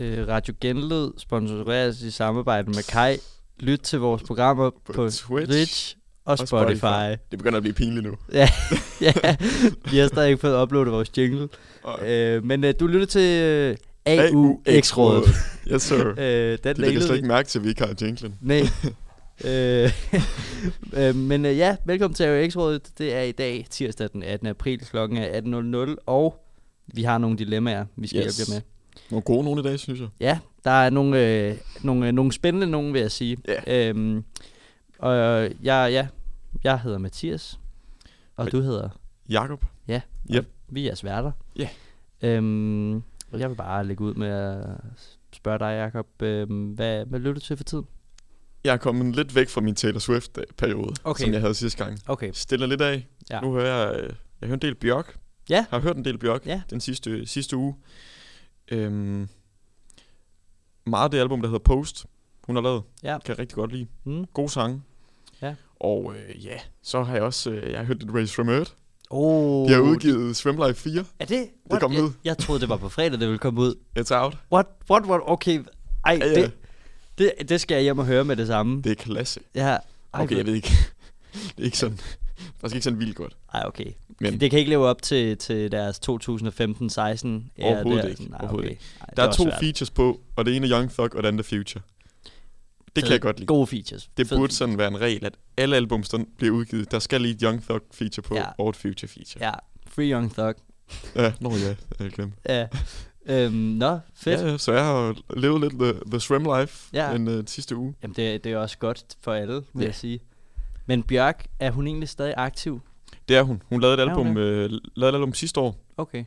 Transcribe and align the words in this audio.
Øh, 0.00 0.28
Radio 0.28 0.54
Genlyd 0.60 1.10
sponsoreres 1.18 2.02
i 2.02 2.10
samarbejde 2.10 2.66
med 2.70 2.82
Kai. 2.88 3.16
Lyt 3.60 3.80
til 3.80 3.98
vores 3.98 4.22
programmer 4.22 4.70
på, 4.70 4.92
På 4.92 5.10
Twitch 5.10 5.26
Twitch 5.50 5.96
og, 6.24 6.30
og 6.40 6.48
Spotify. 6.48 6.78
Spotify. 6.78 7.10
Det 7.30 7.38
begynder 7.38 7.56
at 7.56 7.62
blive 7.62 7.74
pinligt 7.74 8.06
nu. 8.06 8.14
ja, 8.32 8.48
ja, 9.00 9.12
vi 9.90 9.98
har 9.98 10.06
stadig 10.08 10.28
ikke 10.30 10.40
fået 10.40 10.62
uploadet 10.62 10.92
vores 10.92 11.10
jingle. 11.18 11.48
Og 11.82 12.08
Øh, 12.10 12.44
men 12.44 12.64
øh, 12.64 12.74
du 12.80 12.86
lytter 12.86 13.06
til 13.06 13.42
øh, 13.42 13.76
AUX-rådet. 14.06 15.28
yes, 15.72 15.82
sir. 15.82 16.14
Øh, 16.18 16.58
den 16.64 16.76
De 16.76 16.80
lægger 16.80 17.00
slet 17.00 17.16
ikke 17.16 17.28
mærke 17.28 17.48
til, 17.48 17.58
at 17.58 17.64
vi 17.64 17.68
ikke 17.68 17.84
har 17.84 17.94
jinglen. 18.02 18.34
Nej. 18.40 18.60
øh, 19.44 19.90
øh, 20.92 21.14
men 21.16 21.44
øh, 21.44 21.56
ja, 21.58 21.76
velkommen 21.84 22.14
til 22.14 22.24
AUX-rådet. 22.24 22.82
Det 22.98 23.14
er 23.14 23.22
i 23.22 23.32
dag, 23.32 23.66
tirsdag 23.70 24.08
den 24.12 24.22
18. 24.22 24.46
april, 24.48 24.78
klokken 24.80 25.18
er 25.18 25.40
18.00, 25.88 25.94
og 26.06 26.44
vi 26.86 27.02
har 27.02 27.18
nogle 27.18 27.38
dilemmaer, 27.38 27.84
vi 27.96 28.06
skal 28.06 28.26
Yes. 28.26 28.36
hjælpe 28.36 28.52
jer 28.52 28.56
med. 28.56 28.62
Nogle 29.10 29.22
gode 29.22 29.44
nogle 29.44 29.60
i 29.60 29.64
dag, 29.64 29.78
synes 29.78 30.00
jeg. 30.00 30.08
Ja, 30.20 30.38
der 30.64 30.70
er 30.70 30.90
nogle, 30.90 31.26
øh, 31.48 31.56
nogle, 31.82 32.06
øh, 32.06 32.12
nogle 32.12 32.32
spændende 32.32 32.66
nogen, 32.66 32.92
vil 32.92 33.00
jeg 33.00 33.10
sige. 33.10 33.36
Ja. 33.48 33.88
Øhm, 33.88 34.24
og 34.98 35.14
øh, 35.16 35.50
jeg, 35.62 35.88
ja, 35.92 36.06
jeg 36.64 36.80
hedder 36.80 36.98
Mathias, 36.98 37.58
og 38.36 38.44
Men- 38.44 38.52
du 38.52 38.60
hedder... 38.60 38.88
Jakob. 39.28 39.64
Ja, 39.88 40.00
Yep. 40.34 40.46
vi 40.68 40.80
er 40.80 40.84
jeres 40.84 41.04
værter. 41.04 41.32
Ja. 41.58 41.68
Øhm, 42.22 42.94
og 43.32 43.40
jeg 43.40 43.50
vil 43.50 43.54
bare 43.56 43.86
lægge 43.86 44.04
ud 44.04 44.14
med 44.14 44.28
at 44.28 44.64
spørge 45.32 45.58
dig, 45.58 45.64
Jacob, 45.84 46.22
øhm, 46.22 46.66
hvad, 46.70 47.04
hvad 47.06 47.18
lytter 47.18 47.32
du 47.34 47.40
til 47.40 47.56
for 47.56 47.64
tiden? 47.64 47.86
Jeg 48.64 48.72
er 48.72 48.76
kommet 48.76 49.16
lidt 49.16 49.34
væk 49.34 49.48
fra 49.48 49.60
min 49.60 49.74
Taylor 49.74 49.98
Swift-periode, 49.98 50.94
Okay. 51.04 51.24
som 51.24 51.32
jeg 51.32 51.40
havde 51.40 51.54
sidste 51.54 51.84
gang. 51.84 51.98
Okay, 52.06 52.30
Stiller 52.34 52.66
lidt 52.66 52.80
af. 52.80 53.06
Ja. 53.30 53.40
Nu 53.40 53.52
hører 53.52 53.86
jeg, 53.90 54.00
øh, 54.00 54.12
jeg 54.40 54.46
hører 54.46 54.54
en 54.56 54.62
del 54.62 54.74
Bjørk. 54.74 55.16
Ja. 55.50 55.66
Har 55.70 55.78
hørt 55.80 55.96
en 55.96 56.04
del 56.04 56.18
Bjørk 56.18 56.46
Ja. 56.46 56.62
den 56.70 56.80
sidste, 56.80 57.26
sidste 57.26 57.56
uge. 57.56 57.74
Øhm, 58.70 59.28
meget 60.86 61.04
af 61.04 61.10
det 61.10 61.18
album, 61.18 61.40
der 61.40 61.48
hedder 61.48 61.58
Post, 61.64 62.06
hun 62.46 62.56
har 62.56 62.62
lavet, 62.62 62.82
ja. 63.02 63.18
kan 63.18 63.28
jeg 63.28 63.38
rigtig 63.38 63.56
godt 63.56 63.72
lide. 63.72 63.86
Mm. 64.04 64.24
God 64.34 64.48
sang. 64.48 64.84
Ja. 65.42 65.54
Og 65.80 66.14
øh, 66.16 66.44
ja, 66.44 66.58
så 66.82 67.02
har 67.02 67.14
jeg 67.14 67.22
også 67.22 67.50
øh, 67.50 67.70
jeg 67.70 67.78
har 67.78 67.84
hørt 67.86 67.98
lidt 67.98 68.14
Race 68.14 68.34
from 68.34 68.48
Earth. 68.48 68.70
Oh, 69.10 69.68
De 69.68 69.72
har 69.74 69.80
udgivet 69.80 70.36
Swim 70.36 70.56
Life 70.66 70.74
4. 70.90 71.04
Er 71.18 71.24
det? 71.26 71.48
What? 71.70 71.82
kom 71.82 71.92
jeg, 71.92 72.02
ud. 72.02 72.10
Jeg 72.24 72.38
troede, 72.38 72.60
det 72.60 72.68
var 72.68 72.76
på 72.76 72.88
fredag, 72.88 73.12
det 73.12 73.20
ville 73.20 73.38
komme 73.38 73.60
ud. 73.60 73.74
It's 73.98 74.14
out. 74.14 74.36
What? 74.52 74.66
What? 74.90 75.04
What? 75.06 75.20
Okay. 75.24 75.64
Ej, 76.04 76.18
Ja, 76.20 76.26
ja. 76.26 76.34
det, 76.34 76.52
det, 77.18 77.32
det 77.48 77.60
skal 77.60 77.74
jeg 77.74 77.82
hjem 77.82 77.98
og 77.98 78.06
høre 78.06 78.24
med 78.24 78.36
det 78.36 78.46
samme. 78.46 78.82
Det 78.82 78.90
er 78.92 78.94
klasse. 78.94 79.40
Ja. 79.54 79.68
Ej, 79.68 79.78
Okay, 80.12 80.36
jeg 80.36 80.46
ved 80.46 80.54
ikke. 80.54 80.68
det 81.56 81.60
er 81.60 81.64
ikke 81.64 81.78
sådan, 81.78 81.98
faktisk 82.60 82.74
ikke 82.74 82.84
sådan 82.84 82.98
vildt 82.98 83.16
godt. 83.16 83.36
Ej, 83.54 83.62
okay. 83.66 83.90
Men 84.20 84.40
Det 84.40 84.50
kan 84.50 84.58
ikke 84.58 84.68
leve 84.70 84.86
op 84.86 85.02
til, 85.02 85.36
til 85.38 85.72
deres 85.72 85.96
2015-16 85.96 86.08
æra 86.08 86.42
Overhovedet 87.62 88.04
der. 88.04 88.08
ikke, 88.08 88.24
Nej, 88.30 88.38
overhovedet 88.40 88.66
okay. 88.66 88.70
ikke. 88.70 88.82
Ej, 89.00 89.06
der 89.16 89.22
er 89.22 89.32
to 89.32 89.42
svært. 89.42 89.54
features 89.60 89.90
på, 89.90 90.20
og 90.36 90.46
det 90.46 90.56
ene 90.56 90.66
er 90.66 90.72
Young 90.78 90.90
Thug, 90.90 91.14
og 91.16 91.22
det 91.22 91.28
andet 91.28 91.40
er 91.44 91.48
Future. 91.56 91.82
Det 92.96 93.04
kan 93.04 93.12
jeg 93.12 93.20
godt 93.20 93.38
lide. 93.38 93.46
Gode 93.46 93.66
features. 93.66 94.10
Det 94.16 94.28
Fed 94.28 94.36
burde 94.36 94.48
feature. 94.48 94.56
sådan 94.56 94.78
være 94.78 94.88
en 94.88 95.00
regel, 95.00 95.24
at 95.24 95.34
alle 95.56 95.76
albums, 95.76 96.08
der 96.08 96.24
bliver 96.38 96.54
udgivet, 96.54 96.90
der 96.90 96.98
skal 96.98 97.20
lige 97.20 97.34
et 97.34 97.40
Young 97.40 97.62
Thug 97.62 97.80
feature 97.92 98.22
på, 98.22 98.34
Ja. 98.34 98.44
og 98.58 98.68
et 98.70 98.76
Future 98.76 99.08
feature. 99.08 99.46
Ja, 99.46 99.52
Free 99.86 100.10
Young 100.12 100.32
Thug. 100.34 100.54
Ja, 101.16 101.32
nå 101.40 101.50
ja, 101.56 101.74
jeg 102.04 102.10
glemte. 102.10 102.36
Ja. 102.48 102.66
øhm, 103.26 103.52
nå, 103.54 103.98
fedt. 104.14 104.40
Ja, 104.40 104.58
så 104.58 104.72
jeg 104.72 104.84
har 104.84 105.16
levet 105.36 105.60
lidt 105.60 105.72
the, 105.72 105.92
the 106.10 106.20
swim 106.20 106.46
life 106.58 106.88
Ja. 106.92 107.12
den 107.12 107.28
uh, 107.28 107.44
sidste 107.46 107.76
uge. 107.76 107.94
Jamen, 108.02 108.16
det, 108.16 108.44
det 108.44 108.52
er 108.52 108.56
også 108.58 108.78
godt 108.78 109.04
for 109.20 109.32
alle, 109.32 109.54
vil 109.54 109.64
Ja. 109.80 109.84
jeg 109.84 109.94
sige. 109.94 110.20
Men 110.88 111.02
Bjørk, 111.02 111.46
er 111.58 111.70
hun 111.70 111.86
egentlig 111.86 112.08
stadig 112.08 112.34
aktiv? 112.36 112.80
Det 113.28 113.36
er 113.36 113.42
hun. 113.42 113.62
Hun 113.66 113.80
lavede 113.80 114.02
et 114.02 114.08
album, 114.08 114.36
øh, 114.36 114.70
lavede 114.96 115.16
et 115.16 115.20
album 115.20 115.34
sidste 115.34 115.60
år, 115.60 115.76
Okay. 115.96 116.24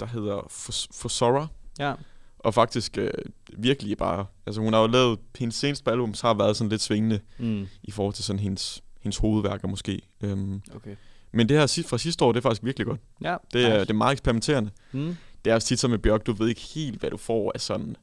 der 0.00 0.06
hedder 0.06 0.46
For, 0.50 0.72
For 0.94 1.08
Sora. 1.08 1.46
Ja. 1.78 1.94
Og 2.38 2.54
faktisk 2.54 2.98
øh, 2.98 3.10
virkelig 3.56 3.96
bare, 3.98 4.26
altså 4.46 4.60
hun 4.60 4.72
har 4.72 4.80
jo 4.80 4.86
lavet, 4.86 5.18
hendes 5.38 5.54
seneste 5.56 5.90
album 5.90 6.14
har 6.22 6.34
været 6.34 6.56
sådan 6.56 6.68
lidt 6.68 6.80
svingende 6.80 7.20
Mm. 7.38 7.66
i 7.82 7.90
forhold 7.90 8.14
til 8.14 8.24
sådan 8.24 8.40
hendes, 8.40 8.82
hendes 9.00 9.16
hovedværker 9.18 9.68
måske. 9.68 10.00
Øhm, 10.20 10.62
Okay. 10.74 10.96
men 11.32 11.48
det 11.48 11.56
her 11.58 11.84
fra 11.88 11.98
sidste 11.98 12.24
år, 12.24 12.32
det 12.32 12.38
er 12.38 12.42
faktisk 12.42 12.64
virkelig 12.64 12.86
godt. 12.86 13.00
Ja, 13.22 13.36
Det 13.52 13.64
er, 13.66 13.78
det 13.78 13.90
er 13.90 13.94
meget 13.94 14.12
eksperimenterende. 14.12 14.70
Mm. 14.92 15.16
Det 15.44 15.50
er 15.50 15.54
også 15.54 15.68
tit 15.68 15.78
så 15.78 15.88
med 15.88 15.98
Bjørk, 15.98 16.26
du 16.26 16.32
ved 16.32 16.48
ikke 16.48 16.60
helt, 16.60 17.00
hvad 17.00 17.10
du 17.10 17.16
får 17.16 17.52
af 17.54 17.60
sådan 17.60 17.96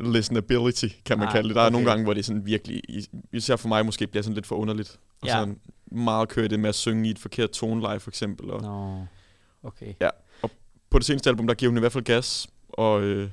listenability, 0.00 0.86
kan 1.04 1.18
man 1.18 1.26
Nej, 1.26 1.32
kalde 1.32 1.48
det. 1.48 1.56
Der 1.56 1.62
er 1.62 1.66
okay. 1.66 1.72
nogle 1.72 1.88
gange, 1.90 2.04
hvor 2.04 2.14
det 2.14 2.24
sådan 2.24 2.46
virkelig, 2.46 2.82
is- 2.88 3.10
især 3.32 3.56
for 3.56 3.68
mig 3.68 3.86
måske, 3.86 4.06
bliver 4.06 4.22
sådan 4.22 4.34
lidt 4.34 4.46
for 4.46 4.56
underligt. 4.56 4.98
Og 5.22 5.26
Ja. 5.28 5.32
sådan 5.32 5.58
meget 5.92 6.28
kører 6.28 6.48
det 6.48 6.60
med 6.60 6.68
at 6.68 6.74
synge 6.74 7.08
i 7.08 7.10
et 7.10 7.18
forkert 7.18 7.50
toneleje, 7.50 8.00
for 8.00 8.10
eksempel. 8.10 8.50
Og 8.50 8.62
Nå, 8.62 9.06
okay. 9.62 9.94
på 10.90 10.98
det 10.98 11.06
seneste 11.06 11.30
album, 11.30 11.46
der 11.46 11.54
giver 11.54 11.70
hun 11.70 11.76
i 11.76 11.80
hvert 11.80 11.92
fald 11.92 12.04
gas, 12.04 12.48
og 12.68 13.02
øh, 13.02 13.30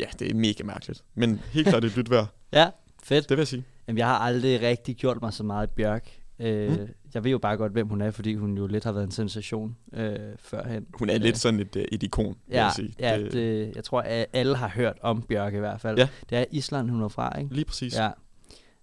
ja, 0.00 0.06
det 0.18 0.30
er 0.30 0.34
mega 0.34 0.64
mærkeligt. 0.64 1.04
Men 1.14 1.40
helt 1.52 1.68
klart 1.68 1.84
et 1.84 1.96
lyt 1.98 2.10
værd, 2.10 2.26
Ja, 2.52 2.70
fedt. 3.04 3.28
det 3.28 3.36
vil 3.36 3.40
jeg 3.40 3.48
sige. 3.48 3.64
Jamen, 3.88 3.98
jeg 3.98 4.06
har 4.06 4.18
aldrig 4.18 4.60
rigtig 4.60 4.96
gjort 4.96 5.18
mig 5.22 5.32
så 5.32 5.42
meget 5.42 5.70
Bjørk. 5.70 6.08
Øh, 6.38 6.70
Mm. 6.70 6.88
Jeg 7.16 7.24
ved 7.24 7.30
jo 7.30 7.38
bare 7.38 7.56
godt, 7.56 7.72
hvem 7.72 7.88
hun 7.88 8.00
er, 8.00 8.10
fordi 8.10 8.34
hun 8.34 8.56
jo 8.58 8.66
lidt 8.66 8.84
har 8.84 8.92
været 8.92 9.04
en 9.04 9.10
sensation 9.10 9.76
øh, 9.92 10.16
førhen. 10.38 10.86
Hun 10.94 11.08
er 11.10 11.14
Øh, 11.14 11.20
lidt 11.20 11.38
sådan 11.38 11.60
et, 11.60 11.76
øh, 11.76 11.84
et 11.92 12.02
ikon, 12.02 12.26
vil 12.26 12.54
Ja, 12.56 12.64
jeg 12.64 12.72
sige. 12.76 12.94
ja 13.00 13.18
det, 13.18 13.32
det, 13.32 13.72
jeg 13.76 13.84
tror, 13.84 14.00
at 14.00 14.26
alle 14.32 14.56
har 14.56 14.68
hørt 14.68 14.96
om 15.02 15.22
Bjørk 15.22 15.54
i 15.54 15.58
hvert 15.58 15.80
fald. 15.80 15.98
Ja. 15.98 16.08
Det 16.30 16.38
er 16.38 16.44
Island, 16.50 16.90
hun 16.90 17.02
er 17.02 17.08
fra, 17.08 17.38
ikke? 17.38 17.54
Lige 17.54 17.64
præcis. 17.64 17.94
Ja. 17.96 18.10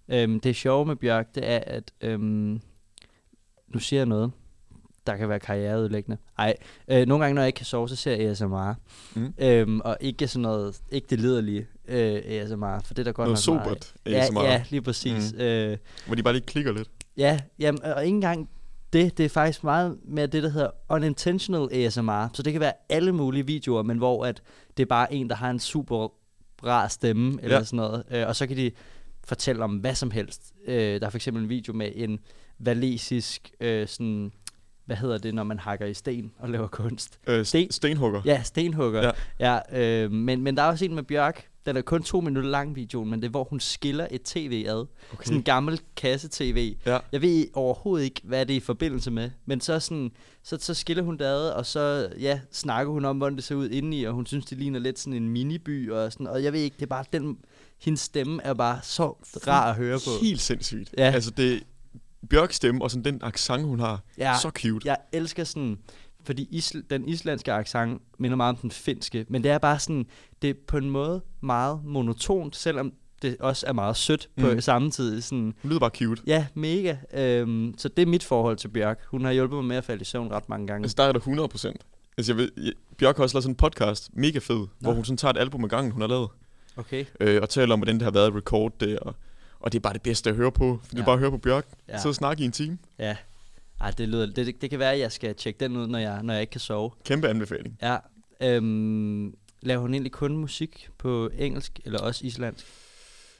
Øhm, 0.08 0.40
det 0.40 0.56
sjove 0.56 0.86
med 0.86 0.96
Bjørk, 0.96 1.34
det 1.34 1.50
er, 1.50 1.58
at... 1.66 1.92
Øhm, 2.00 2.60
nu 3.68 3.78
siger 3.80 4.00
jeg 4.00 4.06
noget, 4.06 4.32
der 5.06 5.16
kan 5.16 5.28
være 5.28 5.40
karriereudlæggende. 5.40 6.16
Ej, 6.38 6.54
øh, 6.88 7.06
nogle 7.06 7.24
gange, 7.24 7.34
når 7.34 7.42
jeg 7.42 7.46
ikke 7.46 7.56
kan 7.56 7.66
sove, 7.66 7.88
så 7.88 7.96
ser 7.96 8.10
jeg 8.16 8.30
ASMR. 8.30 8.74
Mm. 9.14 9.34
Øhm, 9.38 9.80
og 9.80 9.96
ikke 10.00 10.28
sådan 10.28 10.42
noget, 10.42 10.80
ikke 10.90 11.06
det 11.10 11.20
liderlige 11.20 11.66
øh, 11.88 12.22
ASMR, 12.26 12.80
for 12.84 12.94
det 12.94 12.98
er 12.98 13.04
der 13.04 13.12
godt 13.12 13.28
Noget 13.28 13.46
nok 13.46 13.54
meget 13.66 13.82
sobert. 14.04 14.16
ASMR, 14.22 14.42
Ja, 14.42 14.52
ja, 14.52 14.64
lige 14.70 14.82
præcis. 14.82 15.32
Mm. 15.32 15.40
Øh, 15.40 15.76
hvor 16.06 16.14
de 16.14 16.22
bare 16.22 16.32
lige 16.34 16.46
klikker 16.46 16.72
lidt. 16.72 16.88
Ja, 17.16 17.40
jamen, 17.58 17.82
og 17.82 18.04
ikke 18.04 18.14
engang 18.14 18.48
det, 18.92 19.18
det 19.18 19.24
er 19.24 19.28
faktisk 19.28 19.64
meget 19.64 19.98
mere 20.04 20.26
det, 20.26 20.42
der 20.42 20.48
hedder 20.48 20.70
unintentional 20.90 21.68
ASMR. 21.72 22.28
Så 22.34 22.42
det 22.42 22.52
kan 22.52 22.60
være 22.60 22.72
alle 22.88 23.12
mulige 23.12 23.46
videoer, 23.46 23.82
men 23.82 23.98
hvor 23.98 24.26
at 24.26 24.42
det 24.76 24.82
er 24.82 24.86
bare 24.86 25.12
en, 25.14 25.28
der 25.30 25.36
har 25.36 25.50
en 25.50 25.60
super 25.60 26.08
rar 26.66 26.88
stemme, 26.88 27.38
eller 27.42 27.56
Ja. 27.56 27.64
sådan 27.64 27.76
noget. 27.76 28.02
Øh, 28.10 28.26
og 28.28 28.36
så 28.36 28.46
kan 28.46 28.56
de 28.56 28.70
fortælle 29.24 29.64
om 29.64 29.76
hvad 29.76 29.94
som 29.94 30.10
helst. 30.10 30.52
Øh, 30.66 31.00
der 31.00 31.06
er 31.06 31.10
for 31.10 31.18
eksempel 31.18 31.42
en 31.42 31.48
video 31.48 31.72
med 31.72 31.90
en 31.94 32.18
valesisk, 32.58 33.50
øh, 33.60 33.88
sådan, 33.88 34.32
hvad 34.86 34.96
hedder 34.96 35.18
det, 35.18 35.34
når 35.34 35.44
man 35.44 35.58
hakker 35.58 35.86
i 35.86 35.94
sten 35.94 36.32
og 36.38 36.48
laver 36.50 36.66
kunst? 36.66 37.18
Øh, 37.26 37.40
Sten- 37.40 37.70
stenhugger. 37.70 38.22
Ja, 38.24 38.42
stenhugger. 38.42 39.12
Ja. 39.40 39.60
Ja. 39.72 40.04
øh, 40.04 40.10
men, 40.12 40.42
men 40.42 40.56
der 40.56 40.62
er 40.62 40.66
også 40.66 40.84
en 40.84 40.94
med 40.94 41.02
Bjørk, 41.02 41.48
den 41.66 41.76
er 41.76 41.80
kun 41.80 42.02
to 42.02 42.20
minutter 42.20 42.50
lang 42.50 42.76
videoen, 42.76 43.10
men 43.10 43.20
det 43.20 43.26
er, 43.26 43.30
hvor 43.30 43.44
hun 43.44 43.60
skiller 43.60 44.06
et 44.10 44.22
tv 44.22 44.64
ad. 44.68 44.86
Okay. 45.12 45.24
Sådan 45.24 45.36
en 45.36 45.42
gammel 45.42 45.80
kasse-tv. 45.96 46.76
Ja. 46.86 46.98
Jeg 47.12 47.22
ved 47.22 47.46
overhovedet 47.52 48.04
ikke, 48.04 48.20
hvad 48.24 48.46
det 48.46 48.52
er 48.52 48.56
i 48.56 48.60
forbindelse 48.60 49.10
med, 49.10 49.30
men 49.46 49.60
så, 49.60 49.80
sådan, 49.80 50.10
så, 50.42 50.56
så 50.60 50.74
skiller 50.74 51.02
hun 51.02 51.18
det 51.18 51.24
ad, 51.24 51.50
og 51.50 51.66
så 51.66 52.08
ja, 52.20 52.40
snakker 52.52 52.92
hun 52.92 53.04
om, 53.04 53.16
hvordan 53.16 53.36
det 53.36 53.44
ser 53.44 53.54
ud 53.54 53.70
indeni, 53.70 54.04
og 54.04 54.14
hun 54.14 54.26
synes, 54.26 54.44
det 54.46 54.58
ligner 54.58 54.78
lidt 54.80 54.98
sådan 54.98 55.22
en 55.22 55.28
miniby, 55.28 55.90
og, 55.90 56.12
sådan, 56.12 56.26
og 56.26 56.42
jeg 56.44 56.52
ved 56.52 56.60
ikke, 56.60 56.74
det 56.76 56.82
er 56.82 56.86
bare 56.86 57.04
den, 57.12 57.38
hendes 57.80 58.00
stemme 58.00 58.42
er 58.42 58.54
bare 58.54 58.78
så 58.82 59.06
rar 59.46 59.70
at 59.70 59.76
høre 59.76 59.98
på. 59.98 60.10
Helt 60.22 60.40
sindssygt. 60.40 60.94
Ja. 60.98 61.10
Altså 61.10 61.30
det 61.30 61.62
Bjørks 62.30 62.56
stemme 62.56 62.82
og 62.82 62.90
sådan 62.90 63.04
den 63.04 63.20
accent, 63.22 63.62
hun 63.64 63.80
har. 63.80 64.00
Ja, 64.18 64.34
Så 64.42 64.50
cute. 64.50 64.88
jeg 64.88 64.96
elsker 65.12 65.44
sådan, 65.44 65.78
fordi 66.24 66.48
isl- 66.52 66.82
den 66.90 67.08
islandske 67.08 67.52
accent 67.52 68.02
minder 68.18 68.36
meget 68.36 68.50
om 68.50 68.56
den 68.56 68.70
finske, 68.70 69.26
men 69.28 69.42
det 69.42 69.50
er 69.50 69.58
bare 69.58 69.78
sådan, 69.78 70.06
det 70.42 70.50
er 70.50 70.54
på 70.68 70.76
en 70.76 70.90
måde 70.90 71.20
meget 71.40 71.80
monotont, 71.84 72.56
selvom 72.56 72.92
det 73.22 73.36
også 73.40 73.66
er 73.66 73.72
meget 73.72 73.96
sødt 73.96 74.28
på 74.40 74.46
Mm. 74.52 74.60
samme 74.60 74.90
tid. 74.90 75.20
Sådan, 75.20 75.54
Hun 75.62 75.68
lyder 75.70 75.80
bare 75.80 75.90
cute. 75.90 76.22
ja, 76.26 76.46
mega. 76.54 76.96
Øhm, 77.14 77.74
så 77.78 77.88
det 77.88 78.02
er 78.02 78.06
mit 78.06 78.24
forhold 78.24 78.56
til 78.56 78.68
Bjørk. 78.68 79.04
Hun 79.10 79.24
har 79.24 79.32
hjulpet 79.32 79.56
mig 79.56 79.64
med 79.64 79.76
at 79.76 79.84
falde 79.84 80.00
i 80.02 80.04
søvn 80.04 80.30
ret 80.30 80.48
mange 80.48 80.66
gange. 80.66 80.84
Altså 80.84 80.94
der 80.98 81.04
er 81.04 81.12
det 81.12 81.18
100 81.20 81.48
procent. 81.48 81.82
Altså 82.18 82.32
jeg 82.32 82.36
ved, 82.36 82.50
jeg, 82.56 82.72
Bjørk 82.98 83.16
har 83.16 83.22
også 83.22 83.34
lavet 83.36 83.42
sådan 83.42 83.52
en 83.52 83.56
podcast, 83.56 84.10
mega 84.12 84.38
fed, 84.38 84.56
Nå. 84.56 84.66
hvor 84.80 84.92
hun 84.92 85.04
sådan 85.04 85.16
tager 85.16 85.32
et 85.32 85.38
album 85.38 85.64
ad 85.64 85.68
gangen, 85.68 85.92
hun 85.92 86.00
har 86.00 86.08
lavet, 86.08 86.28
Okay. 86.76 87.04
øh, 87.20 87.42
og 87.42 87.48
taler 87.48 87.72
om, 87.72 87.78
hvordan 87.80 87.94
det 87.94 88.02
har 88.02 88.10
været 88.10 88.26
at 88.26 88.34
record 88.34 88.72
det, 88.80 88.98
og, 88.98 89.14
og 89.60 89.72
det 89.72 89.78
er 89.78 89.80
bare 89.80 89.92
det 89.92 90.02
bedste 90.02 90.30
at 90.30 90.36
høre 90.36 90.52
på. 90.52 90.80
For 90.84 90.96
ja. 90.96 91.00
er 91.00 91.04
bare 91.04 91.12
at 91.12 91.18
høre 91.20 91.30
på 91.30 91.38
Bjørk, 91.38 91.66
ja. 91.88 91.92
Ja. 91.92 91.98
sidde 91.98 92.10
og 92.10 92.14
snakke 92.14 92.42
i 92.42 92.46
en 92.46 92.52
time. 92.52 92.78
Ja. 92.98 93.16
Ej, 93.84 93.90
det, 93.90 94.08
lyder, 94.08 94.26
det, 94.26 94.36
det, 94.46 94.60
det 94.62 94.70
kan 94.70 94.78
være, 94.78 94.92
at 94.92 94.98
jeg 94.98 95.12
skal 95.12 95.34
tjekke 95.34 95.60
den 95.60 95.76
ud, 95.76 95.86
når 95.86 95.98
jeg, 95.98 96.22
når 96.22 96.32
jeg 96.32 96.40
ikke 96.40 96.50
kan 96.50 96.60
sove. 96.60 96.90
Kæmpe 97.04 97.28
anbefaling. 97.28 97.78
Ja. 97.82 97.96
Øhm, 98.40 99.34
laver 99.62 99.80
hun 99.80 99.94
egentlig 99.94 100.12
kun 100.12 100.36
musik 100.36 100.88
på 100.98 101.30
engelsk, 101.38 101.80
eller 101.84 101.98
også 102.00 102.26
islandsk? 102.26 102.66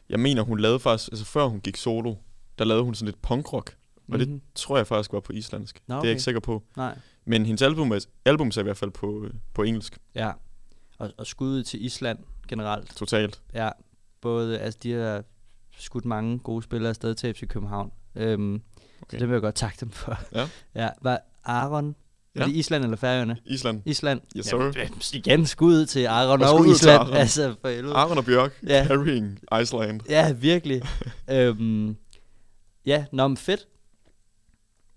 Jeg 0.08 0.20
mener, 0.20 0.42
hun 0.42 0.60
lavede 0.60 0.80
faktisk, 0.80 1.12
altså 1.12 1.24
før 1.24 1.46
hun 1.46 1.60
gik 1.60 1.76
solo, 1.76 2.14
der 2.58 2.64
lavede 2.64 2.84
hun 2.84 2.94
sådan 2.94 3.06
lidt 3.06 3.22
punkrock, 3.22 3.76
og 4.12 4.18
det 4.18 4.28
Mhm. 4.28 4.40
tror 4.54 4.76
jeg 4.76 4.86
faktisk 4.86 5.12
var 5.12 5.20
på 5.20 5.32
islandsk. 5.32 5.80
Nå, 5.86 5.92
Det 5.92 5.94
er 5.94 5.98
okay. 5.98 6.06
jeg 6.06 6.10
ikke 6.12 6.22
sikker 6.22 6.40
på. 6.40 6.62
Nej. 6.76 6.98
Men 7.24 7.46
hendes 7.46 7.62
album 7.62 7.90
er, 7.92 8.06
album 8.24 8.48
er 8.48 8.58
i 8.58 8.62
hvert 8.62 8.76
fald 8.76 8.90
på, 8.90 9.26
på 9.54 9.62
engelsk, 9.62 9.98
Ja. 10.14 10.32
Og, 10.98 11.10
og 11.18 11.26
skuddet 11.26 11.66
til 11.66 11.84
Island 11.84 12.18
generelt. 12.48 12.96
totalt. 12.96 13.42
Ja. 13.54 13.70
Både, 14.20 14.58
altså 14.58 14.78
de 14.82 14.92
har 14.92 15.24
skudt 15.78 16.04
mange 16.04 16.38
gode 16.38 16.62
spillere 16.62 16.88
afsted 16.88 17.14
til 17.14 17.34
FC 17.34 17.46
København. 17.48 17.92
Øhm, 18.14 18.62
okay. 19.04 19.16
Så 19.16 19.20
det 19.20 19.28
vil 19.28 19.34
jeg 19.34 19.42
godt 19.42 19.54
takke 19.54 19.76
dem 19.80 19.90
for. 19.90 20.18
Ja. 20.34 20.48
ja. 20.82 20.88
Var 21.02 21.20
Aaron 21.44 21.94
Ja. 22.36 22.40
Ja. 22.40 22.44
Er 22.44 22.48
det 22.48 22.56
Island 22.56 22.84
eller 22.84 22.96
Færøerne? 22.96 23.36
Island. 23.46 23.82
Island. 23.84 24.20
Yes, 24.36 24.46
sir. 24.46 24.56
Jamen, 24.56 25.00
igen, 25.12 25.46
skud 25.46 25.86
til 25.86 26.06
Aron 26.06 26.42
Og 26.42 26.54
og, 26.54 26.68
Island. 26.68 27.00
Aron. 27.00 27.16
Altså, 27.16 27.54
for 27.60 27.68
helvede. 27.68 27.94
Aron 27.94 28.18
og 28.18 28.24
Bjørk, 28.24 28.52
Ja. 28.66 28.78
ja. 28.78 28.86
carrying 28.86 29.38
Iceland. 29.62 30.00
Ja, 30.08 30.32
virkelig. 30.32 30.82
øhm, 31.30 31.96
ja, 32.86 33.04
nå, 33.12 33.28
men 33.28 33.36
fedt. 33.36 33.66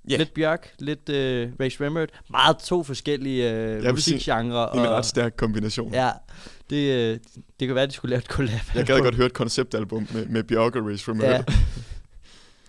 Ja. 0.09 0.17
Lidt 0.17 0.33
Bjørk, 0.33 0.73
lidt 0.79 1.09
øh, 1.09 1.51
Ray 1.59 1.69
Shremmerd. 1.69 2.09
Meget 2.29 2.57
to 2.57 2.83
forskellige 2.83 3.51
øh, 3.51 3.83
vil 3.83 4.03
sige, 4.03 4.15
musikgenre. 4.15 4.75
En 4.75 4.79
og, 4.79 4.89
ret 4.89 5.05
stærk 5.05 5.33
kombination. 5.37 5.93
Ja, 5.93 6.11
det, 6.69 6.93
øh, 6.93 7.19
det 7.59 7.67
kan 7.67 7.75
være, 7.75 7.83
at 7.83 7.89
de 7.89 7.93
skulle 7.93 8.09
lave 8.09 8.19
et 8.19 8.25
collab. 8.25 8.75
Jeg 8.75 8.85
gad 8.85 8.99
godt 8.99 9.15
høre 9.15 9.25
et 9.25 9.33
konceptalbum 9.33 10.07
med, 10.13 10.25
med 10.25 10.43
Bjørk 10.43 10.75
og 10.75 10.85
Ray 10.85 10.95
Shremmerd. 10.95 11.29
Ja. 11.29 11.43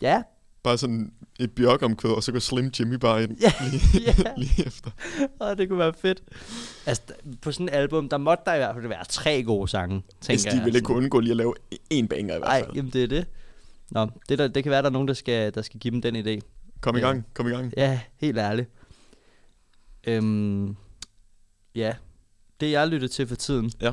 ja, 0.09 0.23
Bare 0.63 0.79
sådan 0.79 1.13
et 1.39 1.53
Bjørk-omkvæd, 1.53 2.11
og 2.11 2.23
så 2.23 2.33
går 2.33 2.39
Slim 2.39 2.71
Jimmy 2.81 2.95
bare 2.95 3.23
ind 3.23 3.37
ja, 3.41 3.53
lige, 3.73 4.01
ja. 4.25 4.33
lige 4.43 4.67
efter. 4.67 4.91
Og 5.41 5.59
det 5.59 5.69
kunne 5.69 5.79
være 5.79 5.93
fedt. 5.99 6.23
Altså, 6.87 7.03
på 7.43 7.53
sådan 7.53 7.69
et 7.69 7.75
album, 7.75 8.09
der 8.09 8.17
måtte 8.17 8.43
der 8.47 8.55
i 8.55 8.59
hvert 8.59 8.75
fald 8.75 8.89
være 8.89 9.05
tre 9.09 9.43
gode 9.43 9.69
sange, 9.69 10.03
tænker 10.21 10.33
Hvis 10.35 10.43
de 10.45 10.57
jeg. 10.57 10.65
ville 10.65 10.79
ikke 10.79 10.87
kunne 10.87 10.97
undgå 10.97 11.21
lige 11.21 11.31
at 11.31 11.37
lave 11.37 11.55
en 11.91 12.09
banger 12.09 12.35
i 12.35 12.39
hvert 12.39 12.49
Nej, 12.49 12.65
fald. 12.65 12.75
jamen 12.75 12.93
det 12.93 13.03
er 13.03 13.07
det. 13.09 13.27
Nå, 13.91 14.11
det, 14.29 14.39
der, 14.39 14.49
det 14.49 14.63
kan 14.63 14.71
være, 14.71 14.83
der 14.83 14.89
er 14.89 14.93
nogen, 14.93 15.09
der 15.09 15.15
skal, 15.15 15.55
der 15.55 15.63
skal 15.63 15.81
give 15.81 15.93
dem 15.93 16.03
den 16.03 16.17
idé. 16.17 16.41
Kom 16.81 16.97
i 16.97 17.01
gang, 17.01 17.27
kom 17.35 17.47
i 17.47 17.51
gang. 17.51 17.73
Ja, 17.77 18.01
helt 18.17 18.39
ærligt. 18.39 18.71
Øhm, 20.07 20.77
ja, 21.75 21.95
det 22.61 22.71
jeg 22.71 22.89
lytter 22.89 23.09
til 23.09 23.27
for 23.27 23.37
tiden. 23.37 23.73
Ja. 23.81 23.93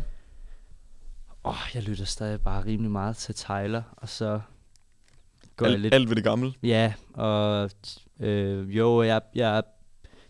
Åh, 1.46 1.56
jeg 1.74 1.84
lytter 1.84 2.06
stadig 2.06 2.42
bare 2.42 2.66
rimelig 2.66 2.92
meget 2.92 3.18
til 3.18 3.36
Tyler, 3.36 3.84
og 3.98 4.10
så 4.10 4.40
går 5.56 5.66
jeg 5.66 5.74
Alt, 5.74 5.82
lidt... 5.82 5.94
alt 5.94 6.10
ved 6.10 6.16
det 6.16 6.24
gamle. 6.24 6.54
Ja, 6.64 6.94
og 7.14 7.70
øh, 8.20 8.78
jo, 8.78 9.04
jeg, 9.04 9.22
jeg, 9.36 9.64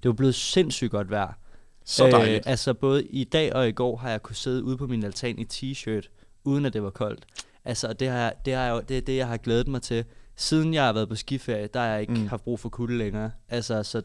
det 0.04 0.10
var 0.10 0.14
blevet 0.14 0.36
sindssygt 0.36 0.92
godt 0.92 1.10
vejr. 1.10 1.34
Så 1.86 2.08
dejligt. 2.10 2.36
Øh, 2.36 2.52
altså 2.52 2.74
både 2.74 3.04
i 3.06 3.24
dag 3.24 3.54
og 3.56 3.68
i 3.68 3.72
går 3.72 3.98
har 3.98 4.10
jeg 4.10 4.24
kunne 4.24 4.36
sidde 4.36 4.64
ude 4.64 4.78
på 4.78 4.88
min 4.88 5.04
altan 5.04 5.40
i 5.40 5.46
t-shirt, 5.54 6.10
uden 6.44 6.66
at 6.66 6.74
det 6.74 6.84
var 6.84 6.90
koldt. 6.90 7.26
Altså 7.66 7.94
det, 7.94 8.08
har 8.08 8.18
jeg, 8.18 8.34
det, 8.46 8.54
har 8.54 8.64
jeg, 8.64 8.90
det 8.90 8.98
er 8.98 9.02
det, 9.02 9.18
jeg 9.18 9.28
har 9.28 9.38
glædet 9.38 9.68
mig 9.68 9.82
til. 9.82 10.06
Siden 10.36 10.74
jeg 10.74 10.86
har 10.86 10.94
været 10.94 11.10
på 11.10 11.16
skiferie, 11.16 11.68
der 11.74 11.80
har 11.80 11.88
jeg 11.88 12.02
ikke 12.02 12.14
mm. 12.14 12.28
Haft 12.28 12.44
brug 12.44 12.60
for 12.60 12.70
kulde 12.70 12.98
længere. 12.98 13.32
Altså, 13.50 13.84
så, 13.84 14.02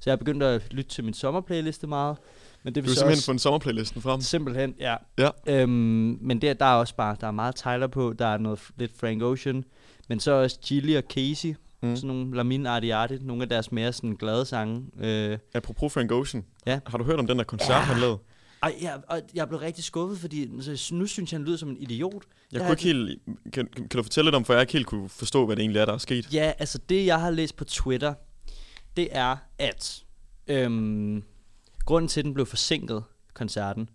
så 0.00 0.02
jeg 0.06 0.12
har 0.12 0.16
begyndt 0.16 0.42
at 0.42 0.66
lytte 0.70 0.90
til 0.90 1.04
min 1.04 1.14
sommerplayliste 1.14 1.86
meget. 1.86 2.16
Men 2.62 2.74
det 2.74 2.82
Du 2.82 2.84
vil 2.84 2.90
har 2.90 2.94
så 2.94 3.00
simpelthen 3.00 3.16
også, 3.16 3.26
fundet 3.26 3.42
sommerplaylisten 3.42 4.02
frem. 4.02 4.20
Simpelthen, 4.20 4.74
ja. 4.78 4.96
Ja. 5.18 5.28
Øhm, 5.46 6.18
men 6.20 6.42
det, 6.42 6.60
der 6.60 6.66
er 6.66 6.74
også 6.74 6.94
bare, 6.96 7.16
der 7.20 7.26
er 7.26 7.30
meget 7.30 7.54
Tyler 7.54 7.86
på, 7.86 8.14
der 8.18 8.26
er 8.26 8.38
noget 8.38 8.60
lidt 8.76 8.98
Frank 8.98 9.22
Ocean, 9.22 9.64
men 10.08 10.20
så 10.20 10.32
også 10.32 10.58
Gilly 10.66 10.96
og 10.96 11.02
Casey, 11.10 11.54
mm. 11.82 11.96
Sådan 11.96 12.08
nogle 12.08 12.36
Lamin 12.36 12.66
Arti, 12.66 13.18
nogle 13.20 13.42
af 13.42 13.48
deres 13.48 13.72
mere 13.72 13.92
sådan 13.92 14.16
glade 14.16 14.46
sange. 14.46 14.86
Øh, 15.00 15.38
Apropos 15.54 15.92
Frank 15.92 16.12
Ocean. 16.12 16.44
Ja. 16.66 16.80
Har 16.86 16.98
du 16.98 17.04
hørt 17.04 17.18
om 17.18 17.26
den 17.26 17.38
der 17.38 17.44
koncert, 17.44 17.70
Ja. 17.70 17.74
han 17.78 18.00
lavede? 18.00 18.18
ej, 18.64 18.74
jeg, 18.82 19.00
og 19.08 19.20
jeg 19.34 19.48
blev 19.48 19.60
rigtig 19.60 19.84
skuffet, 19.84 20.18
fordi 20.18 20.50
så, 20.60 20.94
nu 20.94 21.06
synes 21.06 21.32
jeg, 21.32 21.38
han 21.38 21.44
lyder 21.46 21.56
som 21.56 21.68
en 21.68 21.76
idiot. 21.76 22.22
Jeg 22.52 22.60
kunne 22.60 22.70
ikke 22.70 22.82
helt... 22.82 23.22
Kan, 23.52 23.66
kan 23.66 23.88
du 23.88 24.02
fortælle 24.02 24.26
lidt 24.26 24.34
om, 24.34 24.44
for 24.44 24.52
jeg 24.52 24.62
ikke 24.62 24.72
helt 24.72 24.86
kunne 24.86 25.08
forstå, 25.08 25.46
hvad 25.46 25.56
det 25.56 25.62
egentlig 25.62 25.80
er, 25.80 25.84
der 25.84 25.92
er 25.92 25.98
sket? 25.98 26.32
Ja, 26.32 26.52
altså 26.58 26.78
det, 26.88 27.06
jeg 27.06 27.20
har 27.20 27.30
læst 27.30 27.56
på 27.56 27.64
Twitter, 27.64 28.14
det 28.96 29.08
er, 29.10 29.36
at 29.58 30.04
øhm, 30.46 31.22
grunden 31.84 32.08
til, 32.08 32.20
at 32.20 32.24
den 32.24 32.34
blev 32.34 32.46
forsinket, 32.46 33.04
koncerten, 33.34 33.88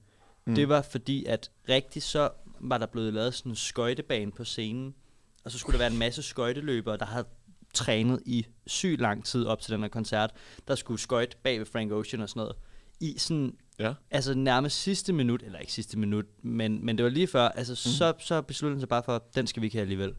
mm. 0.46 0.56
det 0.56 0.70
var 0.70 0.82
fordi, 0.82 1.26
at 1.26 1.52
rigtigt 1.70 2.06
så 2.06 2.30
var 2.60 2.78
der 2.78 2.86
blevet 2.86 3.14
lavet 3.14 3.34
sådan 3.34 3.52
en 3.52 3.56
skøjtebane 3.56 4.32
på 4.32 4.44
scenen, 4.44 4.94
og 5.44 5.52
så 5.52 5.60
skulle 5.60 5.74
der 5.74 5.78
være 5.78 5.92
en 5.92 6.00
masse 6.00 6.24
skøjteløbere, 6.24 6.98
der 6.98 7.06
havde 7.06 7.26
trænet 7.74 8.22
i 8.26 8.46
sygt 8.68 9.02
lang 9.02 9.26
tid 9.26 9.46
op 9.46 9.62
til 9.62 9.74
den 9.74 9.82
her 9.82 9.88
koncert, 9.88 10.32
der 10.68 10.76
skulle 10.76 11.02
skøjte 11.02 11.38
bag 11.44 11.60
ved 11.60 11.66
Frank 11.66 11.92
Ocean 11.92 12.22
og 12.22 12.30
sådan 12.30 12.40
noget, 12.40 12.56
i 13.00 13.18
sådan, 13.18 13.58
Ja. 13.80 13.94
altså 14.12 14.34
nærmest 14.34 14.82
sidste 14.82 15.14
minut, 15.14 15.44
eller 15.44 15.60
ikke 15.60 15.74
sidste 15.74 16.00
minut, 16.00 16.26
men, 16.44 16.86
men 16.86 16.98
det 16.98 17.04
var 17.04 17.10
lige 17.10 17.28
før, 17.28 17.48
altså 17.48 17.72
mm. 17.72 17.76
så, 17.76 18.14
så 18.20 18.42
besluttede 18.42 18.76
han 18.76 18.82
sig 18.82 18.90
bare 18.90 19.04
for, 19.04 19.24
den 19.36 19.48
skal 19.48 19.62
vi 19.62 19.66
ikke 19.66 19.78
have 19.78 19.82
alligevel. 19.82 20.16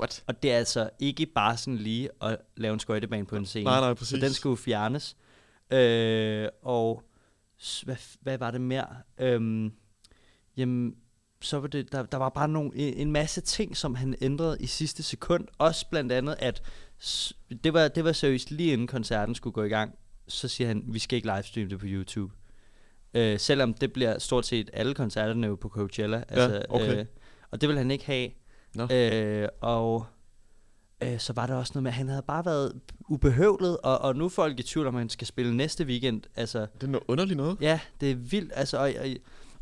What? 0.00 0.24
Og 0.26 0.42
det 0.42 0.52
er 0.52 0.56
altså 0.56 0.90
ikke 0.98 1.26
bare 1.26 1.56
sådan 1.56 1.76
lige 1.78 2.08
at 2.22 2.38
lave 2.56 2.74
en 2.74 2.80
skøjtebane 2.80 3.26
på 3.26 3.36
en 3.36 3.46
scene. 3.46 3.64
Nej, 3.64 3.80
nej, 3.80 3.94
præcis. 3.94 4.20
Så 4.20 4.26
den 4.26 4.32
skulle 4.32 4.56
fjernes. 4.56 5.16
Øh, 5.70 6.48
og 6.62 7.02
hvad, 7.84 7.96
hvad 8.20 8.38
var 8.38 8.50
det 8.50 8.60
mere? 8.60 8.86
Øhm, 9.18 9.72
jamen, 10.56 10.94
så 11.44 11.58
var 11.58 11.68
det, 11.68 11.92
der, 11.92 12.02
der 12.02 12.18
var 12.18 12.28
bare 12.28 12.48
nogle, 12.48 12.76
en, 12.76 13.12
masse 13.12 13.40
ting, 13.40 13.76
som 13.76 13.94
han 13.94 14.14
ændrede 14.20 14.56
i 14.60 14.66
sidste 14.66 15.02
sekund. 15.02 15.48
Også 15.58 15.86
blandt 15.90 16.12
andet, 16.12 16.36
at 16.38 16.62
det 17.64 17.72
var, 17.72 17.88
det 17.88 18.04
var 18.04 18.12
seriøst 18.12 18.50
lige 18.50 18.72
inden 18.72 18.86
koncerten 18.86 19.34
skulle 19.34 19.54
gå 19.54 19.62
i 19.62 19.68
gang. 19.68 19.94
Så 20.28 20.48
siger 20.48 20.68
han, 20.68 20.84
vi 20.86 20.98
skal 20.98 21.16
ikke 21.16 21.34
livestreame 21.34 21.70
det 21.70 21.78
på 21.78 21.86
YouTube. 21.88 22.32
Øh, 23.14 23.38
selvom 23.38 23.74
det 23.74 23.92
bliver 23.92 24.18
stort 24.18 24.46
set 24.46 24.70
alle 24.72 24.94
koncerterne 24.94 25.46
jo 25.46 25.56
på 25.56 25.68
Coachella. 25.68 26.24
Altså, 26.28 26.62
okay. 26.68 26.98
øh, 26.98 27.06
og 27.50 27.60
det 27.60 27.68
vil 27.68 27.78
han 27.78 27.90
ikke 27.90 28.06
have. 28.06 28.30
Nå. 28.74 28.88
Øh, 28.92 29.48
og 29.60 30.06
øh, 31.02 31.18
så 31.18 31.32
var 31.32 31.46
der 31.46 31.54
også 31.54 31.72
noget 31.74 31.82
med, 31.82 31.90
at 31.90 31.94
han 31.94 32.08
havde 32.08 32.22
bare 32.22 32.44
været 32.44 32.80
ubehøvlet, 33.08 33.78
og, 33.78 33.98
og 33.98 34.16
nu 34.16 34.24
er 34.24 34.28
folk 34.28 34.60
i 34.60 34.62
tvivl 34.62 34.86
om, 34.86 34.94
at 34.94 35.00
han 35.00 35.08
skal 35.08 35.26
spille 35.26 35.56
næste 35.56 35.84
weekend. 35.84 36.22
Altså, 36.36 36.60
Det 36.60 36.82
er 36.82 36.86
noget 36.86 37.04
underligt 37.08 37.36
noget. 37.36 37.56
ja, 37.60 37.80
det 38.00 38.10
er 38.10 38.14
vildt. 38.14 38.52
Altså, 38.54 38.78
og, 38.78 38.92
og, 39.00 39.06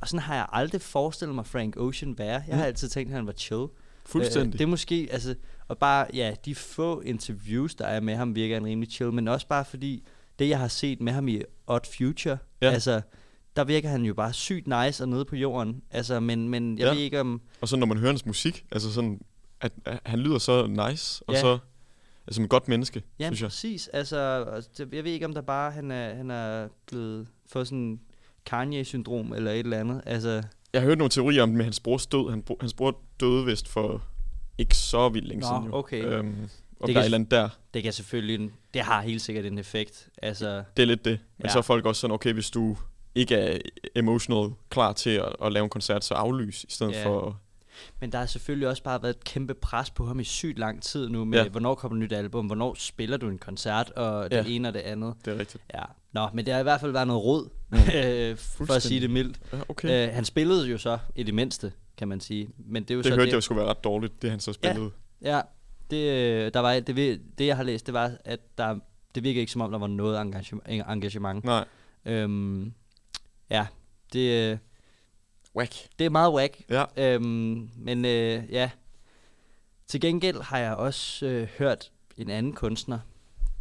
og 0.03 0.09
sådan 0.09 0.21
har 0.21 0.35
jeg 0.35 0.47
aldrig 0.53 0.81
forestillet 0.81 1.35
mig 1.35 1.47
Frank 1.47 1.77
Ocean 1.77 2.19
være. 2.19 2.43
Jeg 2.49 2.57
har 2.57 2.63
Mm. 2.63 2.67
altid 2.67 2.89
tænkt, 2.89 3.11
at 3.11 3.17
han 3.17 3.27
var 3.27 3.33
chill. 3.33 3.67
Fuldstændig. 4.07 4.49
Øh, 4.49 4.53
det 4.59 4.61
er 4.61 4.67
måske, 4.69 5.09
altså, 5.11 5.35
og 5.69 5.79
bare, 5.79 6.07
ja, 6.15 6.35
de 6.45 6.55
få 6.55 7.01
interviews, 7.01 7.75
der 7.75 7.85
er 7.87 8.01
med 8.01 8.15
ham, 8.17 8.35
virker 8.35 8.57
en 8.57 8.65
rimelig 8.67 8.91
chill, 8.93 9.13
men 9.13 9.29
også 9.29 9.47
bare 9.47 9.65
fordi, 9.65 10.05
det 10.39 10.49
jeg 10.49 10.59
har 10.59 10.69
set 10.69 11.01
med 11.01 11.13
ham 11.13 11.29
i 11.29 11.41
Odd 11.67 11.87
Future, 11.97 12.39
Ja. 12.63 12.71
altså, 12.71 13.01
der 13.57 13.65
virker 13.65 13.89
han 13.89 14.03
jo 14.05 14.15
bare 14.15 14.33
sygt 14.33 14.67
nice 14.67 15.05
og 15.05 15.09
nede 15.09 15.25
på 15.25 15.37
jorden. 15.37 15.83
Altså, 15.91 16.21
men, 16.21 16.49
men 16.49 16.79
jeg 16.79 16.85
Ja. 16.87 16.93
ved 16.93 17.01
ikke 17.01 17.21
om... 17.21 17.41
Og 17.61 17.69
så 17.69 17.77
når 17.77 17.87
man 17.87 17.97
hører 17.99 18.11
hans 18.11 18.27
musik, 18.27 18.65
altså 18.73 18.93
sådan, 18.93 19.21
at, 19.61 19.73
at 19.85 20.01
han 20.07 20.19
lyder 20.19 20.39
så 20.39 20.67
nice, 20.67 21.25
og 21.27 21.35
Ja. 21.35 21.41
så 21.41 21.59
altså 22.27 22.35
som 22.37 22.45
et 22.45 22.51
godt 22.51 22.69
menneske, 22.69 23.03
Ja, 23.19 23.27
synes 23.27 23.41
jeg. 23.41 23.47
præcis. 23.47 23.89
Altså, 23.89 24.19
jeg 24.93 25.05
ved 25.05 25.13
ikke, 25.13 25.27
om 25.27 25.35
der 25.35 25.41
bare 25.43 25.71
han 25.71 25.91
er, 25.91 26.15
han 26.15 26.31
er 26.31 26.69
blevet 26.87 27.27
fået 27.47 27.69
sådan 27.69 28.01
Kanye-syndrom 28.47 29.33
eller 29.33 29.51
et 29.51 29.59
eller 29.59 29.81
andet. 29.81 30.03
Altså, 30.07 30.43
Jeg 30.73 30.81
har 30.81 30.89
hørt 30.89 30.99
nogle 30.99 31.11
teorier 31.11 31.43
om 31.43 31.49
det 31.49 31.57
med 31.57 31.65
hans 31.65 31.81
brors 31.81 32.07
død. 32.07 32.31
Han, 32.31 32.43
bro- 32.43 32.57
hans 32.61 32.75
bror 32.75 32.99
døde 33.21 33.47
vist 33.47 33.69
for 33.69 34.03
ikke 34.59 34.77
så 34.77 35.09
vildt 35.09 35.29
længe 35.29 35.41
Nå, 35.41 35.47
siden 35.47 35.65
jo. 35.65 35.75
okay. 35.79 36.05
Øhm, 36.05 36.49
og 36.81 36.89
Det 36.89 36.97
der 36.97 37.03
kan 37.09 37.15
er 37.15 37.25
der. 37.25 37.49
det 37.75 37.83
kan 37.83 37.93
selvfølgelig, 37.93 38.51
det 38.75 38.83
har 38.83 39.01
helt 39.03 39.23
sikkert 39.23 39.45
en 39.45 39.59
effekt. 39.59 40.09
Altså, 40.23 40.63
Det 40.77 40.83
er 40.83 40.87
lidt 40.87 41.05
det. 41.05 41.19
Men 41.39 41.47
Ja. 41.47 41.53
så 41.53 41.59
er 41.59 41.63
folk 41.63 41.87
også 41.87 42.01
sådan, 42.01 42.15
okay, 42.15 42.33
hvis 42.33 42.51
du 42.51 42.77
ikke 43.15 43.35
er 43.35 43.59
emotional 43.97 44.51
klar 44.71 44.93
til 44.93 45.11
at, 45.11 45.37
at 45.45 45.53
lave 45.53 45.65
en 45.65 45.71
koncert, 45.71 46.05
så 46.05 46.15
aflys 46.15 46.65
i 46.65 46.71
stedet 46.71 46.93
Ja. 46.93 47.07
for... 47.07 47.41
men 48.01 48.13
der 48.13 48.19
har 48.19 48.27
selvfølgelig 48.27 48.69
også 48.69 48.83
bare 48.83 49.03
været 49.03 49.17
et 49.17 49.25
kæmpe 49.25 49.55
pres 49.55 49.91
på 49.91 50.07
ham 50.07 50.21
i 50.21 50.25
sygt 50.25 50.59
lang 50.59 50.83
tid 50.83 51.09
nu 51.09 51.25
med, 51.25 51.43
ja. 51.43 51.49
hvornår 51.49 51.75
kommer 51.75 51.97
et 51.97 52.01
nyt 52.03 52.13
album, 52.13 52.47
hvornår 52.47 52.75
spiller 52.79 53.17
du 53.17 53.29
en 53.29 53.39
koncert, 53.39 53.91
og 53.91 54.31
det 54.31 54.37
Ja. 54.37 54.45
ene 54.47 54.69
og 54.69 54.75
det 54.75 54.81
andet. 54.81 55.15
Det 55.25 55.35
er 55.35 55.39
rigtigt. 55.39 55.63
Ja, 55.75 55.83
nå, 56.13 56.29
men 56.35 56.47
det 56.47 56.53
har 56.55 56.61
i 56.61 56.63
hvert 56.63 56.81
fald 56.81 56.93
været 56.93 57.07
noget 57.07 57.25
råd, 57.25 57.49
Mm. 57.71 57.79
øh, 58.05 58.37
for 58.37 58.75
at 58.75 58.83
sige 58.83 59.01
det 59.01 59.11
mildt. 59.11 59.41
Ja, 59.53 59.59
okay. 59.69 60.09
Øh, 60.09 60.15
han 60.15 60.25
spillede 60.25 60.69
jo 60.69 60.79
så 60.79 60.99
i 61.17 61.23
det 61.23 61.35
mindste, 61.35 61.73
kan 61.97 62.09
man 62.09 62.21
sige. 62.21 62.49
Men 62.59 62.83
det 62.83 62.91
er 62.91 62.95
jo 62.95 62.99
det 62.99 63.07
så 63.07 63.11
hørte 63.11 63.23
det, 63.23 63.29
jeg 63.29 63.35
jo 63.37 63.41
skulle 63.41 63.59
være 63.61 63.69
ret 63.71 63.85
dårligt, 63.85 64.23
det 64.23 64.31
han 64.31 64.41
så 64.41 64.53
spillede. 64.53 64.91
Ja, 65.23 65.41
det, 65.91 65.97
øh, 65.97 66.55
der 66.55 66.61
var, 66.61 66.81
det, 66.81 67.21
det 67.39 67.47
jeg 67.47 67.57
har 67.57 67.63
læst, 67.63 67.87
det 67.87 67.95
var, 67.95 68.13
at 68.25 68.41
der, 68.59 68.79
det 69.15 69.23
virker 69.25 69.41
ikke 69.41 69.53
som 69.53 69.61
om, 69.61 69.71
der 69.71 69.79
var 69.79 69.87
noget 69.87 70.21
engagement. 70.21 70.69
engagement. 70.69 71.45
Nej. 71.45 71.65
Øhm, 72.05 72.73
ja, 73.51 73.67
det, 74.13 74.51
øh, 74.53 74.59
Whack. 75.57 75.75
det 75.99 76.05
er 76.05 76.11
meget 76.11 76.33
whack. 76.35 76.61
Ja. 76.71 76.85
Øhm, 76.97 77.71
men 77.77 78.05
øh, 78.05 78.43
ja, 78.51 78.71
til 79.87 80.01
gengæld 80.01 80.43
har 80.43 80.59
jeg 80.59 80.75
også 80.75 81.27
øh, 81.27 81.49
hørt 81.59 81.91
en 82.17 82.31
anden 82.31 82.53
kunstner, 82.53 82.99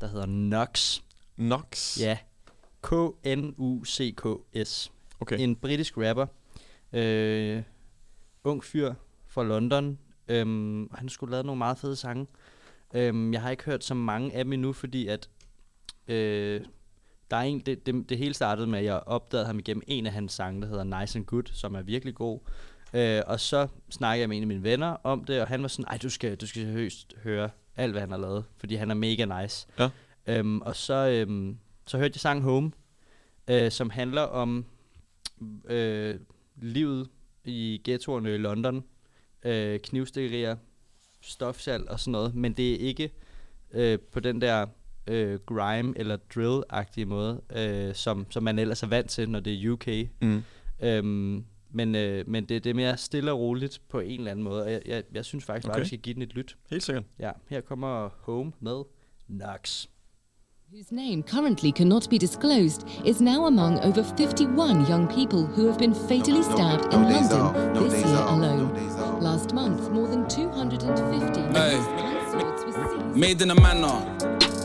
der 0.02 0.08
hedder 0.08 0.26
Nox. 0.26 1.00
Nox. 1.38 2.00
Ja, 2.00 2.18
K-N-U-C-K-S. 2.84 4.72
Okay. 5.20 5.40
En 5.40 5.56
britisk 5.56 5.98
rapper. 5.98 6.26
Øh, 6.94 7.64
ung 8.44 8.64
fyr 8.64 8.94
fra 9.28 9.44
London. 9.44 10.00
Øhm, 10.28 10.90
han 10.94 11.10
skulle 11.10 11.32
lave 11.32 11.44
nogle 11.44 11.58
meget 11.58 11.78
fede 11.78 11.96
sange. 11.96 12.28
Øhm, 12.94 13.34
jeg 13.34 13.42
har 13.42 13.50
ikke 13.50 13.64
hørt 13.64 13.84
så 13.84 13.94
mange 13.94 14.34
af 14.34 14.44
dem 14.44 14.54
endnu, 14.54 14.74
fordi 14.74 15.08
at 15.08 15.30
øh, 16.08 16.62
der 17.32 17.38
er 17.38 17.42
en, 17.42 17.60
det, 17.60 17.86
det, 17.86 18.10
det 18.10 18.18
hele 18.18 18.34
startede 18.34 18.68
med, 18.68 18.80
at 18.80 18.86
jeg 18.86 19.02
opdagede 19.06 19.46
ham 19.46 19.60
igennem 19.60 19.84
en 19.88 20.06
af 20.06 20.12
hans 20.12 20.34
sange, 20.34 20.62
der 20.62 20.68
hedder 20.68 21.00
Nice 21.00 21.20
and 21.20 21.26
Good, 21.26 21.44
som 21.54 21.76
er 21.76 21.82
virkelig 21.82 22.16
god. 22.16 22.40
Øh, 22.94 23.22
og 23.28 23.40
så 23.40 23.68
snakkede 23.90 24.22
jeg 24.22 24.30
med 24.30 24.38
en 24.38 24.44
af 24.44 24.48
mine 24.48 24.64
venner 24.64 24.98
om 25.04 25.24
det, 25.24 25.42
og 25.42 25.48
han 25.48 25.62
var 25.62 25.68
sådan, 25.68 25.86
ej, 25.86 25.98
du 25.98 26.10
skal, 26.10 26.36
du 26.36 26.48
skal 26.48 26.62
seriøst 26.62 27.14
høre 27.24 27.50
alt, 27.76 27.92
hvad 27.92 28.02
han 28.02 28.12
har 28.12 28.18
lavet, 28.18 28.46
fordi 28.58 28.76
han 28.76 28.92
er 28.92 28.96
mega 28.96 29.42
nice. 29.42 29.68
Ja. 29.80 29.90
Øhm, 30.28 30.62
og 30.62 30.76
så, 30.76 30.94
øhm, 30.94 31.58
så 31.88 31.98
hørte 31.98 32.12
jeg 32.16 32.20
sangen 32.22 32.44
Home, 32.44 32.72
øh, 33.50 33.72
som 33.72 33.90
handler 33.90 34.22
om 34.22 34.66
øh, 35.66 36.20
livet 36.62 37.10
i 37.46 37.82
ghettoerne 37.84 38.36
i 38.36 38.38
London, 38.38 38.84
øh, 39.46 39.80
knivstikkerier, 39.80 40.56
stofsalg 41.22 41.90
og 41.90 42.00
sådan 42.00 42.12
noget, 42.12 42.36
men 42.36 42.54
det 42.54 42.74
er 42.74 42.78
ikke 42.78 43.12
øh, 43.72 44.00
på 44.00 44.20
den 44.20 44.42
der 44.42 44.66
øh, 45.08 45.40
grime 45.46 45.94
eller 45.98 46.18
drill-agtige 46.18 47.06
måde, 47.06 47.42
øh, 47.56 47.96
som, 47.96 48.26
som 48.30 48.44
man 48.44 48.60
ellers 48.60 48.84
er 48.84 48.88
vant 48.88 49.10
til, 49.10 49.30
når 49.30 49.40
det 49.40 49.54
er 49.66 49.72
UK. 49.72 49.88
Mm. 50.22 50.44
Øhm, 50.82 51.46
men 51.74 51.96
øh, 51.96 52.28
men 52.30 52.46
det, 52.46 52.64
det 52.64 52.70
er 52.70 52.74
mere 52.74 52.98
stille 52.98 53.32
og 53.32 53.40
roligt 53.40 53.82
på 53.90 54.00
en 54.00 54.20
eller 54.20 54.32
anden 54.32 54.44
måde, 54.44 54.64
og 54.64 54.72
jeg, 54.72 54.82
jeg, 54.86 55.04
jeg 55.14 55.26
synes 55.26 55.46
faktisk 55.46 55.68
bare, 55.68 55.74
Okay. 55.74 55.80
at 55.80 55.84
vi 55.84 55.88
skal 55.88 56.00
give 56.00 56.14
den 56.14 56.22
et 56.22 56.34
lyt. 56.34 56.58
Helt 56.70 56.84
sikkert. 56.84 57.04
Ja, 57.20 57.32
her 57.50 57.62
kommer 57.62 58.10
Home 58.20 58.52
med 58.60 58.84
Nox. 59.28 59.88
Whose 60.72 60.92
name 60.92 61.22
currently 61.22 61.70
cannot 61.70 62.10
be 62.10 62.18
disclosed, 62.18 62.88
is 63.04 63.20
now 63.20 63.48
among 63.48 63.78
over 63.82 64.02
51 64.02 64.86
young 64.88 65.06
people 65.06 65.46
who 65.46 65.68
have 65.68 65.78
been 65.78 65.94
fatally 65.94 66.42
stabbed 66.44 66.94
in 66.94 67.04
London 67.04 67.74
this 67.84 68.06
year 68.06 68.16
alone. 68.16 68.74
Last 69.20 69.54
month, 69.54 69.90
more 69.92 70.08
than 70.08 70.30
250 70.30 71.42
Hey. 71.52 71.78
swords 72.32 72.64
were 72.64 72.72
seized. 72.72 73.18
Made 73.18 73.42
in 73.42 73.52
a 73.52 73.56
manner. 73.56 74.18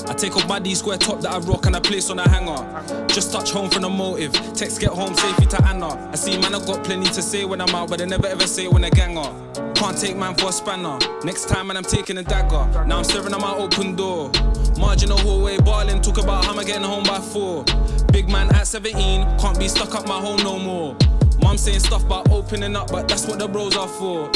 I 0.08 0.12
take 0.12 0.36
off 0.36 0.46
my 0.48 0.60
D 0.60 0.76
square 0.76 0.96
top 0.96 1.20
that 1.22 1.32
I 1.32 1.38
rock 1.38 1.66
and 1.66 1.74
I 1.74 1.80
place 1.80 2.08
on 2.08 2.20
a 2.20 2.28
hanger. 2.28 3.06
Just 3.08 3.32
touch 3.32 3.50
home 3.50 3.68
from 3.68 3.82
the 3.82 3.88
motive. 3.90 4.32
Text 4.54 4.80
get 4.80 4.90
home 4.90 5.12
safely 5.12 5.46
to 5.46 5.66
Anna. 5.66 6.08
I 6.12 6.14
see 6.14 6.38
man, 6.38 6.54
I 6.54 6.64
got 6.64 6.84
plenty 6.84 7.06
to 7.06 7.20
say 7.22 7.44
when 7.44 7.60
I'm 7.60 7.74
out, 7.74 7.90
but 7.90 8.00
I 8.00 8.04
never 8.04 8.28
ever 8.28 8.46
say 8.46 8.66
it 8.66 8.72
when 8.72 8.84
I 8.84 8.90
gang 8.90 9.18
up. 9.18 9.34
Can't 9.76 9.98
take 9.98 10.16
man 10.16 10.34
for 10.34 10.48
a 10.48 10.52
spanner. 10.52 10.98
Next 11.22 11.48
time, 11.48 11.66
man, 11.66 11.76
I'm 11.76 11.82
taking 11.82 12.16
a 12.16 12.22
dagger. 12.22 12.66
Now 12.86 12.98
I'm 12.98 13.04
staring 13.04 13.32
at 13.32 13.40
my 13.40 13.54
open 13.54 13.94
door. 13.94 14.32
Marginal 14.78 15.18
hallway, 15.18 15.58
balling, 15.58 16.00
talk 16.00 16.16
about 16.16 16.46
how 16.46 16.58
I'm 16.58 16.64
getting 16.64 16.82
home 16.82 17.04
by 17.04 17.20
four. 17.20 17.62
Big 18.10 18.28
man 18.28 18.48
at 18.54 18.66
17, 18.66 19.38
can't 19.38 19.58
be 19.58 19.68
stuck 19.68 19.94
up 19.94 20.08
my 20.08 20.18
home 20.18 20.38
no 20.38 20.58
more. 20.58 20.96
Mom 21.42 21.58
saying 21.58 21.80
stuff 21.80 22.04
about 22.04 22.30
opening 22.30 22.74
up, 22.74 22.90
but 22.90 23.06
that's 23.06 23.26
what 23.26 23.38
the 23.38 23.46
bros 23.46 23.76
are 23.76 23.86
for. 23.86 24.30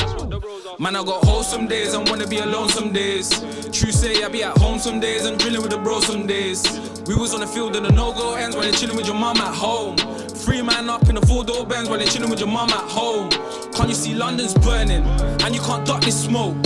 Man, 0.78 0.94
I 0.94 1.02
got 1.02 1.24
hoes 1.24 1.48
some 1.48 1.66
days 1.66 1.94
and 1.94 2.06
wanna 2.08 2.26
be 2.26 2.38
alone 2.38 2.68
some 2.68 2.92
days. 2.92 3.30
True 3.72 3.90
say 3.90 4.22
I 4.22 4.28
be 4.28 4.42
at 4.44 4.56
home 4.58 4.78
some 4.78 5.00
days 5.00 5.24
and 5.24 5.38
drilling 5.38 5.62
with 5.62 5.70
the 5.70 5.78
bros 5.78 6.06
some 6.06 6.26
days. 6.26 6.62
We 7.06 7.14
was 7.14 7.32
on 7.32 7.40
the 7.40 7.46
field 7.46 7.76
and 7.76 7.86
the 7.86 7.92
no-go 7.92 8.34
ends 8.34 8.54
while 8.54 8.64
they 8.64 8.72
chilling 8.76 8.96
with 8.96 9.06
your 9.06 9.16
mom 9.16 9.38
at 9.38 9.54
home. 9.54 9.96
Free 10.44 10.62
man 10.62 10.88
up 10.88 11.08
in 11.08 11.16
the 11.16 11.26
four-door 11.26 11.66
Benz 11.66 11.88
while 11.88 11.98
they 11.98 12.06
chilling 12.06 12.30
with 12.30 12.40
your 12.40 12.48
mom 12.48 12.70
at 12.70 12.90
home. 12.90 13.30
Can't 13.72 13.88
you 13.88 13.94
see 13.94 14.14
London's 14.14 14.54
burning 14.54 15.04
and 15.04 15.54
you 15.54 15.60
can't 15.60 15.86
duck 15.86 16.00
this 16.00 16.24
smoke? 16.24 16.56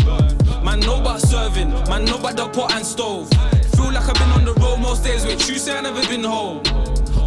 Man, 0.62 0.80
know 0.80 1.00
about 1.00 1.20
serving, 1.20 1.70
man, 1.88 2.04
know 2.04 2.16
about 2.16 2.36
the 2.36 2.48
pot 2.48 2.72
and 2.72 2.86
stove. 2.86 3.28
Feel 3.76 3.92
like 3.92 4.08
I've 4.08 4.14
been 4.14 4.30
on 4.30 4.44
the 4.44 4.54
road 4.54 4.78
most 4.78 5.04
days, 5.04 5.26
wait, 5.26 5.40
say 5.40 5.76
I 5.76 5.80
never 5.80 6.00
been 6.08 6.24
home. 6.24 6.62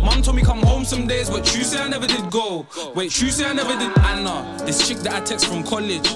Mom 0.03 0.21
told 0.21 0.37
me 0.37 0.41
come 0.41 0.61
home 0.61 0.85
some 0.85 1.05
days, 1.05 1.29
but 1.29 1.43
true 1.43 1.63
say 1.63 1.81
I 1.81 1.89
never 1.89 2.07
did 2.07 2.29
go. 2.31 2.65
Wait, 2.95 3.11
true 3.11 3.29
say 3.29 3.45
I 3.45 3.53
never 3.53 3.77
did 3.77 3.97
Anna, 3.99 4.29
uh, 4.29 4.57
this 4.65 4.87
chick 4.87 4.99
that 4.99 5.13
I 5.13 5.19
text 5.19 5.47
from 5.47 5.63
college. 5.63 6.07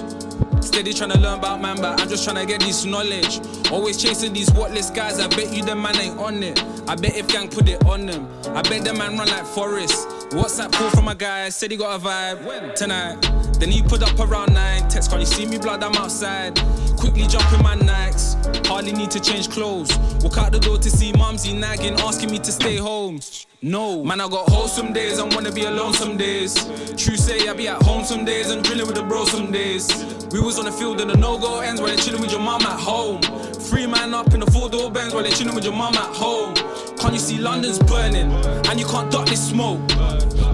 Steady 0.62 0.94
trying 0.94 1.10
to 1.10 1.18
learn 1.18 1.38
about 1.38 1.60
man, 1.60 1.76
but 1.76 2.00
I'm 2.00 2.08
just 2.08 2.24
trying 2.24 2.36
to 2.36 2.46
get 2.46 2.60
this 2.60 2.84
knowledge. 2.84 3.40
Always 3.70 4.00
chasing 4.00 4.32
these 4.32 4.50
worthless 4.52 4.90
guys, 4.90 5.20
I 5.20 5.28
bet 5.28 5.52
you 5.52 5.62
the 5.62 5.76
man 5.76 5.96
ain't 5.96 6.18
on 6.18 6.42
it. 6.42 6.62
I 6.88 6.94
bet 6.94 7.16
if 7.16 7.28
gang 7.28 7.48
put 7.48 7.68
it 7.68 7.84
on 7.84 8.06
them, 8.06 8.28
I 8.54 8.62
bet 8.62 8.84
the 8.84 8.94
man 8.94 9.18
run 9.18 9.28
like 9.28 9.44
Forrest. 9.44 10.21
WhatsApp 10.34 10.72
call 10.72 10.88
from 10.90 11.08
a 11.08 11.14
guy, 11.14 11.50
said 11.50 11.70
he 11.70 11.76
got 11.76 12.00
a 12.00 12.02
vibe 12.02 12.44
when? 12.44 12.74
tonight. 12.74 13.20
Then 13.58 13.70
he 13.70 13.82
put 13.82 14.02
up 14.02 14.18
around 14.18 14.54
nine. 14.54 14.88
Text, 14.88 15.10
can 15.10 15.20
you 15.20 15.26
see 15.26 15.44
me 15.44 15.58
blood? 15.58 15.82
I'm 15.82 15.94
outside. 15.96 16.56
Quickly 16.96 17.26
jump 17.26 17.52
in 17.52 17.62
my 17.62 17.76
Nikes. 17.76 18.66
Hardly 18.66 18.92
need 18.92 19.10
to 19.10 19.20
change 19.20 19.50
clothes. 19.50 19.96
Walk 20.22 20.38
out 20.38 20.52
the 20.52 20.58
door 20.58 20.78
to 20.78 20.90
see 20.90 21.12
mumsy 21.12 21.52
nagging, 21.52 22.00
asking 22.00 22.30
me 22.30 22.38
to 22.38 22.50
stay 22.50 22.76
home. 22.76 23.20
No, 23.60 24.02
man, 24.02 24.20
I 24.20 24.28
got 24.28 24.48
hoes 24.48 24.74
some 24.74 24.92
days 24.92 25.18
and 25.18 25.32
wanna 25.34 25.52
be 25.52 25.64
alone 25.66 25.92
some 25.92 26.16
days. 26.16 26.54
True 26.96 27.16
say 27.16 27.48
I 27.48 27.52
be 27.52 27.68
at 27.68 27.80
home 27.82 28.04
some 28.04 28.24
days 28.24 28.50
and 28.50 28.64
drilling 28.64 28.86
with 28.86 28.96
the 28.96 29.04
bro 29.04 29.24
some 29.24 29.52
days. 29.52 29.88
We 30.32 30.40
was 30.40 30.58
on 30.58 30.64
the 30.64 30.72
field 30.72 31.00
and 31.00 31.10
the 31.10 31.16
no-go 31.16 31.60
ends 31.60 31.80
while 31.80 31.94
they 31.94 32.02
chilling 32.02 32.22
with 32.22 32.32
your 32.32 32.40
mum 32.40 32.62
at 32.62 32.80
home. 32.80 33.22
Free 33.70 33.86
man 33.86 34.14
up 34.14 34.34
in 34.34 34.40
the 34.40 34.50
four-door 34.50 34.90
Benz 34.90 35.14
while 35.14 35.22
they 35.22 35.30
chilling 35.30 35.54
with 35.54 35.64
your 35.64 35.74
mum 35.74 35.94
at 35.94 36.16
home. 36.16 36.54
Can't 36.98 37.14
you 37.14 37.20
see 37.20 37.38
London's 37.38 37.78
burning 37.78 38.32
and 38.32 38.80
you 38.80 38.86
can't 38.86 39.10
duck 39.12 39.26
this 39.26 39.48
smoke? 39.48 39.80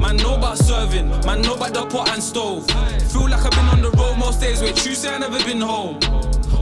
Man, 0.01 0.17
know 0.17 0.37
about 0.37 0.59
serving, 0.59 1.09
man, 1.27 1.43
know 1.43 1.55
about 1.55 1.75
the 1.75 1.87
pot 1.87 2.11
and 2.11 2.23
stove. 2.23 2.67
Feel 3.13 3.29
like 3.29 3.45
I've 3.45 3.51
been 3.51 3.69
on 3.69 3.83
the 3.83 3.91
road 3.91 4.17
most 4.19 4.41
days, 4.41 4.63
wait, 4.63 4.77
true 4.77 4.95
say 4.95 5.13
I 5.15 5.19
never 5.19 5.39
been 5.45 5.61
home. 5.61 5.99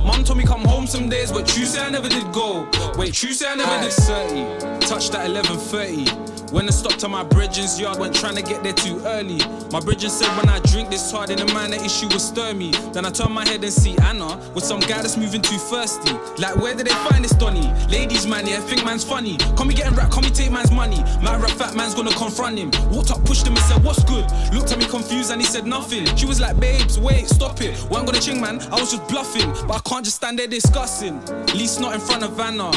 Mum 0.04 0.24
told 0.24 0.38
me 0.38 0.44
come 0.44 0.64
home 0.64 0.86
some 0.86 1.08
days, 1.08 1.32
but 1.32 1.46
true 1.46 1.64
say 1.64 1.80
I 1.82 1.90
never 1.90 2.08
did 2.08 2.32
go. 2.32 2.68
Wait, 2.96 3.12
true 3.12 3.32
say 3.32 3.48
I 3.48 3.54
never 3.54 3.82
did 3.82 3.92
30. 3.92 4.86
touch 4.86 5.10
that 5.10 5.28
11.30. 5.28 6.35
When 6.56 6.68
I 6.68 6.70
stopped 6.70 7.04
at 7.04 7.10
my 7.10 7.22
bridges 7.22 7.78
yard, 7.78 7.98
went 7.98 8.16
trying 8.16 8.34
to 8.36 8.40
get 8.40 8.62
there 8.62 8.72
too 8.72 8.98
early. 9.04 9.36
My 9.70 9.78
bridges 9.78 10.16
said 10.16 10.34
when 10.38 10.48
I 10.48 10.58
drink 10.60 10.88
this 10.88 11.12
hard, 11.12 11.28
in 11.28 11.36
the 11.36 11.44
man 11.52 11.74
issue 11.74 12.08
will 12.08 12.18
stir 12.18 12.54
me. 12.54 12.70
Then 12.94 13.04
I 13.04 13.10
turn 13.10 13.30
my 13.30 13.46
head 13.46 13.62
and 13.62 13.70
see 13.70 13.94
Anna 13.98 14.38
with 14.54 14.64
some 14.64 14.80
guy 14.80 15.02
that's 15.02 15.18
moving 15.18 15.42
too 15.42 15.58
thirsty. 15.58 16.14
Like 16.40 16.56
where 16.56 16.74
did 16.74 16.86
they 16.86 16.94
find 17.10 17.22
this 17.22 17.32
Donny? 17.32 17.70
Ladies 17.90 18.26
man, 18.26 18.46
yeah, 18.46 18.60
think 18.60 18.86
man's 18.86 19.04
funny. 19.04 19.36
Come 19.54 19.68
me 19.68 19.74
getting 19.74 19.94
rap, 19.94 20.10
come 20.10 20.24
me 20.24 20.30
take 20.30 20.50
man's 20.50 20.72
money. 20.72 21.02
My 21.20 21.36
rap 21.36 21.50
fat 21.50 21.76
man's 21.76 21.94
gonna 21.94 22.14
confront 22.14 22.56
him. 22.56 22.70
Walked 22.90 23.10
up, 23.10 23.22
pushed 23.26 23.46
him 23.46 23.52
and 23.52 23.62
said, 23.66 23.84
What's 23.84 24.02
good? 24.04 24.24
Looked 24.54 24.72
at 24.72 24.78
me 24.78 24.86
confused 24.86 25.32
and 25.32 25.42
he 25.42 25.46
said 25.46 25.66
nothing. 25.66 26.06
She 26.16 26.24
was 26.24 26.40
like, 26.40 26.58
Babes, 26.58 26.98
wait, 26.98 27.28
stop 27.28 27.60
it. 27.60 27.72
Wasn't 27.90 28.06
gonna 28.06 28.18
ching 28.18 28.40
man, 28.40 28.62
I 28.72 28.80
was 28.80 28.92
just 28.92 29.06
bluffing. 29.08 29.52
But 29.68 29.74
I 29.74 29.80
can't 29.80 30.06
just 30.06 30.16
stand 30.16 30.38
there 30.38 30.46
discussing. 30.46 31.18
At 31.18 31.54
Least 31.54 31.82
not 31.82 31.92
in 31.92 32.00
front 32.00 32.22
of 32.22 32.40
Anna. 32.40 32.70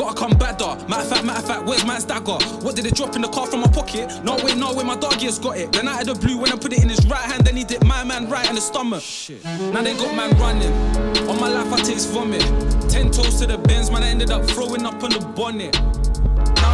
Gotta 0.00 0.14
come 0.18 0.38
back, 0.38 0.56
though. 0.56 0.76
Matter 0.88 1.02
of 1.02 1.08
fact, 1.10 1.24
matter 1.26 1.40
of 1.40 1.46
fact, 1.46 1.66
where's 1.66 1.84
my 1.84 1.98
dagger? 1.98 2.38
What 2.64 2.74
did 2.74 2.86
it 2.86 2.94
drop 2.94 3.16
in 3.16 3.20
the 3.20 3.28
car 3.28 3.46
from 3.46 3.60
my 3.60 3.66
pocket? 3.66 4.24
No, 4.24 4.34
wait, 4.42 4.56
no, 4.56 4.72
wait, 4.72 4.86
my 4.86 4.96
doggy 4.96 5.26
has 5.26 5.38
got 5.38 5.58
it. 5.58 5.72
Then 5.72 5.86
out 5.88 6.00
of 6.00 6.06
the 6.18 6.26
blue, 6.26 6.38
when 6.38 6.50
I 6.50 6.56
put 6.56 6.72
it 6.72 6.82
in 6.82 6.88
his 6.88 7.06
right 7.06 7.20
hand, 7.20 7.44
then 7.44 7.54
he 7.54 7.64
did 7.64 7.84
my 7.84 8.02
man 8.02 8.26
right 8.30 8.48
in 8.48 8.54
the 8.54 8.62
stomach. 8.62 9.02
Now 9.74 9.82
they 9.82 9.92
got 9.92 10.16
man 10.16 10.30
running. 10.38 10.72
On 11.28 11.38
my 11.38 11.48
life, 11.48 11.70
I 11.70 11.82
taste 11.82 12.08
vomit. 12.08 12.40
Ten 12.88 13.10
toes 13.10 13.40
to 13.40 13.46
the 13.46 13.58
bends, 13.58 13.90
man, 13.90 14.02
I 14.02 14.08
ended 14.08 14.30
up 14.30 14.42
throwing 14.46 14.86
up 14.86 15.02
on 15.02 15.10
the 15.10 15.20
bonnet. 15.20 15.76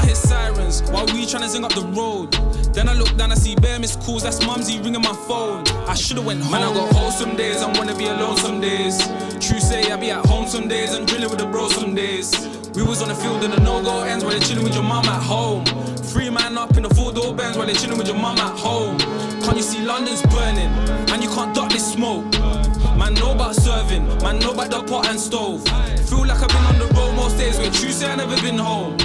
Hit 0.06 0.16
sirens 0.16 0.82
while 0.92 1.04
we 1.06 1.26
tryna 1.26 1.48
zing 1.48 1.64
up 1.64 1.74
the 1.74 1.82
road. 1.98 2.32
Then 2.72 2.88
I 2.88 2.94
look 2.94 3.16
down, 3.16 3.32
I 3.32 3.34
see 3.34 3.56
bare 3.56 3.80
missed 3.80 4.00
calls. 4.00 4.22
That's 4.22 4.40
mumsy 4.46 4.78
ringing 4.78 5.02
my 5.02 5.16
phone. 5.26 5.66
I 5.88 5.94
shoulda 5.94 6.22
went 6.22 6.42
home. 6.42 6.52
Man, 6.52 6.62
I 6.62 6.72
got 6.72 6.92
home 6.94 7.10
some 7.10 7.34
days 7.34 7.60
I 7.60 7.76
wanna 7.76 7.96
be 7.96 8.06
alone 8.06 8.36
some 8.36 8.60
days. 8.60 8.98
True 9.40 9.58
say 9.58 9.90
I 9.90 9.96
be 9.96 10.10
at 10.12 10.24
home 10.26 10.46
some 10.46 10.68
days 10.68 10.94
and 10.94 11.08
drilling 11.08 11.28
with 11.28 11.40
the 11.40 11.46
bro 11.46 11.68
some 11.68 11.94
days. 11.96 12.30
We 12.76 12.82
was 12.84 13.02
on 13.02 13.08
the 13.08 13.16
field 13.16 13.42
and 13.42 13.52
the 13.52 13.60
no-go 13.60 14.04
ends 14.04 14.22
while 14.22 14.32
they 14.32 14.38
chilling 14.46 14.62
with 14.62 14.74
your 14.74 14.84
mum 14.84 15.06
at 15.06 15.22
home. 15.22 15.64
Free 16.12 16.30
man 16.30 16.56
up 16.56 16.76
in 16.76 16.84
the 16.84 16.94
four-door 16.94 17.34
Benz 17.34 17.56
while 17.56 17.66
they 17.66 17.74
chilling 17.74 17.98
with 17.98 18.06
your 18.06 18.18
mum 18.18 18.38
at 18.38 18.56
home. 18.56 18.98
Can't 19.42 19.56
you 19.56 19.62
see 19.62 19.80
London's 19.80 20.22
burning 20.22 20.70
and 21.10 21.22
you 21.22 21.30
can't 21.30 21.52
duck 21.54 21.70
this 21.70 21.92
smoke? 21.92 22.24
Man, 22.96 23.14
know 23.14 23.32
about 23.32 23.56
serving, 23.56 24.06
man, 24.22 24.38
know 24.38 24.52
about 24.52 24.70
the 24.70 24.82
pot 24.84 25.08
and 25.08 25.18
stove. 25.18 25.66
Feel 26.08 26.26
like 26.26 26.40
I've 26.40 26.48
been 26.48 26.64
on 26.64 26.78
the 26.78 26.86
road 26.94 27.14
most 27.16 27.38
days, 27.38 27.58
where 27.58 27.70
true 27.70 27.90
say 27.90 28.10
I 28.10 28.14
never 28.14 28.40
been 28.40 28.58
home. 28.58 28.96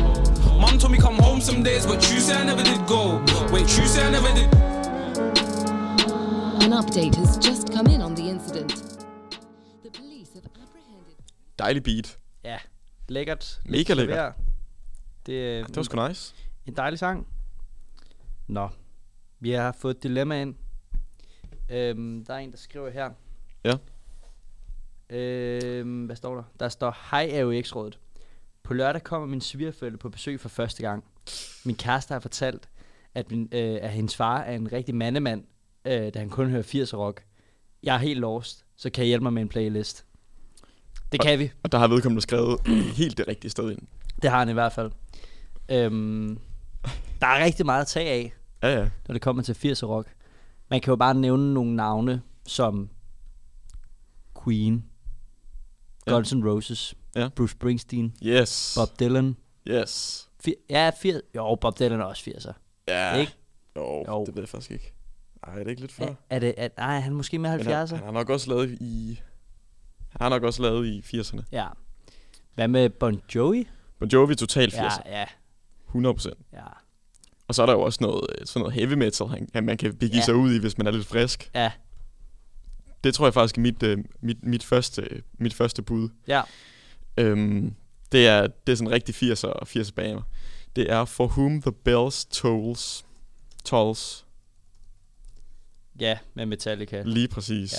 Mum 0.61 0.77
told 0.79 0.91
me 0.91 0.97
come 1.07 1.17
home 1.27 1.41
some 1.41 1.63
days, 1.63 1.83
but 1.85 1.97
true 2.05 2.19
say 2.27 2.35
I 2.41 2.45
never 2.51 2.63
did 2.69 2.81
go. 2.87 3.01
Wait, 3.53 3.67
true 3.73 3.87
say 3.93 4.01
I 4.07 4.11
never 4.17 4.31
did. 4.39 4.49
An 6.65 6.71
update 6.81 7.15
has 7.21 7.31
just 7.47 7.63
come 7.75 7.87
in 7.95 8.01
on 8.01 8.15
the 8.15 8.25
incident. 8.33 8.71
The 9.83 9.91
police 9.99 10.29
have 10.35 10.45
apprehended. 10.45 11.15
Dejlig 11.59 11.83
beat. 11.83 12.19
Ja, 12.43 12.57
lækkert. 13.09 13.61
Mega 13.65 13.93
lækkert. 13.93 14.33
Det, 15.25 15.33
øh, 15.33 15.67
Det 15.67 15.75
var 15.75 15.83
sgu 15.83 16.07
nice. 16.07 16.35
En 16.65 16.75
dejlig 16.77 16.99
sang. 16.99 17.27
Nå, 18.47 18.69
vi 19.39 19.51
har 19.51 19.71
fået 19.71 19.95
et 19.95 20.03
dilemma 20.03 20.41
ind. 20.41 20.55
Øhm, 21.69 22.25
der 22.25 22.33
er 22.33 22.37
en, 22.37 22.51
der 22.51 22.57
skriver 22.57 22.89
her. 22.89 23.09
Ja. 23.63 23.77
Øhm, 25.09 26.05
hvad 26.05 26.15
står 26.15 26.35
der? 26.35 26.43
Der 26.59 26.69
står, 26.69 26.97
Hej 27.11 27.41
AUX-rådet. 27.41 27.99
På 28.71 28.75
lørdag 28.75 29.03
kommer 29.03 29.27
min 29.27 29.41
svigerforældre 29.41 29.97
på 29.97 30.09
besøg 30.09 30.39
for 30.39 30.49
første 30.49 30.81
gang. 30.81 31.03
Min 31.65 31.75
kæreste 31.75 32.11
har 32.11 32.19
fortalt, 32.19 32.69
at, 33.15 33.31
min, 33.31 33.49
øh, 33.51 33.79
at 33.81 33.89
hendes 33.89 34.15
far 34.15 34.39
er 34.39 34.55
en 34.55 34.71
rigtig 34.71 34.95
mandemand, 34.95 35.43
øh, 35.85 36.13
da 36.13 36.19
han 36.19 36.29
kun 36.29 36.49
hører 36.49 36.63
80'er 36.63 36.97
rock. 36.97 37.23
Jeg 37.83 37.95
er 37.95 37.99
helt 37.99 38.19
lost, 38.19 38.65
så 38.77 38.89
kan 38.89 39.03
I 39.03 39.07
hjælpe 39.07 39.23
mig 39.23 39.33
med 39.33 39.41
en 39.41 39.49
playlist. 39.49 40.05
Det 41.11 41.21
kan 41.21 41.39
vi. 41.39 41.51
Og 41.63 41.71
der 41.71 41.77
har 41.77 41.87
vedkommende 41.87 42.21
skrevet 42.21 42.59
helt 42.99 43.17
det 43.17 43.27
rigtige 43.27 43.51
sted 43.51 43.71
ind. 43.71 43.79
Det 44.21 44.29
har 44.29 44.39
han 44.39 44.49
i 44.49 44.53
hvert 44.53 44.73
fald. 44.73 44.91
Øhm, 45.71 46.39
der 47.21 47.27
er 47.27 47.43
rigtig 47.43 47.65
meget 47.65 47.81
at 47.81 47.87
tage 47.87 48.09
af, 48.09 48.33
Ja, 48.63 48.79
ja. 48.79 48.89
når 49.07 49.13
det 49.13 49.21
kommer 49.21 49.43
til 49.43 49.53
80'er 49.53 49.85
rock. 49.85 50.07
Man 50.69 50.81
kan 50.81 50.91
jo 50.91 50.95
bare 50.95 51.13
nævne 51.13 51.53
nogle 51.53 51.75
navne 51.75 52.21
som 52.47 52.89
Queen. 54.43 54.85
Guns 56.09 56.33
N' 56.33 56.43
Roses, 56.49 56.95
Ja. 57.15 57.29
Bruce 57.35 57.51
Springsteen, 57.51 58.13
Yes. 58.23 58.73
Bob 58.79 58.99
Dylan. 58.99 59.35
Yes. 59.67 60.27
Fi- 60.47 60.65
ja, 60.69 60.91
80, 61.01 61.21
jo, 61.35 61.55
Bob 61.55 61.79
Dylan 61.79 61.99
er 61.99 62.03
også 62.05 62.23
80'er. 62.31 62.53
Ja. 62.87 63.15
Ikke? 63.15 63.33
Jo, 63.75 64.05
Jo. 64.07 64.25
det 64.25 64.35
ved 64.35 64.41
jeg 64.41 64.49
faktisk 64.49 64.71
ikke. 64.71 64.93
Ej, 65.47 65.53
er 65.59 65.63
det 65.63 65.69
ikke 65.69 65.81
lidt 65.81 65.91
før? 65.91 66.05
Er, 66.05 66.13
er 66.29 66.39
det, 66.39 66.53
er, 66.57 66.67
nej, 66.77 66.99
han 66.99 67.11
er 67.13 67.17
måske 67.17 67.39
med 67.39 67.57
Men 67.57 67.65
han, 67.65 67.83
70'er. 67.87 67.95
han 67.95 68.03
har 68.05 68.11
nok 68.11 68.29
også 68.29 68.49
lavet 68.49 68.77
i... 68.81 69.21
Han 70.09 70.17
har 70.21 70.29
nok 70.29 70.43
også 70.43 70.61
lavet 70.61 70.85
i 70.87 70.99
80'erne. 71.19 71.41
Ja. 71.51 71.67
Hvad 72.55 72.67
med 72.67 72.89
Bon 72.89 73.21
Jovi? 73.35 73.67
Bon 73.99 74.09
Jovi 74.09 74.35
totalt 74.35 74.73
80'er. 74.73 75.09
Ja, 75.09 75.19
ja, 75.19 75.25
100%. 75.95 76.29
ja. 76.53 76.63
Og 77.47 77.55
så 77.55 77.61
er 77.61 77.65
der 77.65 77.73
jo 77.73 77.81
også 77.81 77.97
noget, 78.01 78.25
sådan 78.45 78.59
noget 78.59 78.73
heavy 78.73 78.93
metal, 78.93 79.27
han, 79.27 79.47
han- 79.53 79.65
man 79.65 79.77
kan 79.77 79.95
begive 79.95 80.17
ja. 80.17 80.25
sig 80.25 80.35
ud 80.35 80.53
i, 80.53 80.59
hvis 80.59 80.77
man 80.77 80.87
er 80.87 80.91
lidt 80.91 81.07
frisk. 81.07 81.51
Ja, 81.55 81.71
Det 83.03 83.13
tror 83.13 83.25
jeg 83.25 83.33
faktisk 83.33 83.57
er 83.57 83.61
mit, 83.61 83.83
øh, 83.83 83.97
mit, 84.21 84.37
mit, 84.43 84.63
første, 84.63 85.21
mit 85.39 85.53
første 85.53 85.81
bud. 85.81 86.09
ja. 86.27 86.41
Øhm, 87.17 87.75
Det 88.11 88.27
er, 88.27 88.41
det 88.41 88.71
er 88.71 88.75
sådan 88.75 88.87
en 88.87 88.93
rigtig 88.93 89.15
80'er 89.15 89.65
80'er 89.65 89.91
banger. 89.95 90.21
Det 90.75 90.91
er 90.91 91.05
For 91.05 91.27
Whom 91.27 91.61
the 91.61 91.71
Bells 91.71 92.25
Tolls. 92.25 93.05
Tolls. 93.65 94.25
Ja, 95.99 96.17
med 96.33 96.45
Metallica. 96.45 97.01
Lige 97.05 97.27
præcis. 97.27 97.73
Ja. 97.73 97.77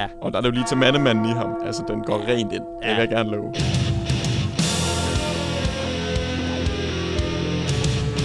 Ja, 0.00 0.08
Og 0.22 0.32
der 0.32 0.38
er 0.38 0.42
det 0.42 0.48
jo 0.48 0.54
lige 0.54 0.66
til 0.68 0.76
mandemanden 0.76 1.24
i 1.24 1.32
ham. 1.32 1.50
Altså, 1.64 1.84
den 1.88 2.02
går 2.04 2.18
rent 2.26 2.52
ind. 2.52 2.62
Det 2.62 2.68
Ja. 2.82 2.88
vil 2.94 3.00
jeg 3.00 3.08
gerne 3.08 3.30
love. 3.30 3.54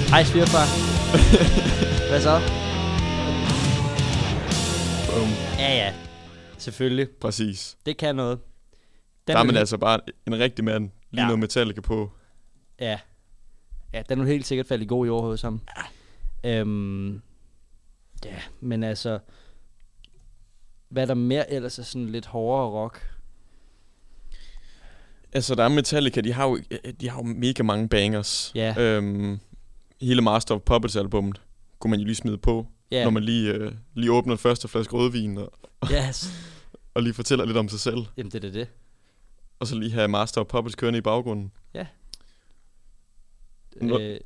hej 0.10 0.24
svigerfar. 0.24 0.66
Hvad 2.10 2.22
så? 2.22 2.40
Boom. 5.12 5.30
Ja, 5.60 5.76
ja. 5.76 5.94
Selvfølgelig. 6.58 7.10
Præcis. 7.22 7.78
Det 7.86 7.98
kan 7.98 8.16
noget. 8.16 8.40
Der 9.28 9.38
er 9.38 9.44
man 9.44 9.58
altså 9.58 9.78
bare 9.78 10.00
en 10.28 10.40
rigtig 10.40 10.66
mand. 10.66 10.90
Lige 11.12 11.22
Ja. 11.22 11.28
noget 11.28 11.40
Metallica 11.40 11.82
på. 11.82 12.12
Ja. 12.80 13.00
Ja, 13.94 14.02
den 14.10 14.20
er 14.22 14.26
helt 14.26 14.46
sikkert 14.46 14.68
faldet 14.68 14.86
i 14.86 14.88
god 14.88 15.06
jord 15.06 15.24
hos 15.24 15.42
ham. 15.42 15.62
Ja. 16.44 16.60
Øhm, 16.60 17.22
ja, 18.26 18.36
men 18.62 18.84
altså... 18.84 19.20
Hvad 20.90 21.04
er 21.04 21.08
der 21.08 21.14
mere 21.14 21.52
ellers 21.52 21.80
er 21.80 21.84
sådan 21.84 22.10
lidt 22.10 22.26
hårdere 22.26 22.70
rock? 22.70 23.10
Altså, 25.34 25.56
der 25.56 25.64
er 25.64 25.68
Metallica, 25.70 26.22
de 26.22 26.34
har 26.34 26.46
jo, 26.48 26.60
de 27.02 27.10
har 27.10 27.18
jo 27.18 27.24
mega 27.24 27.64
mange 27.64 27.90
bangers. 27.90 28.52
Ja. 28.56 28.76
Øhm, 28.78 29.40
hele 30.02 30.22
Master 30.22 30.56
of 30.56 30.62
Puppets 30.62 30.96
albumet 30.96 31.42
kunne 31.80 31.92
man 31.92 32.00
jo 32.00 32.06
lige 32.06 32.16
smide 32.16 32.38
på, 32.38 32.68
Ja, 32.92 33.04
når 33.04 33.12
man 33.12 33.24
lige, 33.24 33.54
øh, 33.54 33.74
lige 33.94 34.12
åbner 34.12 34.34
den 34.34 34.40
første 34.40 34.68
flaske 34.68 34.94
rødvin 34.94 35.38
og, 35.38 35.52
yes. 35.92 36.30
og 36.94 37.04
lige 37.04 37.14
fortæller 37.14 37.46
lidt 37.46 37.58
om 37.58 37.70
sig 37.70 37.80
selv. 37.80 37.98
Jamen, 38.18 38.32
det 38.32 38.44
er 38.46 38.52
det. 38.52 38.68
Og 39.60 39.68
så 39.68 39.76
lige 39.76 39.92
have 39.92 40.08
Master 40.08 40.42
of 40.42 40.48
Puppets 40.48 40.76
kørende 40.76 40.98
i 41.00 41.02
baggrunden. 41.02 41.52
Nå- 43.82 44.00
Øh, 44.00 44.20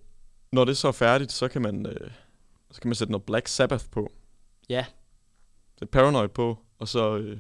Når 0.51 0.65
det 0.65 0.77
så 0.77 0.87
er 0.87 0.91
færdigt, 0.91 1.31
så 1.31 1.47
kan 1.47 1.61
man, 1.61 1.85
øh, 1.85 2.11
så 2.71 2.81
kan 2.81 2.87
man 2.89 2.95
sætte 2.95 3.11
noget 3.11 3.25
Black 3.25 3.47
Sabbath 3.47 3.85
på. 3.91 4.11
Ja. 4.69 4.85
Sætte 5.79 5.91
Paranoid 5.91 6.27
på, 6.29 6.59
og 6.79 6.87
så... 6.87 7.17
Øh, 7.17 7.37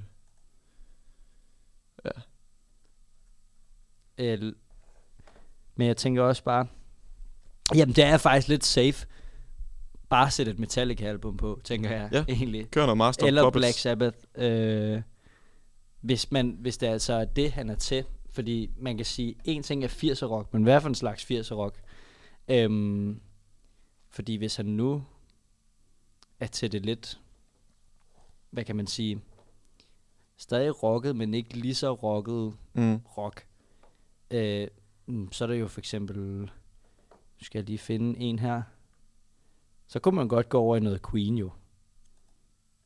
øh, 4.17 4.53
men 5.75 5.87
jeg 5.87 5.97
tænker 5.97 6.23
også 6.23 6.43
bare... 6.43 6.67
Jamen, 7.75 7.95
det 7.95 8.03
er 8.03 8.17
faktisk 8.17 8.47
lidt 8.47 8.65
safe. 8.65 9.05
Bare 10.13 10.31
sætte 10.31 10.51
et 10.51 10.59
Metallica-album 10.59 11.37
på, 11.37 11.61
tænker 11.63 11.91
jeg 11.91 12.09
Ja. 12.11 12.25
egentlig. 12.29 12.71
køre 12.71 12.85
noget 12.85 12.97
Master 12.97 13.25
Eller 13.27 13.43
Puppets. 13.43 13.61
Black 13.61 13.77
Sabbath. 13.77 14.17
Øh, 14.35 15.01
hvis, 16.01 16.31
man, 16.31 16.57
hvis 16.59 16.77
det 16.77 16.87
altså 16.87 17.13
er 17.13 17.25
det, 17.25 17.51
han 17.51 17.69
er 17.69 17.75
til. 17.75 18.05
Fordi 18.29 18.69
man 18.77 18.97
kan 18.97 19.05
sige, 19.05 19.35
en 19.45 19.63
ting 19.63 19.83
er 19.83 19.87
80'er 19.87 20.25
rock, 20.25 20.53
men 20.53 20.63
hvad 20.63 20.81
for 20.81 20.89
en 20.89 20.95
slags 20.95 21.23
80'er 21.31 21.53
rock? 21.55 21.81
Øhm, 22.47 23.19
fordi 24.09 24.35
hvis 24.35 24.55
han 24.55 24.65
nu 24.65 25.03
er 26.39 26.47
til 26.47 26.71
det 26.71 26.85
lidt, 26.85 27.19
hvad 28.49 28.63
kan 28.63 28.75
man 28.75 28.87
sige, 28.87 29.21
stadig 30.37 30.83
rocket, 30.83 31.15
men 31.15 31.33
ikke 31.33 31.57
lige 31.57 31.75
så 31.75 31.91
rocket 31.93 32.53
Mm. 32.73 32.95
rock. 33.17 33.45
Øh, 34.31 34.67
mm, 35.05 35.31
så 35.31 35.43
er 35.43 35.47
der 35.47 35.55
jo 35.55 35.67
for 35.67 35.81
eksempel, 35.81 36.17
nu 36.17 36.47
skal 37.41 37.59
jeg 37.59 37.65
lige 37.65 37.77
finde 37.77 38.19
en 38.19 38.39
her. 38.39 38.61
Så 39.93 39.99
kunne 39.99 40.15
man 40.15 40.27
godt 40.27 40.49
gå 40.49 40.59
over 40.59 40.77
i 40.77 40.79
noget 40.79 41.01
Queen 41.11 41.37
jo. 41.37 41.51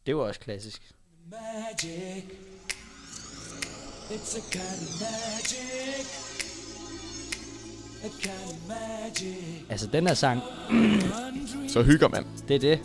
Det 0.05 0.15
var 0.15 0.21
også 0.21 0.39
klassisk. 0.39 0.91
Magic. 1.31 2.23
It's 4.09 4.37
a 4.37 4.41
kind 4.51 4.81
of 4.83 5.01
magic. 5.01 6.07
A 8.03 8.07
kind 8.21 8.51
of 8.51 8.67
magic. 8.67 9.65
Altså 9.69 9.87
den 9.87 10.07
her 10.07 10.13
sang, 10.13 10.41
Så 11.73 11.83
hygger 11.83 12.07
man. 12.07 12.25
det 12.47 12.55
er 12.55 12.59
det. 12.59 12.79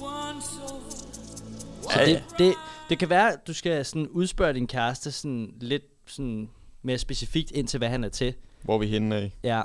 Så 1.83 2.01
Ja, 2.01 2.07
det, 2.07 2.25
det, 2.39 2.55
det 2.89 2.99
kan 2.99 3.11
være, 3.11 3.33
at 3.33 3.47
du 3.47 3.55
skal 3.55 3.85
sådan 3.85 4.09
udspørge 4.09 4.55
din 4.55 4.67
kæreste 4.67 5.13
sådan 5.13 5.55
lidt 5.61 5.85
sådan 6.07 6.51
mere 6.83 6.99
specifikt 6.99 7.51
ind 7.51 7.69
til, 7.69 7.79
hvad 7.79 7.89
han 7.89 8.05
er 8.05 8.09
til. 8.09 8.35
Hvor 8.63 8.75
er 8.75 8.79
vi 8.79 8.87
henne 8.87 9.17
af? 9.17 9.33
Ja. 9.45 9.63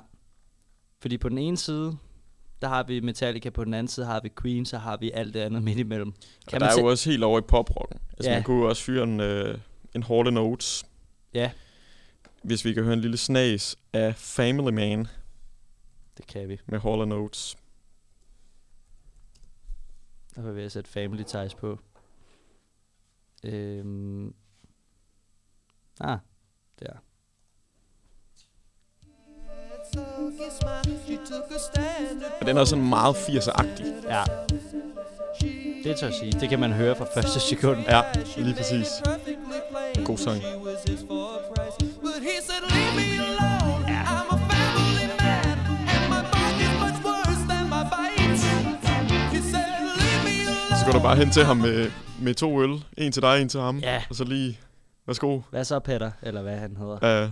Fordi 1.02 1.18
på 1.18 1.30
den 1.30 1.38
ene 1.38 1.58
side, 1.58 1.98
der 2.62 2.68
har 2.68 2.84
vi 2.84 3.00
Metallica, 3.00 3.50
på 3.50 3.64
den 3.64 3.74
anden 3.74 3.88
side 3.88 4.06
har 4.06 4.20
vi 4.24 4.30
Queen, 4.42 4.66
så 4.66 4.78
har 4.78 4.98
vi 4.98 5.12
alt 5.12 5.34
det 5.34 5.40
andet 5.40 5.64
midt 5.64 5.78
imellem. 5.80 6.14
Og 6.54 6.60
der 6.60 6.66
er 6.66 6.80
jo 6.80 6.86
også 6.86 7.10
helt 7.10 7.24
over 7.24 7.40
i 7.40 7.42
poprocken. 7.42 8.00
Altså, 8.18 8.30
Ja. 8.30 8.36
man 8.36 8.44
kunne 8.44 8.62
jo 8.62 8.70
også 8.70 8.84
fyre 8.84 9.04
en, 9.04 9.20
øh, 9.20 9.58
en 9.96 10.04
Hall 10.04 10.34
Notes, 10.34 10.86
Ja, 11.34 11.52
hvis 12.44 12.66
vi 12.66 12.74
kan 12.74 12.84
høre 12.84 12.94
en 12.94 13.02
lille 13.02 13.18
snas 13.18 13.78
af 13.94 14.16
Family 14.16 14.72
Man 14.74 15.08
det 16.18 16.28
kan 16.28 16.50
vi. 16.50 16.60
med 16.66 16.80
Hall 16.80 17.08
Notes. 17.08 17.56
Der 20.36 20.42
var 20.42 20.52
ved 20.52 20.64
at 20.64 20.72
sætte 20.72 20.90
Family 20.90 21.24
Ties 21.24 21.56
på. 21.56 21.80
Øhm. 23.44 24.34
Ah, 26.00 26.18
Og 32.42 32.48
den 32.48 32.58
er 32.58 32.66
sådan 32.66 32.90
meget 32.90 33.16
80'er-agtig. 33.16 33.86
Ja. 34.10 34.24
Det 35.84 35.96
tør 36.00 36.08
jeg 36.08 36.16
sige. 36.20 36.32
Det 36.32 36.50
kan 36.50 36.60
man 36.60 36.72
høre 36.72 36.96
fra 36.96 37.06
første 37.16 37.40
sekund. 37.40 37.80
Ja, 37.90 38.02
lige 38.38 38.56
præcis. 38.56 38.88
God 40.06 40.18
sang. 40.18 40.42
Så 50.80 50.86
går 50.86 50.92
du 50.92 51.00
bare 51.00 51.16
hen 51.16 51.32
til 51.32 51.44
ham 51.44 51.58
med, 51.58 51.92
med 52.22 52.34
to 52.34 52.62
øl. 52.64 52.84
En 52.98 53.12
til 53.12 53.22
dig, 53.22 53.42
en 53.42 53.50
til 53.50 53.60
ham. 53.60 53.80
Ja. 53.80 54.04
Og 54.10 54.16
så 54.16 54.24
lige, 54.24 54.60
værsgo. 55.08 55.42
Hvad 55.50 55.64
så, 55.64 55.80
Peter? 55.80 56.12
Eller 56.22 56.42
hvad 56.42 56.58
han 56.58 56.78
hedder. 56.78 57.24
Uh, 57.26 57.32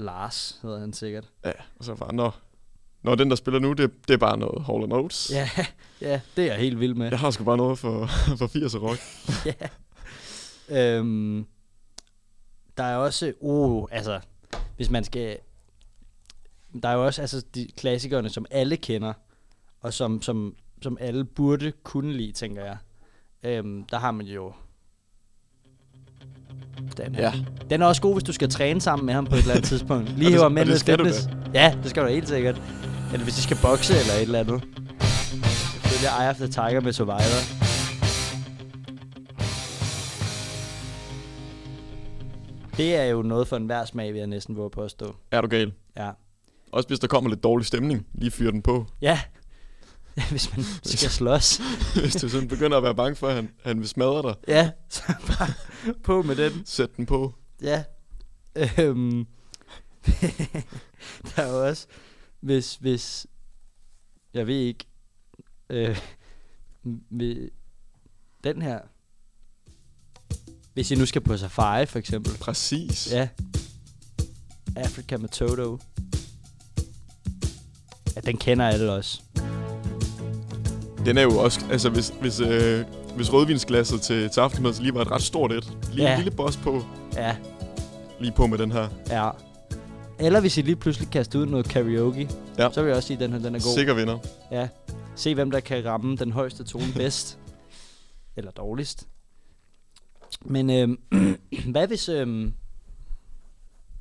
Lars 0.00 0.58
hedder 0.62 0.80
han 0.80 0.92
sikkert. 0.92 1.28
ja, 1.44 1.52
og 1.78 1.84
så 1.84 1.94
bare, 1.94 2.14
nå, 2.14 2.30
nå, 3.02 3.14
den 3.14 3.30
der 3.30 3.36
spiller 3.36 3.60
nu, 3.60 3.72
det, 3.72 4.08
det 4.08 4.14
er 4.14 4.18
bare 4.18 4.38
noget 4.38 4.64
Hall 4.64 4.88
Notes. 4.88 5.30
Ja, 5.32 5.48
ja, 6.08 6.20
det 6.36 6.44
er 6.44 6.46
jeg 6.46 6.56
helt 6.56 6.80
vild 6.80 6.94
med. 6.94 7.10
Jeg 7.10 7.18
har 7.18 7.30
sgu 7.30 7.44
bare 7.44 7.56
noget 7.56 7.78
for, 7.78 8.06
for 8.38 8.46
80'er 8.46 8.78
rock. 8.78 9.00
ja. 9.60 9.68
Øhm, 10.96 11.46
der 12.76 12.84
er 12.84 12.96
også, 12.96 13.32
uh, 13.40 13.88
altså, 13.90 14.20
hvis 14.76 14.90
man 14.90 15.04
skal, 15.04 15.38
der 16.82 16.88
er 16.88 16.92
jo 16.92 17.06
også 17.06 17.20
altså, 17.20 17.44
de 17.54 17.68
klassikerne, 17.76 18.28
som 18.28 18.46
alle 18.50 18.76
kender, 18.76 19.12
og 19.80 19.92
som, 19.92 20.22
som, 20.22 20.56
som 20.82 20.96
alle 21.00 21.24
burde 21.24 21.72
kunne 21.82 22.12
lide, 22.12 22.32
tænker 22.32 22.64
jeg. 22.64 22.76
Øhm, 23.42 23.84
der 23.84 23.98
har 23.98 24.10
man 24.10 24.26
jo, 24.26 24.52
den, 26.96 27.14
her. 27.14 27.22
Ja. 27.22 27.32
den 27.70 27.82
er 27.82 27.86
også 27.86 28.02
god, 28.02 28.14
hvis 28.14 28.24
du 28.24 28.32
skal 28.32 28.48
træne 28.48 28.80
sammen 28.80 29.06
med 29.06 29.14
ham 29.14 29.26
på 29.26 29.34
et 29.34 29.40
eller 29.40 29.54
andet 29.54 29.68
tidspunkt. 29.68 30.08
Lige 30.18 30.30
hiver 30.30 30.44
og 30.44 30.52
med 30.52 30.78
fitness. 30.78 31.28
Ja, 31.54 31.74
det 31.82 31.90
skal 31.90 32.02
du 32.02 32.08
helt 32.08 32.28
sikkert. 32.28 32.62
Eller 33.12 33.24
hvis 33.24 33.34
de 33.34 33.42
skal 33.42 33.56
bokse 33.62 33.92
eller 34.00 34.12
et 34.14 34.22
eller 34.22 34.38
andet. 34.38 34.62
Selvfølgelig 35.42 36.08
Eye 36.20 36.30
of 36.30 36.36
the 36.36 36.46
Tiger 36.46 36.80
med 36.80 36.92
Survivor. 36.92 37.60
Det 42.76 42.96
er 42.96 43.04
jo 43.04 43.22
noget 43.22 43.48
for 43.48 43.56
enhver 43.56 43.84
smag, 43.84 44.12
vil 44.12 44.18
jeg 44.18 44.26
næsten 44.26 44.56
våge 44.56 44.70
på 44.70 44.82
at 44.82 44.90
stå. 44.90 45.14
Er 45.30 45.40
du 45.40 45.48
gal? 45.48 45.72
Ja. 45.96 46.10
Også 46.72 46.88
hvis 46.88 46.98
der 46.98 47.06
kommer 47.06 47.30
lidt 47.30 47.42
dårlig 47.42 47.66
stemning, 47.66 48.06
lige 48.14 48.30
fyr 48.30 48.50
den 48.50 48.62
på. 48.62 48.86
Ja. 49.02 49.20
hvis 50.30 50.56
man 50.56 50.64
skal 50.84 51.10
slås. 51.10 51.60
hvis 52.02 52.14
du 52.16 52.28
sådan 52.28 52.48
begynder 52.48 52.76
at 52.76 52.82
være 52.82 52.94
bange 52.94 53.16
for, 53.16 53.28
at 53.28 53.34
han, 53.34 53.50
han 53.64 53.80
vil 53.80 53.88
smadre 53.88 54.22
dig, 54.22 54.34
Ja, 54.48 54.70
så 54.88 55.02
bare 55.26 55.52
på 56.04 56.22
med 56.22 56.36
den. 56.36 56.62
sæt 56.66 56.96
den 56.96 57.06
på. 57.06 57.34
Ja. 57.62 57.84
Øhm. 58.78 59.26
der 61.36 61.42
er 61.42 61.48
jo 61.50 61.66
også, 61.68 61.86
hvis, 62.40 62.74
hvis, 62.76 63.26
jeg 64.34 64.46
ved 64.46 64.54
ikke, 64.60 64.84
øh, 65.70 65.98
med 67.10 67.48
den 68.44 68.62
her, 68.62 68.80
hvis 70.74 70.90
I 70.90 70.94
nu 70.94 71.06
skal 71.06 71.20
på 71.22 71.36
safari 71.36 71.86
for 71.86 71.98
eksempel, 71.98 72.32
Præcis. 72.38 73.12
ja, 73.12 73.28
Africa 74.76 75.16
med 75.16 75.28
Toto, 75.28 75.78
ja, 78.16 78.20
den 78.20 78.36
kender 78.38 78.68
alle 78.68 78.92
også. 78.92 79.22
Den 81.04 81.18
er 81.18 81.22
jo 81.22 81.38
også, 81.38 81.66
altså 81.70 81.90
hvis, 81.90 82.12
hvis, 82.20 82.40
øh, 82.40 82.84
hvis 83.16 83.32
rødvinsglasset 83.32 84.00
til, 84.00 84.30
til 84.30 84.40
aftensmad 84.40 84.72
lige 84.82 84.94
var 84.94 85.00
et 85.02 85.10
ret 85.10 85.22
stort 85.22 85.52
et, 85.52 85.72
lige 85.92 86.06
Ja. 86.08 86.12
en 86.16 86.22
lille 86.24 86.36
boss 86.36 86.56
på, 86.56 86.82
Ja, 87.14 87.36
lige 88.20 88.32
på 88.32 88.46
med 88.46 88.58
den 88.58 88.72
her. 88.72 88.88
ja. 89.10 89.30
Eller 90.18 90.40
hvis 90.40 90.58
I 90.58 90.62
lige 90.62 90.76
pludselig 90.76 91.10
kaster 91.10 91.38
ud 91.38 91.46
noget 91.46 91.68
karaoke, 91.68 92.30
Ja. 92.58 92.68
så 92.72 92.82
vil 92.82 92.88
jeg 92.88 92.96
også 92.96 93.06
sige, 93.06 93.16
at 93.16 93.20
den 93.20 93.32
her 93.32 93.38
den 93.38 93.54
er 93.54 93.58
god. 93.60 93.74
Sikker 93.76 93.94
vinder. 93.94 94.18
Ja. 94.50 94.68
Se, 95.16 95.34
hvem 95.34 95.50
der 95.50 95.60
kan 95.60 95.84
ramme 95.84 96.16
den 96.16 96.32
højeste 96.32 96.64
tone 96.64 96.92
bedst. 96.96 97.38
Eller 98.36 98.50
dårligst. 98.50 99.08
Men 100.44 100.70
øhm, 100.70 101.00
hvad 101.72 101.86
hvis, 101.86 102.08
øhm, 102.08 102.54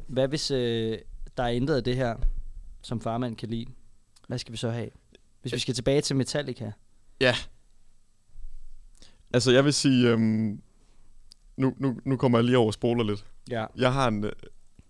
hvad 0.08 0.28
hvis 0.28 0.52
øh, 0.52 0.98
der 1.38 1.44
er 1.44 1.48
intet 1.48 1.76
af 1.76 1.84
det 1.84 1.96
her, 1.96 2.16
som 2.82 3.02
farmand 3.02 3.36
kan 3.36 3.50
lide? 3.50 3.66
Hvad 4.28 4.38
skal 4.38 4.52
vi 4.52 4.58
så 4.58 4.70
have? 4.70 4.90
Hvis 5.42 5.54
vi 5.54 5.60
skal 5.60 5.74
tilbage 5.74 6.02
til 6.02 6.16
Metallica. 6.16 6.72
Ja. 7.22 7.36
Altså, 9.34 9.52
jeg 9.52 9.66
vil 9.66 9.74
sige... 9.74 10.10
Øhm, 10.10 10.62
nu, 11.58 11.74
nu, 11.78 12.00
nu 12.06 12.18
kommer 12.18 12.38
jeg 12.38 12.46
lige 12.46 12.58
over 12.58 12.68
og 12.68 12.74
spoler 12.74 13.04
lidt. 13.04 13.26
Ja. 13.50 13.66
Jeg 13.76 13.94
har 13.94 14.08
en, 14.08 14.24
øh, 14.24 14.32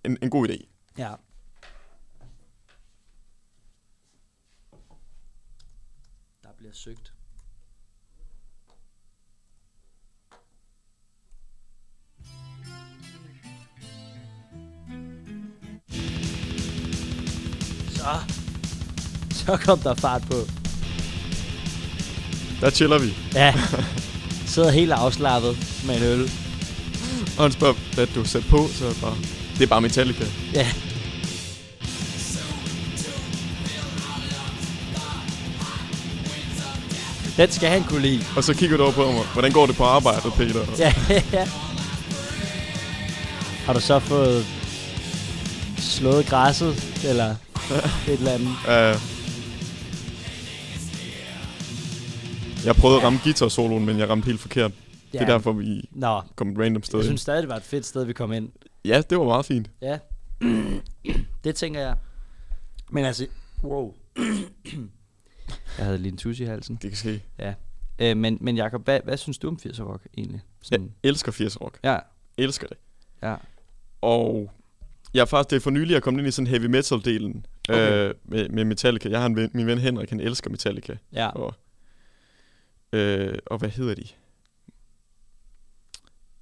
en, 0.05 0.17
en 0.21 0.29
god 0.29 0.49
idé. 0.49 0.67
Ja. 0.97 1.13
Der 6.43 6.49
bliver 6.57 6.73
søgt. 6.73 7.13
Så. 17.89 18.33
Så 19.31 19.57
kom 19.65 19.79
der 19.79 19.93
fart 19.93 20.21
på. 20.21 20.68
Der 22.61 22.69
chiller 22.69 22.97
vi. 22.97 23.13
Ja. 23.33 23.53
Sidder 24.45 24.71
helt 24.71 24.91
afslappet 24.91 25.57
med 25.85 25.97
en 25.97 26.03
øl. 26.03 26.31
Og 27.37 27.43
han 27.43 27.51
spørger, 27.51 27.73
hvad 27.95 28.07
du 28.15 28.25
sæt 28.25 28.43
på, 28.49 28.67
så 28.73 28.85
er 28.85 28.89
det 28.89 29.01
bare... 29.01 29.15
Det 29.57 29.63
er 29.63 29.67
bare 29.67 29.81
Metallica. 29.81 30.25
Ja. 30.53 30.67
Den 37.37 37.51
skal 37.51 37.69
han 37.69 37.83
kunne 37.83 38.01
lide. 38.01 38.23
Og 38.35 38.43
så 38.43 38.53
kigger 38.53 38.77
du 38.77 38.83
over 38.83 38.91
på 38.91 39.11
mig. 39.11 39.23
Hvordan 39.33 39.51
går 39.51 39.65
det 39.65 39.75
på 39.75 39.83
arbejdet, 39.83 40.33
Peter? 40.33 40.59
Ja, 40.79 40.93
ja. 41.33 41.47
Har 43.65 43.73
du 43.73 43.79
så 43.79 43.99
fået 43.99 44.45
slået 45.77 46.25
græsset, 46.25 46.83
eller 47.03 47.35
et 48.07 48.13
eller 48.13 48.31
andet? 48.31 48.95
Uh, 48.95 49.18
jeg 52.65 52.75
prøvede 52.75 52.97
at 52.97 53.03
ramme 53.03 53.19
guitar-soloen, 53.23 53.85
men 53.85 53.99
jeg 53.99 54.09
ramte 54.09 54.25
helt 54.25 54.39
forkert. 54.39 54.71
Ja. 55.13 55.19
Det 55.19 55.25
er 55.27 55.31
derfor, 55.31 55.51
vi 55.51 55.89
Nå, 55.91 56.21
kom 56.35 56.49
et 56.51 56.57
random 56.59 56.83
sted 56.83 56.99
jeg 56.99 57.03
ind. 57.03 57.09
synes 57.09 57.21
stadig, 57.21 57.41
det 57.41 57.49
var 57.49 57.55
et 57.55 57.63
fedt 57.63 57.85
sted, 57.85 58.03
vi 58.05 58.13
kom 58.13 58.33
ind. 58.33 58.49
Ja, 58.85 59.01
det 59.09 59.17
var 59.17 59.23
meget 59.25 59.45
fint. 59.45 59.69
Ja, 59.81 59.99
det 61.43 61.55
tænker 61.55 61.79
jeg. 61.79 61.95
Men 62.91 63.05
altså, 63.05 63.27
wow. 63.63 63.93
jeg 65.77 65.85
havde 65.85 65.97
lige 65.97 66.11
en 66.11 66.17
tus 66.17 66.39
i 66.39 66.43
halsen. 66.43 66.79
Det 66.81 66.89
kan 66.89 66.97
ske. 66.97 67.23
Ja. 67.39 67.53
Øh, 67.99 68.17
men, 68.17 68.37
men 68.41 68.57
Jacob, 68.57 68.83
hvad, 68.83 68.99
hvad 69.03 69.17
synes 69.17 69.37
du 69.37 69.47
om 69.47 69.59
80'er 69.65 69.83
rock 69.83 70.07
egentlig? 70.17 70.41
Jeg 70.71 70.79
elsker 71.03 71.31
80 71.31 71.61
rock. 71.61 71.79
ja, 71.83 71.97
Elsker 72.37 72.67
det. 72.67 72.77
ja. 73.23 73.35
Og 74.01 74.51
jeg 75.13 75.21
er 75.21 75.25
faktisk, 75.25 75.49
det 75.49 75.55
er 75.55 75.59
for 75.59 75.69
nylig, 75.71 75.93
jeg 75.93 76.03
kom 76.03 76.19
ind 76.19 76.27
i 76.27 76.31
sådan 76.31 76.47
heavy 76.47 76.65
metal-delen 76.65 77.43
Okay. 77.69 77.91
øh, 78.09 78.13
med, 78.25 78.49
med 78.49 78.65
Metallica. 78.65 79.09
Jeg 79.09 79.19
har 79.19 79.25
en 79.25 79.35
ven, 79.35 79.49
min 79.53 79.67
ven 79.67 79.77
Henrik, 79.77 80.09
han 80.09 80.19
elsker 80.19 80.49
Metallica. 80.49 80.95
Ja, 81.13 81.27
Og, 81.29 81.55
øh, 82.93 83.37
og 83.45 83.57
hvad 83.57 83.69
hedder 83.69 83.95
de? 83.95 84.03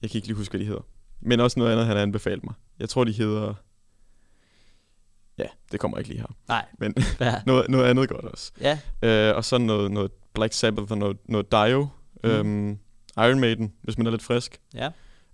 Jeg 0.01 0.09
kan 0.09 0.17
ikke 0.17 0.27
lige 0.27 0.37
huske, 0.37 0.51
hvad 0.51 0.59
de 0.59 0.65
hedder. 0.65 0.81
Men 1.19 1.39
også 1.39 1.59
noget 1.59 1.71
andet, 1.71 1.85
han 1.85 1.95
har 1.95 2.03
anbefalet 2.03 2.43
mig. 2.43 2.53
Jeg 2.79 2.89
tror, 2.89 3.03
de 3.03 3.11
hedder... 3.11 3.53
Ja, 5.37 5.45
det 5.71 5.79
kommer 5.79 5.97
ikke 5.97 6.09
lige 6.09 6.19
her. 6.19 6.35
nej. 6.47 6.65
Men 6.79 6.95
Ja, 7.19 7.41
noget, 7.45 7.69
noget 7.69 7.85
andet 7.85 8.09
godt 8.09 8.25
også. 8.25 8.51
ja. 8.61 8.79
Øh, 9.01 9.35
og 9.35 9.45
så 9.45 9.57
noget, 9.57 9.91
noget 9.91 10.11
Black 10.33 10.53
Sabbath 10.53 10.91
og 10.91 10.97
noget, 10.97 11.17
noget 11.25 11.51
Dio. 11.51 11.87
Mm. 12.23 12.29
Øhm, 12.29 12.79
Iron 13.17 13.39
Maiden, 13.39 13.73
hvis 13.81 13.97
man 13.97 14.07
er 14.07 14.11
lidt 14.11 14.23
frisk. 14.23 14.61
ja. 14.73 14.89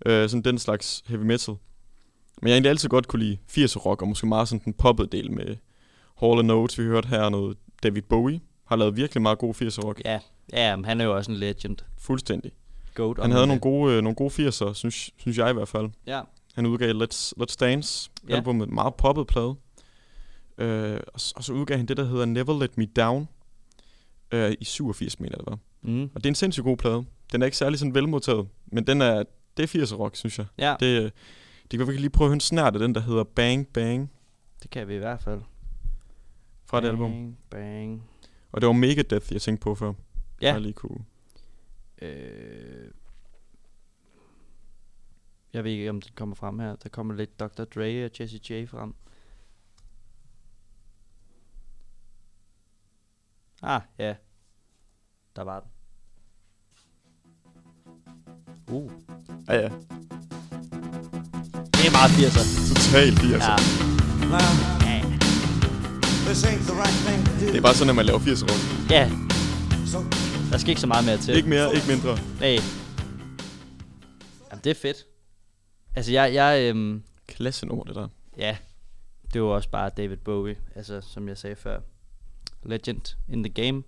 Øh, 0.05 0.29
sådan 0.29 0.41
den 0.41 0.59
slags 0.59 1.03
heavy 1.07 1.23
metal. 1.23 1.55
Men 2.41 2.47
jeg 2.47 2.55
egentlig 2.55 2.69
altid 2.69 2.89
godt 2.89 3.07
kunne 3.07 3.23
lide 3.23 3.37
80'er 3.51 3.77
rock, 3.79 4.01
og 4.01 4.07
måske 4.07 4.27
meget 4.27 4.47
sådan 4.47 4.65
den 4.65 4.73
poppede 4.73 5.07
del 5.17 5.31
med 5.31 5.55
Hall 6.19 6.45
Notes, 6.45 6.79
vi 6.79 6.83
hørte 6.83 7.07
her, 7.07 7.21
og 7.21 7.31
noget 7.31 7.57
David 7.83 8.01
Bowie. 8.01 8.41
Har 8.65 8.75
lavet 8.75 8.95
virkelig 8.95 9.21
meget 9.21 9.37
god 9.37 9.55
80'er 9.61 9.81
rock. 9.83 10.01
Ja, 10.05 10.19
ja 10.53 10.75
men 10.75 10.85
han 10.85 11.01
er 11.01 11.05
jo 11.05 11.15
også 11.15 11.31
en 11.31 11.37
legend. 11.37 11.77
Fuldstændig. 11.97 12.51
Goat 12.95 13.17
Han 13.21 13.31
havde 13.31 13.47
nogle 13.47 13.61
gode, 13.61 13.93
øh, 13.95 14.01
nogle 14.01 14.15
gode 14.15 14.29
80'er, 14.47 14.73
synes, 14.73 15.09
synes 15.17 15.37
jeg 15.37 15.49
i 15.49 15.53
hvert 15.53 15.67
fald. 15.67 15.89
Ja, 16.07 16.21
Han 16.55 16.65
udgav 16.65 16.91
Let's, 17.03 17.31
Let's 17.41 17.55
Dance, 17.59 18.09
Ja. 18.29 18.35
albumet, 18.35 18.69
meget 18.69 18.93
poppet 18.95 19.27
plade. 19.27 19.55
Øh, 20.57 20.99
og, 21.07 21.19
og 21.35 21.43
så 21.43 21.53
udgav 21.53 21.77
han 21.77 21.85
det, 21.85 21.97
der 21.97 22.05
hedder 22.05 22.25
Never 22.25 22.59
Let 22.59 22.77
Me 22.77 22.85
Down, 22.85 23.27
øh, 24.31 24.51
i 24.59 24.65
87, 24.65 25.19
mener 25.19 25.37
det 25.37 25.45
var. 25.47 25.57
mm. 25.81 26.03
Og 26.03 26.09
det 26.15 26.25
er 26.25 26.29
en 26.31 26.35
sindssygt 26.35 26.63
god 26.63 26.77
plade. 26.77 27.05
Den 27.31 27.41
er 27.41 27.45
ikke 27.45 27.57
særlig 27.57 27.79
sådan 27.79 27.93
velmodtaget, 27.95 28.47
men 28.65 28.87
den 28.87 29.01
er, 29.01 29.23
det 29.57 29.63
er 29.75 29.85
80'er 29.85 29.95
rock, 29.95 30.15
synes 30.15 30.37
jeg. 30.37 30.45
ja. 30.57 30.75
Det, 30.79 31.01
øh, 31.03 31.11
det 31.71 31.79
kan 31.79 31.87
vi 31.87 31.93
lige 31.93 32.09
prøve 32.09 32.25
at 32.25 32.29
høre 32.29 32.33
en 32.33 32.39
snart 32.39 32.73
af 32.73 32.79
den, 32.79 32.95
der 32.95 33.01
hedder 33.01 33.23
Bang 33.23 33.67
Bang 33.67 34.11
det 34.63 34.71
kan 34.71 34.87
vi 34.87 34.95
i 34.95 34.97
hvert 34.97 35.21
fald. 35.21 35.41
fra 36.65 36.81
det 36.81 36.87
album. 36.87 37.11
Bang, 37.11 37.37
bang. 37.49 38.03
Og 38.51 38.61
det 38.61 38.67
var 38.67 38.73
Megadeth, 38.73 39.33
jeg 39.33 39.41
tænkte 39.41 39.63
på 39.63 39.75
før. 39.75 39.93
Ja. 40.43 40.53
Jeg 40.53 40.61
lige 40.61 40.73
kunne. 40.73 41.05
Øh, 42.01 42.91
jeg 45.53 45.63
ved 45.63 45.71
ikke, 45.71 45.89
om 45.89 46.01
det 46.01 46.15
kommer 46.15 46.35
frem 46.35 46.59
her. 46.59 46.75
Der 46.75 46.89
kommer 46.89 47.13
lidt 47.13 47.39
Dr. 47.39 47.63
Dre 47.63 48.05
og 48.05 48.11
Jesse 48.19 48.39
J 48.49 48.65
frem. 48.65 48.93
Ah, 53.61 53.81
ja. 53.99 54.15
Der 55.35 55.41
var 55.41 55.59
den. 55.59 55.69
Uh, 58.67 58.91
Ja, 59.47 59.55
ja. 59.55 59.69
det 61.77 61.85
er 61.89 61.91
meget 61.99 62.11
80'er. 62.17 62.73
Totalt 62.73 63.19
80'er. 63.19 63.33
Ja. 63.33 63.55
Ja. 64.89 65.01
This 66.25 66.43
ain't 66.45 66.63
the 66.69 66.75
right 66.83 66.99
thing 67.05 67.25
to 67.25 67.31
do. 67.45 67.51
Det 67.51 67.57
er 67.57 67.61
bare 67.61 67.73
sådan, 67.73 67.89
at 67.89 67.95
man 67.95 68.05
laver 68.05 68.19
80'er 68.19 68.45
rock. 68.51 68.91
ja, 68.91 69.09
So 69.91 69.99
der 70.53 70.59
skal 70.59 70.69
ikke 70.69 70.81
så 70.81 70.87
meget 70.87 71.05
mere 71.05 71.17
til. 71.17 71.35
Ikke 71.35 71.49
mere, 71.49 71.75
ikke 71.75 71.87
mindre. 71.87 72.17
Nej. 72.39 72.57
Jamen, 74.51 74.61
det 74.63 74.69
er 74.69 74.73
fedt. 74.75 74.97
Altså, 75.95 76.11
jeg, 76.11 76.33
jeg 76.33 76.69
øhm, 76.69 77.03
Klasse 77.27 77.65
nummer, 77.65 77.83
det 77.83 77.95
der. 77.95 78.07
ja, 78.37 78.57
det 79.33 79.41
var 79.41 79.47
også 79.47 79.69
bare 79.69 79.89
David 79.97 80.17
Bowie, 80.17 80.55
altså, 80.75 81.01
som 81.01 81.27
jeg 81.27 81.37
sagde 81.37 81.55
før. 81.55 81.79
Legend 82.63 83.15
in 83.29 83.43
the 83.43 83.53
game. 83.53 83.83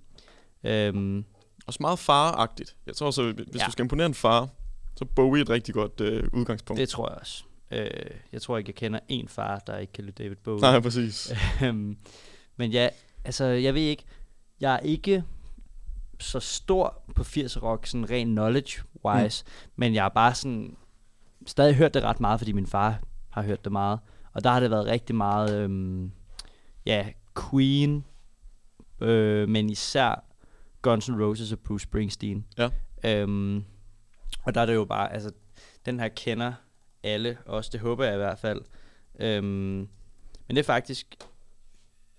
Øhm, 0.64 1.26
Også 1.68 1.78
meget 1.82 2.00
faragtigt. 2.00 2.76
Jeg 2.86 2.96
tror 2.96 3.12
så, 3.12 3.32
hvis 3.32 3.62
Ja. 3.62 3.66
du 3.66 3.72
skal 3.72 3.84
imponere 3.84 4.06
en 4.08 4.14
far, 4.14 4.50
så 4.96 5.04
er 5.06 5.10
Bowie 5.16 5.42
et 5.42 5.50
rigtig 5.50 5.74
godt 5.74 6.02
øh, 6.02 6.24
udgangspunkt. 6.34 6.80
det 6.80 6.90
tror 6.90 7.10
jeg 7.10 7.18
også. 7.20 7.44
Øh, 7.72 7.90
jeg 8.32 8.42
tror 8.42 8.58
ikke, 8.58 8.70
jeg 8.70 8.76
kender 8.76 9.00
en 9.08 9.28
far, 9.28 9.60
der 9.68 9.78
ikke 9.78 9.94
kan 9.94 10.04
lide 10.06 10.24
David 10.24 10.36
Bowie. 10.36 10.62
Nej, 10.62 10.80
præcis. 10.80 11.34
Øhm, 11.64 11.98
Men 12.58 12.72
ja, 12.72 12.90
altså, 13.26 13.46
jeg 13.46 13.74
ved 13.74 13.82
ikke, 13.82 14.04
jeg 14.60 14.74
er 14.76 14.80
ikke 14.80 15.24
så 16.20 16.40
stor 16.40 17.04
på 17.16 17.24
80 17.24 17.64
rock, 17.64 17.86
sådan 17.86 18.10
ren 18.10 18.28
knowledge-wise, 18.28 19.44
mm. 19.46 19.72
men 19.76 19.94
jeg 19.94 20.04
har 20.04 20.10
bare 20.10 20.36
sådan 20.36 20.78
stadig 21.46 21.76
hørt 21.76 21.94
det 21.94 22.04
ret 22.04 22.20
meget, 22.20 22.40
fordi 22.40 22.52
min 22.52 22.68
far 22.68 23.00
har 23.30 23.44
hørt 23.44 23.64
det 23.64 23.72
meget. 23.72 24.00
Og 24.34 24.44
der 24.44 24.50
har 24.50 24.60
det 24.60 24.72
været 24.72 24.86
rigtig 24.86 25.16
meget, 25.16 25.56
øhm, 25.56 26.12
ja, 26.86 27.08
Queen, 27.50 28.06
øh, 29.02 29.50
men 29.50 29.70
især 29.70 30.26
Guns 30.82 31.10
N' 31.10 31.24
Roses 31.24 31.52
og 31.52 31.60
Bruce 31.60 31.84
Springsteen. 31.84 32.46
Ja. 32.58 32.70
Øhm, 33.04 33.64
og 34.44 34.56
der 34.56 34.62
er 34.62 34.66
det 34.66 34.76
jo 34.76 34.86
bare, 34.86 35.14
altså, 35.14 35.32
den 35.86 36.00
her 36.00 36.08
kender 36.08 36.54
alle, 37.04 37.38
også 37.46 37.70
det 37.74 37.80
håber 37.80 38.06
jeg 38.06 38.14
i 38.14 38.18
hvert 38.18 38.40
fald. 38.40 38.62
Øhm, 39.20 39.90
men 40.48 40.56
det 40.56 40.58
er 40.58 40.64
faktisk 40.64 41.16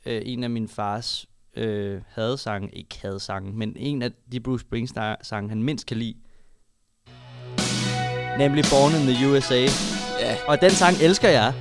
øh, 0.07 0.23
en 0.25 0.45
af 0.45 0.51
min 0.51 0.69
fars 0.69 1.27
øh, 1.57 2.01
hadesange, 2.09 2.69
ikke 2.73 2.99
hadesange, 3.03 3.53
men 3.53 3.73
en 3.77 4.03
af 4.03 4.11
de 4.33 4.41
Bruce 4.41 4.63
Springsteen-sange, 4.63 5.49
han 5.49 5.63
mindst 5.63 5.87
kan 5.87 5.97
lide. 5.97 6.15
Nemlig 8.39 8.65
Born 8.71 8.93
in 9.01 9.15
the 9.15 9.29
USA. 9.29 9.61
Ja. 10.21 10.37
Og 10.47 10.61
den 10.61 10.71
sang 10.71 10.97
elsker 11.03 11.29
jeg. 11.29 11.55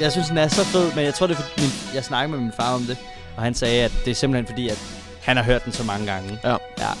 Jeg 0.00 0.12
synes, 0.12 0.28
den 0.28 0.38
er 0.38 0.48
så 0.48 0.64
fed, 0.64 0.94
men 0.94 1.04
jeg 1.04 1.14
tror, 1.14 1.26
det 1.26 1.36
er 1.36 1.40
fordi, 1.40 1.60
min, 1.60 1.94
jeg 1.94 2.04
snakkede 2.04 2.30
med 2.36 2.44
min 2.44 2.52
far 2.56 2.74
om 2.74 2.82
det, 2.82 2.98
og 3.36 3.42
han 3.42 3.54
sagde, 3.54 3.84
at 3.84 3.92
det 4.04 4.10
er 4.10 4.14
simpelthen 4.14 4.46
fordi, 4.46 4.68
at 4.68 4.78
han 5.22 5.36
har 5.36 5.44
hørt 5.44 5.64
den 5.64 5.72
så 5.72 5.84
mange 5.84 6.06
gange. 6.06 6.38
Ja. 6.44 6.56
ja. 6.78 6.92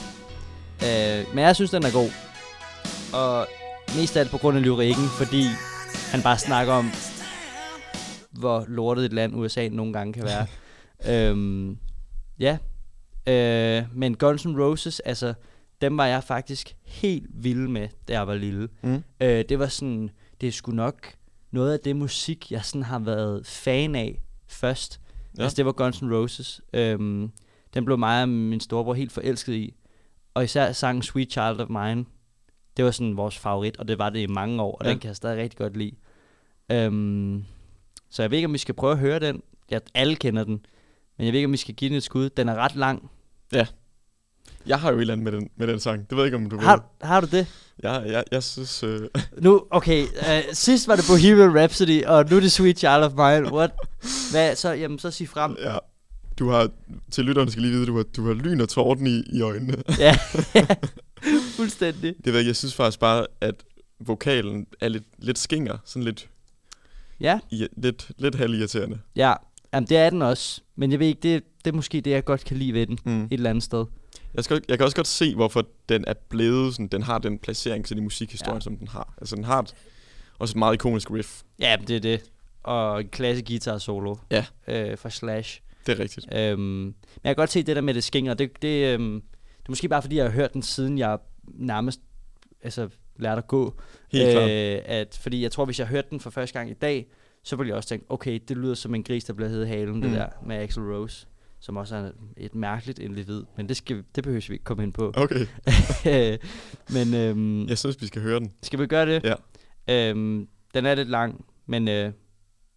Øh, 1.20 1.34
men 1.34 1.44
jeg 1.44 1.54
synes, 1.54 1.70
den 1.70 1.84
er 1.84 1.92
god. 1.92 2.10
Og 3.14 3.46
mest 3.96 4.16
af 4.16 4.20
alt 4.20 4.30
på 4.30 4.38
grund 4.38 4.56
af 4.56 4.62
lyrikken, 4.62 5.04
fordi 5.18 5.44
han 6.10 6.22
bare 6.22 6.38
snakker 6.38 6.72
om, 6.72 6.90
hvor 8.30 8.64
lortet 8.68 9.04
et 9.04 9.12
land 9.12 9.36
USA 9.36 9.68
nogle 9.68 9.92
gange 9.92 10.12
kan 10.12 10.24
være. 10.24 10.46
øhm, 11.30 11.78
ja. 12.38 12.58
Øh, 13.28 13.84
men 13.94 14.16
Guns 14.16 14.46
N' 14.46 14.60
Roses, 14.60 15.00
altså, 15.00 15.34
dem 15.80 15.96
var 15.98 16.06
jeg 16.06 16.24
faktisk 16.24 16.76
helt 16.84 17.26
vild 17.34 17.68
med, 17.68 17.88
da 18.08 18.12
jeg 18.12 18.26
var 18.26 18.34
lille. 18.34 18.68
Mm. 18.82 19.02
Øh, 19.20 19.44
det 19.48 19.58
var 19.58 19.66
sådan, 19.66 20.10
det 20.40 20.46
er 20.46 20.52
sgu 20.52 20.72
nok 20.72 21.14
noget 21.50 21.72
af 21.72 21.80
det 21.80 21.96
musik, 21.96 22.50
jeg 22.52 22.64
sådan 22.64 22.82
har 22.82 22.98
været 22.98 23.46
fan 23.46 23.94
af 23.94 24.22
først. 24.46 25.00
Ja. 25.38 25.42
Altså, 25.42 25.56
det 25.56 25.66
var 25.66 25.72
Guns 25.72 25.96
N' 26.02 26.14
Roses. 26.14 26.60
Øhm, 26.72 27.30
den 27.74 27.84
blev 27.84 27.98
mig 27.98 28.22
og 28.22 28.28
min 28.28 28.60
storebror 28.60 28.94
helt 28.94 29.12
forelsket 29.12 29.54
i. 29.54 29.74
Og 30.34 30.44
især 30.44 30.72
sangen 30.72 31.02
Sweet 31.02 31.32
Child 31.32 31.60
of 31.60 31.68
Mine. 31.68 32.04
det 32.76 32.84
var 32.84 32.90
sådan 32.90 33.16
vores 33.16 33.38
favorit, 33.38 33.76
og 33.76 33.88
det 33.88 33.98
var 33.98 34.10
det 34.10 34.20
i 34.20 34.26
mange 34.26 34.62
år, 34.62 34.72
og 34.76 34.84
Ja. 34.84 34.88
ja. 34.88 34.92
den 34.92 35.00
kan 35.00 35.08
jeg 35.08 35.16
stadig 35.16 35.38
rigtig 35.42 35.58
godt 35.58 35.76
lide. 35.76 35.92
Øhm, 36.72 37.44
så 38.10 38.22
jeg 38.22 38.30
ved 38.30 38.38
ikke, 38.38 38.46
om 38.46 38.52
vi 38.52 38.58
skal 38.58 38.74
prøve 38.74 38.92
at 38.92 38.98
høre 38.98 39.18
den. 39.18 39.42
Ja, 39.70 39.78
alle 39.94 40.16
kender 40.16 40.44
den, 40.44 40.66
men 41.18 41.24
jeg 41.26 41.32
ved 41.32 41.38
ikke, 41.38 41.46
om 41.46 41.52
vi 41.52 41.56
skal 41.56 41.74
give 41.74 41.88
den 41.88 41.96
et 41.96 42.02
skud. 42.02 42.30
Den 42.30 42.48
er 42.48 42.54
ret 42.54 42.76
lang. 42.76 43.10
Jeg 44.66 44.80
har 44.80 44.90
jo 44.90 44.96
et 44.96 45.00
eller 45.00 45.14
andet 45.14 45.24
med 45.24 45.32
den, 45.32 45.48
med 45.56 45.66
den 45.66 45.80
sang. 45.80 46.00
Det 46.10 46.16
ved 46.16 46.24
jeg 46.24 46.26
ikke, 46.26 46.36
om 46.36 46.50
du 46.50 46.56
ved. 46.56 46.64
Har, 46.64 46.84
har 47.00 47.20
du 47.20 47.26
det? 47.26 47.46
Jeg, 47.82 48.02
jeg, 48.06 48.24
jeg 48.30 48.42
synes... 48.42 48.82
Øh, 48.82 49.08
Nu, 49.38 49.62
okay, 49.70 50.02
øh, 50.02 50.42
sidst 50.52 50.88
var 50.88 50.96
det 50.96 51.04
Bohemian 51.08 51.56
Rhapsody, 51.58 52.04
og 52.04 52.30
nu 52.30 52.36
er 52.36 52.40
det 52.40 52.52
Sweet 52.52 52.78
Child 52.78 52.90
of 53.02 53.12
Mine. 53.12 53.52
What? 53.54 53.70
Hvad, 54.30 54.56
så, 54.56 54.72
jamen, 54.72 54.98
så 54.98 55.10
sig 55.10 55.28
frem. 55.28 55.56
ja, 55.60 55.76
du 56.38 56.48
har... 56.48 56.68
Til 57.10 57.24
lytterne 57.24 57.50
skal 57.50 57.62
lige 57.62 57.72
vide, 57.72 57.86
du 57.86 57.96
har, 57.96 58.02
du 58.02 58.26
har 58.26 58.34
lyn 58.34 58.60
og 58.60 58.68
torden 58.68 59.06
i, 59.06 59.22
i 59.32 59.40
øjnene. 59.40 59.76
Ja, 59.98 60.16
fuldstændig. 61.56 62.14
Det 62.24 62.32
ved 62.32 62.40
jeg, 62.40 62.46
jeg 62.46 62.56
synes 62.56 62.74
faktisk 62.74 63.00
bare, 63.00 63.26
at 63.40 63.54
vokalen 64.00 64.66
er 64.80 64.88
lidt, 64.88 65.04
lidt 65.18 65.38
skinger. 65.38 65.78
Sådan 65.84 66.02
lidt, 66.04 66.28
Ja, 67.20 67.38
i, 67.50 67.66
lidt, 67.76 68.10
lidt 68.18 68.34
halvirriterende. 68.34 68.98
ja. 69.16 69.32
Jamen, 69.74 69.88
det 69.88 69.96
er 69.96 70.10
den 70.10 70.22
også. 70.22 70.60
Men 70.76 70.90
jeg 70.90 70.98
ved 71.00 71.06
ikke, 71.06 71.20
det, 71.22 71.42
det 71.64 71.70
er 71.70 71.74
måske 71.76 72.00
det, 72.00 72.10
jeg 72.10 72.24
godt 72.24 72.44
kan 72.44 72.56
lide 72.56 72.72
ved 72.74 72.86
den. 72.86 72.98
Mm. 73.04 73.24
Et 73.24 73.32
eller 73.32 73.50
andet 73.50 73.64
sted. 73.64 73.84
Jeg, 74.34 74.44
skal, 74.44 74.62
jeg 74.68 74.78
kan 74.78 74.84
også 74.84 74.96
godt 74.96 75.06
se, 75.06 75.34
hvorfor 75.34 75.66
den 75.88 76.04
er 76.06 76.14
blevet 76.28 76.74
sådan, 76.74 76.86
den 76.88 77.02
har 77.02 77.18
den 77.18 77.38
placering 77.38 77.88
sådan 77.88 78.02
i 78.02 78.04
musikhistorien, 78.04 78.56
Ja. 78.56 78.60
som 78.60 78.76
den 78.76 78.88
har. 78.88 79.14
Altså, 79.20 79.36
den 79.36 79.44
har 79.44 79.58
et, 79.62 79.74
også 80.38 80.52
et 80.52 80.56
meget 80.56 80.74
ikonisk 80.74 81.10
riff. 81.10 81.42
Ja, 81.60 81.76
det 81.88 81.96
er 81.96 82.00
det. 82.00 82.22
Og 82.62 83.00
en 83.00 83.08
klasse 83.08 83.42
guitar 83.44 83.78
solo. 83.78 84.16
Ja. 84.30 84.44
Øh, 84.68 84.98
fra 84.98 85.10
Slash. 85.10 85.60
Det 85.86 85.98
er 85.98 86.02
rigtigt. 86.02 86.26
Øhm, 86.36 86.60
men 86.60 86.94
jeg 87.24 87.30
kan 87.30 87.36
godt 87.36 87.50
se 87.50 87.62
det 87.62 87.76
der 87.76 87.82
med 87.82 87.94
det 87.94 88.04
skinger. 88.04 88.34
Det, 88.34 88.62
det, 88.62 88.94
øhm, 88.94 89.12
det 89.44 89.66
er 89.66 89.70
måske 89.70 89.88
bare 89.88 90.02
fordi, 90.02 90.16
jeg 90.16 90.24
har 90.24 90.30
hørt 90.32 90.52
den 90.52 90.62
siden 90.62 90.98
jeg 90.98 91.18
nærmest 91.44 92.00
altså, 92.62 92.88
lærte 93.18 93.38
at 93.38 93.46
gå. 93.46 93.80
Helt 94.12 94.30
klart. 94.32 94.50
At, 94.50 95.18
fordi 95.22 95.42
jeg 95.42 95.52
tror, 95.52 95.64
hvis 95.64 95.78
jeg 95.78 95.86
hørte 95.86 96.08
den 96.10 96.20
for 96.20 96.30
første 96.30 96.58
gang 96.58 96.70
i 96.70 96.74
dag, 96.74 97.06
så 97.44 97.56
ville 97.56 97.68
jeg 97.68 97.76
også 97.76 97.88
tænke, 97.88 98.06
okay, 98.08 98.40
det 98.48 98.56
lyder 98.56 98.74
som 98.74 98.94
en 98.94 99.02
gris, 99.04 99.24
der 99.24 99.32
bliver 99.32 99.48
heddet 99.48 99.68
halen, 99.68 99.94
mm. 99.94 100.00
det 100.00 100.10
Mm. 100.10 100.16
der 100.16 100.28
med 100.46 100.56
Axel 100.56 100.82
Rose. 100.82 101.26
Som 101.60 101.76
også 101.76 101.96
er 101.96 102.10
et 102.36 102.54
mærkeligt 102.54 102.98
individ. 102.98 103.42
Men 103.56 103.68
det, 103.68 103.76
skal, 103.76 104.04
det 104.14 104.24
behøver 104.24 104.44
vi 104.48 104.52
ikke 104.54 104.64
komme 104.64 104.82
ind 104.82 104.92
på. 104.92 105.12
Okay, 105.16 105.46
men 106.96 107.14
øhm, 107.14 107.66
jeg 107.68 107.78
synes, 107.78 108.00
vi 108.02 108.06
skal 108.06 108.22
høre 108.22 108.40
den. 108.40 108.52
skal 108.62 108.78
vi 108.80 108.86
gøre 108.86 109.06
det? 109.06 109.24
Ja. 109.24 109.34
Øhm, 110.10 110.48
den 110.74 110.86
er 110.86 110.94
lidt 110.94 111.08
lang, 111.08 111.44
men 111.66 111.88
øh, 111.88 112.12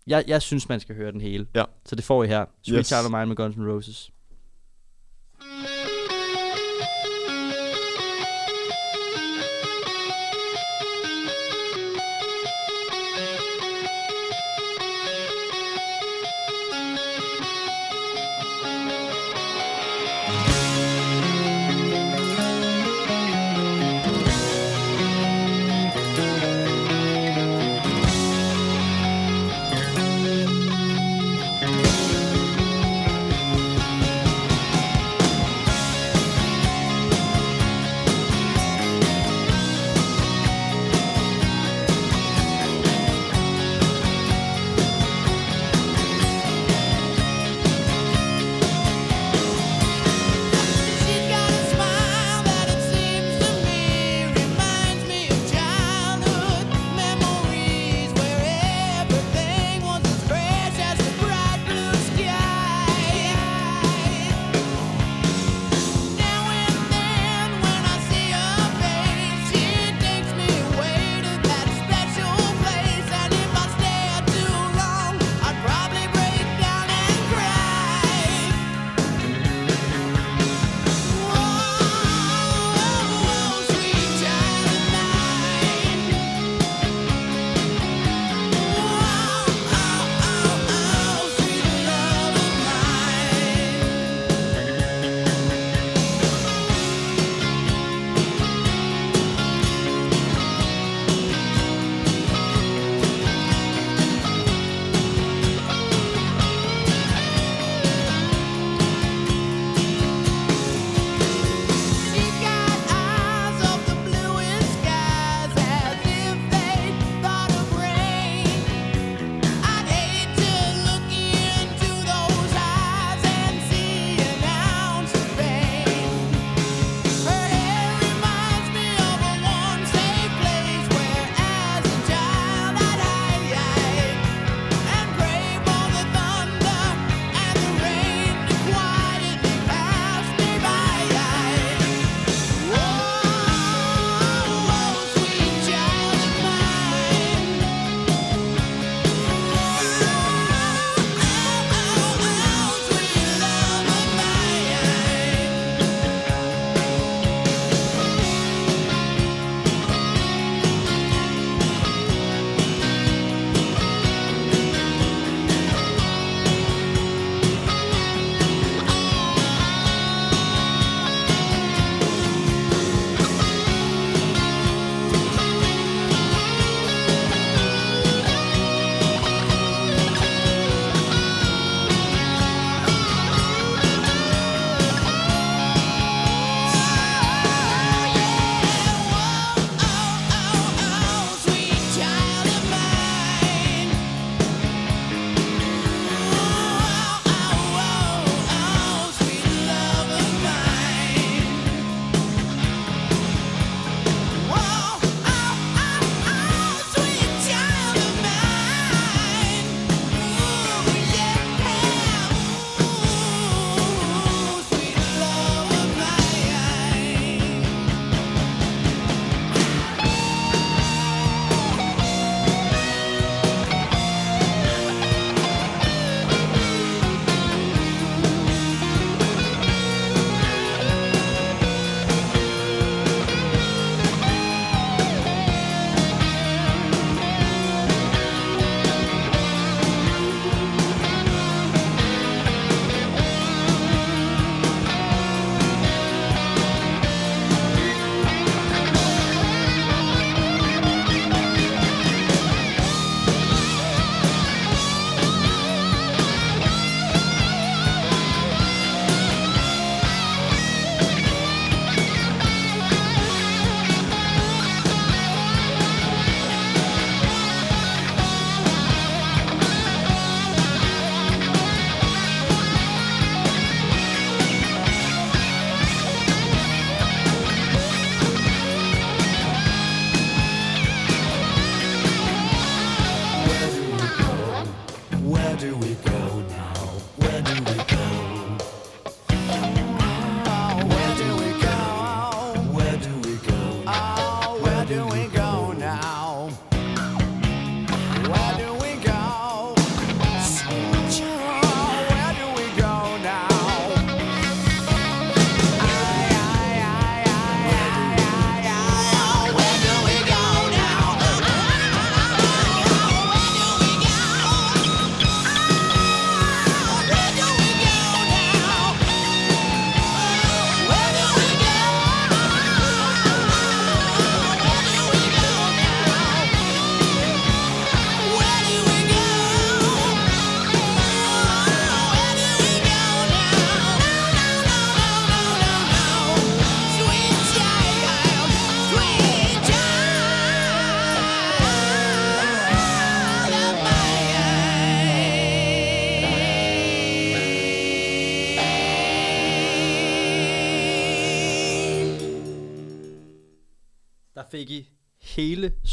jeg, 0.08 0.24
jeg 0.28 0.42
synes, 0.42 0.70
man 0.70 0.80
skal 0.80 0.96
høre 0.96 1.12
den 1.12 1.22
hele. 1.22 1.48
Ja. 1.56 1.64
Så 1.86 1.96
det 1.96 2.04
får 2.04 2.24
I 2.24 2.28
her. 2.28 2.46
Sweet 2.64 2.80
Yes. 2.80 2.88
Child 2.88 3.06
of 3.06 3.12
Mine 3.12 3.26
med 3.26 3.36
Guns 3.36 3.56
N' 3.56 3.62
Roses. 3.72 4.12
Thank 5.42 5.75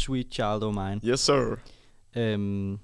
Sweet 0.03 0.27
Child 0.31 0.63
O' 0.63 0.71
Mine. 0.71 1.01
Yes, 1.05 1.19
sir. 1.19 1.55
Øhm, 2.15 2.77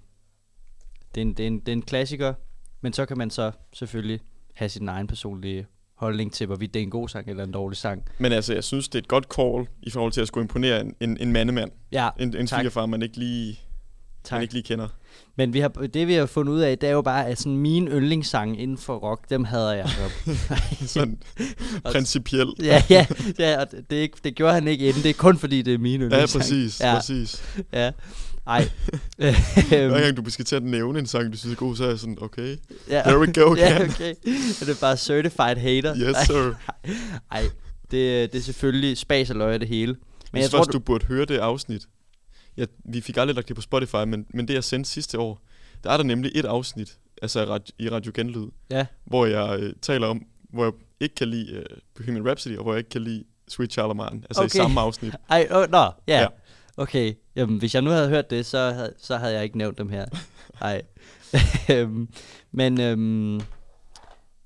det, 1.16 1.22
er 1.22 1.26
en, 1.26 1.34
det, 1.34 1.44
er 1.44 1.48
en, 1.48 1.60
det 1.60 1.68
er 1.68 1.74
en 1.74 1.82
klassiker, 1.82 2.34
men 2.82 2.94
så 2.94 3.06
kan 3.06 3.18
man 3.18 3.30
så 3.30 3.52
selvfølgelig 3.74 4.20
have 4.54 4.70
sin 4.70 4.90
egen 4.90 5.08
personlige 5.08 5.66
holdning 5.96 6.34
til, 6.34 6.48
hvorvidt 6.48 6.74
det 6.74 6.80
er 6.80 6.84
en 6.84 6.90
god 6.90 7.10
sang 7.10 7.30
eller 7.30 7.44
en 7.44 7.52
dårlig 7.52 7.78
sang. 7.78 8.04
Men 8.20 8.32
altså, 8.32 8.54
jeg 8.54 8.64
synes, 8.64 8.90
det 8.90 8.96
er 9.00 9.02
et 9.04 9.08
godt 9.08 9.26
call 9.36 9.68
i 9.82 9.90
forhold 9.90 10.12
til 10.12 10.22
at 10.22 10.28
skulle 10.28 10.44
imponere 10.44 10.82
en, 10.82 10.96
en, 11.00 11.18
en 11.18 11.32
mandemand. 11.32 11.72
Ja, 11.92 12.10
En, 12.20 12.28
en 12.38 12.48
tak. 12.48 12.60
svigerfar, 12.60 12.86
man 12.86 13.02
ikke 13.02 13.18
lige, 13.18 13.60
man 14.24 14.30
tak. 14.30 14.42
ikke 14.42 14.54
lige 14.54 14.64
kender. 14.64 14.88
Men 15.36 15.54
vi 15.54 15.60
har, 15.60 15.68
det 15.70 16.08
vi 16.08 16.14
har 16.14 16.26
fundet 16.26 16.54
ud 16.54 16.60
af, 16.60 16.78
det 16.78 16.90
er 16.90 16.94
jo 16.94 17.02
bare, 17.02 17.28
at 17.28 17.40
sådan 17.40 17.58
mine 17.58 17.92
yndlingssange 17.92 18.58
inden 18.58 18.78
for 18.78 18.96
rock, 18.98 19.30
dem 19.30 19.44
hader 19.44 19.74
jeg. 19.74 19.90
Sådan 20.88 21.18
principielt. 21.86 22.62
ja, 22.64 22.84
ja, 22.90 23.06
ja, 23.40 23.60
og 23.62 23.72
det, 23.72 23.90
det, 23.90 24.12
det 24.24 24.36
gjorde 24.36 24.54
han 24.54 24.68
ikke 24.68 24.88
inden. 24.88 25.04
Det 25.04 25.10
er 25.10 25.14
kun 25.14 25.38
fordi, 25.38 25.62
det 25.62 25.74
er 25.74 25.78
mine 25.78 26.04
Ja, 26.06 26.10
yndlingssange. 26.12 26.40
præcis. 26.42 26.80
Ja, 26.82 26.96
præcis. 26.96 27.44
ja. 27.74 27.92
Ej. 28.48 28.70
Hver 29.18 29.34
Øhm, 29.74 29.94
gang 29.94 30.18
du 30.26 30.30
skal 30.30 30.46
til 30.46 30.56
at 30.56 30.64
nævne 30.64 31.00
en 31.00 31.06
sang, 31.06 31.34
du 31.34 31.38
synes 31.38 31.54
er 31.54 31.58
god, 31.60 31.76
så 31.76 31.84
er 31.84 31.90
jeg 31.90 32.00
sådan, 32.00 32.18
okay, 32.22 32.58
ja. 32.90 33.02
there 33.02 33.20
we 33.20 33.34
go 33.34 33.56
Ja, 33.58 33.76
again. 33.76 33.90
okay. 33.90 34.14
Det 34.60 34.70
er 34.70 34.76
bare 34.82 34.98
certified 34.98 35.56
hater. 35.56 35.96
Yes, 35.98 36.16
Ej, 36.16 36.26
sir. 36.26 36.54
Ej, 37.32 37.44
det, 37.92 38.34
det 38.34 38.40
er 38.40 38.44
selvfølgelig 38.44 38.98
spas 38.98 39.30
og 39.30 39.36
løg 39.36 39.60
det 39.60 39.68
hele. 39.68 39.92
Men 39.94 40.00
Men 40.34 40.42
jeg 40.42 40.50
tror, 40.52 40.64
du... 40.64 40.72
du 40.72 40.80
burde 40.80 41.06
høre 41.06 41.26
det 41.26 41.38
afsnit. 41.38 41.82
Ja, 42.60 42.66
vi 42.86 43.02
fik 43.02 43.18
aldrig 43.18 43.36
lagt 43.36 43.48
det 43.48 43.56
på 43.56 43.62
Spotify, 43.62 44.04
men, 44.08 44.26
men 44.30 44.48
det 44.48 44.54
jeg 44.54 44.64
sendte 44.64 44.90
sidste 44.90 45.20
år, 45.20 45.42
der 45.84 45.92
er 45.92 45.98
der 45.98 46.04
nemlig 46.04 46.32
et 46.36 46.46
afsnit, 46.46 46.98
altså 47.22 47.60
i 47.80 47.90
Radio, 47.90 48.12
Genlyd, 48.16 48.48
Ja, 48.72 48.86
hvor 49.06 49.26
jeg 49.26 49.60
øh, 49.60 49.74
taler 49.82 50.08
om, 50.08 50.26
hvor 50.50 50.64
jeg 50.64 50.74
ikke 51.00 51.16
kan 51.16 51.28
lide 51.28 51.52
øh, 51.54 51.66
Bohemian 51.96 52.28
Rhapsody, 52.28 52.58
og 52.58 52.64
hvor 52.64 52.74
jeg 52.74 52.78
ikke 52.78 52.90
kan 52.90 53.02
lide 53.02 53.24
Sweet 53.48 53.78
Mine. 53.78 54.02
Altså 54.02 54.42
okay. 54.42 54.46
I 54.46 54.50
samme 54.50 54.82
afsnit. 54.82 55.16
ej, 55.30 55.48
oh, 55.52 55.70
nå, 55.70 55.78
ja. 55.78 55.92
Ja. 56.08 56.22
ja. 56.22 56.28
Okay, 56.78 57.14
jamen 57.36 57.60
hvis 57.60 57.74
jeg 57.74 57.82
nu 57.82 57.90
havde 57.90 58.10
hørt 58.10 58.30
det, 58.30 58.46
så 58.46 58.72
havde, 58.72 58.94
så 58.98 59.18
havde 59.18 59.34
jeg 59.34 59.44
ikke 59.44 59.58
nævnt 59.58 59.78
dem 59.78 59.90
her. 59.90 60.06
Ej. 60.62 60.82
Øhm, 61.72 62.10
Men 62.52 62.82
øhm, 62.82 63.42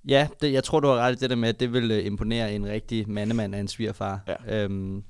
ja, 0.08 0.28
det, 0.42 0.54
jeg 0.54 0.64
tror, 0.64 0.80
du 0.80 0.88
har 0.88 0.96
ret 0.96 1.16
i 1.16 1.20
det 1.20 1.30
der 1.30 1.36
med, 1.36 1.50
at 1.50 1.60
det 1.60 1.74
vil 1.74 1.92
øh, 1.92 2.06
imponere 2.06 2.54
en 2.54 2.66
rigtig 2.68 3.10
mandemand 3.10 3.56
af 3.56 3.60
en 3.60 3.68
svigerfar. 3.68 4.20
Ja. 4.28 4.64
Øhm, 4.64 5.04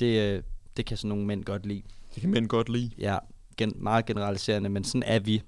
det, 0.00 0.20
øh, 0.20 0.42
det 0.76 0.86
kan 0.86 0.96
sådan 0.96 1.08
nogle 1.08 1.26
mænd 1.26 1.44
godt 1.44 1.66
lide. 1.66 1.82
Det 2.18 2.22
kan 2.22 2.30
mænd 2.30 2.46
godt 2.48 2.68
lide. 2.68 2.90
Ja, 2.98 3.18
gen, 3.56 3.72
meget 3.76 4.06
generaliserende, 4.06 4.68
men 4.68 4.84
sådan 4.84 5.02
er 5.02 5.18
vi. 5.18 5.42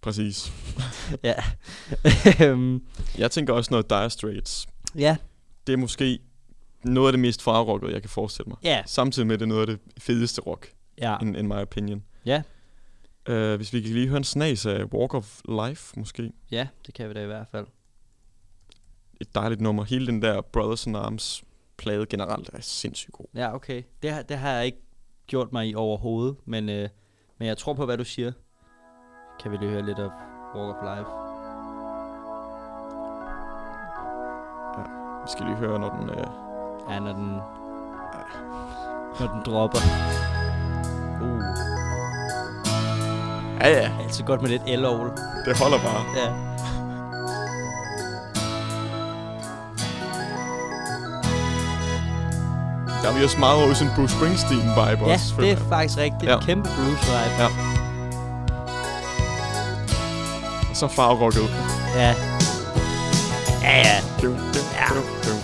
Præcis. 0.00 0.52
Ja. 1.22 1.34
Øhm, 2.46 2.82
Jeg 3.18 3.30
tænker 3.30 3.52
også 3.52 3.70
noget 3.70 3.90
Dire 3.90 4.10
Straits. 4.10 4.66
ja, 4.96 5.16
Det 5.66 5.72
er 5.72 5.76
måske 5.76 6.18
noget 6.84 7.08
af 7.08 7.12
det 7.12 7.20
mest 7.20 7.42
farrockede, 7.42 7.92
jeg 7.92 8.02
kan 8.02 8.08
forestille 8.10 8.48
mig. 8.48 8.58
ja, 8.64 8.82
Samtidig 8.86 9.26
med, 9.26 9.38
det 9.38 9.42
er 9.42 9.48
noget 9.48 9.60
af 9.60 9.66
det 9.66 9.78
fedeste 10.02 10.40
rock, 10.40 10.72
ja. 10.98 11.18
in, 11.22 11.34
in 11.36 11.48
my 11.48 11.52
opinion. 11.54 12.04
Ja, 12.26 12.42
Uh, 13.30 13.54
hvis 13.54 13.72
vi 13.72 13.80
kan 13.80 13.92
lige 13.92 14.08
høre 14.08 14.16
en 14.18 14.24
snas 14.24 14.66
af 14.66 14.84
Walk 14.84 15.14
of 15.14 15.40
Life, 15.68 15.98
måske. 16.00 16.32
ja, 16.50 16.68
det 16.86 16.94
kan 16.94 17.08
vi 17.08 17.14
da 17.14 17.22
i 17.22 17.26
hvert 17.26 17.46
fald. 17.50 17.66
Et 19.20 19.34
dejligt 19.34 19.60
nummer. 19.60 19.84
Hele 19.84 20.06
den 20.06 20.22
der 20.22 20.40
Brothers 20.40 20.86
in 20.86 20.94
Arms 20.96 21.44
plade 21.76 22.06
generelt 22.06 22.50
er 22.52 22.60
sindssygt 22.60 23.12
god. 23.12 23.26
Ja, 23.34 23.54
okay. 23.54 23.82
Det, 24.02 24.28
det 24.28 24.38
har 24.38 24.50
jeg 24.52 24.66
ikke 24.66 24.78
gjort 25.26 25.52
mig 25.52 25.68
i 25.68 25.74
overhovedet, 25.74 26.36
men, 26.44 26.68
øh, 26.68 26.88
men 27.38 27.48
jeg 27.48 27.58
tror 27.58 27.72
på, 27.74 27.84
hvad 27.84 27.98
du 27.98 28.04
siger. 28.04 28.32
Kan 29.42 29.50
vi 29.52 29.56
lige 29.56 29.70
høre 29.70 29.82
lidt 29.82 29.98
af 29.98 30.08
Walk 30.54 30.76
of 30.76 30.82
Life? 30.96 31.10
Vi 35.24 35.28
skal 35.30 35.46
lige 35.46 35.56
høre, 35.56 35.78
når 35.78 35.90
den... 35.90 36.10
Uh, 36.10 36.52
Ja, 36.90 36.98
når 36.98 37.12
den, 37.12 37.28
når 39.20 39.26
den 39.32 39.42
dropper. 39.44 39.78
Uh, 41.22 41.42
ja, 43.60 43.68
ja, 43.68 43.90
altid 44.02 44.24
godt 44.24 44.42
med 44.42 44.50
lidt 44.50 44.62
el-ovl. 44.66 45.10
det 45.44 45.58
holder 45.62 45.78
bare. 45.78 46.02
Ja. 46.16 46.51
Der 53.02 53.08
er 53.08 53.18
vi 53.18 53.24
også 53.24 53.38
meget 53.38 53.62
over 53.64 53.74
sådan 53.74 53.92
Bruce 53.96 54.14
Springsteen-vibe 54.16 55.06
ja, 55.08 55.12
også. 55.14 55.24
det 55.28 55.34
føler 55.36 55.52
er 55.52 55.68
faktisk 55.68 55.98
rigtigt. 55.98 56.22
Ja. 56.24 56.30
Ja. 56.32 56.40
Kæmpe 56.40 56.68
Bruce 56.68 57.06
vibe. 57.06 57.42
Ja. 57.42 57.46
Og 60.70 60.76
så 60.76 60.88
farrocket. 60.88 61.50
Ja. 61.94 62.14
Ja, 63.62 63.78
ja. 63.78 64.00
Du, 64.22 64.26
du, 64.28 64.34
Ja. 64.74 64.86
du, 64.94 65.00
du. 65.00 65.34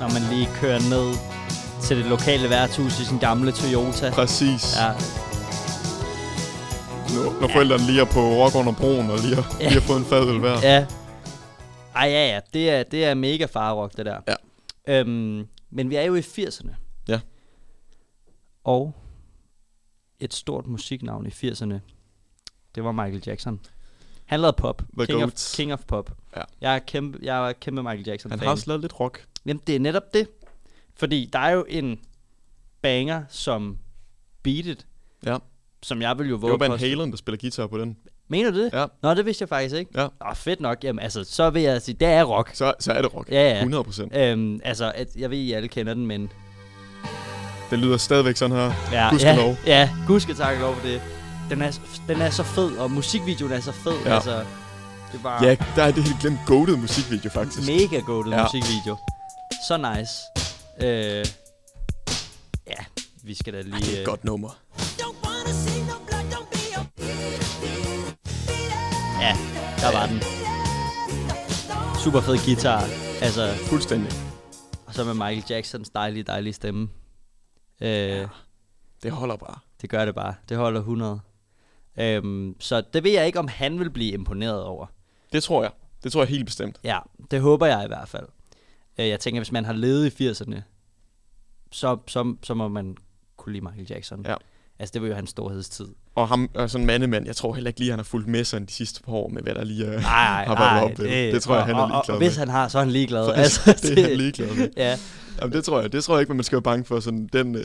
Når 0.00 0.08
man 0.12 0.22
lige 0.30 0.48
kører 0.60 0.78
ned 0.80 1.14
til 1.82 1.96
det 1.96 2.04
lokale 2.06 2.50
værtshus 2.50 3.00
i 3.00 3.04
sin 3.04 3.18
gamle 3.18 3.52
Toyota. 3.52 4.10
Præcis. 4.10 4.76
Ja, 4.78 4.86
Når, 7.14 7.40
når 7.40 7.48
forældrene 7.52 7.82
lige 7.86 8.00
er 8.00 8.04
på 8.04 8.20
rock 8.20 8.54
under 8.54 8.72
broen 8.72 9.10
og 9.10 9.18
lige 9.18 9.34
har, 9.34 9.56
Ja. 9.60 9.64
lige 9.68 9.80
har 9.80 9.86
fået 9.86 9.98
en 9.98 10.04
fadøl 10.04 10.38
hver. 10.38 10.58
Ja. 10.62 10.84
Ej, 11.96 12.08
ja, 12.10 12.26
ja. 12.34 12.38
Det 12.54 12.70
er, 12.70 12.82
det 12.90 13.04
er 13.04 13.14
mega 13.14 13.46
farrock, 13.52 13.92
det 13.96 14.06
der. 14.06 14.16
Ja. 14.28 14.34
Øhm, 14.88 15.46
men 15.70 15.90
vi 15.90 15.94
er 15.96 16.02
jo 16.02 16.14
i 16.14 16.20
80'erne. 16.20 16.74
Ja. 17.08 17.20
Og 18.64 18.94
et 20.20 20.34
stort 20.34 20.66
musiknavn 20.66 21.26
i 21.26 21.30
80'erne, 21.30 21.74
det 22.74 22.84
var 22.84 22.92
Michael 22.92 23.22
Jackson. 23.26 23.60
Han 24.24 24.40
lavede 24.40 24.56
pop. 24.58 24.82
The 24.98 25.06
King 25.06 25.22
of. 25.24 25.32
King 25.56 25.72
of 25.72 25.84
Pop. 25.86 26.10
Ja. 26.36 26.42
Jeg 26.60 26.74
er 26.74 26.78
kæmpe, 26.78 27.18
jeg 27.22 27.48
er 27.48 27.52
kæmpe 27.52 27.82
Michael 27.82 28.06
Jackson 28.06 28.30
Han 28.30 28.38
fan. 28.38 28.46
har 28.46 28.52
også 28.52 28.64
lavet 28.66 28.80
lidt 28.80 29.00
rock. 29.00 29.26
Jamen, 29.46 29.62
det 29.66 29.76
er 29.76 29.80
netop 29.80 30.14
det. 30.14 30.28
Fordi 30.94 31.30
der 31.32 31.38
er 31.38 31.50
jo 31.50 31.64
en 31.68 32.00
banger 32.82 33.24
som 33.28 33.78
Beat 34.42 34.66
It, 34.66 34.86
Ja. 35.26 35.38
som 35.82 36.02
jeg 36.02 36.18
vil 36.18 36.28
jo 36.28 36.34
Det 36.34 36.42
våge 36.42 36.60
var 36.60 36.68
Van 36.68 36.78
Halen, 36.78 37.10
der 37.10 37.16
spiller 37.16 37.38
guitar 37.38 37.66
på 37.66 37.78
den. 37.78 37.96
Mener 38.30 38.50
du 38.50 38.58
det? 38.64 38.70
Ja. 38.72 38.86
Nå, 39.02 39.14
det 39.14 39.26
vidste 39.26 39.42
jeg 39.42 39.48
faktisk 39.48 39.74
ikke. 39.74 39.90
Ja. 39.94 40.04
Åh, 40.04 40.34
fedt 40.34 40.60
nok. 40.60 40.84
Jamen, 40.84 40.98
altså, 41.02 41.24
så 41.24 41.50
vil 41.50 41.62
jeg 41.62 41.82
sige, 41.82 41.96
det 42.00 42.08
er 42.08 42.24
rock. 42.24 42.50
Så, 42.54 42.72
så 42.80 42.92
er 42.92 43.02
det 43.02 43.14
rock. 43.14 43.28
Ja, 43.30 43.48
ja. 43.50 43.56
100 43.56 43.84
procent. 43.84 44.16
Øhm, 44.16 44.60
altså, 44.64 44.92
at, 44.94 45.08
jeg 45.16 45.30
ved, 45.30 45.38
I 45.38 45.52
alle 45.52 45.68
kender 45.68 45.94
den, 45.94 46.06
men... 46.06 46.30
Det 47.70 47.78
lyder 47.78 47.96
stadigvæk 47.96 48.36
sådan 48.36 48.56
her. 48.56 48.72
Ja, 48.92 49.10
Gudskelov. 49.10 49.56
Ja, 49.66 49.80
ja 49.80 49.90
gudske 50.06 50.34
tak 50.34 50.58
lov 50.60 50.74
for 50.76 50.86
det. 50.86 51.02
Den 51.50 51.62
er, 51.62 51.78
den 52.08 52.20
er 52.22 52.30
så 52.30 52.42
fed, 52.42 52.76
og 52.76 52.90
musikvideoen 52.90 53.52
er 53.52 53.60
så 53.60 53.72
fed. 53.72 53.92
Ja. 54.06 54.14
Altså, 54.14 54.36
det 55.12 55.24
var 55.24 55.44
Ja, 55.44 55.56
der 55.76 55.82
er 55.82 55.90
det 55.90 56.04
helt 56.04 56.20
glemt 56.20 56.38
goated 56.46 56.76
musikvideo, 56.76 57.30
faktisk. 57.30 57.66
mega 57.68 58.00
goated 58.00 58.32
Ja. 58.32 58.42
musikvideo. 58.42 58.96
Så 59.68 59.76
nice. 59.76 60.12
Øh, 60.86 61.24
ja, 62.66 62.84
vi 63.24 63.34
skal 63.34 63.52
da 63.52 63.58
Det 63.58 63.66
er 63.74 63.78
lige... 63.78 63.92
et 63.92 63.98
øh, 63.98 64.04
godt 64.04 64.24
nummer. 64.24 64.48
Ja, 69.20 69.32
der 69.82 69.92
var 69.98 70.06
den. 70.06 70.18
Super 72.04 72.20
fed 72.20 72.38
guitar. 72.46 72.80
Altså, 73.22 73.54
Fuldstændig. 73.70 74.12
og 74.86 74.94
så 74.94 75.04
med 75.04 75.14
Michael 75.14 75.44
Jacksons 75.50 75.90
dejlige, 75.90 76.22
dejlige 76.22 76.52
stemme. 76.52 76.88
Øh, 77.80 78.28
Det 79.02 79.12
holder 79.12 79.36
bare. 79.36 79.58
Det 79.82 79.90
gør 79.90 80.04
det 80.04 80.14
bare. 80.14 80.34
Det 80.48 80.56
holder 80.56 80.80
100. 80.80 81.20
Øhm, 81.98 82.56
så 82.60 82.80
det 82.92 83.04
ved 83.04 83.10
jeg 83.10 83.26
ikke, 83.26 83.38
om 83.38 83.48
han 83.48 83.78
vil 83.78 83.90
blive 83.90 84.12
imponeret 84.12 84.62
over. 84.62 84.86
Det 85.32 85.42
tror 85.42 85.62
jeg. 85.62 85.72
Det 86.04 86.12
tror 86.12 86.20
jeg 86.20 86.28
helt 86.28 86.46
bestemt. 86.46 86.80
Ja, 86.84 86.98
det 87.30 87.40
håber 87.40 87.66
jeg 87.66 87.84
i 87.84 87.86
hvert 87.86 88.08
fald. 88.08 88.26
Øh, 88.98 89.08
jeg 89.08 89.20
tænker, 89.20 89.40
hvis 89.40 89.52
man 89.52 89.64
har 89.64 89.72
levet 89.72 90.20
i 90.20 90.30
80'erne, 90.30 90.60
så, 91.72 91.98
så, 92.06 92.34
så 92.42 92.54
må 92.54 92.68
man 92.68 92.96
kunne 93.36 93.52
lide 93.52 93.64
Michael 93.64 93.86
Jackson. 93.90 94.26
Ja. 94.26 94.34
Altså, 94.80 94.92
det 94.92 95.02
var 95.02 95.08
jo 95.08 95.14
hans 95.14 95.30
storhedstid. 95.30 95.86
Og 96.14 96.28
ham 96.28 96.50
er 96.54 96.66
sådan 96.66 96.82
en 96.82 96.86
mandemand. 96.86 97.26
Jeg 97.26 97.36
tror 97.36 97.54
heller 97.54 97.68
ikke 97.68 97.80
lige, 97.80 97.90
han 97.90 97.98
har 97.98 98.04
fulgt 98.04 98.28
med 98.28 98.44
sådan 98.44 98.66
de 98.66 98.72
sidste 98.72 99.02
par 99.02 99.12
år 99.12 99.28
med, 99.28 99.42
hvad 99.42 99.54
der 99.54 99.64
lige 99.64 99.86
er, 99.86 100.00
Nej, 100.00 100.44
har 100.44 100.58
været 100.58 100.84
op. 100.84 100.96
Det, 100.96 101.34
det 101.34 101.42
tror 101.42 101.54
jeg, 101.54 101.62
og, 101.62 101.66
han 101.66 101.76
er 101.76 101.80
og, 101.80 101.84
og, 101.86 101.92
ligeglad 101.92 102.14
og 102.14 102.18
hvis 102.18 102.36
han 102.36 102.48
har, 102.48 102.68
så 102.68 102.78
er 102.78 102.82
han 102.82 102.92
ligeglad. 102.92 103.26
Faktisk, 103.34 103.66
altså, 103.66 103.86
det 103.94 103.98
er 103.98 104.08
han 104.08 104.16
ligeglad 104.16 104.54
med. 104.54 104.68
Ja, 104.76 104.98
Jamen, 105.40 105.52
det 105.52 105.64
tror 105.64 105.80
jeg. 105.80 105.92
Det 105.92 106.04
tror 106.04 106.14
jeg 106.14 106.20
ikke, 106.20 106.30
men 106.30 106.36
man 106.36 106.44
skal 106.44 106.56
være 106.56 106.62
bange 106.62 106.84
for 106.84 107.00
sådan 107.00 107.28
den, 107.32 107.54
øh, 107.54 107.62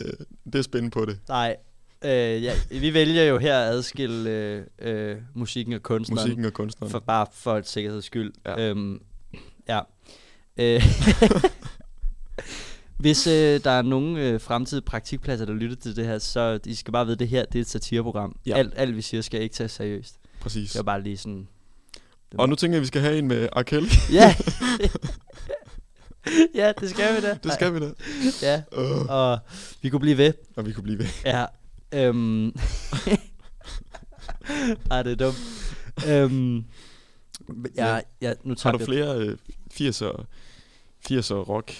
det 0.52 0.64
spænde 0.64 0.90
på 0.90 1.04
det. 1.04 1.18
nej. 1.28 1.56
Øh, 2.04 2.42
ja, 2.42 2.52
vi 2.70 2.94
vælger 2.94 3.22
jo 3.22 3.38
her 3.38 3.58
at 3.58 3.68
adskille 3.68 4.30
øh, 4.30 4.62
øh, 4.78 5.16
musikken 5.34 5.74
og 5.74 5.82
kunstneren. 5.82 6.24
Musikken 6.24 6.44
og 6.44 6.52
kunstneren. 6.52 6.90
For 6.90 6.98
bare 6.98 7.26
for 7.32 7.56
et 7.56 7.68
sikkerheds 7.68 8.04
skyld. 8.04 8.32
Ja. 8.46 8.68
Øhm, 8.68 9.00
ja. 9.68 9.80
Øh, 10.56 10.82
Hvis 12.98 13.26
øh, 13.26 13.60
der 13.64 13.70
er 13.70 13.82
nogen 13.82 14.16
øh, 14.16 14.40
fremtidige 14.40 14.84
praktikpladser, 14.84 15.44
der 15.44 15.52
lytter 15.52 15.76
til 15.76 15.96
det 15.96 16.06
her, 16.06 16.18
så 16.18 16.58
I 16.66 16.74
skal 16.74 16.92
bare 16.92 17.04
vide, 17.06 17.14
at 17.14 17.18
det 17.18 17.28
her 17.28 17.44
det 17.44 17.58
er 17.58 17.60
et 17.62 17.68
satireprogram. 17.68 18.36
Ja. 18.46 18.56
Alt, 18.56 18.72
alt 18.76 18.96
vi 18.96 19.02
siger 19.02 19.20
skal 19.20 19.42
ikke 19.42 19.54
tages 19.54 19.72
seriøst. 19.72 20.16
Præcis. 20.40 20.70
Det 20.72 20.78
var 20.78 20.82
bare 20.82 21.02
lige 21.02 21.16
sådan... 21.16 21.48
Og 22.38 22.48
nu 22.48 22.54
tænker 22.54 22.74
jeg, 22.74 22.78
at 22.78 22.82
vi 22.82 22.86
skal 22.86 23.00
have 23.00 23.18
en 23.18 23.28
med 23.28 23.48
R. 23.56 23.62
Kelly. 23.62 23.86
Ja! 24.12 24.34
ja, 26.60 26.72
det 26.80 26.90
skal 26.90 27.16
vi 27.16 27.20
da. 27.20 27.38
det 27.44 27.52
skal 27.52 27.74
vi 27.74 27.80
da. 27.80 27.90
Ja, 28.42 28.62
Uh, 28.78 29.06
og 29.08 29.38
vi 29.82 29.88
kunne 29.88 30.00
blive 30.00 30.18
ved. 30.18 30.32
og 30.56 30.66
vi 30.66 30.72
kunne 30.72 30.82
blive 30.82 30.98
ved. 30.98 31.06
Ja. 31.24 31.44
Øhm. 31.92 32.46
Ej, 34.90 35.02
det 35.02 35.12
er 35.12 35.16
dumt. 35.16 35.36
Øhm. 36.08 36.64
Ja, 37.76 38.00
ja, 38.20 38.32
nu 38.44 38.54
tager 38.54 38.72
Har 38.72 38.78
du 38.78 38.84
flere 38.84 39.18
øh, 39.18 39.36
80'er 39.72 40.24
80'er 41.10 41.34
rock? 41.34 41.72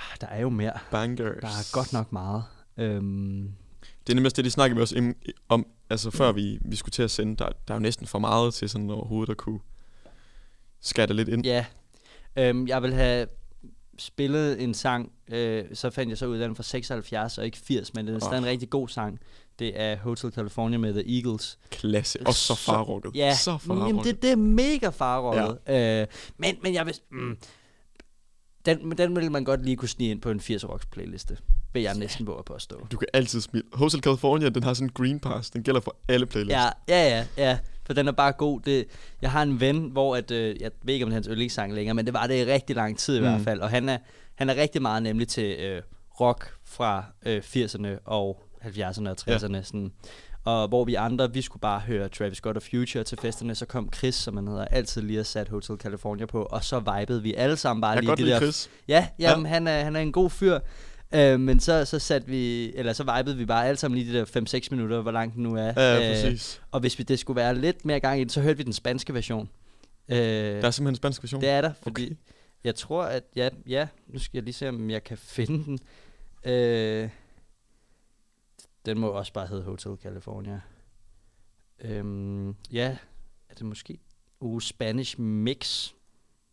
Ah, 0.00 0.16
Der 0.20 0.26
er 0.26 0.40
jo 0.40 0.48
mere. 0.48 0.72
Bangers. 0.90 1.40
Der 1.40 1.48
er 1.48 1.72
godt 1.72 1.92
nok 1.92 2.12
meget. 2.12 2.44
Øhm, 2.76 3.52
Det 4.06 4.12
er 4.12 4.14
nemlig 4.14 4.26
også 4.26 4.36
det, 4.36 4.44
de 4.44 4.50
snakkede 4.50 4.74
med 4.74 4.82
os 4.82 4.94
om, 5.48 5.66
altså 5.90 6.10
før 6.10 6.32
vi, 6.32 6.58
vi 6.64 6.76
skulle 6.76 6.92
til 6.92 7.02
at 7.02 7.10
sende. 7.10 7.36
Der, 7.36 7.44
der 7.68 7.74
er 7.74 7.78
jo 7.78 7.82
næsten 7.82 8.06
for 8.06 8.18
meget 8.18 8.54
til 8.54 8.68
sådan 8.68 8.90
overhovedet 8.90 9.30
at 9.30 9.36
kunne 9.36 9.60
skatte 10.80 11.14
lidt 11.14 11.28
ind. 11.28 11.44
ja. 11.44 11.64
Øhm, 12.36 12.68
jeg 12.68 12.82
vil 12.82 12.94
have 12.94 13.26
spillet 13.98 14.62
en 14.62 14.74
sang, 14.74 15.12
øh, 15.28 15.64
så 15.74 15.90
fandt 15.90 16.10
jeg 16.10 16.18
så 16.18 16.26
ud 16.26 16.38
af 16.38 16.48
den 16.48 16.56
fra 16.56 16.62
76 16.62 17.38
og 17.38 17.44
ikke 17.44 17.58
80, 17.58 17.94
men 17.94 18.06
det 18.06 18.14
er 18.14 18.18
stadig 18.18 18.38
en 18.38 18.44
rigtig 18.46 18.70
god 18.70 18.88
sang. 18.88 19.20
Det 19.58 19.80
er 19.80 19.96
Hotel 19.96 20.32
California 20.32 20.78
med 20.78 20.92
The 20.92 21.16
Eagles. 21.16 21.58
Klasse. 21.70 22.18
Og 22.26 22.34
så 22.34 22.54
farrokket. 22.54 23.10
Ja, 23.14 23.34
så 23.34 23.58
men 23.66 23.78
jamen, 23.78 24.04
det, 24.04 24.22
det 24.22 24.30
er 24.32 24.36
mega 24.36 24.88
farrokket. 24.88 25.58
Ja. 25.68 26.00
Øh, 26.02 26.06
men, 26.38 26.56
men 26.62 26.74
jeg 26.74 26.86
vil... 26.86 26.94
Mm, 27.10 27.36
den, 28.66 28.90
den 28.98 29.16
vil 29.16 29.32
man 29.32 29.44
godt 29.44 29.64
lige 29.64 29.76
kunne 29.76 29.88
snige 29.88 30.10
ind 30.10 30.20
på 30.20 30.30
en 30.30 30.40
80 30.40 30.68
rocks 30.68 30.86
playliste. 30.86 31.36
Vil 31.72 31.82
jeg 31.82 31.94
næsten 31.94 32.26
våge 32.26 32.38
at 32.38 32.44
påstå. 32.44 32.86
Du 32.92 32.96
kan 32.96 33.08
altid 33.12 33.40
smile. 33.40 33.64
Hotel 33.72 34.00
California, 34.00 34.48
den 34.48 34.62
har 34.62 34.74
sådan 34.74 34.86
en 34.88 34.92
green 34.92 35.20
pass. 35.20 35.50
Den 35.50 35.62
gælder 35.62 35.80
for 35.80 35.96
alle 36.08 36.26
playlists. 36.26 36.56
Ja, 36.56 36.68
ja, 36.88 37.08
ja, 37.08 37.26
ja. 37.36 37.58
For 37.86 37.92
den 37.94 38.08
er 38.08 38.12
bare 38.12 38.32
god. 38.32 38.60
Det, 38.60 38.84
jeg 39.22 39.30
har 39.30 39.42
en 39.42 39.60
ven, 39.60 39.78
hvor 39.90 40.16
at, 40.16 40.30
øh, 40.30 40.60
jeg 40.60 40.70
ved 40.82 40.94
ikke, 40.94 41.04
om 41.04 41.10
det 41.10 41.14
er 41.14 41.16
hans 41.16 41.26
yndlingssang 41.30 41.74
længere, 41.74 41.94
men 41.94 42.06
det 42.06 42.14
var 42.14 42.26
det 42.26 42.46
i 42.46 42.52
rigtig 42.52 42.76
lang 42.76 42.98
tid 42.98 43.16
i 43.16 43.20
Mm. 43.20 43.26
hvert 43.26 43.40
fald. 43.40 43.60
Og 43.60 43.70
han 43.70 43.88
er, 43.88 43.98
han 44.34 44.50
er 44.50 44.54
rigtig 44.56 44.82
meget 44.82 45.02
nemlig 45.02 45.28
til 45.28 45.56
øh, 45.60 45.82
rock 46.20 46.54
fra 46.64 47.04
øh, 47.26 47.42
80'erne 47.44 47.88
og 48.04 48.42
70'erne 48.64 49.08
og 49.08 49.16
60'erne. 49.20 49.54
Ja. 49.54 49.62
Sådan. 49.62 49.92
Og 50.44 50.68
hvor 50.68 50.84
vi 50.84 50.94
andre, 50.94 51.32
vi 51.32 51.42
skulle 51.42 51.60
bare 51.60 51.80
høre 51.80 52.08
Travis 52.08 52.36
Scott 52.38 52.56
og 52.56 52.62
Future 52.62 53.04
til 53.04 53.18
festerne, 53.22 53.54
så 53.54 53.66
kom 53.66 53.92
Chris, 53.94 54.14
som 54.14 54.36
han 54.36 54.48
hedder, 54.48 54.64
altid 54.64 55.02
lige 55.02 55.20
og 55.20 55.26
sat 55.26 55.48
Hotel 55.48 55.76
California 55.76 56.26
på, 56.26 56.42
og 56.42 56.64
så 56.64 56.80
vibede 56.80 57.22
vi 57.22 57.34
alle 57.34 57.56
sammen 57.56 57.80
bare 57.80 57.90
Jeg 57.90 58.00
lige 58.00 58.08
godt 58.08 58.18
de 58.18 58.26
der 58.26 58.38
Chris. 58.40 58.70
Ja, 58.88 59.08
jamen, 59.18 59.46
ja. 59.46 59.52
Han, 59.52 59.66
er, 59.66 59.84
han 59.84 59.96
er 59.96 60.00
en 60.00 60.12
god 60.12 60.30
fyr. 60.30 60.58
Øh, 61.14 61.40
men 61.40 61.60
så, 61.60 61.84
så 61.84 61.98
satte 61.98 62.28
vi, 62.28 62.72
eller 62.74 62.92
så 62.92 63.04
vibede 63.16 63.36
vi 63.36 63.44
bare 63.46 63.66
alle 63.66 63.76
sammen 63.78 63.98
lige 63.98 64.12
de 64.12 64.18
der 64.18 64.60
5-6 64.64 64.68
minutter, 64.70 65.00
hvor 65.00 65.10
langt 65.10 65.34
den 65.34 65.42
nu 65.42 65.54
er. 65.56 65.72
Ja, 65.76 65.96
Øh, 65.96 66.02
ja, 66.04 66.12
præcis. 66.12 66.60
og 66.70 66.80
hvis 66.80 66.98
vi, 66.98 67.04
det 67.04 67.18
skulle 67.18 67.36
være 67.36 67.54
lidt 67.58 67.84
mere 67.84 68.00
gang 68.00 68.18
i 68.20 68.20
den, 68.20 68.30
så 68.30 68.40
hørte 68.40 68.56
vi 68.56 68.62
den 68.62 68.72
spanske 68.72 69.14
version. 69.14 69.48
Øh, 70.08 70.16
Der 70.18 70.22
er 70.22 70.70
simpelthen 70.70 70.86
en 70.88 70.96
spansk 70.96 71.22
version. 71.22 71.40
det 71.40 71.48
er 71.48 71.60
der, 71.60 71.72
fordi 71.82 72.04
okay. 72.06 72.14
jeg 72.64 72.74
tror, 72.74 73.02
at... 73.02 73.22
Ja, 73.36 73.48
ja, 73.68 73.86
nu 74.08 74.18
skal 74.18 74.30
jeg 74.36 74.42
lige 74.42 74.54
se, 74.54 74.68
om 74.68 74.90
jeg 74.90 75.04
kan 75.04 75.16
finde 75.18 75.64
den. 75.64 75.78
Øh, 76.52 77.08
den 78.86 78.98
må 78.98 79.08
også 79.08 79.32
bare 79.32 79.46
hedde 79.46 79.62
Hotel 79.62 79.96
California. 80.02 80.60
Øhm, 81.84 82.54
ja, 82.72 82.96
er 83.48 83.54
det 83.54 83.66
måske... 83.66 83.98
Uh, 84.40 84.60
Spanish 84.60 85.20
Mix. 85.20 85.92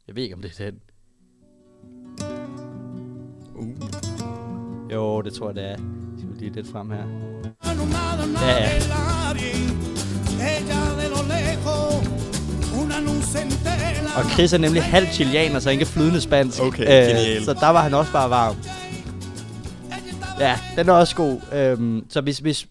Jeg 0.08 0.16
ved 0.16 0.24
ikke, 0.24 0.36
om 0.36 0.42
det 0.42 0.60
er 0.60 0.72
den. 0.72 0.82
Uh. 3.56 3.78
Jo, 4.94 5.22
det 5.22 5.34
tror 5.34 5.48
jeg, 5.48 5.56
det 5.56 5.64
er. 5.64 5.68
Jeg 5.68 5.78
skal 6.18 6.30
lige 6.38 6.54
lidt 6.54 6.68
frem 6.68 6.90
her. 6.90 7.08
Ja, 8.42 8.64
ja. 8.64 8.70
Og 14.18 14.24
Chris 14.32 14.54
er 14.54 14.58
nemlig 14.58 14.84
halv 14.84 15.08
chileaner, 15.08 15.60
så 15.60 15.70
han 15.70 15.78
kan 15.78 15.88
flydende 15.88 16.22
spansk. 16.22 16.62
Okay, 16.62 16.86
genial. 16.86 17.46
Så 17.46 17.54
der 17.54 17.70
var 17.70 17.82
han 17.82 17.94
også 17.94 18.12
bare 18.12 18.30
varm. 18.30 18.56
Ja, 20.40 20.60
den 20.76 20.90
er 20.90 20.94
også 20.94 21.16
god. 21.16 21.42
Øhm, 21.54 22.06
så 22.10 22.22
hvis, 22.22 22.40
hvis 22.40 22.68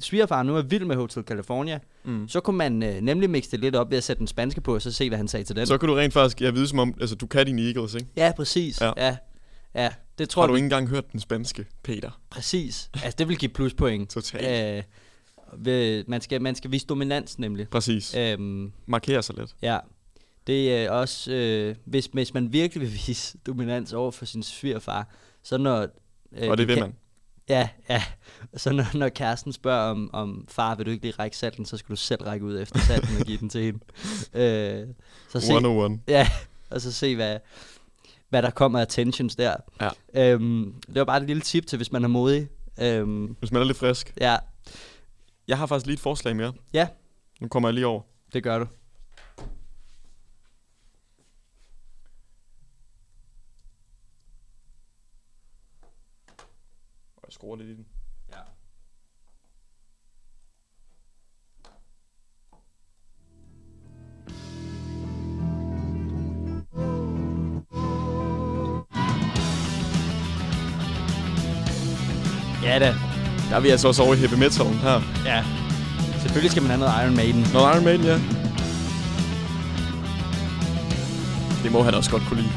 svigerfar 0.00 0.42
nu 0.42 0.56
er 0.56 0.62
vild 0.62 0.84
med 0.84 0.96
Hotel 0.96 1.22
California, 1.22 1.78
Mm. 2.04 2.28
så 2.28 2.40
kunne 2.40 2.56
man 2.56 2.82
øh, 2.82 3.00
nemlig 3.00 3.30
mixe 3.30 3.50
det 3.50 3.60
lidt 3.60 3.76
op 3.76 3.90
ved 3.90 3.98
at 3.98 4.04
sætte 4.04 4.18
den 4.18 4.26
spanske 4.26 4.60
på, 4.60 4.74
og 4.74 4.82
så 4.82 4.92
se, 4.92 5.08
hvad 5.08 5.18
han 5.18 5.28
sagde 5.28 5.44
til 5.44 5.56
den. 5.56 5.66
Så 5.66 5.78
kan 5.78 5.88
du 5.88 5.94
rent 5.94 6.12
faktisk 6.12 6.40
ja, 6.40 6.50
vide 6.50 6.68
som 6.68 6.78
om, 6.78 6.94
altså 7.00 7.16
du 7.16 7.26
kan 7.26 7.46
dine 7.46 7.62
Eagles, 7.62 7.94
ikke? 7.94 8.06
Ja, 8.16 8.32
præcis. 8.36 8.80
Ja. 8.80 8.92
Ja, 8.96 9.16
ja. 9.74 9.88
det 10.18 10.28
tror 10.28 10.42
Har 10.42 10.46
du 10.46 10.52
jeg 10.52 10.56
ikke 10.58 10.64
engang 10.64 10.88
hørt 10.88 11.12
den 11.12 11.20
spanske, 11.20 11.66
Peter? 11.82 12.20
præcis. 12.30 12.90
Altså, 12.94 13.14
det 13.18 13.28
vil 13.28 13.36
give 13.38 13.48
pluspoint. 13.48 14.10
Totalt. 14.10 14.76
Øh, 14.78 14.82
ved, 15.64 16.04
man, 16.08 16.20
skal, 16.20 16.42
man 16.42 16.54
skal 16.54 16.70
vise 16.72 16.86
dominans, 16.86 17.38
nemlig. 17.38 17.68
Præcis. 17.68 18.14
Øhm, 18.14 18.72
Markerer 18.86 19.20
sig 19.20 19.34
lidt. 19.38 19.54
Ja, 19.62 19.78
det 20.46 20.74
er 20.76 20.90
også, 20.90 21.32
øh, 21.32 21.74
hvis, 21.84 22.08
hvis 22.12 22.34
man 22.34 22.52
virkelig 22.52 22.80
vil 22.82 22.92
vise 23.06 23.38
dominans 23.46 23.92
over 23.92 24.10
for 24.10 24.24
sin 24.24 24.42
svigerfar, 24.42 25.08
så 25.42 25.58
når... 25.58 25.86
Øh, 26.36 26.50
Og 26.50 26.58
det 26.58 26.68
de 26.68 26.74
vil 26.74 26.82
man. 26.82 26.94
Ja, 27.48 27.68
ja. 27.88 28.02
Så 28.56 28.72
når, 28.72 28.96
når 28.96 29.08
kæresten 29.08 29.52
spørger 29.52 29.90
om, 29.90 30.10
om 30.12 30.44
far, 30.48 30.74
vil 30.74 30.86
du 30.86 30.90
ikke 30.90 31.04
lige 31.04 31.14
række 31.18 31.36
salten, 31.36 31.66
så 31.66 31.76
skal 31.76 31.90
du 31.90 31.96
selv 31.96 32.22
række 32.22 32.46
ud 32.46 32.60
efter 32.60 32.78
salten 32.78 33.16
og 33.20 33.26
give 33.26 33.38
den 33.38 33.48
til 33.48 33.62
hende. 33.64 33.78
Øh, 34.34 34.86
så 35.28 35.40
se, 35.40 35.46
101. 35.46 36.00
ja, 36.08 36.28
og 36.70 36.80
så 36.80 36.92
se, 36.92 37.14
hvad, 37.16 37.38
hvad 38.28 38.42
der 38.42 38.50
kommer 38.50 38.80
af 38.80 38.86
tensions 38.88 39.36
der. 39.36 39.56
Ja. 39.80 39.88
Øhm, 40.32 40.74
det 40.86 40.94
var 40.94 41.04
bare 41.04 41.20
et 41.20 41.26
lille 41.26 41.42
tip 41.42 41.66
til, 41.66 41.76
hvis 41.76 41.92
man 41.92 42.04
er 42.04 42.08
modig. 42.08 42.48
Øhm, 42.80 43.24
Hvis 43.38 43.52
man 43.52 43.62
er 43.62 43.66
lidt 43.66 43.78
frisk. 43.78 44.14
ja, 44.20 44.36
Jeg 45.48 45.58
har 45.58 45.66
faktisk 45.66 45.86
lige 45.86 45.94
et 45.94 46.00
forslag 46.00 46.36
mere. 46.36 46.52
Ja. 46.72 46.88
Nu 47.40 47.48
kommer 47.48 47.68
jeg 47.68 47.74
lige 47.74 47.86
over. 47.86 48.00
det 48.32 48.42
gør 48.42 48.58
du. 48.58 48.66
Skruer 57.38 57.56
lidt 57.56 57.68
i 57.68 57.74
den. 57.74 57.86
Ja. 58.32 58.38
Ja 72.62 72.78
da. 72.78 72.94
Der 73.50 73.56
er 73.56 73.60
vi 73.60 73.68
altså 73.68 73.88
også 73.88 74.02
over 74.02 74.14
i 74.14 74.16
heavy 74.16 74.34
metalen 74.34 74.74
her. 74.78 75.00
Ja. 75.24 75.44
Selvfølgelig 76.20 76.50
skal 76.50 76.62
man 76.62 76.70
have 76.70 76.80
noget 76.80 77.04
Iron 77.04 77.16
Maiden. 77.16 77.46
Noget 77.52 77.74
Iron 77.74 77.84
Maiden, 77.84 78.04
ja. 78.04 78.18
Det 81.62 81.72
må 81.72 81.82
han 81.82 81.94
også 81.94 82.10
godt 82.10 82.22
kunne 82.22 82.40
lide. 82.40 82.52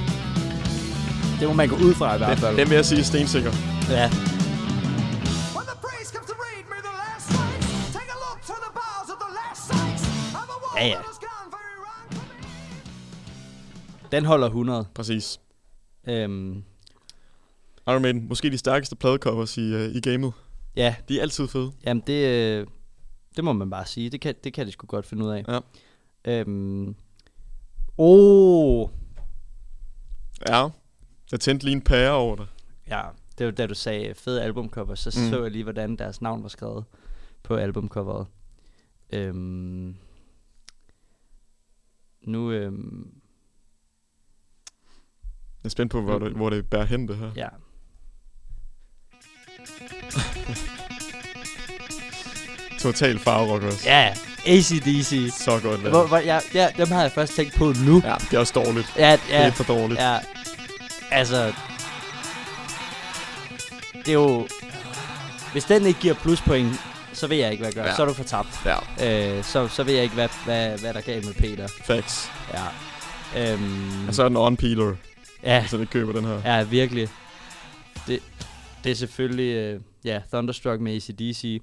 Det 1.39 1.47
må 1.47 1.53
man 1.53 1.69
gå 1.69 1.75
ud 1.75 1.93
fra 1.93 2.15
i 2.15 2.17
hvert 2.17 2.39
fald. 2.39 2.51
Den, 2.51 2.59
den 2.59 2.69
vil 2.69 2.75
jeg 2.75 2.85
sige 2.85 2.99
er 2.99 3.03
stensikker. 3.03 3.51
Ja. 3.89 4.30
Ja, 10.81 10.87
ja. 10.87 11.01
Den 14.11 14.25
holder 14.25 14.47
100. 14.47 14.85
Præcis. 14.95 15.39
Øhm, 16.07 16.63
Iron 17.87 18.01
Maiden, 18.01 18.27
måske 18.27 18.49
de 18.49 18.57
stærkeste 18.57 18.95
pladecovers 18.95 19.57
i, 19.57 19.73
uh, 19.75 19.81
i 19.95 20.01
gamet. 20.01 20.33
ja, 20.75 20.95
De 21.09 21.17
er 21.17 21.21
altid 21.21 21.47
fede. 21.47 21.71
jamen 21.83 22.03
det, 22.07 22.27
øh, 22.27 22.67
det 23.35 23.43
må 23.43 23.53
man 23.53 23.69
bare 23.69 23.85
sige. 23.85 24.09
Det 24.09 24.21
kan, 24.21 24.35
det 24.43 24.53
kan 24.53 24.67
de 24.67 24.71
sgu 24.71 24.87
godt 24.87 25.05
finde 25.05 25.25
ud 25.25 25.29
af. 25.31 25.43
Ja. 25.47 25.59
Øhm, 26.25 26.95
oh, 27.97 28.89
Ja. 30.47 30.67
Jeg 31.31 31.39
tændte 31.39 31.65
lige 31.65 31.75
en 31.75 31.81
pære 31.81 32.11
over 32.11 32.35
det. 32.35 32.47
ja, 32.87 33.01
det 33.37 33.45
var 33.45 33.51
da 33.51 33.67
du 33.67 33.73
sagde 33.73 34.13
fed 34.15 34.37
albumcover, 34.39 34.95
så 34.95 35.09
mm. 35.19 35.29
så 35.29 35.41
jeg 35.41 35.51
lige, 35.51 35.63
hvordan 35.63 35.95
deres 35.95 36.21
navn 36.21 36.43
var 36.43 36.49
skrevet 36.49 36.83
på 37.43 37.55
albumcoveret. 37.55 38.27
Øhm, 39.13 39.95
nu, 42.25 42.51
øhm, 42.51 43.07
Jeg 45.63 45.67
er 45.67 45.69
spændt 45.69 45.91
på, 45.91 46.01
hvor, 46.01 46.19
det, 46.19 46.31
hvor 46.31 46.49
det 46.49 46.69
bærer 46.69 46.85
hen 46.85 47.07
det 47.07 47.17
her. 47.17 47.31
ja, 47.35 47.47
Total 52.79 53.19
farverock 53.19 53.63
også. 53.63 53.89
ja, 53.89 54.13
ACDC. 54.45 55.33
Så 55.43 55.51
godt 55.63 55.63
lavet. 55.63 55.89
Hvor, 55.89 56.07
hvor, 56.07 56.17
ja, 56.17 56.39
ja, 56.53 56.67
dem 56.77 56.87
har 56.87 57.01
jeg 57.01 57.11
først 57.11 57.33
tænkt 57.35 57.53
på 57.55 57.73
nu. 57.85 58.01
Ja, 58.05 58.15
det 58.19 58.33
er 58.33 58.39
også 58.39 58.53
dårligt. 58.55 58.93
Ja, 58.97 59.11
Det 59.11 59.21
ja, 59.29 59.47
er 59.47 59.51
for 59.51 59.63
dårligt. 59.63 59.99
Ja, 59.99 60.17
altså... 61.11 61.53
Det 63.93 64.07
er 64.07 64.13
jo... 64.13 64.47
Hvis 65.51 65.63
den 65.63 65.85
ikke 65.85 65.99
giver 65.99 66.13
pluspoint, 66.13 66.75
så 67.13 67.27
ved 67.27 67.37
jeg 67.37 67.51
ikke, 67.51 67.61
hvad 67.61 67.67
jeg 67.67 67.75
gør. 67.83 67.89
Ja. 67.89 67.95
Så 67.95 68.01
er 68.01 68.05
du 68.05 68.13
fortabt. 68.13 68.59
Ja, 68.65 68.77
Øh, 69.37 69.43
så, 69.43 69.67
så 69.67 69.83
ved 69.83 69.93
jeg 69.93 70.03
ikke, 70.03 70.15
hvad, 70.15 70.29
hvad, 70.45 70.79
hvad 70.79 70.93
der 70.93 70.99
er 70.99 71.03
galt 71.03 71.25
med 71.25 71.33
Peter. 71.33 71.67
facts. 71.67 72.29
Ja. 72.53 73.53
Øhm, 73.53 74.07
Og 74.07 74.13
så 74.15 74.23
er 74.23 74.27
den 74.27 74.37
on 74.37 74.57
peeler, 74.57 74.95
ja, 75.43 75.65
så 75.67 75.77
det 75.77 75.89
køber 75.89 76.13
den 76.13 76.25
her. 76.25 76.41
ja, 76.45 76.63
virkelig. 76.63 77.07
Det, 78.07 78.19
det 78.83 78.91
er 78.91 78.95
selvfølgelig... 78.95 79.55
Øh, 79.55 79.81
ja, 80.05 80.21
Thunderstruck 80.33 80.81
med 80.81 80.95
ACDC. 80.95 81.61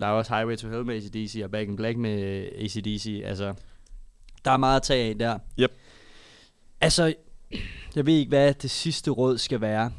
Der 0.00 0.06
er 0.06 0.10
også 0.10 0.34
Highway 0.34 0.56
to 0.56 0.68
Hell 0.68 0.84
med 0.86 0.96
ACDC, 0.96 1.40
og 1.44 1.50
Back 1.50 1.68
in 1.68 1.76
Black 1.76 1.98
med 1.98 2.46
ACDC. 2.58 3.22
Altså, 3.24 3.54
der 4.44 4.50
er 4.50 4.56
meget 4.56 4.76
at 4.76 4.82
tage 4.82 5.10
af 5.10 5.18
der. 5.18 5.38
Yep. 5.60 5.72
Altså, 6.80 7.14
jeg 7.96 8.06
ved 8.06 8.14
ikke, 8.14 8.28
hvad 8.28 8.54
det 8.54 8.70
sidste 8.70 9.10
råd 9.10 9.38
skal 9.38 9.60
være. 9.60 9.92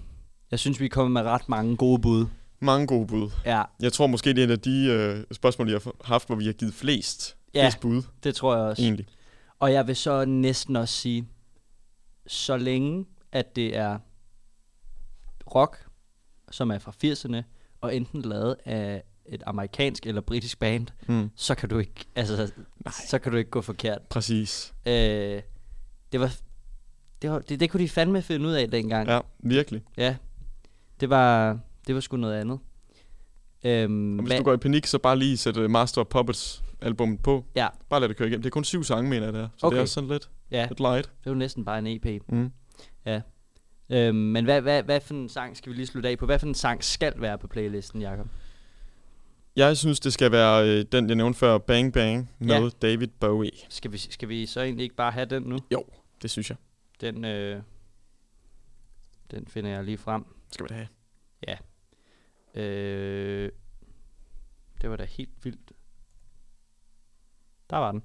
Jeg 0.52 0.60
synes, 0.60 0.80
vi 0.80 0.86
er 0.86 0.90
kommet 0.90 1.12
med 1.12 1.32
ret 1.32 1.50
mange 1.50 1.78
gode 1.78 2.02
bud. 2.02 2.26
Mange 2.64 2.88
gode 2.88 3.08
bud. 3.08 3.30
Ja, 3.46 3.64
Jeg 3.80 3.94
tror 3.94 4.08
måske, 4.08 4.30
det 4.30 4.40
er 4.40 4.44
en 4.44 4.52
af 4.52 4.60
de 4.60 4.86
øh, 4.86 5.24
spørgsmål, 5.36 5.70
jeg 5.70 5.80
har 5.84 5.92
haft, 6.04 6.28
hvor 6.28 6.36
vi 6.36 6.46
har 6.46 6.54
givet 6.54 6.74
flest, 6.74 7.38
ja 7.54 7.66
flest 7.66 7.80
bud, 7.80 8.02
det 8.24 8.36
tror 8.36 8.56
jeg 8.56 8.64
også. 8.66 8.82
egentlig. 8.84 9.06
Og 9.60 9.74
jeg 9.74 9.88
vil 9.88 9.96
så 9.96 10.26
næsten 10.26 10.76
også 10.76 10.94
sige, 10.94 11.28
så 12.28 12.58
længe 12.58 13.06
at 13.32 13.56
det 13.56 13.78
er 13.78 14.00
rock, 15.56 15.86
som 16.52 16.72
er 16.72 16.80
fra 16.80 16.92
80'erne, 17.06 17.44
og 17.82 17.96
enten 17.96 18.22
lavet 18.22 18.56
af 18.66 19.04
et 19.26 19.44
amerikansk 19.46 20.06
eller 20.08 20.22
britisk 20.22 20.60
band, 20.60 20.88
Mm. 21.08 21.30
så 21.36 21.56
kan 21.56 21.70
du 21.70 21.78
ikke, 21.78 22.06
altså, 22.16 22.52
så 23.10 23.20
kan 23.20 23.32
du 23.32 23.38
ikke 23.38 23.50
gå 23.50 23.62
forkert. 23.62 24.02
Præcis. 24.02 24.74
Øh, 24.86 25.42
det 26.12 26.20
var, 26.20 26.34
det, 27.22 27.32
var 27.32 27.40
det, 27.40 27.60
det 27.60 27.70
kunne 27.70 27.84
de 27.84 27.90
fandme 27.90 28.22
finde 28.22 28.48
ud 28.48 28.54
af 28.54 28.72
dengang. 28.72 29.10
Ja, 29.10 29.20
virkelig. 29.40 29.82
ja. 29.98 30.16
Det 31.00 31.10
var, 31.10 31.60
det 31.88 31.96
var 31.96 32.02
sgu 32.02 32.18
noget 32.18 32.40
andet. 32.42 32.60
Øhm, 33.66 34.20
Og 34.20 34.26
hvis 34.26 34.38
du 34.38 34.44
går 34.44 34.54
i 34.54 34.58
panik, 34.58 34.86
så 34.86 34.98
bare 35.00 35.18
lige 35.20 35.38
sæt 35.38 35.58
uh, 35.58 35.70
Master 35.72 36.02
of 36.02 36.08
Puppets 36.08 36.64
album 36.82 37.18
på. 37.18 37.46
Ja, 37.56 37.68
Bare 37.90 38.00
lad 38.00 38.10
det 38.10 38.18
køre 38.18 38.28
igennem. 38.28 38.42
Det 38.42 38.50
er 38.50 38.52
kun 38.54 38.64
syv 38.64 38.84
sange, 38.84 39.10
mener 39.10 39.26
jeg, 39.26 39.34
der. 39.34 39.50
Så 39.58 39.66
okay. 39.68 39.76
Det 39.78 39.82
er 39.82 39.86
sådan 39.86 40.10
lidt, 40.10 40.30
ja, 40.52 40.66
lidt 40.68 40.80
light. 40.80 41.12
det 41.24 41.30
var 41.30 41.36
næsten 41.38 41.66
bare 41.66 41.80
en 41.80 41.88
EP. 41.88 42.24
Mm. 42.30 42.52
Øhm, 43.90 44.16
men 44.16 44.46
hvad, 44.46 44.62
hvad, 44.62 44.84
hvad 44.84 45.02
for 45.02 45.14
en 45.14 45.30
sang 45.30 45.58
skal 45.58 45.72
vi 45.72 45.76
lige 45.78 45.86
slutte 45.88 46.10
af 46.10 46.18
på? 46.18 46.26
Hvad 46.26 46.40
for 46.40 46.48
en 46.48 46.54
sang 46.56 46.84
skal 46.84 47.14
være 47.22 47.38
på 47.38 47.48
playlisten, 47.48 48.02
Jacob? 48.02 48.28
Jeg 49.56 49.78
synes, 49.78 50.00
det 50.00 50.14
skal 50.14 50.32
være 50.32 50.68
øh, 50.70 50.86
den, 50.92 51.08
jeg 51.08 51.16
nævnte 51.16 51.40
før, 51.40 51.58
Bang 51.58 51.94
Bang 51.94 52.30
med 52.40 52.62
Ja. 52.62 52.70
David 52.82 53.08
Bowie. 53.08 53.52
Skal 53.70 53.92
vi, 53.92 53.98
skal 53.98 54.30
vi 54.30 54.46
så 54.46 54.62
egentlig 54.62 54.84
ikke 54.84 54.96
bare 54.96 55.12
have 55.12 55.26
den 55.26 55.44
nu? 55.44 55.58
Jo, 55.72 55.84
det 56.22 56.30
synes 56.32 56.50
jeg. 56.50 56.58
Den, 57.02 57.26
øh, 57.26 57.62
den 59.32 59.48
finder 59.48 59.70
jeg 59.70 59.84
lige 59.84 59.98
frem. 59.98 60.26
Skal 60.52 60.64
vi 60.64 60.68
da 60.68 60.74
have. 60.74 60.88
Øh, 62.56 63.50
det 64.82 64.90
var 64.90 64.96
da 64.96 65.04
helt 65.06 65.30
vildt. 65.44 65.72
Der 67.70 67.78
var 67.78 67.92
den. 67.92 68.04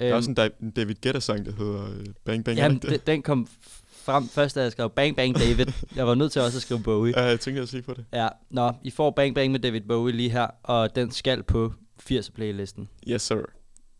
Der 0.00 0.06
er 0.06 0.14
også 0.14 0.30
en 0.30 0.34
Da- 0.34 0.48
en 0.62 0.70
David 0.70 0.94
Guetta-sang, 1.02 1.46
der 1.46 1.52
hedder 1.52 1.98
øh, 1.98 2.06
Bang 2.24 2.44
Bang. 2.44 2.58
Jamen, 2.58 2.78
den, 2.78 3.00
den 3.06 3.22
kom 3.22 3.46
frem 3.90 4.28
først, 4.28 4.54
da 4.56 4.62
jeg 4.62 4.72
skrev 4.72 4.90
Bang 4.90 5.16
Bang 5.16 5.34
David. 5.34 5.66
jeg 5.96 6.06
var 6.06 6.14
nødt 6.14 6.32
til 6.32 6.42
også 6.42 6.58
at 6.58 6.62
skrive 6.62 6.82
Bowie. 6.82 7.12
Ja, 7.20 7.24
jeg 7.24 7.40
tænkte 7.40 7.62
at 7.62 7.68
sige 7.68 7.82
på 7.82 7.94
det. 7.94 8.04
Ja, 8.12 8.28
nå, 8.50 8.72
I 8.82 8.90
får 8.90 9.10
Bang 9.10 9.34
Bang 9.34 9.52
med 9.52 9.60
David 9.60 9.80
Bowie 9.80 10.12
lige 10.16 10.30
her, 10.30 10.46
og 10.62 10.96
den 10.96 11.10
skal 11.10 11.42
på 11.42 11.72
80 11.98 12.30
playlisten. 12.30 12.88
Yes, 13.08 13.22
sir. 13.22 13.42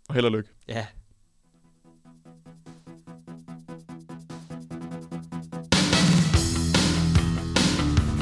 Og 0.08 0.14
held 0.14 0.24
og 0.26 0.32
lykke. 0.32 0.50
Ja. 0.68 0.86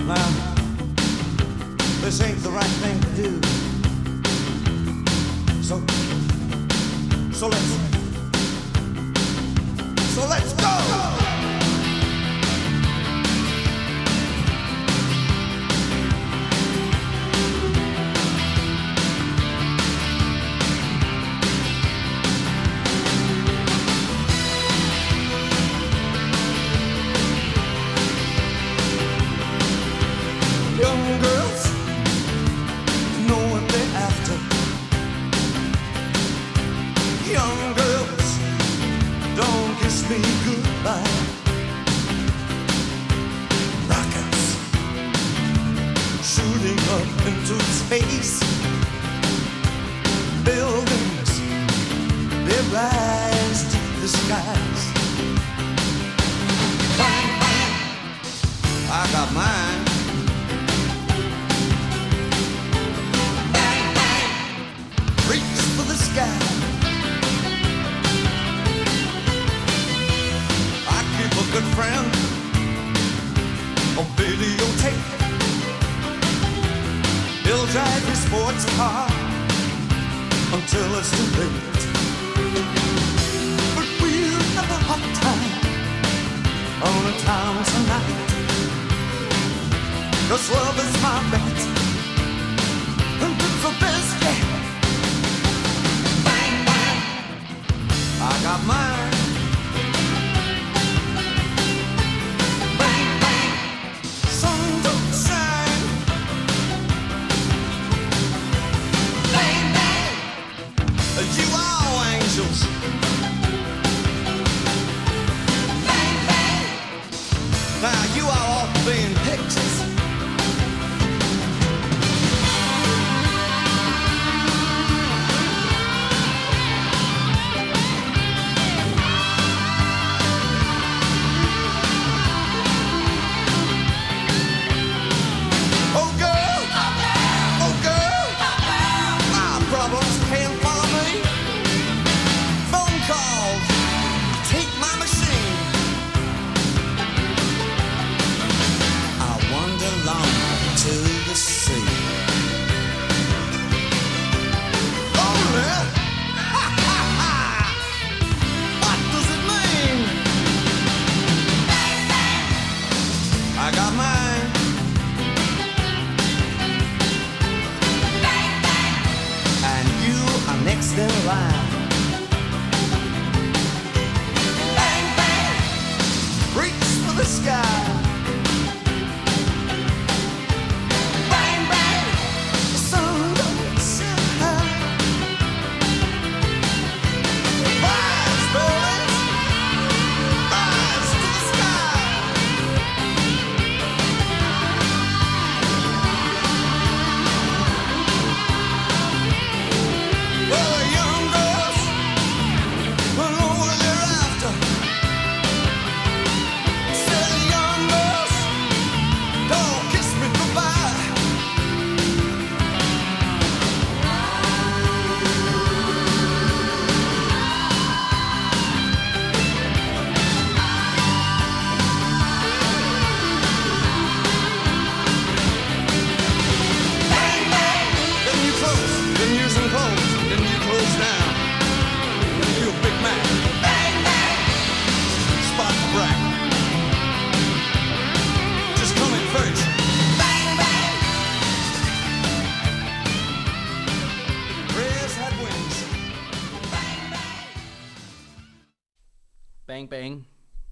Now, 0.07 0.54
this 2.05 2.21
ain't 2.21 2.39
the 2.43 2.51
right 2.51 2.65
thing 2.83 3.01
to 3.01 3.09
do. 3.17 3.41
So, 5.63 5.81
so 7.33 7.49
let's, 7.49 7.71
so 10.15 10.29
let's 10.29 10.53
go. 10.53 11.24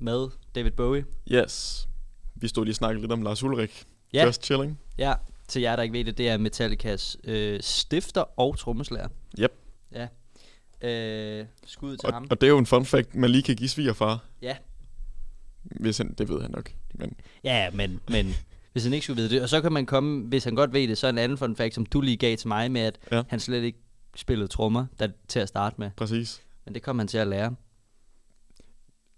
Med 0.03 0.28
David 0.55 0.70
Bowie. 0.70 1.05
Yes. 1.32 1.88
Vi 2.34 2.48
stod 2.48 2.64
lige 2.64 2.72
og 2.72 2.76
snakkede 2.76 3.00
lidt 3.00 3.12
om 3.12 3.22
Lars 3.22 3.42
Ulrik. 3.42 3.84
Ja. 4.12 4.24
Just 4.24 4.44
chilling. 4.44 4.80
Ja, 4.98 5.14
til 5.48 5.62
jer, 5.62 5.76
der 5.76 5.82
ikke 5.82 5.92
ved 5.92 6.05
det, 6.05 6.18
det 6.18 6.28
er 6.28 6.36
Metallicas 6.36 7.16
øh, 7.24 7.61
stifter 7.62 8.20
og 8.38 8.59
trommeslager. 8.59 9.09
Yep. 9.38 9.53
Ja. 9.92 10.07
Øh, 10.88 11.46
skud 11.66 11.96
til 11.96 12.07
Og, 12.07 12.14
ham. 12.14 12.26
og 12.30 12.40
det 12.40 12.46
er 12.46 12.50
jo 12.50 12.59
en 12.59 12.66
fun 12.66 12.84
fact, 12.84 13.14
man 13.14 13.30
lige 13.30 13.42
kan 13.42 13.57
give 13.57 13.68
svigerfar. 13.68 14.24
Ja. 14.42 14.57
Hvis 15.62 15.98
han, 15.98 16.14
det 16.18 16.28
ved 16.28 16.40
han 16.42 16.50
nok. 16.50 16.70
Men 16.94 17.16
Ja, 17.44 17.70
men, 17.70 18.00
men 18.09 18.34
hvis 18.72 18.84
han 18.84 18.92
ikke 18.92 19.05
skulle 19.05 19.16
vide 19.22 19.34
det. 19.34 19.42
Og 19.42 19.48
så 19.48 19.61
kan 19.61 19.72
man 19.72 19.86
komme, 19.86 20.28
hvis 20.28 20.44
han 20.44 20.55
godt 20.55 20.72
ved 20.72 20.88
det, 20.88 20.98
så 20.98 21.07
en 21.07 21.18
anden 21.18 21.38
fun 21.38 21.57
fact, 21.57 21.74
som 21.74 21.86
du 21.86 22.00
lige 22.00 22.16
gav 22.16 22.36
til 22.36 22.48
mig 22.48 22.70
med, 22.70 22.80
at 22.80 22.98
Ja. 23.12 23.22
han 23.28 23.40
slet 23.40 23.62
ikke 23.62 23.78
spillede 24.16 24.48
trommer 24.48 24.86
der, 24.98 25.09
til 25.28 25.40
at 25.40 25.48
starte 25.48 25.76
med. 25.78 25.90
præcis. 25.96 26.42
Men 26.64 26.74
det 26.74 26.82
kom 26.82 26.98
han 26.98 27.09
til 27.09 27.18
at 27.18 27.26
lære. 27.26 27.55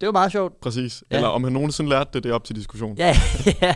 Det 0.01 0.07
var 0.07 0.13
meget 0.13 0.33
sjovt. 0.33 0.61
Præcis. 0.61 1.05
Ja. 1.11 1.17
Eller 1.17 1.29
om 1.29 1.45
han 1.45 1.53
nogensinde 1.53 1.91
lærte 1.91 2.11
det, 2.13 2.23
det 2.25 2.31
er 2.31 2.35
op 2.35 2.45
til 2.45 2.57
diskussion. 2.57 2.97
Ja, 2.97 3.17
ja. 3.63 3.75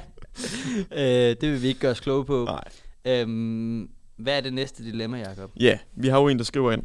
øh, 0.93 1.37
det 1.41 1.43
vil 1.43 1.63
vi 1.63 1.69
ikke 1.69 1.81
gøre 1.81 1.91
os 1.91 2.01
kloge 2.01 2.25
på. 2.25 2.45
Nej. 2.45 2.65
Øhm, 3.05 3.91
hvad 4.17 4.37
er 4.37 4.41
det 4.41 4.53
næste 4.53 4.85
dilemma, 4.85 5.19
Jacob? 5.19 5.51
Ja, 5.61 5.79
vi 5.97 6.09
har 6.09 6.19
jo 6.21 6.29
en, 6.29 6.39
der 6.39 6.45
skriver 6.45 6.73
ind. 6.73 6.83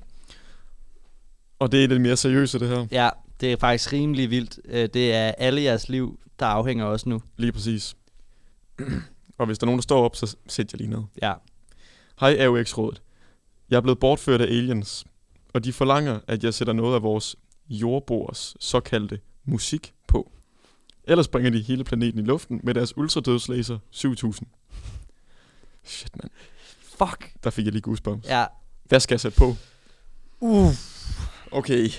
Og 1.59 1.71
det 1.71 1.83
er 1.83 1.87
det 1.87 2.01
mere 2.01 2.17
seriøse, 2.17 2.59
det 2.59 2.67
her. 2.67 2.87
Ja, 2.91 3.09
det 3.41 3.51
er 3.51 3.57
faktisk 3.57 3.93
rimelig 3.93 4.29
vildt. 4.29 4.59
Øh, 4.65 4.89
det 4.93 5.13
er 5.13 5.31
alle 5.37 5.61
jeres 5.61 5.89
liv, 5.89 6.19
der 6.39 6.45
afhænger 6.45 6.85
også 6.85 7.09
nu. 7.09 7.21
Lige 7.37 7.51
præcis. 7.51 7.95
og 9.37 9.45
hvis 9.45 9.57
der 9.57 9.63
er 9.63 9.67
nogen, 9.67 9.77
der 9.77 9.83
står 9.83 10.05
op, 10.05 10.15
så 10.15 10.35
sæt 10.47 10.73
jeg 10.73 10.81
lige 10.81 10.89
ned. 10.89 11.03
Ja. 11.21 11.33
Hej 12.19 12.37
AUX-rådet. 12.39 13.01
Jeg 13.69 13.77
er 13.77 13.81
blevet 13.81 13.99
bortført 13.99 14.41
af 14.41 14.45
aliens, 14.45 15.05
og 15.53 15.63
de 15.63 15.73
forlanger, 15.73 16.19
at 16.27 16.43
jeg 16.43 16.53
sætter 16.53 16.73
noget 16.73 16.95
af 16.95 17.03
vores 17.03 17.35
jordbors 17.75 18.55
såkaldte 18.59 19.19
musik 19.45 19.93
på. 20.07 20.31
Ellers 21.03 21.25
springer 21.25 21.51
de 21.51 21.61
hele 21.61 21.83
planeten 21.83 22.19
i 22.19 22.23
luften 22.23 22.59
med 22.63 22.73
deres 22.73 22.97
ultradødslaser 22.97 23.79
7000. 23.91 24.47
Shit, 25.83 26.17
mand. 26.17 26.31
Fuck. 26.97 27.31
Der 27.43 27.49
fik 27.49 27.65
jeg 27.65 27.71
lige 27.71 27.81
goosebumps. 27.81 28.27
Ja. 28.27 28.45
Hvad 28.83 28.99
skal 28.99 29.13
jeg 29.15 29.19
sætte 29.19 29.37
på? 29.37 29.55
Uh. 30.39 30.71
Okay. 31.51 31.89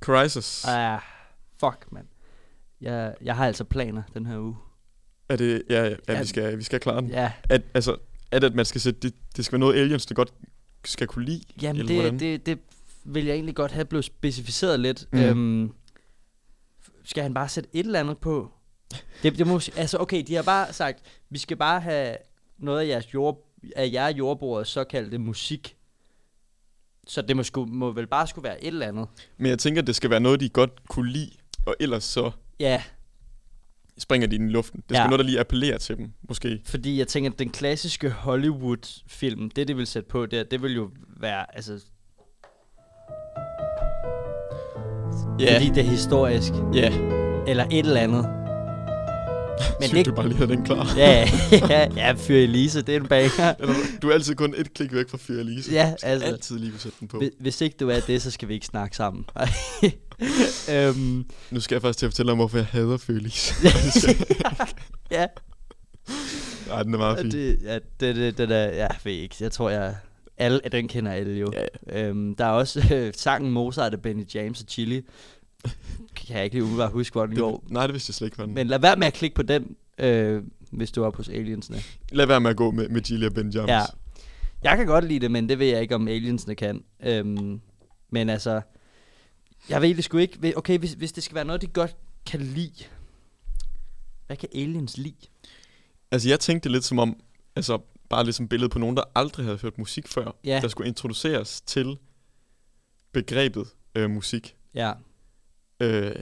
Crisis. 0.00 0.64
Ah, 0.64 1.00
fuck, 1.60 1.86
mand. 1.92 2.06
Jeg, 2.80 3.14
jeg 3.22 3.36
har 3.36 3.46
altså 3.46 3.64
planer 3.64 4.02
den 4.14 4.26
her 4.26 4.38
uge. 4.38 4.56
Er 5.28 5.36
det, 5.36 5.62
ja, 5.70 5.84
ja, 5.84 5.94
Ja. 6.08 6.20
vi, 6.20 6.26
skal, 6.26 6.58
vi 6.58 6.62
skal 6.62 6.80
klare 6.80 7.00
den. 7.00 7.10
Ja, 7.10 7.32
At, 7.48 7.62
altså, 7.74 7.96
er 8.30 8.38
det, 8.38 8.46
at 8.46 8.54
man 8.54 8.64
skal 8.64 8.80
sætte, 8.80 9.00
det, 9.00 9.14
det 9.36 9.44
skal 9.44 9.52
være 9.52 9.60
noget 9.60 9.80
aliens, 9.80 10.06
der 10.06 10.14
godt 10.14 10.32
skal 10.84 11.06
kunne 11.06 11.24
lide? 11.24 11.42
jamen 11.62 11.86
hvordan? 11.86 12.12
det, 12.12 12.20
det, 12.20 12.46
det 12.46 12.58
vil 13.04 13.24
jeg 13.24 13.34
egentlig 13.34 13.54
godt 13.54 13.72
have 13.72 13.84
blevet 13.84 14.04
specificeret 14.04 14.80
lidt. 14.80 15.06
Mm. 15.12 15.18
Øhm, 15.18 15.72
skal 17.04 17.22
han 17.22 17.34
bare 17.34 17.48
sætte 17.48 17.70
et 17.72 17.86
eller 17.86 18.00
andet 18.00 18.18
på? 18.18 18.52
Det, 19.22 19.38
det 19.38 19.46
må, 19.46 19.60
altså 19.76 19.98
okay, 19.98 20.22
de 20.26 20.34
har 20.34 20.42
bare 20.42 20.72
sagt, 20.72 20.98
vi 21.30 21.38
skal 21.38 21.56
bare 21.56 21.80
have 21.80 22.16
noget 22.58 22.80
af 22.80 22.86
jeres 22.88 23.14
jord, 23.14 23.48
af 23.76 23.90
jer 23.92 24.08
jordbordets 24.08 24.70
såkaldte 24.70 25.18
musik. 25.18 25.76
Så 27.06 27.22
det 27.22 27.36
må, 27.36 27.42
sku, 27.42 27.64
må 27.64 27.90
vel 27.92 28.06
bare 28.06 28.26
skulle 28.26 28.42
være 28.44 28.64
et 28.64 28.66
eller 28.66 28.86
andet. 28.88 29.06
Men 29.38 29.46
jeg 29.46 29.58
tænker, 29.58 29.82
det 29.82 29.96
skal 29.96 30.10
være 30.10 30.20
noget, 30.20 30.40
de 30.40 30.48
godt 30.48 30.88
kunne 30.88 31.10
lide, 31.10 31.30
og 31.66 31.76
ellers 31.80 32.04
så 32.04 32.30
Ja, 32.60 32.82
springer 33.98 34.28
de 34.28 34.34
ind 34.36 34.48
i 34.50 34.52
luften. 34.52 34.76
Det 34.80 34.84
skal 34.88 34.96
Ja. 34.96 35.04
noget, 35.06 35.18
der 35.18 35.24
lige 35.24 35.40
appellerer 35.40 35.78
til 35.78 35.96
dem, 35.96 36.12
måske. 36.28 36.60
fordi 36.64 36.98
jeg 36.98 37.08
tænker, 37.08 37.30
at 37.30 37.38
den 37.38 37.50
klassiske 37.50 38.10
Hollywood-film, 38.10 39.50
det 39.50 39.68
de 39.68 39.76
vil 39.76 39.86
sætte 39.86 40.08
på 40.08 40.26
der, 40.26 40.44
det 40.44 40.62
vil 40.62 40.74
jo 40.74 40.90
være, 41.16 41.56
altså... 41.56 41.80
Ja. 45.40 45.54
Fordi 45.54 45.68
det 45.68 45.78
er 45.78 45.82
historisk, 45.82 46.52
Ja, 46.74 46.92
eller 47.46 47.64
et 47.70 47.86
eller 47.86 48.00
andet. 48.00 48.24
Men 49.80 49.88
synes 49.88 49.92
det, 49.92 50.06
du 50.06 50.14
bare 50.14 50.28
lige 50.28 50.38
havde 50.38 50.52
den 50.52 50.64
klar. 50.64 50.94
ja, 50.96 51.28
ja, 51.52 51.88
ja, 51.96 52.12
Fyr 52.12 52.36
Elise, 52.36 52.82
det 52.82 52.96
er 52.96 53.00
en 53.00 53.06
banger. 53.06 53.54
Du 54.02 54.08
er 54.08 54.14
altid 54.14 54.34
kun 54.34 54.54
et 54.56 54.74
klik 54.74 54.92
væk 54.94 55.08
fra 55.08 55.18
Fyr 55.20 55.40
Elise. 55.40 55.72
Ja, 55.72 55.94
altså. 56.02 56.26
altid 56.26 56.58
lige 56.58 56.70
kunne 56.70 56.80
sætte 56.80 56.96
den 57.00 57.08
på. 57.08 57.22
Hvis, 57.40 57.60
ikke 57.60 57.76
du 57.80 57.88
er 57.88 58.00
det, 58.00 58.22
så 58.22 58.30
skal 58.30 58.48
vi 58.48 58.54
ikke 58.54 58.66
snakke 58.66 58.96
sammen. 58.96 59.24
øhm, 60.70 61.24
Nu 61.50 61.60
skal 61.60 61.74
jeg 61.74 61.82
faktisk 61.82 61.98
til 61.98 62.06
at 62.06 62.12
fortælle 62.12 62.32
om, 62.32 62.38
hvorfor 62.38 62.56
jeg 62.58 62.66
hader 62.66 62.96
Fyr 62.96 63.16
Elise. 63.16 63.54
ja, 65.10 65.26
Nej, 66.68 66.82
den 66.82 66.94
er 66.94 66.98
meget 66.98 67.18
fin. 67.18 67.30
det, 67.30 67.58
ja, 67.62 67.74
det, 67.74 68.16
det, 68.16 68.38
det 68.38 68.48
der, 68.48 68.56
jeg 68.64 68.90
ved 69.04 69.12
ikke, 69.12 69.34
jeg 69.40 69.52
tror, 69.52 69.70
jeg, 69.70 69.94
alle, 70.36 70.60
den 70.72 70.88
kender 70.88 71.12
alle 71.12 71.38
jo. 71.38 71.52
Ja, 71.52 72.08
Øhm, 72.08 72.34
der 72.34 72.44
er 72.44 72.50
også 72.50 72.82
øh, 72.94 73.12
sangen 73.16 73.52
Mozart 73.52 73.92
af 73.94 74.02
Benny 74.02 74.24
James 74.34 74.60
og 74.60 74.66
Chili. 74.68 75.02
Kan 76.16 76.36
jeg 76.36 76.44
ikke 76.44 76.56
lige 76.56 76.64
umiddelbart 76.64 76.92
huske, 76.92 77.14
hvor 77.14 77.26
den 77.26 77.36
går. 77.36 77.58
det, 77.58 77.70
nej, 77.70 77.86
det 77.86 77.92
vidste 77.94 78.10
jeg 78.10 78.14
slet 78.14 78.26
ikke, 78.26 78.36
hvad 78.36 78.46
den. 78.46 78.54
Men 78.54 78.66
lad 78.66 78.78
være 78.78 78.96
med 78.96 79.06
at 79.06 79.12
klikke 79.12 79.36
på 79.36 79.42
den, 79.42 79.76
øh, 79.98 80.42
hvis 80.70 80.92
du 80.92 81.02
er 81.02 81.10
på 81.10 81.22
Aliensene. 81.32 81.78
Lad 82.12 82.26
være 82.26 82.40
med 82.40 82.50
at 82.50 82.56
gå 82.56 82.70
med, 82.70 82.88
med 82.88 83.00
Gilly 83.00 83.26
og 83.26 83.34
Ben 83.34 83.50
Jams. 83.50 83.68
Ja. 83.68 83.82
Jeg 84.62 84.76
kan 84.76 84.86
godt 84.86 85.04
lide 85.04 85.20
det, 85.20 85.30
men 85.30 85.48
det 85.48 85.58
ved 85.58 85.66
jeg 85.66 85.82
ikke, 85.82 85.94
om 85.94 86.08
Aliensene 86.08 86.54
kan. 86.54 86.84
Øhm, 87.04 87.60
men 88.10 88.28
altså, 88.30 88.60
jeg 89.68 89.82
ved 89.82 89.94
det 89.94 90.04
sgu 90.04 90.18
ikke. 90.18 90.52
Okay, 90.56 90.78
hvis, 90.78 90.92
hvis 90.92 91.12
det 91.12 91.22
skal 91.22 91.34
være 91.34 91.44
noget, 91.44 91.62
de 91.62 91.66
godt 91.66 91.96
kan 92.26 92.40
lide. 92.40 92.84
Hvad 94.26 94.36
kan 94.36 94.48
aliens 94.54 94.98
lide? 94.98 95.26
Altså, 96.10 96.28
jeg 96.28 96.40
tænkte 96.40 96.68
lidt 96.68 96.84
som 96.84 96.98
om, 96.98 97.16
altså, 97.56 97.78
bare 98.12 98.24
ligesom 98.24 98.48
billede 98.48 98.68
på 98.68 98.78
nogen, 98.78 98.96
der 98.96 99.02
aldrig 99.14 99.46
havde 99.46 99.58
hørt 99.58 99.78
musik 99.78 100.08
før, 100.08 100.32
Ja. 100.44 100.58
der 100.62 100.68
skulle 100.68 100.88
introduceres 100.88 101.60
til 101.60 101.98
begrebet 103.12 103.66
øh, 103.94 104.10
musik. 104.10 104.56
Ja. 104.74 104.92
Øh, 105.80 106.14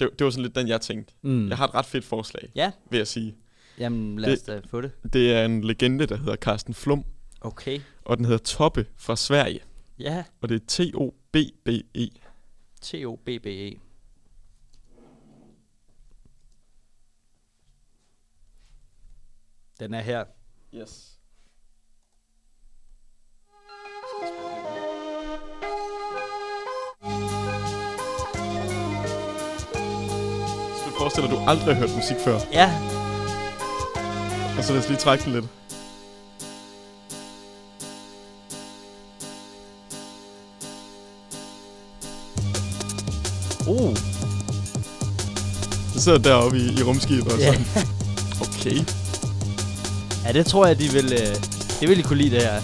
det, 0.00 0.10
det 0.18 0.24
var 0.24 0.30
sådan 0.30 0.42
lidt 0.42 0.54
den, 0.54 0.68
jeg 0.68 0.80
tænkte. 0.80 1.14
Mm. 1.22 1.48
Jeg 1.48 1.56
har 1.56 1.66
et 1.68 1.74
ret 1.74 1.86
fedt 1.86 2.04
forslag, 2.04 2.50
Ja, 2.54 2.72
vil 2.90 2.96
jeg 2.98 3.06
sige. 3.06 3.34
jamen 3.78 4.18
lad 4.18 4.32
os 4.32 4.42
da 4.42 4.60
få 4.70 4.80
det. 4.80 5.12
Det 5.12 5.32
er 5.32 5.44
en 5.44 5.64
legende, 5.64 6.06
der 6.06 6.16
hedder 6.16 6.36
Carsten 6.36 6.74
Flum, 6.74 7.04
Okay. 7.40 7.80
og 8.04 8.16
den 8.16 8.24
hedder 8.24 8.38
Toppe 8.44 8.86
fra 8.96 9.16
Sverige, 9.16 9.60
Ja, 9.98 10.24
og 10.40 10.48
det 10.48 10.54
er 10.62 10.66
T-O-B-B-E. 10.66 12.08
T-O-B-B-E. 12.80 13.78
Den 19.80 19.94
er 19.94 20.00
her. 20.00 20.24
Yes. 20.74 21.18
Så 30.78 30.84
du 30.90 30.90
forestiller 30.98 31.30
dig, 31.30 31.38
at 31.38 31.44
du 31.44 31.50
aldrig 31.50 31.74
har 31.76 31.86
hørt 31.86 31.96
musik 31.96 32.16
før, 32.24 32.38
Ja, 32.52 32.68
og 34.58 34.64
så 34.64 34.72
lad 34.72 34.80
os 34.82 34.88
lige 34.88 34.98
trække 34.98 35.24
den 35.24 35.32
lidt. 35.32 35.44
uh, 43.68 43.96
Så 45.94 46.00
sidder 46.00 46.18
deroppe 46.18 46.58
i, 46.58 46.78
i 46.78 46.82
rumskibet 46.82 47.32
og 47.32 47.38
sådan, 47.40 47.66
okay. 48.40 49.03
Ja, 50.24 50.32
det 50.32 50.46
tror 50.46 50.66
jeg, 50.66 50.78
de 50.78 50.88
vil, 50.92 51.12
øh, 51.12 51.34
det 51.80 51.88
vil 51.88 51.98
de 51.98 52.02
kunne 52.02 52.18
lide, 52.18 52.30
det 52.30 52.42
her. 52.42 52.60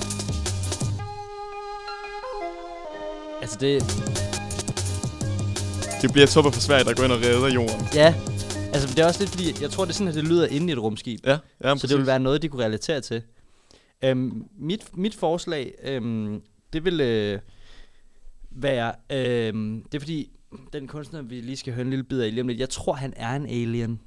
Altså 3.42 3.56
det, 3.60 3.82
Det 6.02 6.12
bliver 6.12 6.26
Toppe 6.26 6.52
fra 6.52 6.60
Sverige, 6.60 6.84
der 6.84 6.94
går 6.94 7.04
ind 7.04 7.12
og 7.12 7.18
redder 7.18 7.48
jorden. 7.48 7.86
ja, 7.94 8.14
altså 8.72 8.88
det 8.88 8.98
er 8.98 9.06
også 9.06 9.20
lidt 9.20 9.30
fordi, 9.30 9.62
jeg 9.62 9.70
tror, 9.70 9.84
det 9.84 9.90
er 9.90 9.94
sådan, 9.94 10.08
at 10.08 10.14
det 10.14 10.24
lyder 10.24 10.46
inde 10.46 10.68
i 10.68 10.72
et 10.72 10.78
rumskib. 10.78 11.20
Ja, 11.26 11.38
ja 11.64 11.76
så 11.76 11.86
det 11.86 11.98
vil 11.98 12.06
være 12.06 12.20
noget, 12.20 12.42
de 12.42 12.48
kunne 12.48 12.64
relatere 12.64 13.00
til. 13.00 13.22
Øhm, 14.04 14.44
mit, 14.58 14.96
mit 14.96 15.14
forslag, 15.14 15.74
øhm, 15.84 16.42
det 16.72 16.84
vil 16.84 17.00
øh, 17.00 17.38
være, 18.50 18.92
øhm, 19.12 19.82
det 19.92 19.94
er 19.94 20.00
fordi, 20.00 20.30
den 20.72 20.86
kunstner, 20.88 21.22
vi 21.22 21.40
lige 21.40 21.56
skal 21.56 21.72
høre 21.72 21.82
en 21.84 21.90
lille 21.90 22.04
bid 22.04 22.20
af 22.20 22.30
lige 22.30 22.40
om 22.40 22.48
lidt, 22.48 22.60
jeg 22.60 22.68
tror, 22.68 22.92
han 22.92 23.12
er 23.16 23.36
en 23.36 23.46
alien, 23.46 24.00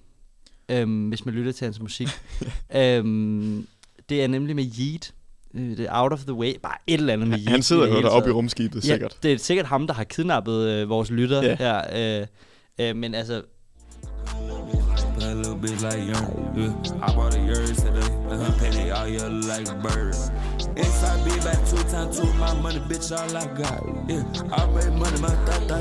øhm, 0.70 1.08
hvis 1.10 1.26
man 1.26 1.34
lytter 1.36 1.52
til 1.52 1.66
hans 1.66 1.80
musik. 1.80 2.08
øhm, 2.78 3.68
det 4.10 4.24
er 4.24 4.28
nemlig 4.28 4.56
med 4.56 4.64
Yeet. 4.80 5.14
Øh, 5.56 5.62
Det 5.78 5.80
er 5.80 6.02
Out 6.02 6.14
of 6.14 6.20
the 6.20 6.34
Way. 6.34 6.54
Bare 6.64 6.76
et 6.88 6.94
eller 7.00 7.14
andet 7.14 7.28
med 7.28 7.38
Yeet. 7.38 7.50
Han 7.50 7.64
sidder 7.64 7.88
jo 7.88 8.02
deroppe 8.02 8.30
i 8.30 8.34
rumskibet, 8.34 8.84
sikkert. 8.84 9.18
Ja, 9.24 9.28
det 9.30 9.34
er 9.34 9.38
sikkert 9.40 9.66
ham, 9.66 9.88
der 9.88 9.94
har 9.94 10.04
kidnappet 10.04 10.68
øh, 10.70 10.90
vores 10.90 11.12
lytter 11.12 11.44
Ja. 11.44 11.56
her. 11.56 12.22
Øh, 12.22 12.28
øh, 12.90 12.96
men 12.96 13.16
altså, 13.16 13.42
Play 15.18 15.30
a 15.30 15.34
little 15.36 15.60
bit 15.62 15.82
like 15.82 16.02
young. 16.14 16.58
Yeah. 16.58 16.70
I 17.10 17.16
bought 17.16 17.36
a 17.36 17.40
yard 17.40 17.76
today. 17.76 18.10
Pay 18.60 18.72
they 18.72 18.90
all 18.92 19.08
yellow 19.10 19.42
like 19.58 19.70
birds. 19.84 20.32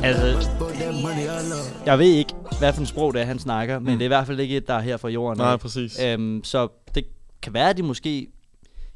Altså- 0.04 0.50
jeg 1.86 1.98
ved 1.98 2.06
ikke, 2.06 2.34
hvad 2.58 2.72
for 2.72 2.80
en 2.80 2.86
sprog 2.86 3.14
det 3.14 3.22
er, 3.22 3.24
han 3.24 3.38
snakker, 3.38 3.78
men 3.78 3.92
det 3.94 4.00
er 4.00 4.04
i 4.04 4.08
hvert 4.08 4.26
fald 4.26 4.40
ikke 4.40 4.56
et, 4.56 4.68
der 4.68 4.74
er 4.74 4.80
her 4.80 4.96
fra 4.96 5.08
jorden. 5.08 5.38
Nej, 5.38 5.52
af. 5.52 5.60
præcis. 5.60 6.00
Øhm, 6.02 6.44
så 6.44 6.68
det 6.94 7.04
kan 7.42 7.54
være, 7.54 7.70
at 7.70 7.76
de 7.76 7.82
måske 7.82 8.26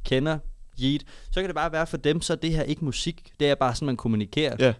kender 0.04 0.38
Yeet. 0.82 1.04
Så 1.30 1.40
kan 1.40 1.46
det 1.46 1.54
bare 1.54 1.72
være 1.72 1.86
for 1.86 1.96
dem, 1.96 2.20
så 2.20 2.32
er 2.32 2.36
det 2.36 2.50
her 2.50 2.62
ikke 2.62 2.84
musik. 2.84 3.32
Det 3.40 3.50
er 3.50 3.54
bare 3.54 3.74
sådan, 3.74 3.86
man 3.86 3.96
kommunikerer. 3.96 4.56
Ja, 4.58 4.72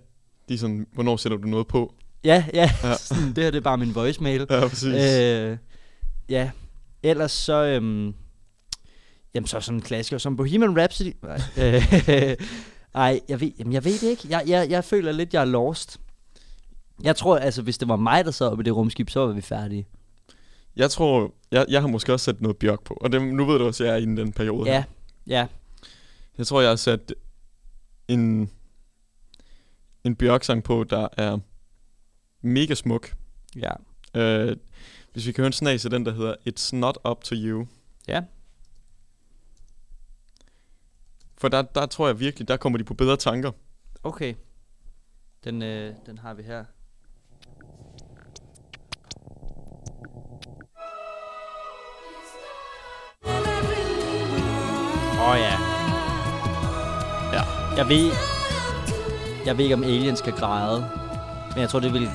de 0.48 0.54
er 0.54 0.58
sådan, 0.58 0.86
hvornår 0.92 1.16
sætter 1.16 1.38
du 1.38 1.48
noget 1.48 1.66
på? 1.66 1.94
Ja, 2.24 2.44
ja. 2.54 2.70
Ja. 2.82 2.88
ja. 2.88 2.96
Sådan, 3.08 3.32
det 3.32 3.44
her 3.44 3.50
det 3.50 3.58
er 3.58 3.62
bare 3.62 3.78
min 3.78 3.94
voicemail. 3.94 4.46
Ja, 4.50 4.68
præcis. 4.68 4.94
Øh, 4.94 5.56
ja. 6.28 6.50
Ellers 7.02 7.32
så... 7.32 7.64
Øhm, 7.64 8.14
jamen, 9.36 9.46
så 9.46 9.60
sådan 9.60 9.78
en 9.78 9.82
klassiker 9.82 10.18
som 10.18 10.36
Bohemian 10.36 10.78
Rhapsody. 10.78 11.12
Nej, 11.22 11.40
øh, 11.58 12.36
Ej, 12.94 13.20
jeg 13.28 13.40
ved, 13.40 13.52
jamen, 13.58 13.72
jeg 13.72 13.84
ved 13.84 13.92
det 13.92 14.02
ikke. 14.02 14.26
Jeg, 14.30 14.42
jeg, 14.46 14.70
jeg 14.70 14.84
føler 14.84 15.12
lidt, 15.12 15.34
jeg 15.34 15.40
er 15.40 15.44
lost. 15.44 16.00
Jeg 17.02 17.16
tror, 17.16 17.36
altså, 17.38 17.62
hvis 17.62 17.78
det 17.78 17.88
var 17.88 17.96
mig, 17.96 18.24
der 18.24 18.30
sad 18.30 18.46
oppe 18.46 18.62
i 18.62 18.64
det 18.64 18.76
rumskib, 18.76 19.10
så 19.10 19.20
var 19.26 19.32
vi 19.32 19.40
færdige. 19.40 19.86
Jeg 20.76 20.90
tror, 20.90 21.34
jeg, 21.50 21.66
jeg 21.68 21.80
har 21.80 21.88
måske 21.88 22.12
også 22.12 22.24
sat 22.24 22.40
noget 22.40 22.56
Bjørk 22.56 22.82
på. 22.84 22.98
Og 23.00 23.12
det, 23.12 23.22
nu 23.22 23.44
ved 23.44 23.58
du 23.58 23.66
også, 23.66 23.84
at 23.84 23.88
jeg 23.88 23.94
er 23.94 24.00
i 24.00 24.04
den 24.04 24.32
periode 24.32 24.70
Ja, 24.70 24.74
her. 24.76 24.82
ja. 25.26 25.46
Jeg 26.38 26.46
tror, 26.46 26.60
jeg 26.60 26.70
har 26.70 26.76
sat 26.76 27.14
en, 28.08 28.50
en 30.04 30.16
Bjørk-sang 30.16 30.64
på, 30.64 30.84
der 30.84 31.08
er 31.16 31.38
mega 32.42 32.74
smuk. 32.74 33.14
Ja. 33.56 33.70
Øh, 34.20 34.56
hvis 35.12 35.26
vi 35.26 35.32
kan 35.32 35.42
høre 35.42 35.46
en 35.46 35.52
snas 35.52 35.84
af 35.84 35.90
den, 35.90 36.06
der 36.06 36.12
hedder 36.12 36.34
It's 36.48 36.76
Not 36.76 36.98
Up 37.10 37.24
To 37.24 37.34
You. 37.34 37.66
Ja. 38.08 38.22
For 41.38 41.48
der, 41.48 41.62
der 41.62 41.86
tror 41.86 42.06
jeg 42.06 42.20
virkelig, 42.20 42.48
der 42.48 42.56
kommer 42.56 42.78
de 42.78 42.84
på 42.84 42.94
bedre 42.94 43.16
tanker. 43.16 43.50
Okay. 44.02 44.34
Den, 45.44 45.62
øh, 45.62 45.94
den 46.06 46.18
har 46.18 46.34
vi 46.34 46.42
her. 46.42 46.64
Åh 55.20 55.30
oh, 55.32 55.38
ja. 55.38 55.54
Ja. 57.32 57.42
Jeg 57.76 57.88
ved, 57.88 58.12
jeg 59.46 59.56
ved 59.56 59.64
ikke, 59.64 59.74
om 59.74 59.82
aliens 59.82 60.18
skal 60.18 60.32
græde. 60.32 60.88
Men 61.52 61.60
jeg 61.60 61.68
tror, 61.68 61.80
det 61.80 61.92
vil 61.92 62.10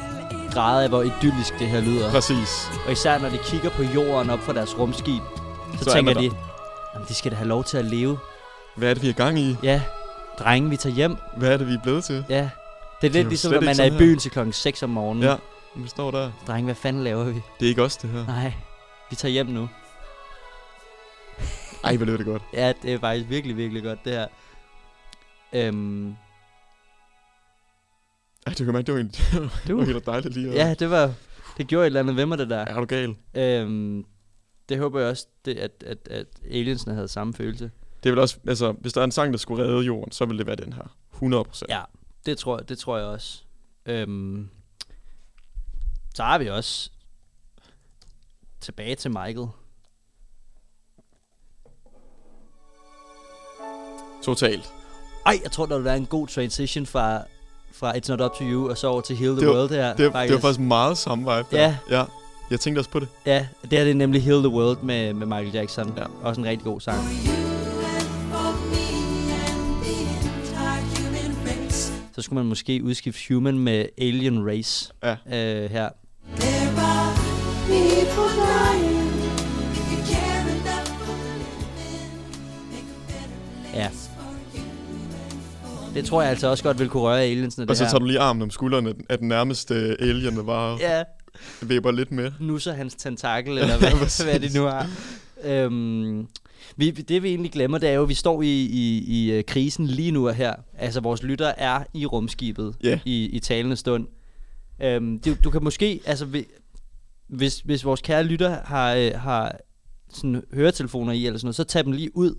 græde 0.53 0.83
af, 0.83 0.89
hvor 0.89 1.01
idyllisk 1.01 1.59
det 1.59 1.67
her 1.67 1.81
lyder. 1.81 2.11
Præcis. 2.11 2.69
Og 2.85 2.91
især 2.91 3.19
når 3.19 3.29
de 3.29 3.37
kigger 3.43 3.69
på 3.69 3.83
jorden 3.83 4.29
op 4.29 4.39
fra 4.39 4.53
deres 4.53 4.79
rumskib, 4.79 5.21
så, 5.77 5.83
Så 5.83 5.89
er 5.89 5.95
tænker 5.95 6.13
de, 6.13 6.31
jamen, 6.93 7.07
de 7.07 7.13
skal 7.13 7.31
da 7.31 7.35
have 7.35 7.47
lov 7.47 7.63
til 7.63 7.77
at 7.77 7.85
leve. 7.85 8.17
Hvad 8.77 8.89
er 8.89 8.93
det, 8.93 9.03
vi 9.03 9.09
er 9.09 9.13
gang 9.13 9.39
i? 9.39 9.55
Ja, 9.63 9.81
drenge, 10.39 10.69
vi 10.69 10.77
tager 10.77 10.95
hjem. 10.95 11.15
Hvad 11.37 11.53
er 11.53 11.57
det, 11.57 11.67
vi 11.67 11.73
er 11.73 11.81
blevet 11.83 12.03
til? 12.03 12.25
Ja. 12.29 12.49
Det 13.01 13.07
er 13.07 13.11
lidt 13.11 13.27
ligesom, 13.27 13.49
slet 13.49 13.57
at 13.57 13.63
man 13.63 13.67
er 13.67 13.71
i 13.71 13.75
sådan 13.75 13.91
her. 13.91 13.99
byen 13.99 14.19
til 14.19 14.31
klokken 14.31 14.53
6 14.53 14.83
om 14.83 14.89
morgenen. 14.89 15.23
Ja, 15.23 15.35
vi 15.75 15.87
står 15.87 16.11
der. 16.11 16.31
Drenge, 16.47 16.65
hvad 16.65 16.75
fanden 16.75 17.03
laver 17.03 17.23
vi? 17.23 17.33
Det 17.59 17.65
er 17.65 17.69
ikke 17.69 17.83
os, 17.83 17.97
det 17.97 18.09
her. 18.09 18.25
Nej, 18.25 18.53
vi 19.09 19.15
tager 19.15 19.31
hjem 19.31 19.45
nu. 19.47 19.69
Ej, 21.83 21.95
hvor 21.97 22.05
lyder 22.05 22.17
det 22.17 22.25
godt. 22.25 22.41
Ja, 22.53 22.73
det 22.81 22.93
er 22.93 22.99
faktisk 22.99 23.29
virkelig, 23.29 23.57
virkelig 23.57 23.83
godt, 23.83 23.99
det 24.05 24.13
her. 24.13 24.27
Øhm, 25.53 26.07
Ej, 28.47 28.53
det 28.57 28.57
kan 28.65 28.73
mærke, 28.73 28.85
det 28.85 28.93
var, 28.93 28.99
en, 28.99 29.07
det 29.67 29.77
var 29.77 29.83
helt 29.85 30.05
dejligt 30.05 30.33
lige. 30.35 30.49
at- 30.49 30.55
ja, 30.55 30.73
det 30.73 30.89
var... 30.89 31.13
Det 31.57 31.67
gjorde 31.67 31.83
et 31.83 31.85
eller 31.85 31.99
andet 31.99 32.15
ved 32.15 32.25
mig, 32.25 32.37
det 32.37 32.49
der. 32.49 32.57
Er 32.59 32.79
du 32.79 32.85
gal? 32.85 33.15
Øhm, 33.35 34.05
det 34.69 34.77
håber 34.77 34.99
jeg 34.99 35.09
også, 35.09 35.27
det, 35.45 35.57
at, 35.57 35.71
at, 35.85 35.97
at 36.11 36.25
aliensene 36.51 36.93
havde 36.93 37.07
samme 37.07 37.33
følelse. 37.33 37.71
Det 38.03 38.09
er 38.09 38.13
vel 38.13 38.19
også, 38.19 38.37
altså, 38.47 38.71
hvis 38.71 38.93
der 38.93 39.01
er 39.01 39.05
en 39.05 39.11
sang, 39.11 39.33
der 39.33 39.37
skulle 39.39 39.63
redde 39.63 39.81
jorden, 39.81 40.11
så 40.11 40.25
vil 40.25 40.37
det 40.37 40.47
være 40.47 40.55
den 40.55 40.73
her. 40.73 40.95
100 41.13 41.43
procent. 41.43 41.69
Ja, 41.71 41.81
det 42.25 42.37
tror, 42.37 42.57
det 42.57 42.77
tror 42.79 42.97
jeg 42.97 43.05
også. 43.07 43.41
Øhm, 43.85 44.49
så 46.15 46.23
har 46.23 46.37
vi 46.37 46.49
også 46.49 46.89
tilbage 48.61 48.95
til 48.95 49.11
Michael. 49.11 49.47
Totalt. 54.23 54.73
Ej, 55.25 55.39
jeg 55.43 55.51
tror, 55.51 55.65
der 55.65 55.75
vil 55.75 55.83
være 55.85 55.97
en 55.97 56.05
god 56.05 56.27
transition 56.27 56.85
fra, 56.85 57.21
fra 57.73 57.93
It's 57.97 58.09
Not 58.09 58.21
Up 58.21 58.31
To 58.37 58.43
You 58.43 58.69
og 58.69 58.77
så 58.77 58.87
over 58.87 59.01
til 59.01 59.15
Heal 59.15 59.31
the 59.31 59.39
Det 59.39 59.47
var- 59.47 59.53
World 59.53 59.69
her. 59.69 59.89
Det, 59.89 59.97
det 60.13 60.33
var 60.33 60.39
faktisk 60.39 60.59
meget 60.59 60.97
samme 60.97 61.23
vibe. 61.35 61.47
Der. 61.51 61.61
Ja. 61.61 61.77
ja. 61.89 62.05
Jeg 62.51 62.59
tænkte 62.59 62.79
også 62.79 62.89
på 62.89 62.99
det. 62.99 63.07
Ja, 63.25 63.47
det 63.61 63.71
her 63.71 63.83
det 63.83 63.91
er 63.91 63.95
nemlig 63.95 64.23
Heal 64.23 64.39
the 64.39 64.49
World 64.49 64.77
med, 64.83 65.13
med 65.13 65.27
Michael 65.27 65.51
Jackson. 65.53 65.93
Ja. 65.97 66.05
Også 66.23 66.41
en 66.41 66.47
rigtig 66.47 66.63
god 66.65 66.81
sang. 66.81 66.99
Så 72.21 72.25
skulle 72.25 72.37
man 72.37 72.45
måske 72.49 72.81
udskifte 72.83 73.33
Human 73.33 73.59
med 73.59 73.85
Alien 73.97 74.47
Race 74.47 74.93
Ja. 75.03 75.11
øh, 75.11 75.71
her. 75.71 75.89
Ja. 83.73 83.89
Det 85.93 86.05
tror 86.05 86.21
jeg 86.21 86.31
altså 86.31 86.47
også 86.47 86.63
godt 86.63 86.79
vil 86.79 86.89
kunne 86.89 87.03
røre 87.03 87.21
aliensene, 87.21 87.63
Og 87.63 87.67
det 87.69 87.77
så 87.77 87.83
tager 87.83 87.99
du 87.99 88.05
lige 88.05 88.19
armen 88.19 88.41
om 88.41 88.51
skuldrene 88.51 88.93
af 89.09 89.17
den 89.17 89.27
nærmeste 89.27 89.75
alien, 89.99 90.35
der 90.35 90.43
bare 90.43 90.77
Ja, 90.81 91.03
væber 91.61 91.91
lidt 91.91 92.11
med. 92.11 92.31
nusser 92.39 92.73
hans 92.73 92.95
tentakel, 92.95 93.57
eller 93.57 93.77
hvad, 93.77 94.23
hvad 94.29 94.39
de 94.49 94.57
nu 94.57 94.63
har. 94.65 94.87
Øhm, 95.43 96.27
vi, 96.75 96.91
det 96.91 97.23
vi 97.23 97.29
egentlig 97.29 97.51
glemmer, 97.51 97.77
det 97.77 97.89
er 97.89 97.93
jo, 97.93 98.03
at 98.03 98.09
vi 98.09 98.13
står 98.13 98.41
i, 98.41 98.65
i, 98.65 99.03
i 99.07 99.31
øh, 99.31 99.43
krisen 99.43 99.87
lige 99.87 100.11
nu 100.11 100.27
og 100.27 100.35
her. 100.35 100.53
Altså, 100.77 100.99
vores 101.01 101.23
lytter 101.23 101.47
er 101.57 101.83
i 101.93 102.05
rumskibet 102.05 102.75
Ja. 102.83 102.99
i, 103.05 103.25
i 103.25 103.39
talende 103.39 103.75
stund. 103.75 104.07
Øhm, 104.83 105.19
du, 105.19 105.35
du 105.43 105.49
kan 105.49 105.63
måske, 105.63 106.01
altså, 106.05 106.25
vi, 106.25 106.45
hvis, 107.29 107.59
hvis 107.59 107.85
vores 107.85 108.01
kære 108.01 108.23
lytter 108.23 108.57
har, 108.65 108.93
øh, 108.95 109.11
har 109.15 109.55
sådan 110.13 110.43
høretelefoner 110.53 111.13
i, 111.13 111.25
eller 111.25 111.39
sådan 111.39 111.45
noget, 111.47 111.55
så 111.55 111.63
tag 111.63 111.83
dem 111.83 111.91
lige 111.91 112.17
ud, 112.17 112.35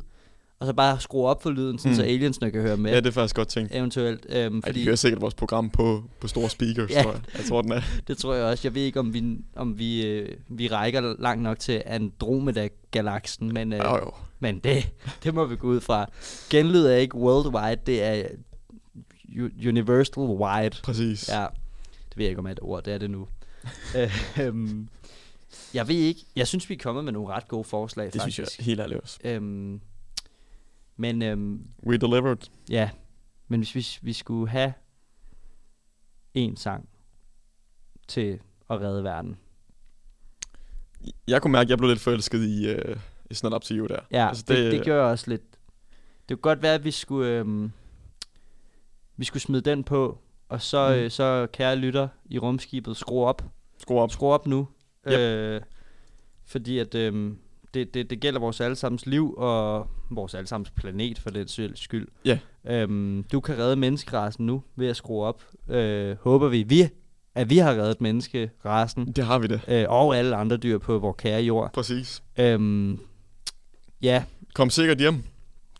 og 0.62 0.66
så 0.66 0.72
bare 0.72 1.00
skrue 1.00 1.26
op 1.26 1.42
for 1.42 1.50
lyden, 1.50 1.78
sådan, 1.78 1.90
Mm. 1.92 1.96
så 1.96 2.02
aliensene 2.02 2.50
kan 2.50 2.60
høre 2.62 2.76
med. 2.76 2.90
Ja, 2.90 2.96
det 2.96 3.06
er 3.06 3.10
faktisk 3.10 3.36
godt 3.36 3.48
tænkt. 3.48 3.74
Eventuelt. 3.74 4.26
Øhm, 4.28 4.56
Ej, 4.56 4.60
fordi 4.68 4.80
de 4.80 4.84
hører 4.84 4.96
sikkert 4.96 5.20
vores 5.20 5.34
program 5.34 5.70
på, 5.70 6.04
på 6.20 6.28
store 6.28 6.50
speakers, 6.50 6.90
Ja. 6.90 7.02
tror 7.02 7.12
jeg. 7.12 7.20
Jeg 7.38 7.44
tror, 7.48 7.62
den 7.62 7.72
er. 7.72 7.80
Det 8.08 8.18
tror 8.18 8.34
jeg 8.34 8.44
også. 8.44 8.68
Jeg 8.68 8.74
ved 8.74 8.82
ikke, 8.82 9.00
om 9.00 9.14
vi, 9.14 9.36
om 9.56 9.78
vi, 9.78 10.06
øh, 10.06 10.28
vi 10.48 10.68
rækker 10.68 11.14
langt 11.18 11.42
nok 11.42 11.58
til 11.58 11.82
Andromeda-galaksen, 11.86 13.52
men, 13.52 13.72
øh, 13.72 13.78
Jo, 13.78 13.96
jo. 13.96 14.10
men 14.40 14.58
det, 14.58 14.88
det 15.24 15.34
må 15.34 15.44
vi 15.44 15.56
gå 15.56 15.66
ud 15.68 15.80
fra. 15.80 16.06
Genlyd 16.50 16.84
er 16.86 16.96
ikke 16.96 17.16
worldwide, 17.16 17.80
det 17.86 18.02
er 18.02 18.24
universal 19.68 20.22
wide. 20.22 20.76
Præcis. 20.82 21.28
Ja, 21.28 21.46
det 22.08 22.16
ved 22.16 22.24
jeg 22.24 22.30
ikke, 22.30 22.38
om 22.38 22.46
er 22.46 22.50
et 22.50 22.58
ord, 22.62 22.84
det 22.84 22.94
er 22.94 22.98
det 22.98 23.10
nu. 23.10 23.26
øhm, 24.40 24.88
jeg 25.74 25.88
ved 25.88 25.94
ikke, 25.96 26.20
jeg 26.36 26.46
synes, 26.48 26.68
vi 26.68 26.74
er 26.74 26.78
kommet 26.82 27.04
med 27.04 27.12
nogle 27.12 27.28
ret 27.28 27.48
gode 27.48 27.64
forslag, 27.64 28.06
det 28.06 28.14
faktisk. 28.14 28.34
synes 28.34 28.58
jeg 28.58 28.64
helt 28.64 28.80
ærligt 28.80 29.00
også. 29.00 29.18
Øhm, 29.24 29.80
men 31.02 31.22
øhm, 31.22 31.64
We 31.86 31.96
delivered. 31.96 32.50
ja, 32.70 32.90
men 33.48 33.60
hvis 33.60 33.74
vi, 33.74 33.86
vi 34.06 34.12
skulle 34.12 34.48
have 34.50 34.72
en 36.34 36.56
sang 36.56 36.88
til 38.08 38.40
at 38.70 38.80
redde 38.80 39.04
verden, 39.04 39.36
Jeg 41.28 41.42
kunne 41.42 41.52
mærke, 41.52 41.66
at 41.66 41.70
jeg 41.70 41.78
blev 41.78 41.88
lidt 41.88 42.00
forelsket 42.00 42.38
i 42.44 42.70
uh, 42.74 42.96
It's 43.34 43.40
Not 43.42 43.54
Up 43.54 43.62
To 43.62 43.74
You 43.74 43.86
der. 43.86 43.98
Ja, 44.10 44.28
altså 44.28 44.44
det, 44.48 44.56
det, 44.56 44.72
det 44.72 44.84
gør 44.84 44.96
jeg 44.96 45.04
også 45.04 45.30
lidt. 45.30 45.42
Det 46.28 46.36
kunne 46.36 46.42
godt 46.52 46.62
være, 46.62 46.74
at 46.74 46.84
vi 46.84 46.90
skulle, 46.90 47.30
øhm, 47.30 47.72
vi 49.16 49.24
skulle 49.24 49.42
smide 49.42 49.62
den 49.62 49.84
på, 49.84 50.18
og 50.48 50.62
så, 50.62 50.88
Mm. 50.88 50.94
øh, 50.94 51.10
så 51.10 51.46
kære 51.52 51.76
lytter 51.76 52.08
i 52.24 52.38
rumskibet, 52.38 52.96
skru 52.96 53.24
op. 53.24 53.44
Skru 53.78 53.98
op. 54.00 54.10
Skru 54.10 54.32
op 54.32 54.46
nu. 54.46 54.68
Yep. 55.08 55.18
Øh, 55.18 55.60
fordi 56.44 56.78
at 56.78 56.94
øhm, 56.94 57.38
det, 57.74 57.94
det, 57.94 58.10
det 58.10 58.20
gælder 58.20 58.40
vores 58.40 58.60
allesammens 58.60 59.06
liv, 59.06 59.34
og 59.36 59.86
vores 60.10 60.34
allesammens 60.34 60.70
planet 60.70 61.18
for 61.18 61.30
den 61.30 61.48
skyld. 61.74 62.08
Ja. 62.24 62.38
Øhm, 62.66 63.24
du 63.32 63.40
kan 63.40 63.58
redde 63.58 63.76
menneskerasen 63.76 64.46
nu 64.46 64.62
ved 64.76 64.88
at 64.88 64.96
skrue 64.96 65.24
op. 65.24 65.42
Øh, 65.68 66.16
håber 66.20 66.48
vi, 66.48 66.62
vi, 66.62 66.88
at 67.34 67.50
vi 67.50 67.58
har 67.58 67.70
reddet 67.70 68.00
menneskerasen, 68.00 69.12
Det 69.12 69.24
har 69.24 69.38
vi 69.38 69.46
det. 69.46 69.60
øh, 69.68 69.84
og 69.88 70.16
alle 70.16 70.36
andre 70.36 70.56
dyr 70.56 70.78
på 70.78 70.98
vores 70.98 71.16
kære 71.18 71.42
jord. 71.42 71.72
Præcis. 71.72 72.22
Øhm, 72.38 73.00
ja, 74.02 74.24
Kom 74.54 74.70
sikkert 74.70 74.98
hjem 74.98 75.22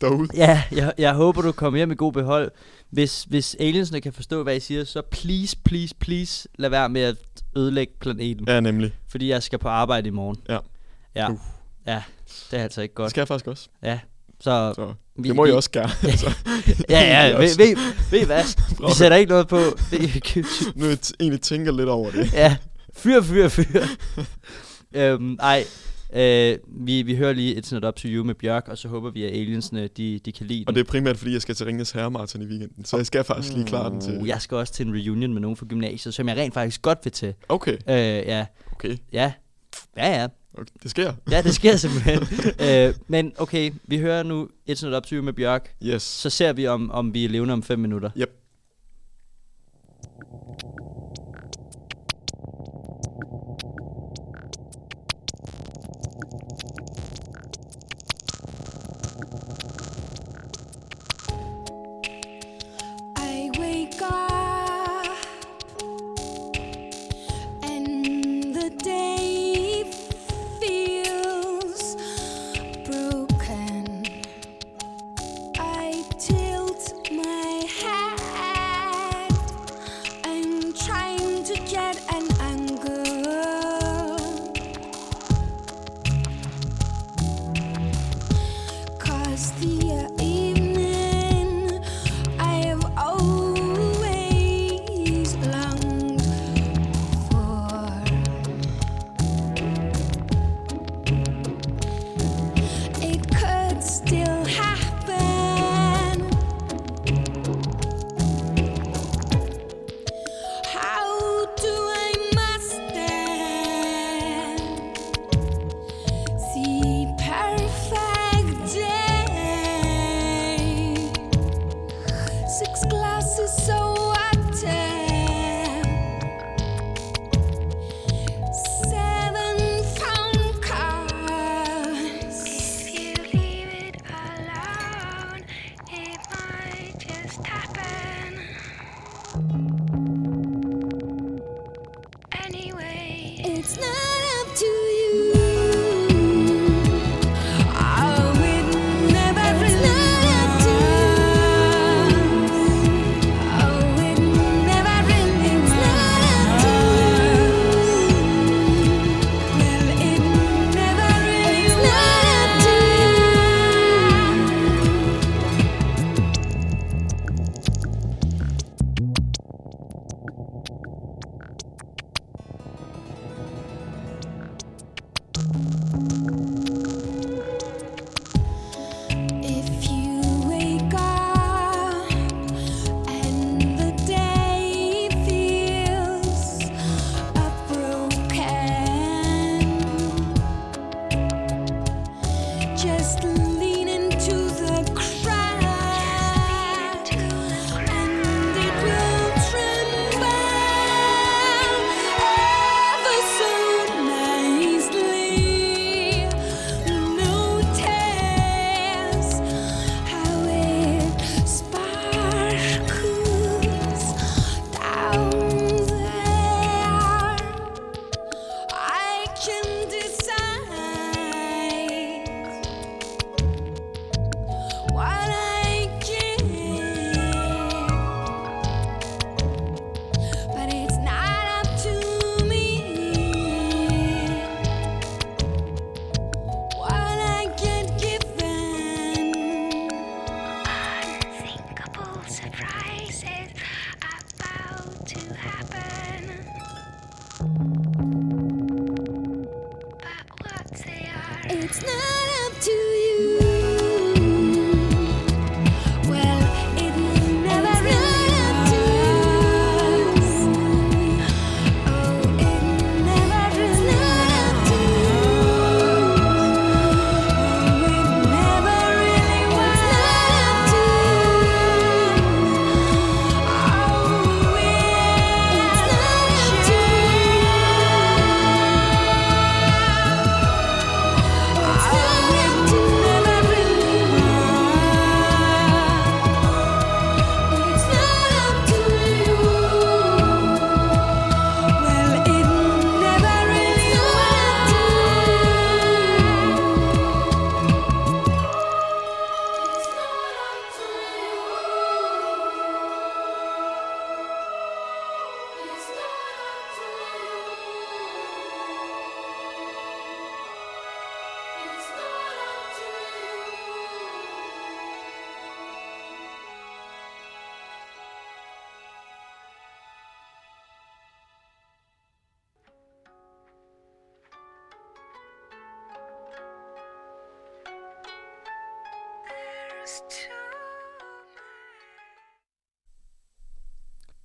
derude. 0.01 0.27
Ja, 0.35 0.63
jeg, 0.71 0.93
jeg 0.97 1.13
håber, 1.13 1.41
du 1.41 1.51
kommer 1.51 1.77
hjem 1.77 1.91
i 1.91 1.95
god 1.95 2.13
behold. 2.13 2.51
Hvis, 2.89 3.23
hvis 3.23 3.55
aliensene 3.59 4.01
kan 4.01 4.13
forstå, 4.13 4.43
hvad 4.43 4.55
I 4.55 4.59
siger, 4.59 4.83
så 4.83 5.01
please, 5.11 5.57
please, 5.65 5.95
please, 5.99 6.47
lad 6.55 6.69
være 6.69 6.89
med 6.89 7.01
at 7.01 7.15
ødelægge 7.57 7.93
planeten. 7.99 8.45
Ja. 8.47 8.53
Ja, 8.53 8.59
nemlig. 8.59 8.93
Fordi 9.07 9.29
jeg 9.29 9.43
skal 9.43 9.59
på 9.59 9.67
arbejde 9.67 10.07
i 10.07 10.11
morgen. 10.11 10.37
Ja. 10.49 10.57
Ja, 11.15 11.29
Uh. 11.31 11.39
Ja 11.87 12.01
det 12.51 12.59
er 12.59 12.63
altså 12.63 12.81
ikke 12.81 12.91
Det 12.91 12.95
godt. 12.95 13.09
skal 13.09 13.21
jeg 13.21 13.27
faktisk 13.27 13.47
også. 13.47 13.69
Ja, 13.83 13.99
så... 14.39 14.73
Så 14.75 14.93
vi, 15.15 15.27
det 15.27 15.35
må 15.35 15.43
vi, 15.43 15.49
jeg 15.49 15.55
også 15.55 15.71
gerne. 15.71 15.91
altså, 16.11 16.31
Ja, 16.89 17.27
ja, 17.29 17.37
Vi 17.41 17.43
ved, 17.43 17.57
ved, 17.57 17.75
ved 18.11 18.21
I 18.21 18.25
hvad? 18.25 18.43
Vi 18.87 18.93
sætter 18.93 19.17
ikke 19.17 19.29
noget 19.29 19.47
på. 19.47 19.59
Det, 19.91 20.45
nu 20.75 20.85
jeg 20.85 20.97
egentlig 21.19 21.41
tænker 21.41 21.71
lidt 21.71 21.89
over 21.89 22.11
det. 22.11 22.33
ja, 22.33 22.55
fyr, 22.93 23.21
fyr, 23.21 23.47
fyr. 23.47 23.81
øhm, 24.95 25.37
ej, 25.41 25.63
øh, 26.13 26.57
vi, 26.67 27.01
vi 27.01 27.15
hører 27.15 27.33
lige 27.33 27.55
It's 27.61 27.73
Not 27.73 27.85
Up 27.85 27.95
To 27.95 28.07
You 28.07 28.23
med 28.23 28.35
Bjørk, 28.35 28.67
og 28.67 28.77
så 28.77 28.87
håber 28.87 29.11
vi, 29.11 29.23
at 29.23 29.31
aliensene, 29.31 29.87
de, 29.87 30.19
de 30.25 30.31
kan 30.31 30.45
lide 30.45 30.59
den. 30.59 30.67
Og 30.67 30.73
det 30.75 30.79
er 30.81 30.85
primært, 30.91 31.17
fordi 31.17 31.33
jeg 31.33 31.41
skal 31.41 31.55
til 31.55 31.65
Ringens 31.65 31.91
Herremarathon 31.91 32.41
i 32.41 32.45
weekenden. 32.45 32.85
Så 32.85 32.97
jeg 32.97 33.05
skal 33.05 33.23
faktisk 33.23 33.53
lige 33.53 33.65
klare 33.67 33.89
den 33.89 34.01
til. 34.01 34.17
Uh, 34.17 34.27
Jeg 34.27 34.41
skal 34.41 34.57
også 34.57 34.73
til 34.73 34.87
en 34.87 34.93
reunion 34.93 35.33
med 35.33 35.41
nogen 35.41 35.57
fra 35.57 35.65
gymnasiet, 35.65 36.13
som 36.13 36.29
jeg 36.29 36.37
rent 36.37 36.53
faktisk 36.53 36.81
godt 36.81 36.99
vil 37.03 37.11
til. 37.11 37.33
Okay, 37.49 37.73
Øh, 37.73 37.95
ja, 37.97 38.45
okay. 38.71 38.97
ja, 39.13 39.31
ja, 39.97 40.21
ja. 40.21 40.27
Okay. 40.53 40.73
Det 40.83 40.91
sker. 40.91 41.13
Ja, 41.31 41.41
det 41.41 41.55
sker 41.55 41.75
simpelthen. 41.83 42.21
øh, 42.59 42.93
men 43.07 43.33
okay, 43.37 43.71
vi 43.83 43.97
hører 43.97 44.23
nu 44.23 44.49
Up 44.97 45.03
To 45.03 45.15
You 45.15 45.23
med 45.23 45.33
Bjørk. 45.33 45.75
Yes. 45.83 46.03
Så 46.03 46.29
ser 46.29 46.53
vi, 46.53 46.67
om, 46.67 46.91
om 46.91 47.13
vi 47.13 47.25
er 47.25 47.29
levende 47.29 47.53
om 47.53 47.63
5 47.63 47.79
minutter. 47.79 48.09
Yep. 48.17 48.29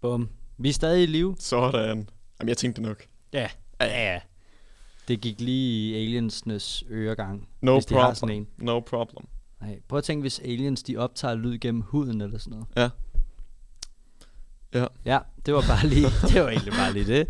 Bum. 0.01 0.29
Vi 0.59 0.69
er 0.69 0.73
stadig 0.73 1.03
i 1.03 1.07
live. 1.07 1.37
Sådan. 1.39 2.09
Jamen, 2.41 2.49
jeg 2.49 2.57
tænkte 2.57 2.83
nok. 2.83 3.07
Ja. 3.33 3.49
Ja, 3.81 4.13
ja. 4.13 4.21
Det 5.09 5.21
gik 5.21 5.41
lige 5.41 5.91
i 5.91 5.95
aliensnes 6.03 6.85
øregang, 6.91 7.49
No 7.61 7.73
hvis 7.75 7.87
de 7.87 7.95
har 7.95 8.15
sådan 8.15 8.29
problem. 8.29 8.47
en. 8.59 8.65
No 8.67 8.81
problem. 8.81 9.27
Nej, 9.61 9.81
prøv 9.89 9.99
at 9.99 10.05
tænke, 10.05 10.21
hvis 10.21 10.39
aliens 10.41 10.83
de 10.83 10.97
optager 10.97 11.35
lyd 11.35 11.59
gennem 11.59 11.81
huden 11.83 12.21
eller 12.21 12.39
sådan 12.39 12.51
noget. 12.51 12.67
Ja. 12.77 12.89
Ja. 14.81 14.87
Ja, 15.05 15.19
det 15.47 15.55
var 15.55 15.61
bare 15.69 15.87
lige, 15.87 16.07
det 16.33 16.43
var 16.43 16.49
egentlig 16.49 16.73
bare 16.73 16.93
lige 16.93 17.07
det. 17.07 17.29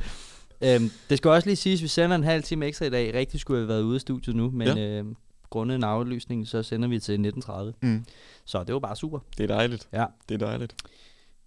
Øhm, 0.60 0.90
det 1.10 1.18
skal 1.18 1.30
også 1.30 1.48
lige 1.48 1.56
siges, 1.56 1.80
at 1.80 1.82
vi 1.82 1.88
sender 1.88 2.16
en 2.16 2.24
halv 2.24 2.42
time 2.42 2.66
ekstra 2.66 2.84
i 2.84 2.90
dag. 2.90 3.14
Rigtig 3.14 3.40
skulle 3.40 3.60
have 3.60 3.68
været 3.68 3.82
ude 3.82 3.94
af 3.94 4.00
studiet 4.00 4.36
nu, 4.36 4.50
men 4.50 4.68
Ja. 4.68 4.78
øhm, 4.78 5.16
grundet 5.50 5.74
en 5.74 5.84
aflysning, 5.84 6.48
så 6.48 6.62
sender 6.62 6.88
vi 6.88 7.00
til 7.00 7.12
1930. 7.12 7.74
Mm. 7.82 8.04
Så 8.44 8.64
det 8.64 8.72
var 8.72 8.78
bare 8.80 8.96
super. 8.96 9.18
Det 9.38 9.50
er 9.50 9.54
dejligt. 9.54 9.88
Ja. 9.92 10.06
Det 10.28 10.34
er 10.34 10.46
dejligt. 10.46 10.74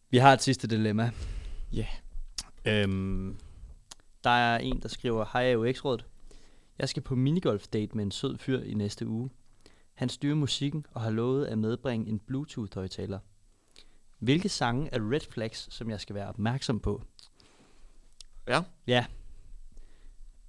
Vi 0.10 0.18
har 0.18 0.34
et 0.34 0.42
sidste 0.42 0.68
dilemma. 0.68 1.12
Ja. 1.74 1.88
Øhm, 2.66 3.38
der 4.24 4.30
er 4.30 4.58
en, 4.58 4.80
der 4.82 4.88
skriver, 4.88 5.26
Hej 5.34 5.54
AUX-rådet. 5.54 6.06
Jeg 6.80 6.90
skal 6.90 7.04
på 7.04 7.16
minigolf-date 7.16 7.96
med 7.96 8.04
en 8.04 8.12
sød 8.12 8.38
fyr 8.38 8.60
i 8.60 8.74
næste 8.74 9.08
uge. 9.08 9.30
Han 9.94 10.10
styrer 10.10 10.36
musikken 10.36 10.86
og 10.92 11.02
har 11.02 11.10
lovet 11.10 11.46
at 11.46 11.58
medbringe 11.58 12.10
en 12.10 12.20
Bluetooth-højtaler. 12.20 13.20
Hvilke 14.20 14.50
sange 14.50 14.90
er 14.92 15.12
red 15.12 15.32
flags, 15.32 15.74
som 15.74 15.90
jeg 15.90 16.00
skal 16.00 16.16
være 16.16 16.28
opmærksom 16.28 16.80
på? 16.80 17.02
Ja. 18.48 18.62
Ja. 18.88 19.06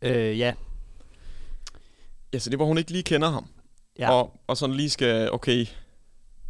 Øh, 0.02 0.38
ja. 0.38 0.54
Ja, 2.32 2.38
så 2.38 2.50
det 2.50 2.58
var, 2.58 2.64
hun 2.64 2.78
ikke 2.78 2.90
lige 2.90 3.02
kender 3.02 3.30
ham. 3.30 3.46
Ja. 3.98 4.10
Og, 4.12 4.40
og 4.46 4.56
sådan 4.56 4.76
lige 4.76 4.90
skal, 4.90 5.32
okay, 5.32 5.66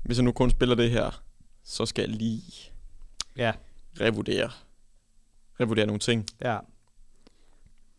hvis 0.04 0.16
jeg 0.16 0.24
nu 0.24 0.32
kun 0.32 0.50
spiller 0.50 0.74
det 0.74 0.90
her, 0.90 1.22
så 1.64 1.86
skal 1.86 2.02
jeg 2.10 2.16
lige 2.18 2.42
Ja. 3.36 3.52
revurdere. 4.00 4.50
Revurdere 5.60 5.86
nogle 5.86 6.00
ting. 6.00 6.26
Ja. 6.44 6.58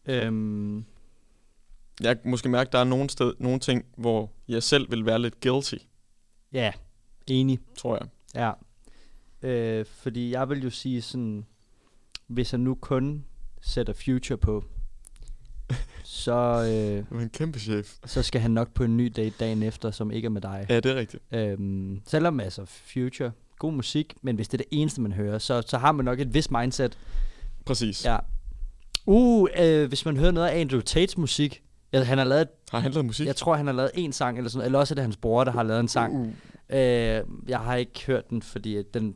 Øhm, 0.06 0.86
Jeg 2.02 2.22
kan 2.22 2.32
måske 2.32 2.50
mærke, 2.50 2.68
at 2.68 2.72
der 2.74 2.80
er 2.80 2.84
nogle, 2.84 3.10
sted, 3.10 3.34
nogle 3.40 3.60
ting, 3.60 3.86
hvor 3.98 4.32
jeg 4.48 4.64
selv 4.64 4.92
vil 4.92 5.06
være 5.06 5.20
lidt 5.20 5.42
guilty, 5.42 5.76
ja, 6.54 6.72
enig. 7.28 7.60
tror 7.78 7.96
jeg. 7.98 8.08
Ja. 8.36 8.52
Øh, 9.50 9.86
fordi 9.86 10.32
jeg 10.32 10.50
vil 10.50 10.64
jo 10.64 10.70
sige 10.70 11.02
sådan, 11.02 11.46
hvis 12.28 12.54
jeg 12.54 12.60
nu 12.60 12.76
kun 12.76 13.26
sætter 13.62 13.94
Future 13.94 14.38
på, 14.38 14.64
så, 16.04 16.32
øh, 16.34 17.06
Du 17.10 17.18
er 17.18 17.22
en 17.24 17.30
kæmpe 17.30 17.60
chef. 17.60 17.94
så 18.06 18.24
skal 18.24 18.42
han 18.42 18.52
nok 18.52 18.74
på 18.74 18.84
en 18.84 18.98
ny 18.98 19.14
date 19.16 19.36
dagen 19.40 19.64
efter, 19.64 19.92
som 19.92 20.12
ikke 20.12 20.26
er 20.26 20.30
med 20.30 20.42
dig. 20.42 20.66
Ja, 20.70 20.76
det 20.80 20.86
er 20.92 20.96
rigtigt. 20.96 21.24
Øhm, 21.32 22.02
selvom 22.08 22.40
altså 22.40 22.66
Future, 22.66 23.32
god 23.60 23.74
musik, 23.74 24.14
men 24.22 24.36
hvis 24.36 24.48
det 24.48 24.54
er 24.54 24.64
det 24.64 24.80
eneste, 24.80 25.02
man 25.02 25.12
hører, 25.12 25.38
så, 25.40 25.64
så 25.68 25.78
har 25.78 25.92
man 25.92 26.06
nok 26.06 26.20
et 26.20 26.34
vis 26.34 26.52
mindset. 26.52 26.98
Præcis. 27.66 28.06
Ja. 28.06 28.18
Uh, 29.06 29.48
øh, 29.60 29.88
hvis 29.88 30.06
man 30.06 30.18
hører 30.18 30.32
noget 30.32 30.48
af 30.48 30.60
Andrew 30.60 30.82
Tates 30.82 31.18
musik, 31.18 31.62
ja, 31.94 32.04
han 32.04 32.18
har 32.18 32.26
lavet, 32.26 32.48
Har 32.72 32.80
han 32.80 32.92
lavet 32.92 33.06
musik? 33.06 33.28
jeg 33.28 33.36
tror 33.36 33.56
han 33.56 33.66
har 33.66 33.74
lavet 33.74 33.92
en 33.96 34.12
sang, 34.14 34.38
eller 34.38 34.50
sådan 34.50 34.66
eller 34.66 34.80
også 34.80 34.94
er 34.94 34.96
det 34.96 35.04
hans 35.04 35.18
bror, 35.18 35.44
der 35.44 35.52
har 35.52 35.64
lavet 35.64 35.80
en 35.80 35.88
sang. 35.88 36.14
Uh, 36.16 36.28
Øh, 36.70 37.22
jeg 37.48 37.60
har 37.60 37.76
ikke 37.76 38.06
hørt 38.08 38.30
den, 38.30 38.42
fordi 38.42 38.84
den, 38.94 39.16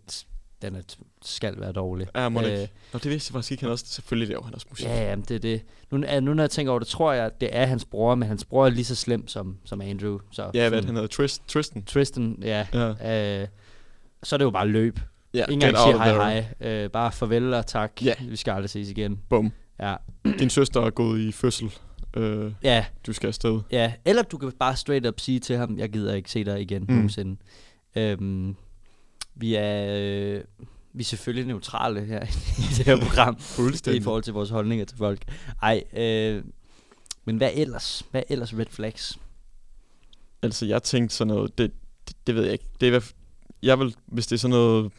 den 0.62 0.76
er, 0.76 0.82
skal 1.22 1.60
være 1.60 1.72
dårlig. 1.72 2.08
ja, 2.16 2.30
må 2.30 2.42
Øh. 2.42 2.68
Nå, 2.94 3.00
det 3.00 3.12
vidste 3.12 3.30
jeg 3.32 3.34
faktisk 3.34 3.52
ikke. 3.52 3.64
Han 3.64 3.72
også, 3.72 3.86
selvfølgelig 3.88 4.30
laver 4.30 4.44
han 4.44 4.56
også 4.56 4.68
musik. 4.70 4.86
Ja, 4.88 5.10
jamen, 5.10 5.26
det 5.28 5.36
er 5.36 5.40
det. 5.40 5.62
Nu, 5.92 6.04
er- 6.08 6.20
nu 6.20 6.34
når 6.34 6.44
jeg 6.44 6.50
tænker 6.50 6.72
over 6.72 6.80
det, 6.80 6.88
tror 6.88 7.14
jeg, 7.14 7.32
det 7.42 7.50
er 7.52 7.66
hans 7.66 7.86
bror, 7.86 8.16
men 8.16 8.28
hans 8.28 8.46
bror 8.46 8.66
er 8.66 8.70
lige 8.70 8.86
så 8.86 8.96
slem 8.96 9.28
som, 9.28 9.58
som 9.66 9.82
Andrew. 9.82 10.18
Så 10.32 10.52
Ja, 10.54 10.70
hvad 10.70 10.84
han 10.84 10.96
hedder? 10.96 11.08
Trist, 11.08 11.48
Tristan? 11.48 11.84
Tristan, 11.84 12.38
ja. 12.42 12.68
Ja. 12.74 13.42
Øh, 13.42 13.48
så 14.24 14.36
er 14.36 14.38
det 14.38 14.46
jo 14.46 14.50
bare 14.50 14.68
løb. 14.68 15.00
Ja, 15.34 15.46
Ingen 15.46 15.60
get 15.60 15.68
engang 15.70 15.78
out 15.78 15.94
sige 16.02 16.12
of 16.12 16.18
hej 16.18 16.46
hej. 16.62 16.84
Øh, 16.84 16.90
bare 16.90 17.12
farvel 17.12 17.54
og 17.54 17.66
tak. 17.68 17.92
Ja. 18.04 18.14
Vi 18.30 18.36
skal 18.36 18.52
aldrig 18.52 18.70
ses 18.70 18.90
igen. 18.90 19.20
Bum. 19.30 19.52
Ja. 19.80 19.96
Din 20.40 20.50
søster 20.50 20.82
er 20.82 20.90
gået 20.90 21.20
i 21.20 21.32
fødsel. 21.32 21.74
Øh, 22.18 22.52
Ja, 22.64 22.86
du 23.08 23.14
skal 23.14 23.28
afsted. 23.28 23.60
ja. 23.72 23.94
Eller 24.06 24.22
du 24.24 24.38
kan 24.38 24.52
bare 24.60 24.76
straight 24.76 25.06
up 25.08 25.20
sige 25.20 25.40
til 25.40 25.58
ham, 25.58 25.78
jeg 25.78 25.90
gider 25.90 26.14
ikke 26.14 26.32
se 26.32 26.44
dig 26.44 26.62
igen 26.62 26.82
mm. 26.82 26.94
nogensinde. 26.94 27.38
Øhm, 27.96 28.56
vi 29.40 29.56
er... 29.56 29.88
Øh, 30.00 30.44
vi 30.94 31.02
er 31.02 31.06
selvfølgelig 31.06 31.48
neutrale 31.48 32.02
her 32.06 32.24
i 32.64 32.76
det 32.78 32.86
her 32.86 32.98
program. 33.02 33.36
i 33.40 33.42
Fuldstændig. 33.42 34.04
forhold 34.04 34.24
til 34.24 34.34
vores 34.34 34.50
holdninger 34.50 34.86
til 34.86 34.98
folk. 34.98 35.22
Ej, 35.62 35.84
øh, 35.94 36.44
men 37.26 37.38
hvad 37.38 37.52
ellers? 37.54 38.04
Hvad 38.12 38.22
er 38.22 38.26
ellers 38.34 38.58
red 38.58 38.66
flags? 38.70 39.20
Altså, 40.42 40.66
jeg 40.66 40.84
tænkte 40.84 41.16
sådan 41.16 41.34
noget, 41.34 41.58
det, 41.58 41.72
det, 42.08 42.16
det 42.28 42.36
ved 42.36 42.44
jeg 42.44 42.54
ikke. 42.54 42.66
Det 42.82 42.96
er, 42.96 43.12
jeg 43.64 43.80
vil, 43.80 43.96
hvis 44.06 44.28
det 44.28 44.36
er 44.36 44.40
sådan 44.40 44.50
noget, 44.52 44.92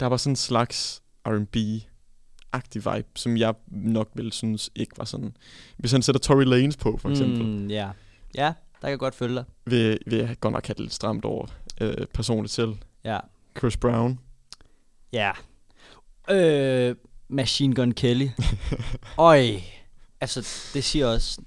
der 0.00 0.06
var 0.06 0.16
sådan 0.16 0.32
en 0.32 0.36
slags 0.36 1.02
R&B-agtig 1.28 2.94
vibe, 2.94 3.08
som 3.16 3.36
jeg 3.36 3.54
nok 3.66 4.08
ville 4.14 4.32
synes 4.32 4.70
ikke 4.74 4.98
var 4.98 5.04
sådan. 5.04 5.36
Hvis 5.76 5.92
han 5.92 6.02
sætter 6.02 6.18
Tory 6.20 6.44
Lanez 6.44 6.76
på, 6.76 6.96
for 6.96 7.10
eksempel. 7.10 7.46
Mm, 7.46 7.66
ja. 7.66 7.90
ja, 8.34 8.44
der 8.46 8.80
kan 8.80 8.90
jeg 8.90 8.98
godt 8.98 9.14
følge 9.14 9.34
dig. 9.34 9.44
vil, 9.66 9.98
vil 10.06 10.18
jeg 10.18 10.36
godt 10.40 10.52
nok 10.52 10.66
have 10.66 10.74
det 10.74 10.80
lidt 10.80 10.94
stramt 10.94 11.24
over 11.24 11.46
øh, 11.80 12.06
personligt 12.14 12.54
selv. 12.54 12.74
Ja. 13.04 13.18
Chris 13.58 13.76
Brown. 13.76 14.18
Ja. 15.12 15.30
Øh, 16.30 16.96
Machine 17.28 17.74
Gun 17.74 17.92
Kelly. 17.92 18.28
Øj. 19.18 19.46
Altså, 20.20 20.70
det 20.74 20.84
siger 20.84 21.06
også... 21.06 21.40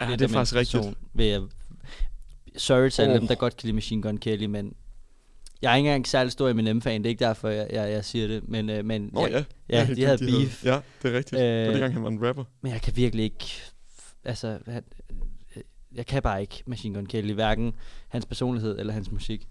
Ja, 0.00 0.08
lidt 0.08 0.18
det 0.20 0.24
er 0.24 0.32
faktisk 0.32 0.54
rigtigt. 0.54 0.76
person, 0.82 0.94
Ved 1.14 1.26
jeg, 1.26 1.42
sorry 2.56 2.88
til 2.88 3.02
alle 3.02 3.14
Åh. 3.14 3.20
dem, 3.20 3.28
der 3.28 3.34
godt 3.34 3.56
kan 3.56 3.66
lide 3.66 3.74
Machine 3.74 4.02
Gun 4.02 4.18
Kelly, 4.18 4.44
men 4.44 4.74
Jeg 5.62 5.72
er 5.72 5.76
ikke 5.76 5.88
engang 5.88 6.06
særlig 6.06 6.32
stor 6.32 6.48
Eminem-fan, 6.48 7.02
det 7.02 7.06
er 7.06 7.10
ikke 7.10 7.24
derfor, 7.24 7.48
jeg, 7.48 7.68
jeg, 7.72 7.90
jeg 7.92 8.04
siger 8.04 8.26
det. 8.26 8.48
Men, 8.48 8.70
øh, 8.70 8.84
men, 8.84 9.10
Nå 9.12 9.26
ja. 9.26 9.44
ja, 9.68 9.86
de 9.96 10.04
havde 10.04 10.18
beef. 10.18 10.64
ja, 10.64 10.80
det 11.02 11.14
er 11.14 11.18
rigtigt. 11.18 11.40
Øh, 11.40 11.46
det 11.46 11.60
var 11.62 11.66
Øh, 11.66 11.72
dengang, 11.72 11.92
han 11.92 12.02
var 12.02 12.08
en 12.08 12.26
rapper. 12.28 12.44
Men 12.60 12.72
jeg 12.72 12.82
kan 12.82 12.96
virkelig 12.96 13.24
ikke... 13.24 13.46
Altså, 14.24 14.58
han, 14.66 14.84
øh, 15.56 15.62
jeg 15.94 16.06
kan 16.06 16.22
bare 16.22 16.40
ikke 16.40 16.62
Machine 16.66 16.94
Gun 16.94 17.06
Kelly, 17.06 17.32
hverken 17.32 17.72
hans 18.08 18.26
personlighed 18.26 18.78
eller 18.78 18.92
hans 18.92 19.10
musik. 19.10 19.48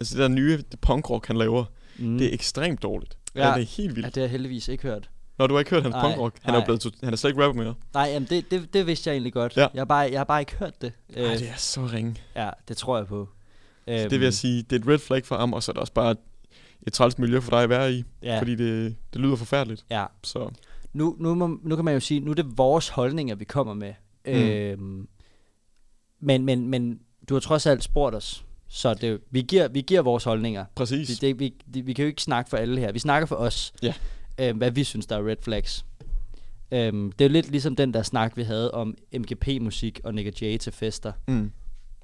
Altså 0.00 0.14
det 0.14 0.22
der 0.22 0.28
nye 0.28 0.62
punkrock, 0.80 1.26
han 1.26 1.36
laver, 1.36 1.64
Mm. 1.98 2.18
det 2.18 2.26
er 2.26 2.34
ekstremt 2.34 2.82
dårligt. 2.82 3.18
Ja. 3.34 3.48
Ja. 3.48 3.54
Det 3.54 3.62
er 3.62 3.66
helt 3.66 3.96
vildt. 3.96 4.04
Ja, 4.04 4.08
det 4.08 4.16
har 4.16 4.22
jeg 4.22 4.30
heldigvis 4.30 4.68
ikke 4.68 4.82
hørt. 4.82 5.10
Når 5.38 5.46
du 5.46 5.54
har 5.54 5.58
ikke 5.58 5.70
hørt 5.70 5.82
hans 5.82 5.92
Nej, 5.92 6.02
punkrock, 6.02 6.36
han 6.42 6.54
er 6.54 6.58
nej. 6.58 6.64
blevet, 6.66 6.80
tot- 6.80 6.94
han 7.04 7.12
er 7.12 7.16
slet 7.16 7.30
ikke 7.30 7.44
rapper 7.44 7.62
mere. 7.62 7.74
Nej, 7.94 8.02
jamen 8.12 8.28
det, 8.30 8.50
det, 8.50 8.74
det 8.74 8.86
vidste 8.86 9.08
jeg 9.10 9.14
egentlig 9.14 9.32
godt. 9.32 9.56
Ja. 9.56 9.66
Jeg, 9.74 9.80
har 9.80 9.84
bare, 9.84 10.08
jeg 10.10 10.20
har 10.20 10.24
bare 10.24 10.40
ikke 10.40 10.56
hørt 10.56 10.82
det. 10.82 10.92
Øh, 11.16 11.22
Ej, 11.24 11.34
det 11.34 11.48
er 11.48 11.56
så 11.56 11.80
ringe. 11.92 12.16
Ja, 12.36 12.50
det 12.68 12.76
tror 12.76 12.96
jeg 12.96 13.06
på. 13.06 13.28
Så 13.88 13.92
Øhm, 13.92 14.10
det 14.10 14.20
vil 14.20 14.24
jeg 14.26 14.34
sige, 14.34 14.62
det 14.62 14.72
er 14.76 14.80
et 14.80 14.88
red 14.88 14.98
flag 14.98 15.26
for 15.26 15.36
ham, 15.36 15.52
og 15.52 15.62
så 15.62 15.70
er 15.70 15.72
det 15.72 15.80
også 15.80 15.92
bare 15.92 16.10
et, 16.10 16.18
et 16.86 16.92
træls 16.92 17.18
miljø 17.18 17.40
for 17.40 17.50
dig 17.50 17.62
at 17.62 17.68
være 17.68 17.92
i, 17.92 18.04
Ja, 18.22 18.38
fordi 18.38 18.54
det, 18.54 18.96
det 19.12 19.20
lyder 19.20 19.36
forfærdeligt. 19.36 19.84
ja. 19.90 20.06
Så 20.22 20.50
Nu, 20.92 21.16
nu, 21.18 21.34
må, 21.34 21.58
nu 21.62 21.76
kan 21.76 21.84
man 21.84 21.94
jo 21.94 22.00
sige, 22.00 22.20
nu 22.20 22.30
er 22.30 22.34
det 22.34 22.58
vores 22.58 22.88
holdninger, 22.88 23.34
vi 23.34 23.44
kommer 23.44 23.74
med. 23.74 23.94
Mm. 24.26 24.32
Øhm, 24.32 25.08
men, 26.20 26.44
men, 26.44 26.68
men 26.68 27.00
du 27.28 27.34
har 27.34 27.40
trods 27.40 27.66
alt 27.66 27.84
spurgt 27.84 28.14
os, 28.16 28.44
så 28.72 28.94
det, 28.94 29.20
vi, 29.30 29.42
giver, 29.42 29.68
vi 29.68 29.80
giver 29.80 30.02
vores 30.02 30.24
holdninger. 30.24 30.64
præcis. 30.74 31.08
Det, 31.08 31.20
det, 31.20 31.38
vi, 31.38 31.54
det, 31.74 31.86
vi 31.86 31.92
kan 31.92 32.02
jo 32.02 32.06
ikke 32.08 32.22
snakke 32.22 32.50
for 32.50 32.56
alle 32.56 32.80
her. 32.80 32.92
Vi 32.92 32.98
snakker 32.98 33.26
for 33.26 33.36
os, 33.36 33.72
Ja. 33.82 33.94
øhm, 34.38 34.58
hvad 34.58 34.70
vi 34.70 34.84
synes, 34.84 35.06
der 35.06 35.16
er 35.16 35.28
red 35.28 35.36
flags. 35.42 35.84
Øhm, 36.72 37.12
det 37.12 37.24
er 37.24 37.28
jo 37.28 37.32
lidt 37.32 37.50
ligesom 37.50 37.76
den 37.76 37.94
der 37.94 38.02
snak, 38.02 38.36
vi 38.36 38.42
havde 38.42 38.70
om 38.70 38.96
MGP-musik 39.12 40.00
og 40.04 40.14
Nick 40.14 40.42
Jay 40.42 40.58
til 40.58 40.72
fester. 40.72 41.12
Mm. 41.28 41.52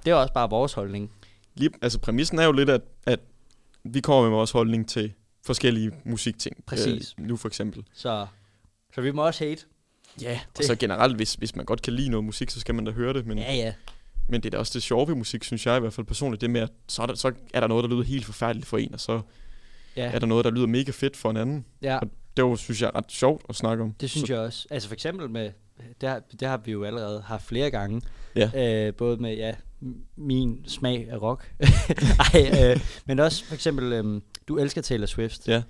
Det 0.05 0.11
er 0.11 0.14
også 0.14 0.33
bare 0.35 0.51
vores 0.51 0.73
holdning. 0.73 1.12
Lige, 1.55 1.71
altså 1.83 1.99
præmissen 1.99 2.39
er 2.39 2.45
jo 2.45 2.53
lidt, 2.53 2.71
at, 2.71 2.81
at 3.07 3.21
vi 3.85 4.01
kommer 4.01 4.23
med 4.23 4.31
vores 4.31 4.51
holdning 4.51 4.89
til 4.89 5.12
forskellige 5.47 5.91
musikting. 6.05 6.64
Præcis. 6.67 7.14
Øh, 7.19 7.27
nu 7.27 7.37
for 7.37 7.49
eksempel. 7.49 7.85
Så, 7.95 8.27
så 8.95 9.01
vi 9.01 9.11
må 9.11 9.27
også 9.27 9.45
hate. 9.45 9.62
Ja, 10.23 10.41
og 10.59 10.64
så 10.64 10.77
generelt, 10.77 11.17
hvis, 11.17 11.35
hvis 11.35 11.57
man 11.57 11.64
godt 11.67 11.83
kan 11.83 11.93
lide 11.93 12.09
noget 12.09 12.25
musik, 12.25 12.51
så 12.51 12.61
skal 12.61 12.75
man 12.75 12.85
da 12.85 12.91
høre 12.91 13.12
det. 13.12 13.27
Men, 13.27 13.39
Ja, 13.39 13.55
ja. 13.55 13.73
Men 14.29 14.41
det 14.41 14.47
er 14.47 14.51
da 14.51 14.59
også 14.59 14.72
det 14.74 14.83
sjove 14.83 15.09
ved 15.09 15.14
musik, 15.14 15.45
synes 15.45 15.66
jeg 15.66 15.77
i 15.77 15.81
hvert 15.81 15.93
fald 15.93 16.07
personligt. 16.07 16.41
Det 16.41 16.51
med, 16.51 16.61
at 16.61 16.70
så 16.89 17.03
er, 17.03 17.07
der, 17.07 17.14
så 17.14 17.33
er 17.55 17.61
der 17.61 17.66
noget, 17.66 17.85
der 17.85 17.91
lyder 17.91 18.03
helt 18.03 18.24
forfærdeligt 18.24 18.66
for 18.66 18.79
en, 18.79 18.95
og 18.95 19.01
så 19.01 19.20
ja. 19.97 20.05
er 20.12 20.18
der 20.18 20.27
noget, 20.27 20.45
der 20.45 20.51
lyder 20.51 20.66
mega 20.66 20.91
fedt 20.91 21.16
for 21.16 21.31
en 21.31 21.37
anden. 21.37 21.64
ja. 21.83 21.99
Og 21.99 22.09
det 22.37 22.45
var, 22.45 22.55
synes 22.57 22.83
jeg, 22.83 22.91
ret 22.95 23.05
sjovt 23.12 23.43
at 23.49 23.55
snakke 23.57 23.83
om. 23.85 23.93
Det 23.93 24.11
synes 24.11 24.27
så, 24.29 24.35
jeg 24.35 24.43
også. 24.43 24.66
Altså 24.70 24.89
for 24.89 24.95
eksempel 24.95 25.31
med, 25.31 25.51
det 26.01 26.09
har, 26.09 26.22
det 26.41 26.49
har 26.49 26.57
vi 26.57 26.72
jo 26.72 26.85
allerede 26.85 27.20
haft 27.20 27.45
flere 27.47 27.70
gange. 27.70 28.03
Ja. 28.37 28.87
Øh, 28.89 28.95
både 28.95 29.16
med, 29.16 29.37
ja, 29.37 29.55
min 30.16 30.64
smag 30.66 31.09
af 31.11 31.22
rock. 31.22 31.55
Ej, 32.35 32.70
øh, 32.72 32.81
men 33.07 33.18
også 33.18 33.45
for 33.45 33.55
eksempel, 33.55 33.93
øh, 33.93 34.20
du 34.49 34.57
elsker 34.59 34.83
Taylor 34.83 35.07
Swift. 35.07 35.49
Ja. 35.49 35.62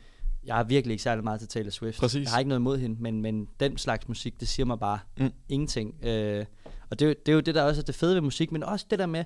Jeg 0.46 0.54
har 0.54 0.64
virkelig 0.64 0.92
ikke 0.92 1.02
særlig 1.02 1.24
meget 1.24 1.40
til 1.40 1.48
Taylor 1.48 1.70
Swift. 1.70 1.98
Præcis. 1.98 2.24
Jeg 2.24 2.30
har 2.32 2.38
ikke 2.38 2.48
noget 2.48 2.60
imod 2.60 2.78
hende, 2.78 3.02
men, 3.02 3.22
men 3.22 3.48
den 3.60 3.78
slags 3.78 4.08
musik, 4.08 4.40
det 4.40 4.48
siger 4.48 4.66
mig 4.66 4.78
bare 4.78 4.98
Mm. 5.18 5.30
ingenting. 5.48 6.04
Øh, 6.04 6.44
og 6.90 6.98
det, 6.98 7.04
er 7.04 7.08
jo- 7.08 7.14
det 7.26 7.32
er 7.32 7.34
jo 7.34 7.40
det, 7.40 7.54
der 7.54 7.62
også 7.62 7.80
er 7.80 7.84
det 7.84 7.94
fede 7.94 8.14
ved 8.14 8.20
musik, 8.20 8.52
men 8.52 8.62
også 8.62 8.86
det 8.90 8.98
der 8.98 9.06
med, 9.06 9.24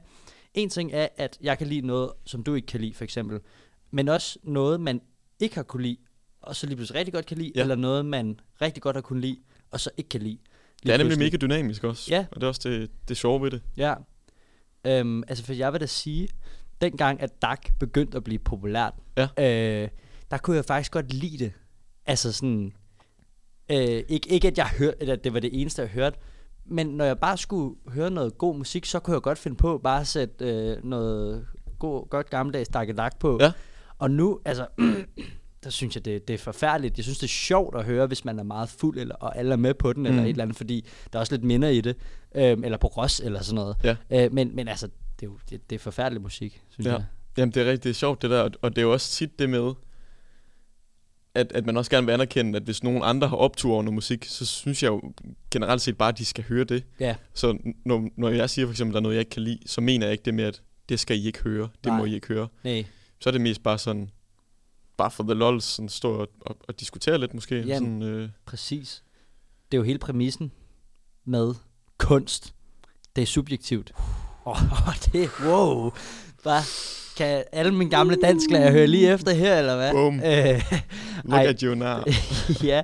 en 0.55 0.71
ting 0.71 0.91
er, 0.93 1.09
at 1.17 1.39
jeg 1.41 1.59
kan 1.59 1.67
lide 1.67 1.87
noget, 1.87 2.13
som 2.27 2.43
du 2.43 2.55
ikke 2.55 2.67
kan 2.67 2.81
lide, 2.81 2.95
for 2.95 3.05
eksempel. 3.05 3.41
Men 3.91 4.09
også 4.09 4.39
noget, 4.43 4.81
man 4.81 5.01
ikke 5.41 5.55
har 5.55 5.63
kunne 5.63 5.83
lide, 5.83 5.97
og 6.43 6.57
så 6.57 6.67
lige 6.67 6.77
pludselig 6.77 6.99
rigtig 6.99 7.15
godt 7.15 7.27
kan 7.27 7.39
lide, 7.39 7.53
Ja. 7.55 7.61
eller 7.61 7.75
noget, 7.75 8.07
man 8.07 8.41
rigtig 8.63 8.83
godt 8.83 8.97
har 8.97 9.01
kunne 9.01 9.21
lide, 9.21 9.39
og 9.71 9.81
så 9.81 9.91
ikke 9.97 10.09
kan 10.09 10.23
lide. 10.23 10.39
det 10.83 10.93
er 10.93 10.97
nemlig 10.99 11.19
mega 11.19 11.37
dynamisk 11.37 11.85
også. 11.85 12.11
Ja. 12.15 12.27
Og 12.31 12.37
det 12.37 12.43
er 12.43 12.49
også 12.49 12.69
det, 12.69 12.91
det 13.09 13.17
sjove 13.17 13.43
ved 13.43 13.51
det. 13.51 13.63
Ja. 13.77 13.95
Øhm, 14.87 15.23
altså, 15.29 15.45
for 15.45 15.53
jeg 15.53 15.73
vil 15.73 15.81
da 15.81 15.87
sige, 15.87 16.29
dengang 16.81 17.21
at 17.21 17.43
DAC 17.43 17.59
begyndte 17.81 18.17
at 18.17 18.25
blive 18.25 18.39
populært, 18.39 18.95
Ja. 19.17 19.29
øh, 19.39 19.89
der 20.31 20.39
kunne 20.39 20.57
jeg 20.57 20.65
faktisk 20.65 20.93
godt 20.93 21.13
lide 21.15 21.39
det. 21.45 21.53
Altså 22.07 22.33
sådan, 22.33 22.73
øh, 23.71 24.03
ikke, 24.09 24.29
ikke 24.31 24.49
at 24.49 24.59
jeg 24.59 24.69
hørte, 24.69 25.13
at 25.13 25.25
det 25.25 25.33
var 25.35 25.41
det 25.41 25.61
eneste, 25.61 25.83
jeg 25.83 25.91
hørte, 25.91 26.19
men 26.67 26.87
når 26.87 27.05
jeg 27.05 27.19
bare 27.19 27.37
skulle 27.39 27.75
høre 27.89 28.11
noget 28.11 28.39
god 28.39 28.57
musik, 28.57 28.85
så 28.87 29.01
kunne 29.01 29.15
jeg 29.15 29.23
godt 29.23 29.39
finde 29.39 29.57
på 29.57 29.79
bare 29.79 30.01
at 30.01 30.07
sætte 30.07 30.45
øh, 30.45 30.85
noget 30.85 31.47
god, 31.79 32.09
godt 32.09 32.31
gammeldags 32.31 32.69
Dak 32.69 33.19
på. 33.19 33.39
Ja. 33.41 33.53
Og 33.99 34.11
nu, 34.11 34.41
altså, 34.45 34.67
der 35.65 35.71
synes 35.71 35.95
jeg, 35.95 36.05
det, 36.05 36.29
det 36.29 36.35
er 36.35 36.39
forfærdeligt. 36.39 36.97
Jeg 36.97 37.05
synes, 37.05 37.19
det 37.19 37.27
er 37.27 37.29
sjovt 37.29 37.77
at 37.77 37.85
høre, 37.85 38.07
hvis 38.07 38.25
man 38.25 38.39
er 38.39 38.43
meget 38.43 38.69
fuld, 38.69 38.99
eller, 38.99 39.15
og 39.15 39.39
alle 39.39 39.53
er 39.53 39.57
med 39.57 39.75
på 39.75 39.93
den, 39.93 40.03
mm. 40.03 40.07
eller 40.07 40.23
et 40.23 40.29
eller 40.29 40.43
andet, 40.45 40.57
fordi 40.57 40.87
der 41.13 41.19
er 41.19 41.21
også 41.21 41.33
lidt 41.35 41.45
minder 41.45 41.69
i 41.69 41.81
det. 41.81 41.97
Øhm, 42.35 42.65
eller 42.65 42.79
på 42.79 42.87
Ross, 42.87 43.21
eller 43.21 43.43
sådan 43.43 43.55
noget. 43.55 43.77
Ja. 43.85 43.97
Øh, 44.25 44.33
men, 44.33 44.57
men 44.57 44.69
altså, 44.69 44.87
det 44.87 45.27
er 45.27 45.31
jo 45.31 45.39
det, 45.51 45.71
det 45.71 45.77
er 45.77 45.81
forfærdelig 45.81 46.23
musik, 46.23 46.63
synes 46.71 46.87
Ja. 46.87 46.93
jeg. 46.93 47.05
Jamen, 47.37 47.53
det 47.55 47.67
er 47.67 47.71
rigtig 47.71 47.95
sjovt, 47.95 48.23
det 48.23 48.31
der. 48.31 48.41
og- 48.43 48.51
Og 48.63 48.71
det 48.71 48.79
er 48.79 48.83
jo 48.87 48.93
også 48.93 49.11
tit 49.11 49.39
det 49.39 49.51
med, 49.51 49.73
at, 51.35 51.53
at 51.53 51.67
man 51.67 51.77
også 51.77 51.91
gerne 51.91 52.07
vil 52.07 52.13
anerkende, 52.13 52.57
at 52.57 52.63
hvis 52.63 52.83
nogen 52.83 53.03
andre 53.05 53.29
har 53.29 53.37
optur 53.37 53.73
over 53.73 53.83
noget 53.83 53.95
musik, 53.95 54.25
så 54.25 54.47
synes 54.47 54.83
jeg 54.83 54.89
jo 54.89 55.13
generelt 55.51 55.83
set 55.83 55.99
bare, 55.99 56.09
at 56.09 56.19
de 56.19 56.25
skal 56.25 56.45
høre 56.45 56.65
det. 56.65 56.85
Ja. 57.01 57.15
Så 57.35 57.59
når, 57.85 58.09
når 58.17 58.29
jeg 58.29 58.51
siger 58.51 58.67
for 58.67 58.71
eksempel, 58.71 58.93
at 58.93 58.95
der 58.95 59.01
er 59.01 59.03
noget, 59.03 59.15
jeg 59.15 59.21
ikke 59.21 59.31
kan 59.31 59.43
lide, 59.43 59.59
så 59.67 59.81
mener 59.81 60.07
jeg 60.07 60.13
ikke 60.13 60.25
det 60.25 60.35
med, 60.35 60.45
at 60.45 60.63
det 60.89 61.01
skal 61.01 61.19
I 61.19 61.27
ikke 61.27 61.43
høre. 61.43 61.69
Det 61.85 61.87
Nej. 61.87 61.99
må 61.99 62.05
I 62.05 62.15
ikke 62.15 62.29
høre. 62.29 62.49
Nej. 62.65 62.85
Så 63.21 63.31
er 63.31 63.33
det 63.33 63.41
mest 63.41 63.63
bare 63.63 63.79
sådan, 63.79 64.11
bare 64.97 65.11
for 65.11 65.23
the 65.23 65.35
lols, 65.35 65.65
sådan 65.65 65.89
stå 65.89 66.13
og, 66.13 66.29
og, 66.41 66.57
og 66.69 66.81
diskutere 66.81 67.19
lidt 67.19 67.35
måske. 67.35 67.57
Jamen. 67.57 68.03
Sådan, 68.03 68.15
øh, 68.15 68.29
Præcis. 68.47 69.03
Det 69.73 69.77
er 69.77 69.81
jo 69.81 69.85
hele 69.85 69.99
præmissen 69.99 70.53
med 71.25 71.55
kunst. 71.99 72.55
Det 73.17 73.23
er 73.23 73.27
subjektivt. 73.27 73.93
Åh, 74.47 74.63
oh, 74.63 74.95
det 75.13 75.25
er, 75.25 75.29
wow. 75.47 75.93
Hvad? 76.43 76.61
Kan 77.17 77.45
alle 77.53 77.75
mine 77.75 77.91
gamle 77.91 78.17
dansklærer 78.17 78.71
høre 78.73 78.87
lige 78.87 79.13
efter 79.13 79.33
her, 79.33 79.59
eller 79.59 79.77
hvad? 79.77 79.93
Bum. 79.93 80.15
Øh, 80.15 80.73
look 81.25 81.41
ej. 81.41 81.47
at 81.47 81.61
you 81.61 81.75
now. 81.75 81.99
ja. 82.71 82.83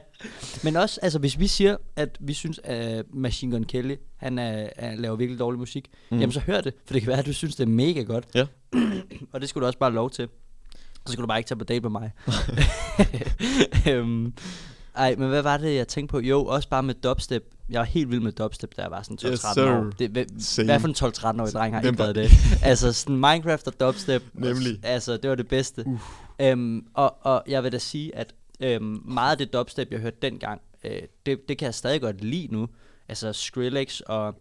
Men 0.65 0.77
også, 0.77 1.01
altså 1.03 1.19
hvis 1.19 1.39
vi 1.39 1.47
siger, 1.47 1.77
at 1.97 2.19
vi 2.21 2.33
synes, 2.33 2.61
at 2.65 3.05
Machine 3.15 3.53
Gun 3.53 3.65
Kelly, 3.65 3.95
han 4.17 4.39
er, 4.39 4.69
er, 4.77 4.97
laver 4.97 5.17
virkelig 5.17 5.39
dårlig 5.39 5.59
musik, 5.59 5.89
mm. 6.11 6.17
Mm. 6.17 6.21
jamen 6.21 6.33
så 6.33 6.41
hør 6.41 6.61
det, 6.61 6.75
for 6.87 6.93
det 6.93 7.03
kan 7.03 7.09
være, 7.09 7.19
at 7.19 7.27
du 7.27 7.33
synes, 7.33 7.57
det 7.57 7.65
er 7.65 7.69
mega 7.69 8.03
godt. 8.03 8.25
Ja. 8.35 8.47
og 9.33 9.41
det 9.41 9.49
skulle 9.49 9.63
du 9.63 9.67
også 9.67 9.79
bare 9.79 9.91
have 9.91 9.97
lov 9.97 10.11
til. 10.11 10.29
Så 11.07 11.13
skulle 11.13 11.23
du 11.23 11.27
bare 11.27 11.39
ikke 11.39 11.49
tage 11.49 11.59
på 11.59 11.65
date 11.65 11.81
med 11.81 11.91
mig. 11.91 12.11
øhm, 13.91 14.33
ej, 14.97 15.15
men 15.17 15.29
hvad 15.29 15.43
var 15.43 15.57
det, 15.57 15.75
jeg 15.75 15.89
tænkte 15.89 16.13
på? 16.13 16.21
Jo, 16.21 16.45
også 16.45 16.69
bare 16.69 16.83
med 16.83 16.95
dubstep. 16.95 17.45
Jeg 17.69 17.79
var 17.79 17.85
helt 17.85 18.11
vild 18.11 18.21
med 18.21 18.33
dubstep, 18.33 18.77
da 18.77 18.83
jeg 18.83 18.91
var 18.91 19.03
sådan 19.03 19.19
12-13 19.23 19.31
Yes, 19.31 19.45
år. 19.45 19.91
Det, 19.99 20.11
hvad, 20.11 20.25
Same. 20.39 20.67
hvad 20.67 20.81
for 20.81 20.89
en 20.89 20.95
12-13-årig 20.95 21.53
dreng 21.53 21.75
har 21.75 21.83
ikke 21.83 21.99
været 21.99 22.15
det? 22.15 22.31
altså 22.63 22.93
sådan 22.93 23.17
Minecraft 23.17 23.67
og 23.67 23.81
dubstep. 23.81 24.23
Nemlig. 24.35 24.81
Altså, 24.83 25.17
det 25.17 25.31
var 25.31 25.37
det 25.37 25.49
bedste. 25.49 25.85
Uh. 25.87 26.01
Øhm, 26.41 26.87
og, 26.95 27.17
og 27.21 27.43
jeg 27.47 27.65
vil 27.65 27.73
da 27.73 27.79
sige, 27.79 28.17
at 28.17 28.35
øhm, 28.61 29.03
meget 29.05 29.33
af 29.33 29.39
det 29.39 29.53
dubstep, 29.53 29.93
jeg 29.93 30.01
hørte 30.01 30.17
dengang, 30.23 30.61
øh, 30.85 31.03
det, 31.27 31.49
det 31.49 31.59
kan 31.59 31.67
jeg 31.67 31.75
stadig 31.75 32.01
godt 32.01 32.25
lide 32.25 32.49
nu. 32.53 32.69
Altså 33.09 33.33
Skrillex 33.33 34.01
og 34.01 34.35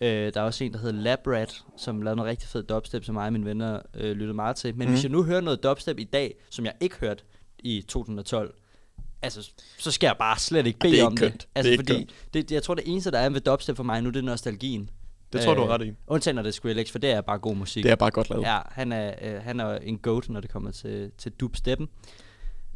øh, 0.00 0.08
der 0.34 0.40
er 0.40 0.44
også 0.44 0.64
en, 0.64 0.72
der 0.72 0.78
hedder 0.78 1.00
Labrat, 1.00 1.62
som 1.76 2.02
lavede 2.02 2.16
noget 2.16 2.30
rigtig 2.30 2.48
fed 2.48 2.62
dubstep, 2.62 3.04
som 3.04 3.14
mig 3.14 3.26
og 3.26 3.32
mine 3.32 3.44
venner 3.44 3.80
øh, 3.94 4.12
lyttede 4.12 4.34
meget 4.34 4.56
til. 4.56 4.76
Men 4.76 4.88
mm. 4.88 4.92
hvis 4.92 5.02
jeg 5.02 5.12
nu 5.12 5.22
hører 5.22 5.40
noget 5.40 5.62
dubstep 5.62 5.98
i 5.98 6.04
dag, 6.04 6.34
som 6.50 6.64
jeg 6.64 6.74
ikke 6.80 6.96
hørte 7.00 7.24
i 7.58 7.84
2012, 7.88 8.54
altså, 9.22 9.50
så 9.78 9.90
skal 9.90 10.06
jeg 10.06 10.16
bare 10.18 10.38
slet 10.38 10.66
ikke 10.66 10.78
bede 10.78 10.92
det 10.92 11.00
er 11.00 11.04
om 11.06 11.12
det. 11.16 11.20
kønt. 11.20 11.32
Det 11.40 11.42
er 11.44 11.48
Altså, 11.54 11.72
ikke 11.72 11.80
fordi 11.82 11.94
kønt. 11.98 12.10
det, 12.34 12.50
jeg 12.52 12.62
tror, 12.62 12.74
det 12.74 12.84
eneste, 12.86 13.10
der 13.10 13.18
er 13.18 13.28
ved 13.30 13.40
dubstep 13.40 13.76
for 13.76 13.84
mig 13.84 14.02
nu, 14.02 14.10
det 14.10 14.16
er 14.16 14.22
nostalgien. 14.22 14.90
Det 15.32 15.40
tror 15.40 15.54
du 15.54 15.62
Øh, 15.62 15.68
har 15.68 15.74
ret 15.74 15.86
i. 15.86 15.92
Undtagen 16.06 16.34
når 16.34 16.42
det 16.42 16.48
er 16.48 16.52
Skrillex, 16.52 16.90
for 16.90 16.98
det 16.98 17.10
er 17.10 17.20
bare 17.20 17.38
god 17.38 17.56
musik. 17.56 17.84
Det 17.84 17.90
er 17.92 17.96
bare 17.96 18.10
godt 18.10 18.30
lavet. 18.30 18.42
Ja, 18.42 18.58
han 18.70 18.92
er, 18.92 19.14
øh, 19.22 19.42
han 19.42 19.60
er 19.60 19.76
en 19.78 19.98
goat, 19.98 20.28
når 20.28 20.40
det 20.40 20.50
kommer 20.50 20.70
til, 20.70 21.10
til 21.18 21.32
dubsteppen. 21.32 21.88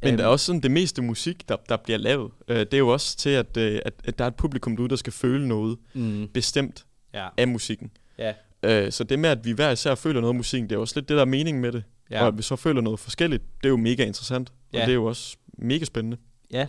Men 0.02 0.08
Øhm, 0.08 0.16
der 0.16 0.24
er 0.24 0.28
også 0.28 0.46
sådan, 0.46 0.60
det 0.60 0.70
meste 0.70 1.02
musik, 1.02 1.48
der, 1.48 1.56
der 1.68 1.76
bliver 1.76 1.98
lavet, 1.98 2.30
øh, 2.48 2.58
det 2.58 2.74
er 2.74 2.78
jo 2.78 2.88
også 2.88 3.16
til, 3.16 3.30
at, 3.30 3.56
øh, 3.56 3.80
at, 3.84 3.92
at 4.04 4.18
der 4.18 4.24
er 4.24 4.28
et 4.28 4.34
publikum 4.34 4.76
derude, 4.76 4.88
der 4.90 4.96
skal 4.96 5.12
føle 5.12 5.48
noget 5.48 5.78
Mm, 5.94 6.28
bestemt 6.34 6.84
ja, 7.14 7.28
af 7.36 7.48
musikken. 7.48 7.90
ja, 8.18 8.32
Øh, 8.62 8.92
så 8.92 9.04
det 9.04 9.18
med, 9.18 9.30
at 9.30 9.44
vi 9.44 9.52
hver 9.52 9.70
især 9.70 9.94
føler 9.94 10.20
noget 10.20 10.30
af 10.32 10.36
musikken, 10.36 10.70
det 10.70 10.76
er 10.76 10.80
også 10.80 10.94
lidt 11.00 11.08
det, 11.08 11.14
der 11.14 11.20
er 11.20 11.26
meningen 11.26 11.60
med 11.62 11.72
det. 11.72 11.84
Ja. 12.10 12.20
Og 12.22 12.26
at 12.28 12.36
vi 12.38 12.42
så 12.42 12.56
føler 12.56 12.80
noget 12.80 13.00
forskelligt, 13.00 13.42
det 13.56 13.64
er 13.64 13.68
jo 13.68 13.76
mega 13.76 14.04
interessant. 14.04 14.48
Og 14.50 14.54
Ja. 14.72 14.80
det 14.80 14.88
er 14.88 14.94
jo 14.94 15.04
også 15.04 15.36
mega 15.58 15.84
spændende. 15.84 16.16
Ja. 16.50 16.66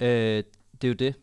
Øh, 0.00 0.44
det 0.72 0.84
er 0.84 0.88
jo 0.88 0.94
det. 0.94 1.14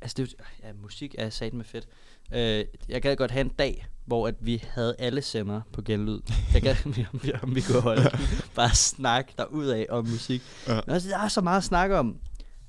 Altså, 0.00 0.14
det 0.16 0.22
er 0.22 0.26
jo, 0.38 0.44
ja, 0.68 0.72
musik 0.82 1.14
er 1.18 1.30
sat 1.30 1.54
med 1.54 1.64
fedt. 1.64 1.88
Øh, 2.34 2.64
jeg 2.88 3.02
gad 3.02 3.16
godt 3.16 3.30
have 3.30 3.40
en 3.40 3.48
dag, 3.48 3.86
hvor 4.04 4.28
at 4.28 4.34
vi 4.40 4.64
havde 4.68 4.96
alle 4.98 5.22
sender 5.22 5.60
på 5.72 5.82
genlyd. 5.82 6.20
Jeg 6.54 6.62
gad, 6.62 6.76
om, 6.86 6.96
vi, 6.96 7.32
om 7.42 7.54
vi 7.54 7.60
kunne 7.60 7.80
holde 7.80 8.10
bare 8.56 8.74
snak 8.74 9.32
af 9.38 9.86
om 9.88 10.08
musik. 10.08 10.42
Ja. 10.68 10.80
Men 10.86 10.94
også, 10.94 11.08
der 11.08 11.18
er 11.18 11.28
så 11.28 11.40
meget 11.40 11.58
at 11.58 11.64
snakke 11.64 11.98
om. 11.98 12.20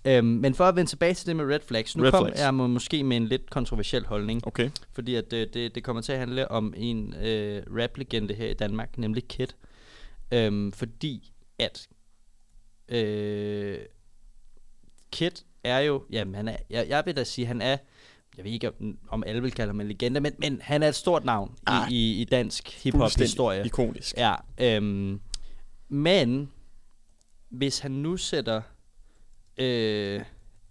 Øhm, 0.05 0.27
men 0.27 0.53
for 0.53 0.63
at 0.63 0.75
vende 0.75 0.89
tilbage 0.89 1.13
til 1.13 1.27
det 1.27 1.35
med 1.35 1.45
red 1.45 1.59
flags, 1.67 1.97
nu 1.97 2.03
Red 2.03 2.11
kom 2.11 2.25
flags. 2.25 2.41
jeg 2.41 2.53
må, 2.53 2.67
måske 2.67 3.03
med 3.03 3.17
en 3.17 3.27
lidt 3.27 3.49
kontroversiel 3.49 4.05
holdning. 4.05 4.47
Okay. 4.47 4.69
Fordi 4.91 5.15
at 5.15 5.31
det, 5.31 5.53
det, 5.53 5.75
det 5.75 5.83
kommer 5.83 6.01
til 6.01 6.11
at 6.11 6.19
handle 6.19 6.51
om 6.51 6.73
en 6.77 7.13
øh, 7.13 7.63
rap-legende 7.69 8.33
her 8.33 8.49
i 8.49 8.53
Danmark, 8.53 8.97
nemlig 8.97 9.27
Kid. 9.27 9.47
Øhm, 10.31 10.71
fordi 10.71 11.31
at 11.59 11.87
øh, 12.93 13.79
Kid 15.11 15.31
er 15.63 15.79
jo, 15.79 16.03
jamen 16.11 16.35
han 16.35 16.47
er, 16.47 16.57
jeg, 16.69 16.87
jeg 16.89 17.03
vil 17.05 17.15
da 17.15 17.23
sige, 17.23 17.47
han 17.47 17.61
er, 17.61 17.77
jeg 18.37 18.45
ved 18.45 18.51
ikke 18.51 18.69
om, 18.69 18.97
om 19.09 19.23
alle 19.27 19.41
vil 19.41 19.51
kalde 19.51 19.69
ham 19.69 19.79
en 19.81 19.87
legende, 19.87 20.19
men, 20.19 20.33
men 20.39 20.61
han 20.61 20.83
er 20.83 20.87
et 20.87 20.95
stort 20.95 21.25
navn 21.25 21.55
Ah, 21.65 21.91
i, 21.91 21.95
i, 21.95 22.21
i 22.21 22.25
dansk 22.25 22.83
hiphop-historie. 22.83 23.65
Ikonisk. 23.65 24.17
Ja, 24.17 24.35
øhm, 24.57 25.21
Men, 25.89 26.51
hvis 27.49 27.79
han 27.79 27.91
nu 27.91 28.17
sætter 28.17 28.61
øh, 29.57 30.21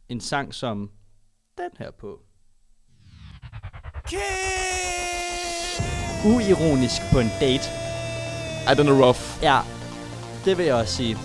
en 0.09 0.21
sang 0.21 0.55
som 0.55 0.91
den 1.59 1.71
her 1.79 1.91
på. 1.91 2.21
Uironisk 6.25 7.03
på 7.13 7.19
en 7.19 7.31
date. 7.41 7.65
Ej, 8.67 8.75
den 8.75 8.89
er 8.89 9.05
rough. 9.05 9.43
Ja, 9.43 9.59
det 10.45 10.59
vil 10.59 10.67
jeg 10.67 10.75
også 10.75 10.95
sige. 10.97 11.17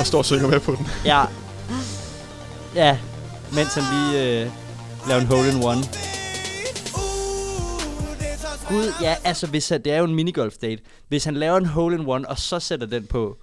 Og 0.00 0.06
står 0.06 0.18
og 0.18 0.24
synger 0.24 0.48
med 0.48 0.60
på 0.60 0.72
den. 0.74 0.86
Ja. 1.04 1.24
Ja, 2.74 2.98
mens 3.54 3.74
han 3.74 3.84
lige 3.94 4.42
øh, 4.44 4.50
laver 5.08 5.20
en 5.20 5.26
hole 5.26 5.48
in 5.48 5.64
one. 5.64 5.82
Gud, 8.68 8.92
ja, 9.02 9.14
altså 9.24 9.46
hvis 9.46 9.68
han, 9.68 9.82
det 9.84 9.92
er 9.92 9.98
jo 9.98 10.04
en 10.04 10.14
minigolf 10.14 10.54
date. 10.56 10.82
Hvis 11.08 11.24
han 11.24 11.34
laver 11.34 11.56
en 11.56 11.66
hole 11.66 11.96
in 11.98 12.06
one, 12.06 12.28
og 12.28 12.38
så 12.38 12.60
sætter 12.60 12.86
den 12.86 13.06
på, 13.06 13.36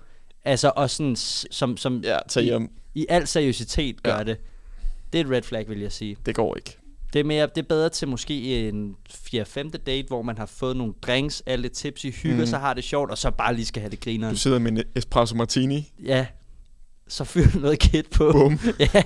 altså 0.46 0.72
og 0.76 0.90
sådan, 0.90 1.16
som, 1.52 1.78
som 1.78 2.02
Ja, 2.04 2.18
tag 2.30 2.44
i, 2.44 2.46
hjem. 2.46 2.70
i 2.96 3.06
al 3.10 3.28
seriøsitet 3.28 4.04
gør 4.04 4.18
Ja. 4.18 4.24
det. 4.24 4.38
Det 5.14 5.22
er 5.22 5.26
et 5.26 5.32
red 5.32 5.42
flag, 5.42 5.70
vil 5.70 5.80
jeg 5.80 5.92
sige. 5.92 6.18
Det 6.26 6.36
går 6.36 6.56
ikke. 6.56 6.78
Det 7.14 7.20
er, 7.20 7.24
mere, 7.24 7.48
det 7.56 7.58
er 7.64 7.68
bedre 7.70 7.90
til 7.90 8.08
måske 8.08 8.68
en 8.70 8.96
4-5. 9.10 9.70
date, 9.86 10.08
hvor 10.08 10.22
man 10.22 10.38
har 10.38 10.46
fået 10.46 10.78
nogle 10.78 10.94
drinks, 11.02 11.44
alle 11.46 11.70
tips 11.70 12.04
i 12.04 12.10
hygger, 12.12 12.36
Mhm. 12.36 12.42
mm. 12.42 12.48
så 12.48 12.58
har 12.58 12.74
det 12.74 12.84
sjovt, 12.84 13.12
og 13.12 13.18
så 13.18 13.32
bare 13.32 13.56
lige 13.56 13.66
skal 13.66 13.82
have 13.82 13.92
det 13.92 14.00
grineren. 14.00 14.34
Du 14.34 14.40
sidder 14.40 14.60
med 14.60 14.72
en 14.72 14.84
espresso 14.96 15.36
martini. 15.36 15.92
Ja, 16.06 16.26
så 17.08 17.24
fyr 17.24 17.60
noget 17.60 17.80
kit 17.80 18.10
på. 18.10 18.32
Bum. 18.32 18.60
ja. 18.80 19.04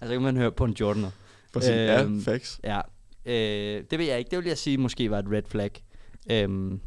Altså 0.00 0.12
kan 0.14 0.22
man 0.22 0.36
høre 0.36 0.52
på 0.52 0.64
en 0.64 0.76
Jordaner. 0.80 1.10
Præcis. 1.52 1.70
Ja, 1.70 2.02
Øhm, 2.02 2.22
facts. 2.22 2.60
Ja. 2.64 2.80
Øh, 3.26 3.84
det 3.90 3.98
vil 3.98 4.06
jeg 4.06 4.18
ikke. 4.18 4.30
Det 4.30 4.38
vil 4.38 4.46
jeg 4.46 4.58
sige 4.58 4.78
måske 4.78 5.10
var 5.10 5.18
et 5.18 5.26
red 5.32 5.42
flag. 5.48 5.70
Øhm, 6.30 6.80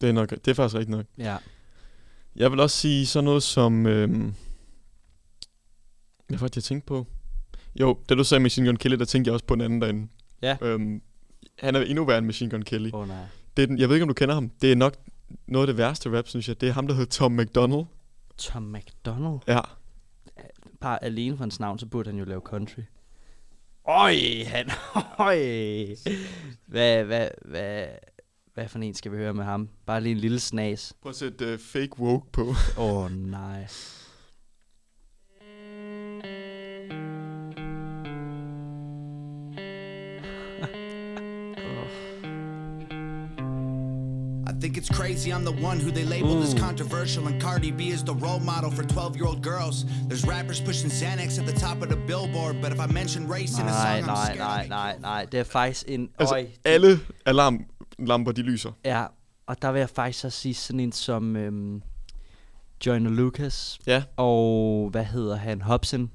Det 0.00 0.08
er, 0.08 0.12
nok, 0.12 0.30
det 0.30 0.48
er 0.48 0.54
faktisk 0.54 0.74
rigtigt 0.74 0.96
nok. 0.96 1.06
ja. 1.18 1.36
Jeg 2.36 2.50
vil 2.52 2.60
også 2.60 2.76
sige 2.76 3.06
sådan 3.06 3.24
noget 3.24 3.42
som... 3.42 3.86
Øhm, 3.86 4.34
hvad 6.28 6.38
var 6.38 6.48
det, 6.48 6.56
jeg 6.56 6.64
tænkte 6.64 6.86
på? 6.86 7.06
Jo, 7.80 7.98
da 8.08 8.14
du 8.14 8.24
sagde 8.24 8.42
Machine 8.42 8.66
Gun 8.66 8.76
Kelly, 8.76 8.96
der 8.96 9.04
tænkte 9.04 9.28
jeg 9.28 9.32
også 9.32 9.44
på 9.46 9.54
en 9.54 9.60
anden 9.60 9.80
derinde. 9.82 10.08
Ja. 10.42 10.56
Øhm, 10.62 11.02
han 11.58 11.76
er 11.76 11.80
endnu 11.80 12.04
værre 12.04 12.18
end 12.18 12.26
Machine 12.26 12.50
Gun 12.50 12.62
Kelly. 12.62 12.90
Åh 12.92 13.00
oh, 13.00 13.08
nej. 13.08 13.24
Det 13.56 13.62
er 13.62 13.66
den, 13.66 13.78
jeg 13.78 13.88
ved 13.88 13.96
ikke, 13.96 14.02
om 14.02 14.08
du 14.08 14.14
kender 14.14 14.34
ham. 14.34 14.50
Det 14.62 14.72
er 14.72 14.76
nok 14.76 14.96
noget 15.46 15.62
af 15.68 15.72
det 15.74 15.76
værste 15.78 16.18
rap, 16.18 16.28
synes 16.28 16.48
jeg. 16.48 16.60
Det 16.60 16.68
er 16.68 16.72
ham, 16.72 16.86
der 16.86 16.94
hedder 16.94 17.10
Tom 17.10 17.32
McDonald. 17.32 17.84
Tom 18.40 18.62
McDonald. 18.62 19.38
Ja. 19.46 19.60
Bare 20.80 21.04
alene 21.04 21.36
for 21.36 21.44
hans 21.44 21.60
navn, 21.60 21.78
så 21.78 21.86
burde 21.86 22.10
han 22.10 22.18
jo 22.18 22.24
lave 22.24 22.40
country. 22.40 22.82
Øj, 23.88 24.14
han... 24.46 24.70
Øj. 25.18 25.36
Hvad, 26.66 27.04
hvad, 27.04 27.28
hvad, 27.44 27.86
hvad 28.54 28.68
for 28.68 28.78
en 28.78 28.94
skal 28.94 29.12
vi 29.12 29.16
høre 29.16 29.34
med 29.34 29.44
ham? 29.44 29.68
Bare 29.86 30.00
lige 30.00 30.12
en 30.12 30.18
lille 30.18 30.40
snas. 30.40 30.94
Prøv 31.02 31.10
at 31.10 31.16
sætte 31.16 31.54
uh, 31.54 31.60
fake 31.60 31.98
woke 31.98 32.32
på. 32.32 32.54
Åh 32.78 33.04
oh, 33.04 33.12
nej. 33.12 33.66
Think 44.60 44.76
it's 44.76 44.88
crazy 45.00 45.30
I'm 45.32 45.44
the 45.44 45.58
one 45.68 45.78
who 45.84 45.90
they 45.90 46.04
labeled 46.04 46.42
as 46.42 46.54
controversial, 46.54 47.26
and 47.28 47.40
Cardi 47.40 47.70
B 47.70 47.88
is 47.88 48.02
the 48.04 48.14
role 48.14 48.40
model 48.40 48.70
for 48.70 48.82
12 48.84 49.16
year 49.16 49.26
old 49.26 49.42
girls. 49.42 49.84
There's 50.08 50.24
rappers 50.26 50.60
pushing 50.60 50.90
Xanax 50.90 51.38
at 51.40 51.46
the 51.46 51.58
top 51.66 51.82
of 51.82 51.88
the 51.88 51.96
billboard, 51.96 52.60
but 52.62 52.72
if 52.72 52.80
I 52.80 52.86
mention 52.92 53.28
race 53.28 53.54
in 53.60 53.66
a 53.66 53.70
Nej, 53.70 54.00
song, 54.00 54.08
I'm 54.10 54.14
nej, 54.14 54.24
scared 54.24 54.38
nej, 54.38 54.62
to 54.62 54.68
nej, 54.68 54.98
nej. 55.00 55.24
Det 55.32 55.40
er 55.40 55.44
faktisk 55.44 55.84
en... 55.88 56.10
Altså, 56.18 56.34
øj, 56.34 56.46
alle 56.64 57.00
alarmlamper, 57.26 58.32
de 58.32 58.42
lyser. 58.42 58.72
Ja, 58.84 59.04
og 59.46 59.62
der 59.62 59.72
vil 59.72 59.78
jeg 59.78 59.90
faktisk 59.90 60.24
også 60.24 60.38
sige 60.40 60.54
sådan 60.54 60.80
en 60.80 60.92
som 60.92 61.36
øhm, 61.36 61.82
Joyner 62.86 63.10
Lucas. 63.10 63.78
Ja. 63.86 64.02
Og 64.16 64.88
hvad 64.90 65.04
hedder 65.04 65.36
han? 65.36 65.62
Hobson. 65.62 66.10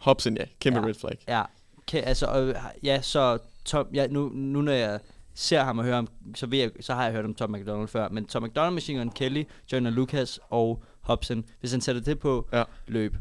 Hobson, 0.00 0.36
ja. 0.36 0.44
Kæmpe 0.60 0.80
Ja. 0.80 0.86
red 0.86 0.94
flag. 0.94 1.18
Ja, 1.28 1.42
kan, 1.86 2.04
altså, 2.04 2.26
og, 2.26 2.54
ja, 2.82 3.02
så 3.02 3.38
Tom, 3.64 3.86
ja, 3.94 4.06
nu, 4.06 4.28
nu 4.34 4.62
når 4.62 4.72
jeg 4.72 5.00
ser 5.38 5.62
ham 5.64 5.78
og 5.78 5.84
hører 5.84 5.96
ham, 5.96 6.08
så, 6.34 6.46
ved 6.46 6.58
jeg, 6.58 6.70
så 6.80 6.94
har 6.94 7.04
jeg 7.04 7.12
hørt 7.12 7.24
om 7.24 7.34
Tom 7.34 7.50
McDonald 7.52 7.88
før, 7.88 8.08
men 8.08 8.26
Tom 8.26 8.42
McDonald, 8.42 8.74
Machine 8.74 8.98
Gun 8.98 9.10
Kelly, 9.10 9.44
Joyner 9.72 9.90
Lucas 9.90 10.40
og 10.50 10.82
Hobson, 11.00 11.44
hvis 11.60 11.70
han 11.72 11.80
sætter 11.80 12.02
det 12.02 12.18
på, 12.18 12.48
Ja. 12.52 12.62
løb. 12.86 13.16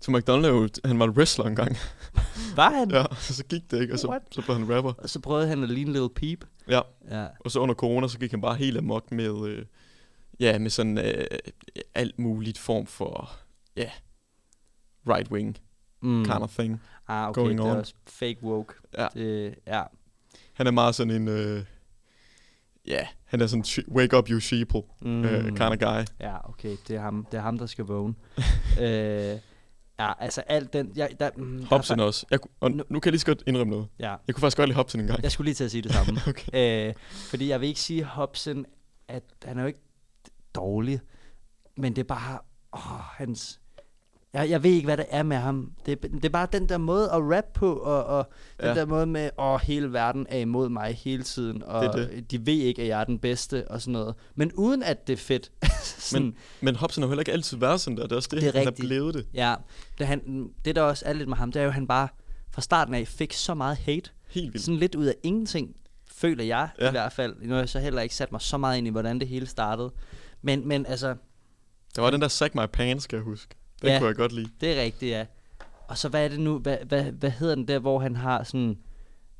Tom 0.00 0.14
McDonald 0.14 0.86
han 0.88 0.98
var 0.98 1.08
wrestler 1.08 1.44
engang. 1.44 1.76
Var 2.56 2.70
han? 2.70 2.90
ja, 2.90 3.04
så 3.14 3.44
gik 3.44 3.70
det 3.70 3.80
ikke, 3.80 3.92
og 3.94 3.98
så, 3.98 4.08
What? 4.08 4.22
så 4.30 4.42
blev 4.42 4.56
han 4.58 4.76
rapper. 4.76 4.92
Og 4.92 5.10
så 5.10 5.20
prøvede 5.20 5.48
han 5.48 5.62
at 5.62 5.68
ligne 5.70 5.92
Little 5.92 6.10
Peep. 6.10 6.44
Ja, 6.68 6.80
Ja. 7.10 7.26
og 7.40 7.50
så 7.50 7.60
under 7.60 7.74
corona, 7.74 8.08
så 8.08 8.18
gik 8.18 8.30
han 8.30 8.40
bare 8.40 8.54
helt 8.54 8.78
amok 8.78 9.12
med, 9.12 9.46
øh, 9.48 9.64
ja, 10.40 10.58
med 10.58 10.70
sådan 10.70 10.98
øh, 10.98 11.24
alt 11.94 12.18
muligt 12.18 12.58
form 12.58 12.86
for, 12.86 13.30
ja, 13.76 13.90
right 15.08 15.30
wing 15.30 15.56
Mm. 16.00 16.24
kind 16.24 16.42
of 16.42 16.50
thing. 16.58 16.82
Ah, 17.08 17.28
okay, 17.28 17.40
going 17.40 17.58
det 17.58 17.66
er 17.66 17.70
on. 17.70 17.76
også 17.76 17.94
fake 18.06 18.38
woke. 18.42 18.74
Ja. 18.98 19.06
Det, 19.14 19.54
ja. 19.66 19.82
Han 20.52 20.66
er 20.66 20.70
meget 20.70 20.94
sådan 20.94 21.10
en, 21.10 21.28
øh, 21.28 21.64
ja, 22.86 23.06
han 23.24 23.40
er 23.40 23.46
sådan, 23.46 23.62
"She- 23.64 23.92
wake 23.92 24.16
up 24.18 24.28
you 24.30 24.40
sheeple, 24.40 24.82
mm. 25.02 25.24
øh, 25.24 25.44
kind 25.44 25.60
of 25.62 25.78
guy. 25.78 26.04
Ja, 26.20 26.48
okay, 26.48 26.76
det 26.88 26.96
er 26.96 27.00
ham, 27.00 27.26
det 27.32 27.38
er 27.38 27.42
ham 27.42 27.58
der 27.58 27.66
skal 27.66 27.84
vågne. 27.84 28.14
øh, 28.80 29.38
ja, 29.98 30.12
altså 30.22 30.40
alt 30.40 30.72
den... 30.72 30.92
Jeg, 30.96 31.10
der, 31.20 31.30
mm, 31.36 31.58
der 31.58 31.66
Hobson 31.66 32.00
fa- 32.00 32.02
også. 32.02 32.26
Jeg, 32.30 32.38
og 32.60 32.70
nu, 32.70 32.84
nu 32.88 33.00
kan 33.00 33.08
jeg 33.08 33.12
lige 33.12 33.20
så 33.20 33.26
godt 33.26 33.42
indrømme 33.46 33.70
noget. 33.70 33.88
Ja, 33.98 34.10
Jeg 34.26 34.34
kunne 34.34 34.40
faktisk 34.40 34.56
godt 34.56 34.68
lide 34.68 34.76
Hobson 34.76 35.00
en 35.00 35.06
gang. 35.06 35.22
jeg 35.22 35.32
skulle 35.32 35.44
lige 35.46 35.54
til 35.54 35.64
at 35.64 35.70
sige 35.70 35.82
det 35.82 35.92
samme. 35.92 36.20
okay. 36.28 36.88
øh, 36.88 36.94
fordi 37.30 37.48
jeg 37.48 37.60
vil 37.60 37.68
ikke 37.68 37.80
sige 37.80 38.04
Hobson, 38.04 38.66
at 39.08 39.22
han 39.44 39.58
er 39.58 39.62
jo 39.62 39.66
ikke 39.66 39.80
dårlig, 40.54 41.00
men 41.76 41.96
det 41.96 42.02
er 42.02 42.06
bare... 42.08 42.38
Åh, 42.72 42.80
hans... 43.00 43.60
Jeg, 44.34 44.50
jeg 44.50 44.62
ved 44.62 44.70
ikke, 44.70 44.84
hvad 44.86 44.96
det 44.96 45.06
er 45.10 45.22
med 45.22 45.36
ham. 45.36 45.72
Det, 45.86 46.02
det 46.02 46.24
er 46.24 46.28
bare 46.28 46.48
den 46.52 46.68
der 46.68 46.78
måde 46.78 47.04
at 47.10 47.18
rap 47.36 47.44
på, 47.54 47.72
og, 47.74 48.04
og 48.04 48.28
den 48.60 48.66
Ja. 48.68 48.74
der 48.74 48.86
måde 48.86 49.06
med, 49.06 49.30
åh, 49.38 49.60
hele 49.62 49.92
verden 49.92 50.26
er 50.28 50.38
imod 50.38 50.68
mig 50.68 50.94
hele 50.94 51.22
tiden, 51.22 51.62
og 51.62 51.82
Det 51.96 52.16
er 52.16 52.20
de 52.20 52.46
ved 52.46 52.54
ikke, 52.54 52.82
at 52.82 52.88
jeg 52.88 53.00
er 53.00 53.04
den 53.04 53.18
bedste, 53.18 53.68
og 53.70 53.80
sådan 53.82 53.92
noget. 53.92 54.14
Men 54.34 54.52
uden 54.52 54.82
at 54.82 55.06
det 55.06 55.12
er 55.12 55.16
fedt. 55.16 55.52
sådan, 55.82 56.24
Men, 56.26 56.36
men 56.60 56.76
Hobson 56.76 57.02
har 57.02 57.08
heller 57.08 57.20
ikke 57.20 57.32
altid 57.32 57.56
været 57.56 57.80
sådan 57.80 57.96
der. 57.96 58.02
Det 58.02 58.12
er 58.12 58.16
også 58.16 58.28
det, 58.32 58.40
Det 58.42 58.48
er 58.48 58.52
han 58.58 58.66
rigtigt. 58.66 58.84
er 58.84 58.88
blevet 58.88 59.14
det. 59.14 59.26
Ja, 59.34 59.54
det, 59.98 60.06
han, 60.06 60.48
det 60.64 60.76
der 60.76 60.82
også 60.82 61.04
er 61.06 61.12
lidt 61.12 61.28
med 61.28 61.36
ham, 61.36 61.52
det 61.52 61.60
er 61.60 61.64
jo, 61.64 61.68
at 61.68 61.74
han 61.74 61.86
bare 61.86 62.08
fra 62.50 62.62
starten 62.62 62.94
af 62.94 63.08
fik 63.08 63.32
så 63.32 63.54
meget 63.54 63.76
hate. 63.76 64.10
Helt 64.28 64.52
vildt. 64.52 64.64
Sådan 64.64 64.78
lidt 64.78 64.94
ud 64.94 65.04
af 65.04 65.14
ingenting, 65.22 65.76
føler 66.12 66.44
jeg. 66.44 66.68
Ja. 66.80 66.88
i 66.88 66.90
hvert 66.90 67.12
fald. 67.12 67.34
Nu 67.42 67.52
har 67.52 67.58
jeg 67.60 67.68
så 67.68 67.78
heller 67.78 68.02
ikke 68.02 68.14
sat 68.14 68.32
mig 68.32 68.40
så 68.40 68.58
meget 68.58 68.78
ind 68.78 68.86
i, 68.86 68.90
hvordan 68.90 69.18
det 69.20 69.28
hele 69.28 69.46
startede. 69.46 69.92
Men, 70.42 70.68
men 70.68 70.86
altså, 70.86 71.14
Der 71.96 72.02
var 72.02 72.10
den 72.10 72.20
der 72.20 72.28
Sack 72.28 72.54
My 72.54 72.66
Pants, 72.72 73.04
skal 73.04 73.16
jeg 73.16 73.24
huske. 73.24 73.54
Den 73.82 73.90
Ja. 73.90 73.98
kunne 73.98 74.08
jeg 74.08 74.16
godt 74.16 74.32
lide. 74.32 74.48
det 74.60 74.78
er 74.78 74.82
rigtigt, 74.82 75.10
ja. 75.10 75.24
Og 75.88 75.98
så 75.98 76.08
hvad 76.08 76.24
er 76.24 76.28
det 76.28 76.40
nu, 76.40 76.58
hvad, 76.58 76.76
hvad, 76.88 77.02
hvad 77.04 77.30
hedder 77.30 77.54
den 77.54 77.68
der, 77.68 77.78
hvor 77.78 77.98
han 77.98 78.16
har 78.16 78.42
sådan, 78.44 78.68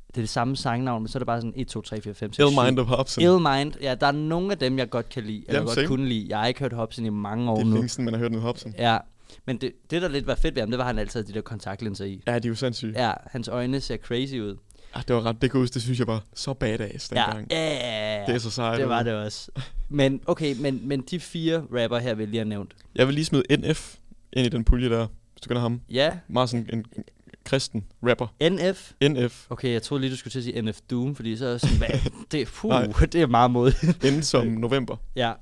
det 0.07 0.17
er 0.17 0.21
det 0.21 0.29
samme 0.29 0.55
sangnavn, 0.57 1.01
men 1.01 1.07
så 1.07 1.17
er 1.17 1.19
det 1.19 1.27
bare 1.27 1.41
sådan 1.41 1.53
1, 1.55 1.67
2, 1.67 1.81
3, 1.81 2.01
4, 2.01 2.13
5, 2.13 2.33
6, 2.33 2.39
Ill 2.39 2.61
Mind 2.65 2.79
of 2.79 2.85
Hobson. 2.87 3.23
Ill 3.23 3.31
Mind, 3.39 3.73
ja, 3.81 3.95
der 3.95 4.07
er 4.07 4.11
nogle 4.11 4.51
af 4.51 4.57
dem, 4.57 4.77
jeg 4.77 4.89
godt 4.89 5.09
kan 5.09 5.23
lide, 5.23 5.37
eller 5.47 5.53
Jamen, 5.53 5.65
godt 5.65 5.75
same. 5.75 5.87
kunne 5.87 6.07
lide. 6.09 6.25
Jeg 6.29 6.39
har 6.39 6.47
ikke 6.47 6.59
hørt 6.59 6.73
Hobson 6.73 7.05
i 7.05 7.09
mange 7.09 7.51
år 7.51 7.55
Det 7.55 7.61
er 7.63 7.67
nu. 7.67 7.73
længe 7.73 7.89
siden, 7.89 8.05
man 8.05 8.13
har 8.13 8.19
hørt 8.19 8.31
noget 8.31 8.43
Hobson. 8.43 8.73
Ja, 8.77 8.97
men 9.45 9.57
det, 9.57 9.71
det 9.91 10.01
der 10.01 10.07
lidt 10.07 10.27
var 10.27 10.35
fedt 10.35 10.55
ved 10.55 10.61
ham, 10.61 10.69
det 10.71 10.77
var, 10.77 10.83
at 10.83 10.87
han 10.87 10.99
altid 10.99 11.19
havde 11.19 11.27
de 11.27 11.33
der 11.33 11.41
kontaktlinser 11.41 12.05
i. 12.05 12.21
Ja, 12.27 12.39
de 12.39 12.47
er 12.47 12.49
jo 12.49 12.55
sindssyge. 12.55 12.93
Ja. 12.95 13.07
Ja, 13.07 13.13
hans 13.31 13.47
øjne 13.47 13.81
ser 13.81 13.97
crazy 13.97 14.33
ud. 14.35 14.57
Ah, 14.95 15.03
det 15.07 15.15
var 15.15 15.25
ret, 15.25 15.41
det 15.41 15.51
kunne 15.51 15.61
jeg 15.63 15.73
det 15.73 15.81
synes 15.81 15.99
jeg 15.99 16.07
var 16.07 16.23
så 16.35 16.53
badass 16.53 17.11
Ja, 17.11 17.23
dengang. 17.25 17.47
ja, 17.51 17.69
ja, 17.73 18.19
ja. 18.19 18.25
Det 18.25 18.35
er 18.35 18.39
så 18.39 18.49
sejt. 18.51 18.79
det 18.79 18.89
var 18.89 19.03
det 19.03 19.13
også. 19.13 19.51
Men 19.89 20.21
okay, 20.25 20.55
men, 20.59 20.81
men 20.87 21.01
de 21.01 21.19
fire 21.19 21.57
rapper 21.81 21.97
her, 21.97 22.13
vi 22.15 22.25
lige 22.25 22.37
har 22.37 22.45
nævnt. 22.45 22.73
Jeg 22.95 23.07
vil 23.07 23.15
lige 23.15 23.25
smide 23.25 23.43
NF 23.57 23.95
ind 24.33 24.45
i 24.45 24.49
den 24.49 24.63
pulje 24.65 24.89
der, 24.89 25.07
hvis 25.33 25.41
du 25.41 25.47
kender 25.47 25.61
ham. 25.61 25.81
Ja, 25.89 26.19
Meget 26.27 26.49
sådan 26.49 26.69
en, 26.73 26.85
en 26.97 27.03
kristen 27.45 27.85
rapper. 28.03 28.27
NF. 28.51 28.91
NF. 29.09 29.47
Okay, 29.51 29.71
jeg 29.73 29.83
troede 29.83 30.01
lige, 30.01 30.11
du 30.11 30.17
skulle 30.17 30.31
til 30.31 30.39
at 30.39 30.43
sige 30.43 30.61
NF 30.61 30.81
Doom, 30.81 31.15
fordi 31.15 31.37
så 31.37 31.45
er 31.45 31.49
jeg 31.49 31.59
sådan, 31.59 31.77
hvad, 31.77 31.89
det, 32.31 32.41
er- 32.41 32.45
puh, 32.45 32.69
Nej. 32.69 32.85
det 32.85 33.15
er 33.15 33.27
meget 33.27 33.51
modigt. 33.51 34.03
Inden 34.05 34.23
som 34.23 34.47
november. 34.47 34.95
ja. 35.15 35.33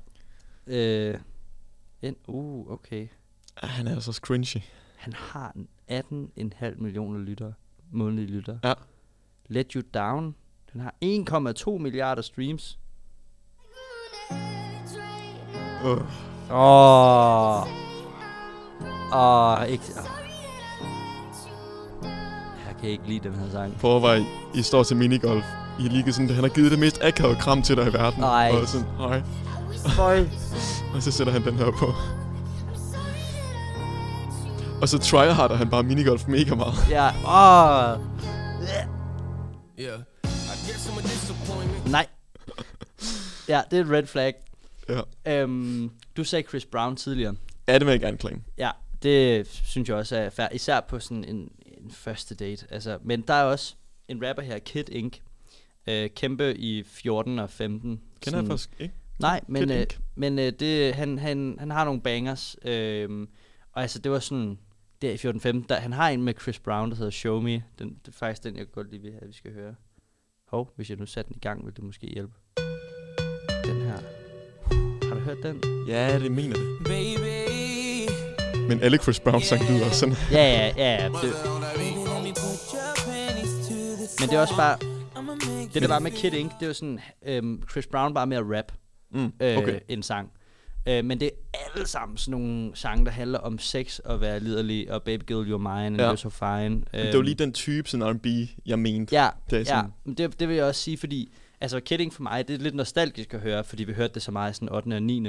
Øh, 0.66 1.14
N, 2.02 2.12
uh, 2.28 2.70
okay. 2.70 3.06
Ah, 3.62 3.68
han 3.68 3.86
er 3.86 4.00
så 4.00 4.12
cringy. 4.12 4.62
Han 4.96 5.12
har 5.12 5.56
en 5.88 6.52
18,5 6.62 6.82
millioner 6.82 7.18
lyttere, 7.20 7.52
månedlige 7.92 8.26
lyttere. 8.36 8.58
Ja. 8.64 8.72
Let 9.48 9.72
You 9.72 9.82
Down, 9.94 10.34
den 10.72 10.80
har 10.80 10.94
1,2 11.74 11.78
milliarder 11.78 12.22
streams. 12.22 12.78
Uh. 15.84 16.02
Åh. 16.50 17.81
Åh, 19.14 19.66
ikke... 19.68 19.84
åh. 19.98 20.04
Jeg 22.66 22.76
kan 22.80 22.90
ikke 22.90 23.08
lide 23.08 23.28
den 23.28 23.38
her 23.38 23.50
sang. 23.52 23.74
At 23.74 23.84
overveje, 23.84 24.26
I 24.54 24.62
står 24.62 24.82
til 24.82 24.96
minigolf. 24.96 25.44
I 25.80 25.82
ligger 25.82 26.12
sådan, 26.12 26.30
han 26.30 26.44
har 26.44 26.48
givet 26.48 26.70
det 26.70 26.78
mest 26.78 27.02
akavede 27.02 27.36
kram 27.36 27.62
til 27.62 27.76
dig 27.76 27.88
i 27.88 27.92
verden. 27.92 28.22
Ej. 28.22 28.50
Og 28.62 28.68
sådan, 28.68 28.86
hej. 28.98 29.22
Føj. 29.96 30.26
Og 30.94 31.02
så 31.02 31.10
sætter 31.10 31.32
han 31.32 31.44
den 31.44 31.54
her 31.54 31.70
på. 31.70 31.92
Og 34.82 34.88
så 34.88 34.98
tryharder 34.98 35.54
han 35.56 35.70
bare 35.70 35.82
minigolf 35.82 36.28
mega 36.28 36.54
meget. 36.54 36.74
Ja, 36.90 37.08
åh. 37.08 38.00
Yeah. 39.80 39.98
A 40.28 40.54
disappointment. 41.02 41.90
Nej. 41.90 42.06
Ja, 43.48 43.60
det 43.70 43.78
er 43.78 43.84
et 43.84 43.90
red 43.90 44.06
flag. 44.06 44.34
Ja. 44.88 45.00
Øhm, 45.32 45.90
du 46.16 46.24
sagde 46.24 46.48
Chris 46.48 46.64
Brown 46.64 46.96
tidligere. 46.96 47.34
Ja, 47.68 47.78
det 47.78 47.86
vil 47.86 47.92
jeg 47.92 48.00
gerne 48.00 48.16
claim. 48.16 48.42
Ja, 48.58 48.70
det 49.02 49.46
synes 49.48 49.88
jeg 49.88 49.96
også 49.96 50.16
er 50.16 50.30
fair. 50.30 50.48
Især 50.52 50.80
på 50.80 51.00
sådan 51.00 51.24
en, 51.24 51.52
en 51.66 51.90
første 51.90 52.34
date. 52.34 52.66
Altså, 52.70 52.98
men 53.02 53.20
der 53.20 53.34
er 53.34 53.44
også 53.44 53.74
en 54.08 54.28
rapper 54.28 54.42
her, 54.42 54.58
Kid 54.58 54.88
Ink. 54.88 55.20
Øh, 55.86 56.10
kæmpe 56.10 56.56
i 56.56 56.82
14 56.82 57.38
og 57.38 57.50
15. 57.50 58.00
Kender 58.20 58.38
jeg 58.38 58.48
faktisk 58.48 58.70
ikke. 58.78 58.94
Nej, 59.18 59.40
men, 59.48 59.62
Kid 59.62 59.70
øh, 59.70 59.80
Ink. 59.80 59.98
men 60.14 60.38
øh, 60.38 60.52
det, 60.52 60.94
han, 60.94 61.18
han, 61.18 61.56
han 61.58 61.70
har 61.70 61.84
nogle 61.84 62.00
bangers. 62.00 62.56
Øh, 62.64 63.26
og 63.72 63.82
altså, 63.82 63.98
det 63.98 64.12
var 64.12 64.18
sådan... 64.18 64.58
Der 65.02 65.10
i 65.10 65.14
14-15, 65.14 65.66
der, 65.68 65.74
han 65.74 65.92
har 65.92 66.08
en 66.08 66.22
med 66.22 66.34
Chris 66.42 66.58
Brown, 66.58 66.90
der 66.90 66.96
hedder 66.96 67.10
Show 67.10 67.40
Me. 67.40 67.62
Den, 67.78 67.88
det 67.88 68.08
er 68.08 68.12
faktisk 68.12 68.44
den, 68.44 68.56
jeg 68.56 68.70
godt 68.72 68.90
lige 68.90 69.02
vil 69.02 69.10
have, 69.12 69.22
at 69.22 69.28
vi 69.28 69.32
skal 69.32 69.52
høre. 69.52 69.74
Hov, 70.48 70.72
hvis 70.76 70.90
jeg 70.90 70.98
nu 70.98 71.06
satte 71.06 71.28
den 71.28 71.36
i 71.36 71.40
gang, 71.40 71.66
vil 71.66 71.76
det 71.76 71.84
måske 71.84 72.06
hjælpe. 72.06 72.32
Den 73.64 73.82
her. 73.82 73.98
Har 75.08 75.14
du 75.14 75.20
hørt 75.20 75.42
den? 75.42 75.62
Ja, 75.88 76.18
det 76.18 76.32
mener 76.32 76.56
det. 76.56 76.78
Baby, 76.84 77.81
Men 78.68 78.80
alle 78.82 78.98
Chris 78.98 79.20
Brown 79.20 79.42
sang 79.42 79.70
lyder 79.70 79.84
også 79.86 79.98
sådan. 79.98 80.14
Ja, 80.30 80.36
ja, 80.36 80.72
ja. 80.76 81.02
ja. 81.02 81.08
Det, 81.08 81.14
men 84.20 84.28
det 84.28 84.36
er 84.36 84.40
også 84.40 84.56
bare... 84.56 84.78
Det 85.74 85.82
der 85.82 85.88
var 85.88 85.98
med 85.98 86.10
Kid 86.10 86.32
Ink, 86.32 86.52
det 86.60 86.68
var 86.68 86.74
sådan... 86.74 87.00
Øhm, 87.26 87.62
Chris 87.70 87.86
Brown 87.86 88.14
bare 88.14 88.26
med 88.26 88.36
at 88.36 88.44
rap 88.46 88.72
Mm, 89.14 89.32
øh, 89.42 89.58
okay. 89.58 89.80
en 89.88 90.02
sang. 90.02 90.30
Øh, 90.88 91.04
men 91.04 91.20
det 91.20 91.26
er 91.54 91.58
alle 91.74 91.86
sammen 91.88 92.16
sådan 92.16 92.30
nogle 92.40 92.70
sange, 92.74 93.04
der 93.04 93.10
handler 93.10 93.38
om 93.38 93.58
sex 93.58 93.98
og 93.98 94.20
være 94.20 94.40
liderlig, 94.40 94.92
og 94.92 95.02
Baby 95.02 95.22
Girl, 95.26 95.52
You're 95.54 95.58
Mine, 95.58 95.86
and 95.86 96.00
Ja. 96.00 96.12
You're 96.12 96.16
So 96.16 96.28
Fine. 96.28 96.68
Men 96.68 96.84
det 96.92 97.16
var 97.16 97.22
lige 97.22 97.34
den 97.34 97.52
type 97.52 97.88
sådan 97.90 98.06
R&B, 98.16 98.26
jeg 98.66 98.78
mente. 98.78 99.14
Ja, 99.22 99.28
Det 99.50 99.56
er 99.56 99.58
ja 99.58 99.64
sådan- 99.64 99.90
men 100.04 100.14
det, 100.14 100.40
det 100.40 100.48
vil 100.48 100.56
jeg 100.56 100.64
også 100.64 100.80
sige, 100.80 100.98
fordi 100.98 101.32
altså 101.60 101.80
Kidding 101.80 102.12
for 102.14 102.22
mig, 102.22 102.48
det 102.48 102.54
er 102.54 102.58
lidt 102.58 102.74
nostalgisk 102.74 103.34
at 103.34 103.40
høre, 103.40 103.64
fordi 103.64 103.84
vi 103.84 103.92
hørte 103.92 104.14
det 104.14 104.22
så 104.22 104.30
meget 104.30 104.50
i 104.50 104.54
sådan 104.54 104.68
8. 104.72 104.94
og 104.94 105.02
9. 105.02 105.26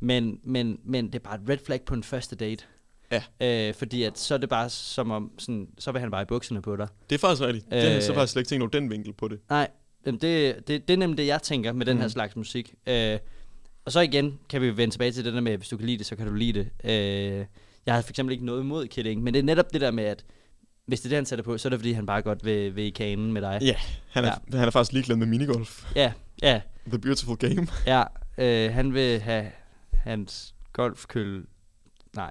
Men, 0.00 0.38
men, 0.44 0.78
men 0.84 1.06
det 1.06 1.14
er 1.14 1.18
bare 1.18 1.34
et 1.34 1.48
red 1.48 1.58
flag 1.66 1.80
på 1.82 1.94
en 1.94 2.02
første 2.02 2.36
date. 2.36 2.64
Ja. 3.10 3.22
Øh, 3.68 3.74
fordi 3.74 4.02
at 4.02 4.18
så 4.18 4.34
er 4.34 4.38
det 4.38 4.48
bare 4.48 4.70
som 4.70 5.10
om, 5.10 5.30
sådan, 5.38 5.68
så 5.78 5.92
vil 5.92 6.00
han 6.00 6.10
bare 6.10 6.22
i 6.22 6.24
bukserne 6.24 6.62
på 6.62 6.76
dig. 6.76 6.88
Det 7.10 7.14
er 7.14 7.18
faktisk 7.18 7.42
rigtigt. 7.42 7.70
Det 7.70 7.82
har 7.82 7.88
jeg 7.90 8.02
så 8.02 8.12
Øh. 8.12 8.16
faktisk 8.16 8.32
slet 8.32 8.40
ikke 8.40 8.48
tænkt 8.48 8.62
over 8.62 8.70
den 8.70 8.90
vinkel 8.90 9.12
på 9.12 9.28
det. 9.28 9.38
Nej, 9.50 9.68
det, 10.04 10.22
det, 10.22 10.68
det 10.68 10.90
er 10.90 10.96
nemlig 10.96 11.18
det, 11.18 11.26
jeg 11.26 11.42
tænker 11.42 11.72
med 11.72 11.86
den 11.86 11.96
her 11.96 12.04
Mhm. 12.04 12.10
slags 12.10 12.36
musik. 12.36 12.74
Øh, 12.86 13.18
og 13.84 13.92
så 13.92 14.00
igen 14.00 14.38
kan 14.48 14.60
vi 14.62 14.76
vende 14.76 14.94
tilbage 14.94 15.12
til 15.12 15.24
det 15.24 15.32
der 15.34 15.40
med, 15.40 15.52
at 15.52 15.58
hvis 15.58 15.68
du 15.68 15.76
kan 15.76 15.86
lide 15.86 15.98
det, 15.98 16.06
så 16.06 16.16
kan 16.16 16.26
du 16.26 16.34
lide 16.34 16.52
det. 16.52 16.90
Øh, 16.90 17.46
jeg 17.86 17.94
har 17.94 18.02
for 18.02 18.10
eksempel 18.10 18.32
ikke 18.32 18.44
noget 18.44 18.60
imod 18.62 18.86
Kidding, 18.86 19.22
men 19.22 19.34
det 19.34 19.40
er 19.40 19.44
netop 19.44 19.72
det 19.72 19.80
der 19.80 19.90
med, 19.90 20.04
at 20.04 20.24
hvis 20.86 21.00
det 21.00 21.06
er 21.06 21.10
det, 21.10 21.16
han 21.16 21.26
sætter 21.26 21.42
på, 21.42 21.58
så 21.58 21.68
er 21.68 21.70
det 21.70 21.78
fordi, 21.80 21.92
han 21.92 22.06
bare 22.06 22.22
godt 22.22 22.44
vil, 22.44 22.76
vil 22.76 22.84
i 22.84 22.90
kanen 22.90 23.32
med 23.32 23.42
dig. 23.42 23.58
Ja, 23.62 23.74
han 24.10 24.24
er, 24.24 24.32
ja. 24.52 24.58
han 24.58 24.66
er 24.66 24.70
faktisk 24.70 24.92
ligeglad 24.92 25.16
med 25.16 25.26
minigolf. 25.26 25.92
Ja, 25.96 26.12
ja, 26.42 26.60
The 26.88 26.98
Beautiful 26.98 27.36
Game. 27.36 27.66
ja. 27.86 28.02
Øh, 28.38 28.72
han 28.72 28.94
vil 28.94 29.20
have 29.20 29.46
hans 29.92 30.54
golfkølle. 30.72 31.44
Nej, 32.16 32.30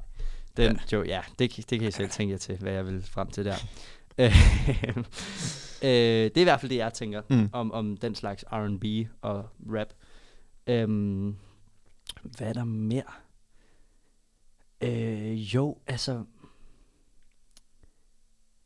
den 0.58 0.80
ja. 0.92 0.98
jo, 0.98 1.04
ja, 1.04 1.22
det, 1.40 1.56
det 1.70 1.80
kan 1.80 1.88
I 1.88 1.92
selv 1.92 2.10
tænke 2.10 2.32
jer 2.32 2.38
til, 2.38 2.58
hvad 2.58 2.74
jeg 2.74 2.86
vil 2.86 3.04
frem 3.04 3.32
til 3.32 3.46
der. 3.46 3.56
Øh, 5.84 5.90
det 5.90 6.38
er 6.38 6.42
i 6.42 6.44
hvert 6.44 6.60
fald 6.62 6.70
det, 6.70 6.76
jeg 6.78 6.94
tænker 6.94 7.22
Mm. 7.30 7.50
om, 7.54 7.72
om 7.72 7.98
den 7.98 8.16
slags 8.16 8.44
R&B 8.52 9.08
og 9.22 9.50
rap. 9.68 9.88
Øhm, 10.68 11.36
hvad 12.24 12.48
er 12.48 12.54
der 12.54 12.64
mere? 12.64 13.04
Øh, 14.82 15.56
jo, 15.56 15.78
altså... 15.88 16.24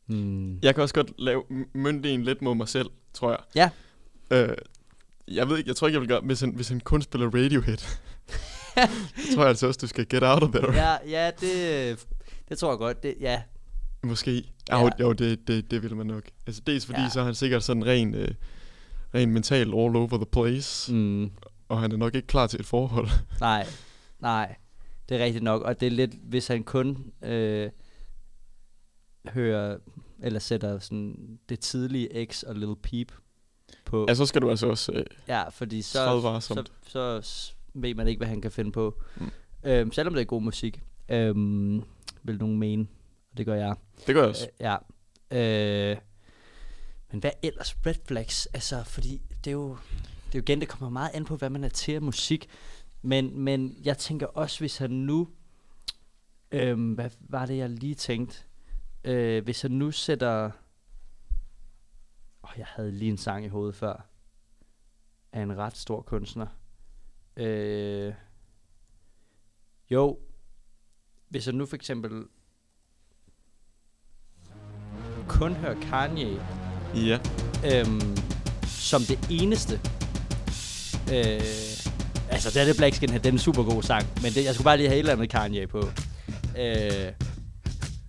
Hmm. 0.06 0.58
Jeg 0.62 0.74
kan 0.74 0.82
også 0.82 0.94
godt 0.94 1.12
lave 1.18 1.42
m- 1.50 1.68
mønte 1.78 2.10
en 2.10 2.22
lidt 2.22 2.42
mod 2.42 2.54
mig 2.54 2.68
selv, 2.68 2.90
tror 3.12 3.30
jeg. 3.30 3.40
Ja. 3.54 3.70
Øh, 4.36 4.56
jeg 5.28 5.48
ved 5.48 5.58
ikke, 5.58 5.68
jeg 5.68 5.76
tror 5.76 5.86
ikke, 5.86 5.94
jeg 5.94 6.00
vil 6.00 6.08
gøre, 6.08 6.20
hvis 6.20 6.40
han, 6.40 6.50
hvis 6.54 6.68
han 6.68 6.80
kun 6.80 7.02
spiller 7.02 7.26
Radiohead. 7.26 7.98
Så 9.16 9.34
tror 9.34 9.42
jeg 9.42 9.48
altså 9.48 9.66
også, 9.66 9.78
du 9.82 9.86
skal 9.86 10.06
get 10.08 10.22
out 10.22 10.42
of 10.42 10.48
there. 10.50 10.72
Ja, 10.74 10.96
ja 11.08 11.30
det, 11.40 12.06
det 12.48 12.58
tror 12.58 12.70
jeg 12.70 12.78
godt. 12.78 13.02
Det, 13.02 13.14
ja, 13.20 13.42
Måske. 14.02 14.44
Ja. 14.68 14.80
Jo, 14.82 14.90
jo 15.00 15.12
det, 15.12 15.48
det, 15.48 15.70
det 15.70 15.82
vil 15.82 15.96
man 15.96 16.06
nok. 16.06 16.22
Altså 16.46 16.62
dels 16.66 16.86
fordi, 16.86 17.00
Ja. 17.00 17.08
så 17.08 17.20
er 17.20 17.24
han 17.24 17.34
sikkert 17.34 17.62
sådan 17.62 17.86
ren, 17.86 18.14
øh, 18.14 18.28
ren 19.14 19.30
mental 19.30 19.60
all 19.66 19.96
over 19.96 20.16
the 20.16 20.26
place. 20.32 20.94
Mm. 20.94 21.30
Og 21.68 21.80
han 21.80 21.92
er 21.92 21.96
nok 21.96 22.14
ikke 22.14 22.26
klar 22.26 22.46
til 22.46 22.60
et 22.60 22.66
forhold. 22.66 23.08
nej, 23.40 23.66
nej, 24.20 24.56
det 25.08 25.20
er 25.20 25.24
rigtigt 25.24 25.44
nok. 25.44 25.62
Og 25.62 25.80
det 25.80 25.86
er 25.86 25.90
lidt, 25.90 26.10
hvis 26.22 26.46
han 26.46 26.62
kun 26.64 27.12
øh, 27.24 27.70
hører, 29.28 29.76
eller 30.22 30.40
sætter 30.40 30.78
sådan 30.78 31.38
det 31.48 31.60
tidlige 31.60 32.26
X 32.32 32.42
og 32.42 32.54
Lil 32.54 32.74
Peep 32.82 33.12
på. 33.84 34.04
ja, 34.08 34.14
så 34.14 34.26
skal 34.26 34.42
du 34.42 34.50
altså 34.50 34.66
også... 34.66 34.92
Øh, 34.92 35.04
Ja, 35.28 35.48
fordi 35.48 35.82
så, 35.82 36.38
så, 36.40 36.64
så 36.86 37.20
s- 37.22 37.56
ved 37.74 37.94
man 37.94 38.08
ikke, 38.08 38.18
hvad 38.18 38.28
han 38.28 38.40
kan 38.40 38.50
finde 38.50 38.72
på. 38.72 39.02
Mm. 39.16 39.30
Øhm, 39.64 39.92
selvom 39.92 40.14
det 40.14 40.20
er 40.20 40.24
god 40.24 40.42
musik, 40.42 40.82
øhm, 41.08 41.82
vil 42.22 42.38
nogen 42.38 42.58
mene. 42.58 42.86
Og 43.30 43.38
det 43.38 43.46
gør 43.46 43.54
jeg. 43.54 43.74
det 44.06 44.14
gør 44.14 44.20
jeg 44.20 44.28
også. 44.28 44.48
Øh, 44.60 44.66
ja. 45.30 45.92
Øh, 45.92 45.96
men 47.10 47.20
hvad 47.20 47.30
ellers? 47.42 47.76
Red 47.86 47.94
flags? 48.06 48.46
Altså, 48.46 48.84
fordi 48.84 49.22
det 49.44 49.50
er 49.50 49.54
jo... 49.54 49.76
Det 50.26 50.34
er 50.34 50.38
jo 50.38 50.42
igen, 50.42 50.60
det 50.60 50.68
kommer 50.68 50.88
meget 50.88 51.10
an 51.14 51.24
på, 51.24 51.36
hvad 51.36 51.50
man 51.50 51.64
er 51.64 51.68
til 51.68 51.92
af 51.92 52.02
musik. 52.02 52.48
Men, 53.02 53.38
men 53.38 53.76
jeg 53.84 53.98
tænker 53.98 54.26
også, 54.26 54.58
hvis 54.58 54.78
han 54.78 54.90
nu... 54.90 55.28
Øhm, 56.52 56.92
hvad 56.92 57.10
var 57.20 57.46
det, 57.46 57.56
jeg 57.56 57.70
lige 57.70 57.94
tænkte? 57.94 58.44
Øh, 59.04 59.44
hvis 59.44 59.62
han 59.62 59.70
nu 59.70 59.90
sætter... 59.90 60.50
Oh, 62.42 62.50
jeg 62.56 62.66
havde 62.66 62.92
lige 62.92 63.10
en 63.10 63.16
sang 63.16 63.44
i 63.44 63.48
hovedet 63.48 63.74
før. 63.74 64.06
Af 65.32 65.42
en 65.42 65.56
ret 65.56 65.76
stor 65.76 66.02
kunstner. 66.02 66.46
Øh, 67.36 68.12
jo. 69.90 70.18
Hvis 71.28 71.44
han 71.46 71.54
nu 71.54 71.66
for 71.66 71.76
eksempel 71.76 72.24
kun 75.28 75.54
hører 75.54 75.80
Kanye 75.80 76.42
Ja. 76.94 77.18
øhm, 77.64 78.16
som 78.66 79.02
det 79.02 79.26
eneste. 79.30 79.74
Øh, 81.12 81.40
altså, 82.30 82.50
det 82.54 82.56
er 82.60 82.64
det 82.64 82.76
Black 82.76 82.94
Skin, 82.96 83.08
det 83.08 83.26
er 83.26 83.32
en 83.32 83.38
super 83.38 83.62
god 83.64 83.82
sang, 83.82 84.06
men 84.22 84.32
det, 84.32 84.44
jeg 84.44 84.54
skulle 84.54 84.64
bare 84.64 84.76
lige 84.76 84.88
have 84.88 84.96
et 84.96 84.98
eller 84.98 85.12
andet 85.12 85.30
Kanye 85.30 85.66
på. 85.66 85.82
Øh, 86.58 87.12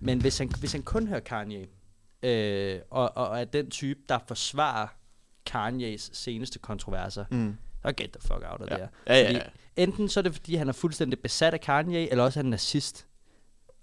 men 0.00 0.20
hvis 0.20 0.38
han, 0.38 0.50
hvis 0.60 0.72
han 0.72 0.82
kun 0.82 1.06
hører 1.08 1.20
Kanye, 1.20 1.66
øh, 2.22 2.80
og, 2.90 3.16
og 3.16 3.40
er 3.40 3.44
den 3.44 3.70
type, 3.70 4.00
der 4.08 4.18
forsvarer 4.28 4.86
Kanyes 5.46 6.10
seneste 6.12 6.58
kontroverser, 6.58 7.24
Mm. 7.30 7.56
Så 7.82 7.92
get 7.96 8.10
the 8.12 8.20
fuck 8.20 8.42
out 8.52 8.60
of 8.60 8.66
Ja. 8.70 8.74
there. 8.74 8.88
Ja, 9.06 9.14
ja, 9.20 9.26
Fordi 9.26 9.36
ja. 9.76 9.82
Enten 9.82 10.08
så 10.08 10.20
er 10.20 10.22
det, 10.22 10.32
fordi 10.32 10.54
han 10.54 10.68
er 10.68 10.72
fuldstændig 10.72 11.18
besat 11.18 11.54
af 11.54 11.60
Kanye, 11.60 12.10
eller 12.10 12.24
også 12.24 12.40
er 12.40 12.42
han 12.42 12.50
nazist. 12.50 13.06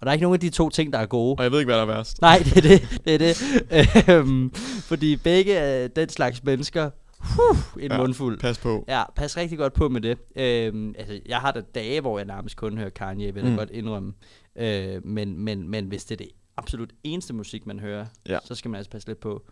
Og 0.00 0.06
der 0.06 0.10
er 0.10 0.12
ikke 0.12 0.22
nogen 0.22 0.34
af 0.34 0.40
de 0.40 0.50
to 0.50 0.70
ting, 0.70 0.92
der 0.92 0.98
er 0.98 1.06
gode. 1.06 1.34
Og 1.38 1.42
jeg 1.42 1.52
ved 1.52 1.58
ikke, 1.58 1.66
hvad 1.68 1.76
der 1.76 1.82
er 1.82 1.86
værst. 1.86 2.20
Nej, 2.20 2.38
det 2.44 2.56
er 2.56 2.60
det. 2.60 3.00
det, 3.04 3.14
er 3.14 3.18
det. 3.18 4.08
øhm, 4.14 4.50
fordi 4.82 5.16
begge 5.16 5.52
er 5.54 5.88
den 5.88 6.08
slags 6.08 6.44
mennesker, 6.44 6.90
huh, 7.20 7.82
en 7.82 7.90
Ja, 7.90 7.98
mundfuld. 7.98 8.38
Pas 8.38 8.58
på. 8.58 8.84
Ja, 8.88 9.02
pas 9.16 9.36
rigtig 9.36 9.58
godt 9.58 9.72
på 9.72 9.88
med 9.88 10.00
det. 10.00 10.18
Øhm, 10.36 10.94
altså, 10.98 11.20
jeg 11.26 11.38
har 11.38 11.52
da 11.52 11.60
dage, 11.74 12.00
hvor 12.00 12.18
jeg 12.18 12.26
nærmest 12.26 12.56
kun 12.56 12.78
hører 12.78 12.90
Kanye, 12.90 13.34
vil 13.34 13.42
jeg 13.42 13.50
Mm. 13.52 13.58
godt 13.58 13.70
indrømme. 13.70 14.12
Øh, 14.56 15.06
men, 15.06 15.38
men, 15.38 15.68
men 15.68 15.86
hvis 15.86 16.04
det 16.04 16.14
er 16.20 16.24
det 16.24 16.30
absolut 16.56 16.90
eneste 17.04 17.34
musik, 17.34 17.66
man 17.66 17.80
hører, 17.80 18.06
Ja. 18.28 18.38
så 18.44 18.54
skal 18.54 18.70
man 18.70 18.78
altså 18.78 18.90
passe 18.90 19.08
lidt 19.08 19.20
på. 19.20 19.42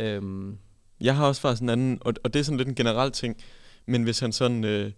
Øhm, 0.00 0.58
Jeg 1.00 1.16
har 1.16 1.26
også 1.26 1.40
faktisk 1.40 1.62
en 1.62 1.68
anden, 1.68 1.98
og, 2.00 2.14
og 2.24 2.32
det 2.34 2.40
er 2.40 2.44
sådan 2.44 2.58
lidt 2.58 2.68
en 2.68 2.74
generel 2.74 3.10
ting, 3.12 3.36
men 3.86 4.02
hvis 4.02 4.18
han 4.18 4.32
sådan, 4.32 4.64
øh, 4.64 4.92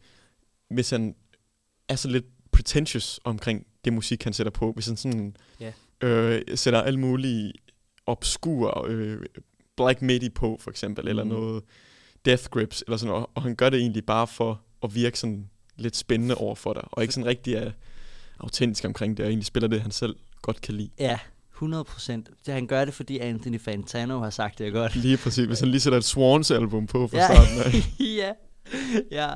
hvis 0.71 0.91
han 0.91 1.15
er 1.89 1.97
så 1.97 2.09
lidt 2.09 2.25
pretentious 2.53 3.21
omkring 3.25 3.67
det 3.85 3.93
musik, 3.93 4.25
han 4.25 4.33
sætter 4.33 4.51
på, 4.51 4.73
hvis 4.73 4.87
han 4.87 4.97
sådan 4.97 5.37
Ja. 5.61 5.73
øh, 6.01 6.43
sætter 6.55 6.83
alle 6.83 7.01
mulige 7.01 7.53
obskur 8.07 8.87
øh, 8.89 9.19
Black 9.77 10.03
Midi 10.03 10.29
på, 10.29 10.59
for 10.61 10.71
eksempel, 10.71 11.05
mm. 11.05 11.09
eller 11.09 11.25
noget 11.25 11.63
Death 12.25 12.45
Grips, 12.45 12.85
eller 12.87 12.97
sådan 12.97 13.11
noget, 13.11 13.27
og 13.35 13.43
han 13.43 13.57
gør 13.57 13.71
det 13.71 13.81
egentlig 13.81 14.07
bare 14.07 14.27
for 14.27 14.61
at 14.83 14.95
virke 14.95 15.19
sådan 15.19 15.49
lidt 15.77 15.97
spændende 15.97 16.35
over 16.35 16.55
for 16.55 16.73
dig, 16.73 16.83
og 16.87 17.03
ikke 17.03 17.15
sådan 17.15 17.27
rigtig 17.27 17.55
er 17.55 17.71
autentisk 18.41 18.85
omkring 18.85 19.17
det, 19.17 19.25
og 19.25 19.29
egentlig 19.31 19.47
spiller 19.47 19.69
det, 19.69 19.81
han 19.83 19.91
selv 19.91 20.17
godt 20.43 20.61
kan 20.61 20.75
lide. 20.75 20.91
ja, 20.99 21.19
100 21.55 21.85
procent. 21.85 22.31
Han 22.47 22.67
gør 22.67 22.85
det, 22.85 22.95
fordi 22.95 23.19
Anthony 23.19 23.61
Fantano 23.61 24.19
har 24.19 24.31
sagt 24.31 24.59
det 24.59 24.73
godt. 24.73 24.97
Lige 24.97 25.17
præcis, 25.17 25.47
hvis 25.47 25.61
han 25.61 25.69
lige 25.69 25.81
sætter 25.81 25.99
et 25.99 26.05
Swans 26.05 26.51
album 26.51 26.87
på 26.87 27.09
fra 27.09 27.17
Ja. 27.19 27.27
starten 27.27 27.59
af. 27.59 27.73
ja. 28.21 28.33
ja. 29.11 29.29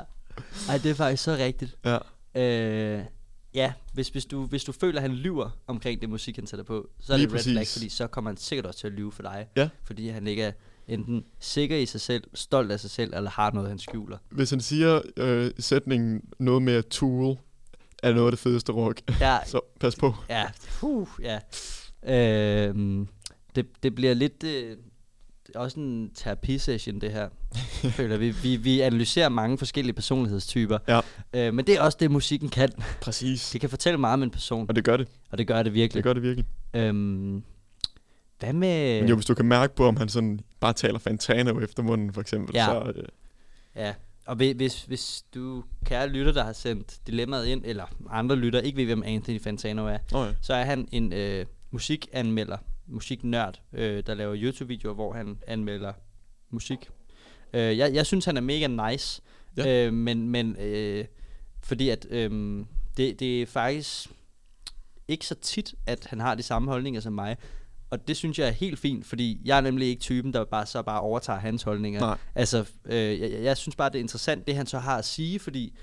Ej, 0.69 0.77
det 0.77 0.91
er 0.91 0.95
faktisk 0.95 1.23
så 1.23 1.35
rigtigt. 1.35 1.77
Ja. 1.85 1.97
Øh, 2.35 3.03
ja, 3.53 3.73
hvis, 3.93 4.09
hvis, 4.09 4.25
du, 4.25 4.45
hvis 4.45 4.63
du 4.63 4.71
føler, 4.71 4.99
at 4.99 5.01
han 5.01 5.11
lyver 5.11 5.49
omkring 5.67 6.01
det 6.01 6.09
musik, 6.09 6.35
han 6.35 6.47
sætter 6.47 6.63
på, 6.63 6.89
så 6.99 7.13
er 7.13 7.17
Lige 7.17 7.27
det 7.27 7.35
red 7.35 7.43
flag, 7.43 7.67
fordi 7.67 7.89
så 7.89 8.07
kommer 8.07 8.31
han 8.31 8.37
sikkert 8.37 8.65
også 8.65 8.79
til 8.79 8.87
at 8.87 8.93
lyve 8.93 9.11
for 9.11 9.21
dig. 9.21 9.47
Ja. 9.55 9.69
Fordi 9.83 10.09
han 10.09 10.27
ikke 10.27 10.43
er 10.43 10.51
enten 10.87 11.23
sikker 11.39 11.77
i 11.77 11.85
sig 11.85 12.01
selv, 12.01 12.23
stolt 12.33 12.71
af 12.71 12.79
sig 12.79 12.89
selv, 12.89 13.13
eller 13.15 13.29
har 13.29 13.51
noget, 13.51 13.69
han 13.69 13.79
skjuler. 13.79 14.17
Hvis 14.29 14.49
han 14.49 14.61
siger 14.61 15.01
øh, 15.17 15.51
sætningen 15.59 16.21
noget 16.39 16.61
med 16.61 16.73
at 16.73 16.85
Tool 16.85 17.37
er 18.03 18.13
noget 18.13 18.27
af 18.27 18.31
det 18.31 18.39
fedeste 18.39 18.71
rock, 18.71 19.01
Ja, 19.19 19.37
så 19.51 19.59
pas 19.79 19.95
på. 19.95 20.15
ja, 20.29 20.45
uh, 20.81 21.07
ja. 21.21 21.39
Øh, 22.03 23.05
det, 23.55 23.67
det 23.83 23.95
bliver 23.95 24.13
lidt... 24.13 24.43
Øh, 24.43 24.77
det 25.47 25.55
er 25.55 25.59
også 25.59 25.79
en 25.79 26.11
terapisession, 26.15 27.01
det 27.01 27.11
her. 27.11 27.29
Føler, 27.91 28.17
vi, 28.17 28.29
vi, 28.29 28.55
vi 28.55 28.81
analyserer 28.81 29.29
mange 29.29 29.57
forskellige 29.57 29.93
personlighedstyper. 29.93 30.77
Ja. 30.87 30.99
Øh, 31.33 31.53
men 31.53 31.67
det 31.67 31.75
er 31.77 31.81
også 31.81 31.97
det, 32.01 32.11
musikken 32.11 32.49
kan. 32.49 32.69
Præcis. 33.01 33.49
Det 33.51 33.61
kan 33.61 33.69
fortælle 33.69 33.97
meget 33.99 34.13
om 34.13 34.23
en 34.23 34.31
person, 34.31 34.65
Og 34.69 34.75
det 34.75 34.83
gør 34.83 34.97
det. 34.97 35.07
og 35.31 35.37
det 35.37 35.47
gør 35.47 35.63
det 35.63 35.73
virkelig. 35.73 35.95
Det 35.95 36.03
gør 36.03 36.13
det 36.13 36.23
virkelig. 36.23 36.45
Øhm, 36.73 37.43
hvad 38.39 38.53
med... 38.53 38.99
Men 39.01 39.09
jo, 39.09 39.15
hvis 39.15 39.25
du 39.25 39.33
kan 39.33 39.45
mærke 39.45 39.75
på, 39.75 39.85
om 39.87 39.97
han 39.97 40.09
sådan 40.09 40.39
bare 40.59 40.73
taler 40.73 40.99
Fantano 40.99 41.59
efter 41.59 41.83
munden, 41.83 42.13
for 42.13 42.21
eksempel, 42.21 42.55
Ja. 42.55 42.65
så... 42.65 42.93
Øh, 42.95 43.03
Ja, 43.75 43.93
og 44.25 44.35
hvi- 44.35 44.53
hvis, 44.53 44.83
hvis 44.83 45.23
du, 45.33 45.63
kære 45.85 46.07
lytter, 46.09 46.31
der 46.31 46.43
har 46.43 46.53
sendt 46.53 46.97
dilemmaet 47.07 47.45
ind, 47.45 47.61
eller 47.65 47.85
andre 48.09 48.35
lytter, 48.35 48.59
ikke 48.59 48.77
ved, 48.77 48.85
hvem 48.85 49.03
Anthony 49.05 49.41
Fantano 49.41 49.85
er, 49.87 49.97
Nå 50.11 50.23
ja. 50.25 50.31
så 50.41 50.53
er 50.53 50.63
han 50.63 50.87
en 50.91 51.13
øh, 51.13 51.45
musikanmelder, 51.71 52.57
musiknørd, 52.87 53.61
øh, 53.73 54.03
der 54.07 54.13
laver 54.13 54.35
YouTube-videoer, 54.37 54.93
hvor 54.93 55.13
han 55.13 55.37
anmelder 55.47 55.93
musik. 56.49 56.89
Øh, 57.53 57.77
jeg, 57.77 57.93
jeg 57.93 58.05
synes, 58.05 58.25
han 58.25 58.37
er 58.37 58.41
mega 58.41 58.67
nice, 58.91 59.21
Ja. 59.57 59.85
øh, 59.87 59.93
men, 59.93 60.29
men 60.29 60.55
øh, 60.55 61.05
fordi 61.63 61.89
at 61.89 62.07
øh, 62.09 62.59
det, 62.97 63.19
det 63.19 63.41
er 63.41 63.45
faktisk 63.45 64.09
ikke 65.07 65.25
så 65.25 65.35
tit, 65.35 65.75
at 65.85 66.05
han 66.09 66.19
har 66.19 66.35
de 66.35 66.43
samme 66.43 66.71
holdninger 66.71 67.01
som 67.01 67.13
mig. 67.13 67.37
Og 67.89 68.07
det 68.07 68.17
synes 68.17 68.39
jeg 68.39 68.47
er 68.47 68.51
helt 68.51 68.79
fint, 68.79 69.05
fordi 69.05 69.41
jeg 69.45 69.57
er 69.57 69.61
nemlig 69.61 69.87
ikke 69.87 69.99
typen, 69.99 70.33
der 70.33 70.45
bare 70.45 70.65
så 70.65 70.81
bare 70.81 71.01
overtager 71.01 71.39
hans 71.39 71.63
holdninger. 71.63 71.99
Nej. 71.99 72.17
Altså, 72.35 72.65
øh, 72.85 73.19
jeg, 73.19 73.31
jeg 73.43 73.57
synes 73.57 73.75
bare, 73.75 73.89
det 73.89 73.95
er 73.95 73.99
interessant, 73.99 74.47
det 74.47 74.55
han 74.55 74.65
så 74.65 74.79
har 74.79 74.97
at 74.97 75.05
sige, 75.05 75.39
fordi 75.39 75.77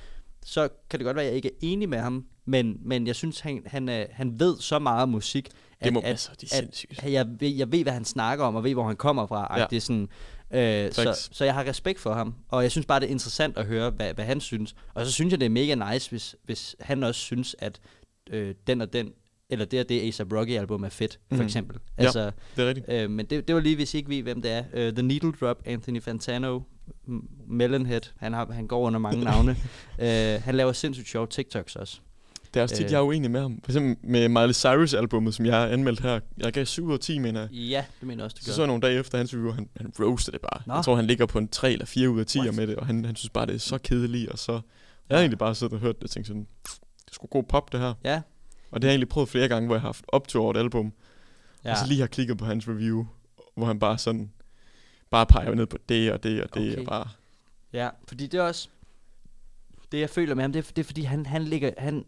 så 0.45 0.69
kan 0.91 0.99
det 1.01 1.05
godt 1.05 1.17
være, 1.17 1.25
at 1.25 1.29
jeg 1.29 1.37
ikke 1.37 1.49
er 1.49 1.57
enig 1.61 1.89
med 1.89 1.99
ham, 1.99 2.27
men, 2.45 2.77
men 2.85 3.07
jeg 3.07 3.17
synes, 3.17 3.41
han, 3.41 3.63
han, 3.67 3.89
er, 3.89 4.07
han 4.11 4.41
ved 4.41 4.57
så 4.61 4.79
meget 4.79 5.03
om 5.03 5.09
musik, 5.09 5.49
at, 5.81 5.85
Det 5.85 5.93
må- 5.93 6.01
at, 6.01 6.07
altså, 6.07 6.31
det 6.41 6.53
er 6.53 6.57
sindssygt. 6.57 7.03
at 7.05 7.13
jeg, 7.13 7.27
ved, 7.41 7.49
jeg 7.49 7.73
ved, 7.73 7.83
hvad 7.83 7.93
han 7.93 8.05
snakker 8.05 8.45
om, 8.45 8.55
og 8.55 8.65
ved, 8.65 8.73
hvor 8.75 8.87
han 8.87 8.97
kommer 8.97 9.27
fra. 9.27 9.55
Ja. 9.55 9.61
Ja. 9.61 9.67
Det 9.71 9.77
er 9.77 9.81
sådan, 9.81 10.09
øh, 10.51 10.93
så, 10.93 11.03
Facts. 11.03 11.37
så 11.37 11.45
jeg 11.45 11.55
har 11.55 11.65
respekt 11.65 12.01
for 12.01 12.15
ham, 12.15 12.35
og 12.49 12.63
jeg 12.63 12.71
synes 12.71 12.87
bare, 12.87 13.01
det 13.01 13.07
er 13.07 13.11
interessant 13.11 13.59
at 13.59 13.67
høre, 13.67 13.91
hvad, 13.91 14.15
hvad 14.15 14.25
han 14.25 14.41
synes. 14.41 14.75
Og 14.95 15.07
så 15.07 15.13
synes 15.13 15.31
jeg, 15.31 15.41
det 15.41 15.47
er 15.47 15.51
mega 15.51 15.93
nice, 15.93 16.11
hvis, 16.11 16.37
hvis 16.45 16.77
han 16.81 17.03
også 17.03 17.21
synes, 17.21 17.57
at 17.59 17.81
øh, 18.31 18.55
den 18.67 18.81
og 18.81 18.93
den, 18.93 19.11
eller 19.51 19.65
det 19.65 19.81
og 19.81 19.89
det 19.89 20.01
A$AP 20.21 20.33
Rocky-album 20.33 20.85
er 20.85 20.89
fedt, 20.89 21.19
for 21.29 21.35
Mhm. 21.37 21.45
eksempel. 21.45 21.79
Ja. 21.99 22.03
Altså, 22.03 22.31
det 22.57 22.65
er 22.65 22.69
rigtigt. 22.69 22.89
Øh, 22.89 23.11
men 23.11 23.27
det, 23.27 23.49
det 23.49 23.55
var 23.55 23.61
lige, 23.61 23.77
hvis 23.77 23.95
I 23.95 23.97
ikke 23.97 24.09
ved, 24.11 24.23
hvem 24.23 24.43
det 24.43 24.51
er. 24.51 24.65
Uh, 24.89 24.95
The 24.95 25.03
Needle 25.03 25.33
Drop, 25.41 25.63
Anthony 25.67 26.03
Fantano, 26.03 26.61
Melonhead. 27.49 28.01
Han, 28.17 28.33
har, 28.33 28.53
han 28.53 28.67
går 28.67 28.81
under 28.81 28.99
mange 28.99 29.25
navne. 29.25 29.57
uh, 29.99 30.05
han 30.47 30.55
laver 30.55 30.73
sindssygt 30.73 31.09
sjove 31.09 31.27
TikToks 31.27 31.77
også. 31.77 32.01
Det 32.55 32.61
er 32.61 32.63
også 32.63 32.77
tit, 32.77 32.85
Øh. 32.85 32.93
jeg 32.93 32.99
er 32.99 33.03
uenig 33.03 33.31
med 33.31 33.41
ham. 33.41 33.61
For 33.65 33.71
eksempel 33.71 34.11
med 34.11 34.29
Miley 34.29 34.53
Cyrus-albummet, 34.55 35.35
som 35.35 35.47
jeg 35.47 35.55
har 35.61 35.67
anmeldt 35.67 36.01
her. 36.01 36.21
Jeg 36.39 36.53
gav 36.53 36.65
7 36.65 36.85
ud 36.87 36.93
af 36.93 37.01
10, 37.01 37.19
mener 37.19 37.41
jeg. 37.41 37.51
Ja, 37.53 37.85
det 38.01 38.09
mener 38.09 38.21
jeg 38.23 38.25
også, 38.25 38.35
det 38.35 38.45
Så 38.45 38.51
gør. 38.51 38.55
så 38.55 38.63
jeg 38.63 38.67
nogle 38.67 38.83
dage 38.83 38.99
efter 38.99 39.19
hans 39.19 39.35
review, 39.35 39.51
han, 39.53 39.69
han 39.77 39.93
roaster 40.01 40.33
det 40.33 40.41
bare. 40.41 40.63
Nå. 40.67 40.75
Jeg 40.75 40.85
tror, 40.85 40.97
han 40.97 41.05
ligger 41.07 41.27
på 41.27 41.39
en 41.39 41.49
3 41.49 41.73
eller 41.73 41.87
4 41.87 42.11
ud 42.11 42.21
af 42.21 42.27
10 42.27 42.39
What? 42.41 42.55
med 42.57 42.67
det, 42.67 42.77
og 42.77 42.87
han, 42.87 43.05
han 43.05 43.17
synes 43.17 43.31
bare, 43.31 43.47
det 43.47 43.55
er 43.55 43.59
så 43.59 43.79
kedeligt, 43.79 44.31
og 44.31 44.39
så... 44.39 44.53
Jeg 45.09 45.17
har 45.17 45.21
egentlig 45.21 45.39
bare 45.39 45.55
siddet 45.55 45.75
og 45.75 45.81
hørt 45.81 45.97
det 45.97 46.05
og 46.05 46.11
tænkt 46.11 46.27
sådan, 46.27 46.47
det 47.05 47.11
er 47.11 47.13
sgu 47.15 47.27
god 47.27 47.45
pop, 47.45 47.73
det 47.73 47.81
her. 47.81 47.95
Ja, 48.05 48.23
Og 48.71 48.83
det 48.83 48.85
har 48.85 48.91
jeg 48.91 48.95
egentlig 48.95 49.09
prøvet 49.09 49.29
flere 49.29 49.49
gange, 49.49 49.67
hvor 49.67 49.75
jeg 49.77 49.81
har 49.81 49.89
haft 49.89 50.05
optur 50.09 50.43
over 50.43 50.51
et 50.55 50.57
album, 50.59 50.93
ja. 51.65 51.69
ja. 51.69 51.73
og 51.73 51.79
så 51.79 51.87
lige 51.89 52.01
har 52.01 52.07
klikket 52.07 52.39
på 52.39 52.45
hans 52.45 52.69
review, 52.69 53.07
hvor 53.57 53.67
han 53.67 53.79
bare 53.79 53.99
sådan, 53.99 54.31
bare 55.11 55.27
peger 55.27 55.55
ned 55.55 55.67
på 55.67 55.79
det 55.89 56.13
og 56.13 56.23
det 56.23 56.43
og 56.43 56.55
det, 56.55 56.73
Okay. 56.73 56.79
og 56.81 56.87
bare... 56.87 57.09
ja, 57.73 57.89
fordi 58.09 58.27
det 58.27 58.39
er 58.39 58.43
også... 58.43 58.69
Det, 59.93 60.01
jeg 60.01 60.11
føler 60.11 60.35
med 60.35 60.45
ham, 60.45 60.53
det 60.53 60.59
er, 60.67 60.73
det 60.77 60.83
er 60.83 60.85
fordi, 60.85 61.03
han, 61.03 61.27
han, 61.27 61.45
ligger, 61.45 61.71
han 61.79 62.05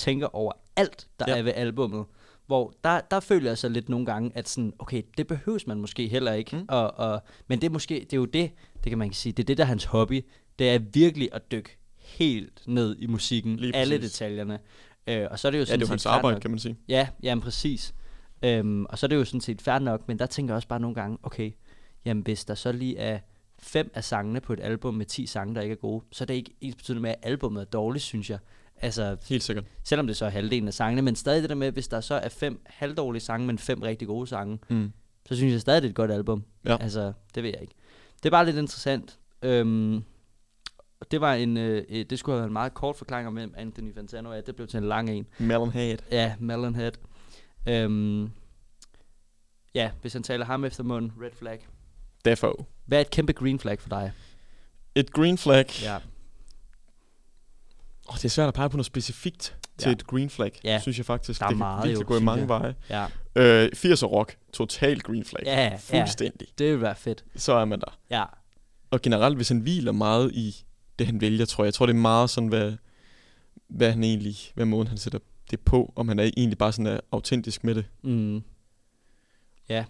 tænker 0.00 0.34
over 0.36 0.52
alt, 0.76 1.06
der 1.18 1.24
Ja. 1.28 1.32
ja. 1.32 1.38
er 1.38 1.42
ved 1.42 1.52
albummet. 1.56 2.04
Hvor 2.46 2.74
der, 2.84 3.00
der 3.00 3.20
føler 3.20 3.50
jeg 3.50 3.58
så 3.58 3.68
lidt 3.68 3.88
nogle 3.88 4.06
gange, 4.06 4.32
at 4.34 4.48
sådan, 4.48 4.72
okay, 4.78 5.02
det 5.16 5.26
behøves 5.26 5.66
man 5.66 5.80
måske 5.80 6.08
heller 6.08 6.32
ikke. 6.32 6.56
Mm. 6.56 6.64
Og, 6.68 6.98
og, 6.98 7.22
men 7.48 7.60
det 7.60 7.66
er 7.66 7.70
måske, 7.70 7.94
det 7.94 8.12
er 8.12 8.16
jo 8.16 8.24
det, 8.24 8.50
det 8.84 8.90
kan 8.90 8.98
man 8.98 9.12
sige, 9.12 9.32
det 9.32 9.42
er 9.42 9.46
det, 9.46 9.56
der 9.58 9.64
er 9.64 9.68
hans 9.68 9.84
hobby. 9.84 10.24
Det 10.58 10.70
er 10.70 10.78
virkelig 10.78 11.28
at 11.32 11.52
dykke 11.52 11.76
helt 11.98 12.62
ned 12.66 12.96
i 12.98 13.06
musikken, 13.06 13.56
Lige 13.56 13.76
alle 13.76 13.98
præcis. 13.98 14.12
detaljerne. 14.12 14.58
Øh, 15.06 15.26
og 15.30 15.38
så 15.38 15.48
er 15.48 15.50
det 15.50 15.58
jo 15.58 15.62
Ja, 15.62 15.64
sådan 15.66 15.80
det 15.80 15.84
er 15.84 15.88
jo 15.88 15.92
hans 15.92 16.06
arbejde, 16.06 16.34
nok. 16.34 16.40
kan 16.42 16.50
man 16.50 16.58
sige. 16.58 16.76
Ja, 16.88 17.08
jamen 17.22 17.42
præcis. 17.42 17.94
Øhm, 18.44 18.84
og 18.84 18.98
så 18.98 19.06
er 19.06 19.08
det 19.08 19.16
jo 19.16 19.24
sådan 19.24 19.40
set 19.40 19.62
fair 19.62 19.78
nok, 19.78 20.08
men 20.08 20.18
der 20.18 20.26
tænker 20.26 20.52
jeg 20.52 20.56
også 20.56 20.68
bare 20.68 20.80
nogle 20.80 20.94
gange, 20.94 21.18
okay, 21.22 21.52
jamen 22.04 22.22
hvis 22.22 22.44
der 22.44 22.54
så 22.54 22.72
lige 22.72 22.96
er 22.98 23.18
fem 23.58 23.90
af 23.94 24.04
sangene 24.04 24.40
på 24.40 24.52
et 24.52 24.60
album 24.62 24.94
med 24.94 25.06
10 25.06 25.26
sange, 25.26 25.54
der 25.54 25.60
ikke 25.60 25.72
er 25.72 25.76
gode, 25.76 26.04
så 26.12 26.24
er 26.24 26.26
det 26.26 26.34
ikke 26.34 26.54
ens 26.60 26.76
betydende 26.76 27.02
med, 27.02 27.10
at 27.10 27.16
albumet 27.22 27.60
er 27.60 27.64
dårligt, 27.64 28.04
synes 28.04 28.30
jeg. 28.30 28.38
Altså, 28.82 29.16
Helt 29.28 29.42
sikkert. 29.42 29.64
selvom 29.84 30.06
det 30.06 30.16
så 30.16 30.24
er 30.26 30.30
halvdelen 30.30 30.68
af 30.68 30.74
sangene, 30.74 31.02
men 31.02 31.16
stadig 31.16 31.42
det 31.42 31.50
der 31.50 31.56
med, 31.56 31.72
hvis 31.72 31.88
der 31.88 32.00
så 32.00 32.14
er 32.14 32.28
fem 32.28 32.62
halvdårlige 32.66 33.20
sange, 33.22 33.46
men 33.46 33.58
fem 33.58 33.82
rigtig 33.82 34.08
gode 34.08 34.26
sange, 34.26 34.58
Mm. 34.68 34.92
så 35.28 35.36
synes 35.36 35.52
jeg 35.52 35.60
stadig, 35.60 35.82
det 35.82 35.88
er 35.88 35.90
et 35.90 35.96
godt 35.96 36.10
album. 36.10 36.44
Ja. 36.64 36.76
Altså, 36.80 37.12
det 37.34 37.42
ved 37.42 37.50
jeg 37.50 37.60
ikke. 37.60 37.74
Det 38.22 38.26
er 38.26 38.30
bare 38.30 38.44
lidt 38.44 38.56
interessant. 38.56 39.18
Øhm, 39.42 40.04
det 41.10 41.20
var 41.20 41.34
en, 41.34 41.56
øh, 41.56 42.04
det 42.10 42.18
skulle 42.18 42.34
have 42.34 42.38
været 42.40 42.48
en 42.48 42.52
meget 42.52 42.74
kort 42.74 42.96
forklaring 42.96 43.28
om, 43.28 43.34
hvem 43.34 43.54
Anthony 43.56 43.94
Fantano 43.94 44.30
er. 44.32 44.40
Det 44.40 44.56
blev 44.56 44.68
til 44.68 44.76
en 44.78 44.84
lang 44.88 45.10
en. 45.10 45.26
Melonhead. 45.38 45.96
Ja, 46.10 46.34
Melonhead. 46.38 46.92
Øhm, 47.68 48.30
ja, 49.74 49.90
hvis 50.00 50.12
han 50.12 50.22
taler 50.22 50.44
ham 50.44 50.64
efter 50.64 50.82
munden, 50.84 51.12
red 51.22 51.30
flag. 51.38 51.66
Defo. 52.24 52.64
Hvad 52.86 52.98
er 52.98 53.02
et 53.02 53.10
kæmpe 53.10 53.32
green 53.32 53.58
flag 53.58 53.80
for 53.80 53.88
dig? 53.88 54.12
Et 54.94 55.12
green 55.12 55.38
flag. 55.38 55.66
Ja. 55.82 55.98
Oh, 58.10 58.16
det 58.16 58.24
er 58.24 58.28
svært 58.28 58.48
at 58.48 58.54
pege 58.54 58.70
på 58.70 58.76
noget 58.76 58.86
specifikt 58.86 59.56
til 59.78 59.88
Ja. 59.88 59.92
et 59.92 60.06
green 60.06 60.30
flag, 60.30 60.60
Ja. 60.64 60.78
synes 60.80 60.98
jeg 60.98 61.06
faktisk. 61.06 61.40
Der 61.40 61.46
er 61.46 61.48
det 61.48 61.54
kan 61.54 61.58
meget 61.58 61.84
virkelig 61.88 62.02
jo, 62.02 62.08
gå 62.08 62.18
i 62.18 62.22
mange 62.22 62.40
jeg. 62.40 62.48
veje. 62.48 62.74
Ja, 62.90 63.06
Øh, 63.36 63.68
80'er 63.74 64.06
rock, 64.06 64.36
total 64.52 65.00
green 65.00 65.24
flag. 65.24 65.42
Ja, 65.46 65.62
ja. 65.64 65.76
Fuldstændig. 65.76 66.48
det 66.58 66.72
vil 66.72 66.80
være 66.80 66.96
fedt. 66.96 67.24
Så 67.36 67.52
er 67.52 67.64
man 67.64 67.80
der. 67.80 67.98
Ja, 68.10 68.24
Og 68.90 69.02
generelt, 69.02 69.36
hvis 69.36 69.48
han 69.48 69.58
hviler 69.58 69.92
meget 69.92 70.32
i 70.34 70.64
det, 70.98 71.06
han 71.06 71.20
vælger, 71.20 71.44
tror 71.46 71.64
jeg. 71.64 71.66
Jeg 71.66 71.74
tror, 71.74 71.86
det 71.86 71.94
er 71.94 71.98
meget 71.98 72.30
sådan, 72.30 72.48
hvad, 72.48 72.72
hvad 73.68 73.90
han 73.92 74.04
egentlig, 74.04 74.36
hvad 74.54 74.66
måden 74.66 74.88
han 74.88 74.98
sætter 74.98 75.18
det 75.50 75.60
på, 75.60 75.92
om 75.96 76.08
han 76.08 76.18
er 76.18 76.24
egentlig 76.36 76.58
bare 76.58 76.72
sådan 76.72 76.86
er 76.86 77.00
autentisk 77.12 77.64
med 77.64 77.74
det. 77.74 77.84
mm. 78.02 78.34
ja. 78.36 78.42
Jeg 79.68 79.84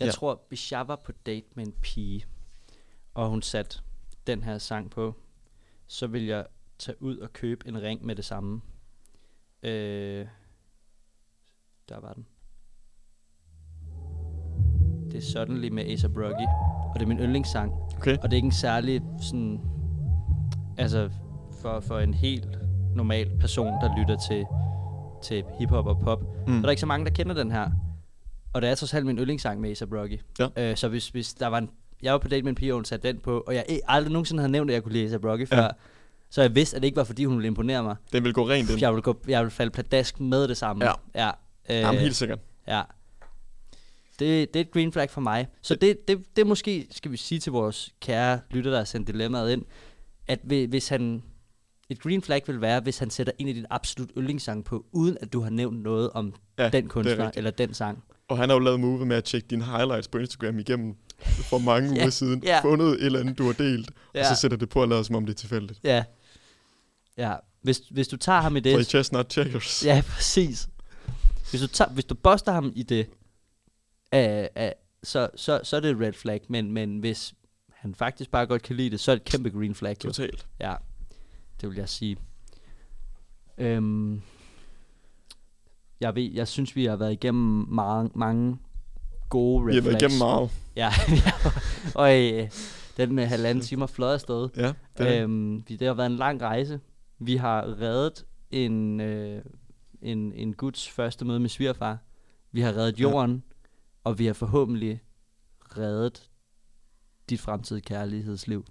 Ja. 0.00 0.04
ja. 0.06 0.10
tror, 0.10 0.42
hvis 0.48 0.72
jeg 0.72 0.88
var 0.88 0.96
på 0.96 1.12
date 1.26 1.46
med 1.54 1.66
en 1.66 1.72
pige, 1.82 2.24
og 3.14 3.28
hun 3.28 3.42
satte 3.42 3.78
den 4.26 4.42
her 4.42 4.58
sang 4.58 4.90
på, 4.90 5.14
så 5.86 6.06
vil 6.06 6.24
jeg 6.26 6.46
tage 6.80 7.02
ud 7.02 7.18
og 7.18 7.32
købe 7.32 7.68
en 7.68 7.82
ring 7.82 8.06
med 8.06 8.16
det 8.16 8.24
samme. 8.24 8.60
Øh, 9.62 10.26
der 11.88 12.00
var 12.00 12.12
den. 12.12 12.26
Det 15.10 15.18
er 15.18 15.22
Suddenly 15.22 15.68
med 15.68 15.84
A$AP 15.84 16.16
Rocky, 16.16 16.46
og 16.94 16.94
det 16.94 17.02
er 17.02 17.06
min 17.06 17.18
yndlingssang. 17.18 17.72
Okay. 17.96 18.16
Og 18.16 18.22
det 18.22 18.32
er 18.32 18.36
ikke 18.36 18.46
en 18.46 18.52
særlig 18.52 19.02
sådan, 19.20 19.60
altså 20.78 21.10
for, 21.62 21.80
for 21.80 21.98
en 21.98 22.14
helt 22.14 22.58
normal 22.94 23.38
person, 23.40 23.66
der 23.66 23.98
lytter 23.98 24.16
til, 24.28 24.44
til 25.22 25.44
hiphop 25.58 25.86
og 25.86 25.98
pop. 25.98 26.22
Mm. 26.46 26.58
Er 26.58 26.62
der 26.62 26.70
ikke 26.70 26.80
så 26.80 26.86
mange, 26.86 27.06
der 27.06 27.12
kender 27.12 27.34
den 27.34 27.50
her. 27.50 27.70
Og 28.52 28.62
det 28.62 28.70
er 28.70 28.74
trods 28.74 28.94
alt 28.94 29.06
min 29.06 29.18
yndlingssang 29.18 29.60
med 29.60 29.70
A$AP 29.70 29.92
Rocky. 29.92 30.20
Ja. 30.38 30.70
Øh, 30.70 30.76
så 30.76 30.88
hvis, 30.88 31.08
hvis 31.08 31.34
der 31.34 31.46
var 31.46 31.58
en, 31.58 31.70
jeg 32.02 32.12
var 32.12 32.18
på 32.18 32.28
date 32.28 32.42
med 32.42 32.50
en 32.50 32.54
pige, 32.54 32.72
og 32.72 32.76
hun 32.76 32.84
satte 32.84 33.08
den 33.08 33.20
på, 33.20 33.44
og 33.46 33.54
jeg 33.54 33.80
aldrig 33.88 34.12
nogensinde 34.12 34.40
havde 34.40 34.52
nævnt, 34.52 34.70
at 34.70 34.74
jeg 34.74 34.82
kunne 34.82 34.92
lide 34.92 35.12
A$AP 35.14 35.24
Rocky 35.24 35.46
Ja. 35.52 35.68
Så 36.30 36.42
jeg 36.42 36.54
vidste, 36.54 36.76
at 36.76 36.82
det 36.82 36.86
ikke 36.88 36.96
var, 36.96 37.04
fordi 37.04 37.24
hun 37.24 37.36
ville 37.36 37.46
imponere 37.46 37.82
mig. 37.82 37.96
Den 38.12 38.24
vil 38.24 38.32
gå 38.32 38.48
rent 38.48 38.70
ind. 38.70 38.80
Jeg 38.80 38.90
ville, 38.92 39.02
gå, 39.02 39.20
jeg 39.28 39.40
ville 39.40 39.50
falde 39.50 39.70
pladask 39.70 40.20
med 40.20 40.48
det 40.48 40.56
samme. 40.56 40.84
Ja. 40.84 40.92
ja. 41.14 41.28
Øh, 41.70 41.76
Jamen, 41.76 42.00
helt 42.00 42.16
sikkert. 42.16 42.38
Ja. 42.68 42.82
Det, 44.18 44.54
det 44.54 44.60
er 44.60 44.64
et 44.64 44.70
green 44.70 44.92
flag 44.92 45.10
for 45.10 45.20
mig. 45.20 45.48
Så 45.62 45.74
det, 45.74 46.08
det, 46.08 46.36
det 46.36 46.46
måske, 46.46 46.86
skal 46.90 47.12
vi 47.12 47.16
sige 47.16 47.38
til 47.38 47.52
vores 47.52 47.90
kære 48.00 48.40
lytter, 48.50 48.70
der 48.70 48.78
har 48.78 48.84
sendt 48.84 49.08
dilemmaet 49.08 49.52
ind, 49.52 49.62
at 50.28 50.38
hvi- 50.42 50.66
hvis 50.66 50.88
han... 50.88 51.22
Et 51.88 52.00
green 52.00 52.22
flag 52.22 52.42
vil 52.46 52.60
være, 52.60 52.80
hvis 52.80 52.98
han 52.98 53.10
sætter 53.10 53.32
en 53.38 53.48
af 53.48 53.54
din 53.54 53.66
absolut 53.70 54.10
yndlingssang 54.18 54.64
på, 54.64 54.84
uden 54.92 55.16
at 55.20 55.32
du 55.32 55.40
har 55.40 55.50
nævnt 55.50 55.82
noget 55.82 56.10
om 56.10 56.34
Ja, 56.58 56.68
den 56.68 56.84
er 56.84 56.88
kunstner 56.88 57.30
eller 57.34 57.50
den 57.50 57.74
sang. 57.74 58.02
Og 58.28 58.38
han 58.38 58.48
har 58.48 58.56
jo 58.56 58.58
lavet 58.58 58.80
move 58.80 59.06
med 59.06 59.16
at 59.16 59.24
tjekke 59.24 59.46
dine 59.50 59.64
highlights 59.64 60.08
på 60.08 60.18
Instagram 60.18 60.58
igennem 60.58 60.94
for 61.26 61.58
mange 61.58 61.88
Ja, 61.96 62.00
uger 62.02 62.10
siden. 62.10 62.42
ja. 62.44 62.60
Fundet 62.62 62.88
et 62.88 63.04
eller 63.06 63.20
andet, 63.20 63.38
du 63.38 63.46
har 63.46 63.52
delt. 63.52 63.90
Ja. 64.14 64.20
Og 64.20 64.26
så 64.36 64.40
sætter 64.40 64.56
det 64.56 64.68
på 64.68 64.80
og 64.82 64.88
lader 64.88 65.02
som 65.02 65.16
om 65.16 65.26
det 65.26 65.32
er 65.32 65.36
tilfældigt. 65.38 65.80
Ja. 65.84 66.04
Ja. 67.20 67.34
Hvis, 67.62 67.78
hvis 67.90 68.08
du 68.08 68.16
tager 68.16 68.40
ham 68.40 68.56
i 68.56 68.60
For 68.60 68.78
det... 68.78 68.86
chestnut 68.86 69.32
checkers. 69.32 69.84
Ja, 69.84 70.02
præcis. 70.06 70.68
Hvis 71.50 71.60
du, 71.60 71.66
tager, 71.66 71.90
hvis 71.90 72.04
du 72.04 72.14
buster 72.14 72.52
ham 72.52 72.72
i 72.76 72.82
det, 72.82 73.06
uh, 74.16 74.62
uh, 74.62 74.68
så, 75.02 75.28
så, 75.36 75.60
så 75.62 75.76
er 75.76 75.80
det 75.80 75.90
et 75.90 76.00
red 76.00 76.12
flag. 76.12 76.40
Men, 76.48 76.72
men 76.72 76.98
hvis 76.98 77.34
han 77.74 77.94
faktisk 77.94 78.30
bare 78.30 78.46
godt 78.46 78.62
kan 78.62 78.76
lide 78.76 78.90
det, 78.90 79.00
så 79.00 79.10
er 79.12 79.14
det 79.16 79.20
et 79.22 79.28
kæmpe 79.30 79.50
green 79.50 79.74
flag. 79.74 79.96
Jo. 80.04 80.08
Totalt. 80.12 80.46
Ja, 80.60 80.74
det 81.60 81.68
vil 81.68 81.76
jeg 81.76 81.88
sige. 81.88 82.16
Øhm, 83.58 84.22
jeg, 86.00 86.14
ved, 86.14 86.30
jeg 86.32 86.48
synes, 86.48 86.76
vi 86.76 86.84
har 86.84 86.96
været 86.96 87.12
igennem 87.12 87.66
mange, 87.68 88.10
mange 88.14 88.58
gode 89.28 89.64
red 89.66 89.70
Vi 89.70 89.74
har 89.74 89.82
været 89.82 89.98
flags. 89.98 90.14
igennem 90.14 90.18
meget. 90.28 90.50
Ja, 90.76 90.92
og 92.00 92.18
øh, 92.20 92.50
den 92.96 93.14
med 93.14 93.26
halvanden 93.26 93.64
timer 93.64 93.86
fløjet 93.86 94.14
afsted. 94.14 94.48
Ja, 94.56 94.72
det 94.98 95.22
Øhm, 95.22 95.64
vi- 95.68 95.76
det 95.76 95.86
har 95.86 95.94
været 95.94 96.10
en 96.10 96.16
lang 96.16 96.42
rejse. 96.42 96.80
Vi 97.20 97.36
har 97.36 97.80
reddet 97.80 98.26
en, 98.50 99.00
øh, 99.00 99.42
en, 100.02 100.32
en 100.32 100.54
guds 100.54 100.88
første 100.88 101.24
møde 101.24 101.40
med 101.40 101.48
svigerfar. 101.48 101.98
Vi 102.52 102.60
har 102.60 102.72
reddet 102.76 102.98
Ja. 103.00 103.02
jorden, 103.02 103.42
og 104.04 104.18
vi 104.18 104.26
har 104.26 104.32
forhåbentlig 104.32 105.02
reddet 105.78 106.30
dit 107.30 107.40
fremtidige 107.40 107.82
kærlighedsliv? 107.82 108.64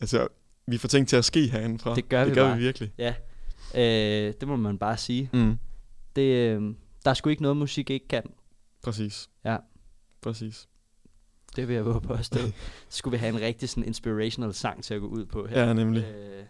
Altså, 0.00 0.28
vi 0.66 0.78
får 0.78 0.88
ting 0.88 1.08
til 1.08 1.16
at 1.16 1.24
ske 1.24 1.46
herindefra. 1.48 1.94
Det 1.94 2.08
gør 2.08 2.24
vi 2.24 2.28
det 2.30 2.36
gør 2.36 2.44
bare. 2.48 2.56
vi 2.56 2.62
virkelig. 2.62 2.92
Ja, 2.98 3.14
øh, 3.74 4.34
det 4.40 4.48
må 4.48 4.56
man 4.56 4.78
bare 4.78 4.96
sige. 4.96 5.30
Mm. 5.32 5.58
Det, 6.16 6.22
øh, 6.22 6.74
der 7.04 7.10
er 7.10 7.14
sgu 7.14 7.30
ikke 7.30 7.42
noget, 7.42 7.56
musik 7.56 7.90
ikke 7.90 8.08
kan. 8.08 8.22
Præcis. 8.82 9.28
Ja. 9.44 9.56
Præcis. 10.22 10.68
Det 11.56 11.68
vil 11.68 11.74
jeg 11.74 11.84
våge 11.84 12.00
på 12.00 12.12
at 12.12 12.24
stå. 12.24 12.38
Skulle 12.88 13.12
vi 13.12 13.18
have 13.18 13.34
en 13.34 13.40
rigtig 13.40 13.68
sådan 13.68 13.84
inspirational 13.84 14.54
sang 14.54 14.84
til 14.84 14.94
at 14.94 15.00
gå 15.00 15.06
ud 15.06 15.26
på 15.26 15.46
her. 15.46 15.66
Ja, 15.66 15.72
nemlig. 15.72 16.04
Øh, 16.04 16.44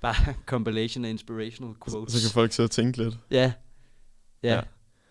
bare 0.00 0.34
compilation 0.46 1.04
af 1.04 1.10
inspirational 1.10 1.74
Så, 1.74 1.90
quotes. 1.90 2.14
så 2.14 2.28
kan 2.28 2.34
folk 2.34 2.52
sidde 2.52 2.66
og 2.66 2.70
tænke 2.70 2.98
lidt. 2.98 3.18
Ja. 3.30 3.52
Ja. 4.42 4.54
Ja. 4.54 4.60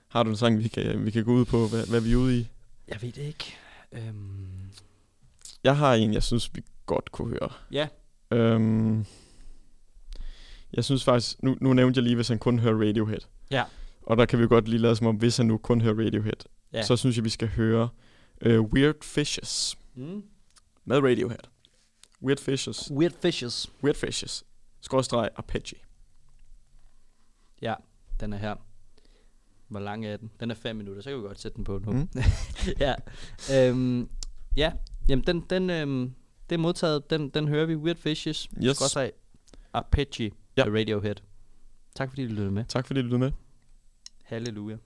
Har 0.07 0.23
du 0.23 0.29
en 0.29 0.35
sang, 0.37 0.59
vi 0.59 0.67
kan, 0.67 1.05
vi 1.05 1.11
kan 1.11 1.25
gå 1.25 1.33
ud 1.33 1.45
på, 1.45 1.67
hvad, 1.67 1.87
hvad 1.87 2.01
vi 2.01 2.11
er 2.11 2.15
ude 2.15 2.39
i? 2.39 2.47
Jeg 2.87 3.01
ved 3.01 3.11
det 3.11 3.21
ikke. 3.21 3.55
Øhm, 3.91 4.47
Jeg 5.63 5.77
har 5.77 5.93
en, 5.93 6.13
jeg 6.13 6.23
synes, 6.23 6.51
vi 6.55 6.61
godt 6.85 7.11
kunne 7.11 7.29
høre. 7.29 7.49
ja. 7.71 7.87
Øhm, 8.31 9.05
jeg 10.73 10.83
synes 10.85 11.03
faktisk, 11.03 11.43
nu, 11.43 11.57
nu 11.61 11.73
nævnte 11.73 11.97
jeg 11.97 12.03
lige, 12.03 12.15
hvis 12.15 12.27
han 12.27 12.39
kun 12.39 12.59
hører 12.59 12.87
Radiohead. 12.87 13.19
Ja. 13.51 13.63
Og 14.03 14.17
der 14.17 14.25
kan 14.25 14.39
vi 14.39 14.47
godt 14.47 14.67
lige 14.67 14.79
lade 14.79 14.95
som 14.95 15.07
om, 15.07 15.15
hvis 15.15 15.37
han 15.37 15.45
nu 15.45 15.57
kun 15.57 15.81
hører 15.81 16.05
Radiohead, 16.05 16.45
Ja. 16.73 16.83
så 16.83 16.95
synes 16.97 17.15
jeg, 17.15 17.23
vi 17.25 17.29
skal 17.29 17.47
høre 17.47 17.89
uh, 18.45 18.51
Weird 18.59 18.95
Fishes 19.03 19.77
Mm. 19.95 20.23
med 20.85 20.97
Radiohead. 20.97 21.39
Weird 22.23 22.37
Fishes. 22.39 22.91
Weird 22.91 23.13
Fishes. 23.21 23.71
Weird 23.83 23.95
Fishes. 23.95 24.43
Skrådstreg 24.85 25.29
Apache. 25.35 25.77
Ja, 27.61 27.75
den 28.19 28.33
er 28.33 28.37
her. 28.37 28.55
Hvor 29.67 29.79
lang 29.79 30.05
er 30.05 30.17
den? 30.17 30.31
Den 30.39 30.51
er 30.51 30.55
5 30.55 30.75
minutter, 30.75 31.01
så 31.01 31.09
kan 31.09 31.17
vi 31.17 31.23
godt 31.23 31.39
sætte 31.39 31.55
den 31.55 31.63
på 31.63 31.79
nu. 31.79 31.91
Mm. 31.91 32.09
ja. 32.85 32.95
Øhm, 33.53 34.09
ja, 34.57 34.71
jamen 35.09 35.25
den, 35.27 35.41
den, 35.49 35.69
øhm, 35.69 36.13
det 36.49 36.55
er 36.55 36.59
modtaget. 36.59 37.09
Den, 37.09 37.29
den 37.29 37.47
hører 37.47 37.65
vi. 37.65 37.75
Weird 37.75 37.97
Fishes. 37.97 38.47
Yes. 38.63 38.77
Skrådstreg 38.77 39.11
Apache 39.73 40.31
ja. 40.57 40.63
Radiohead. 40.63 41.15
Tak 41.95 42.09
fordi 42.09 42.23
du 42.23 42.29
lyttede 42.29 42.51
med. 42.51 42.65
Tak 42.65 42.87
fordi 42.87 42.99
du 42.99 43.03
lyttede 43.03 43.19
med. 43.19 43.31
Halleluja. 44.23 44.77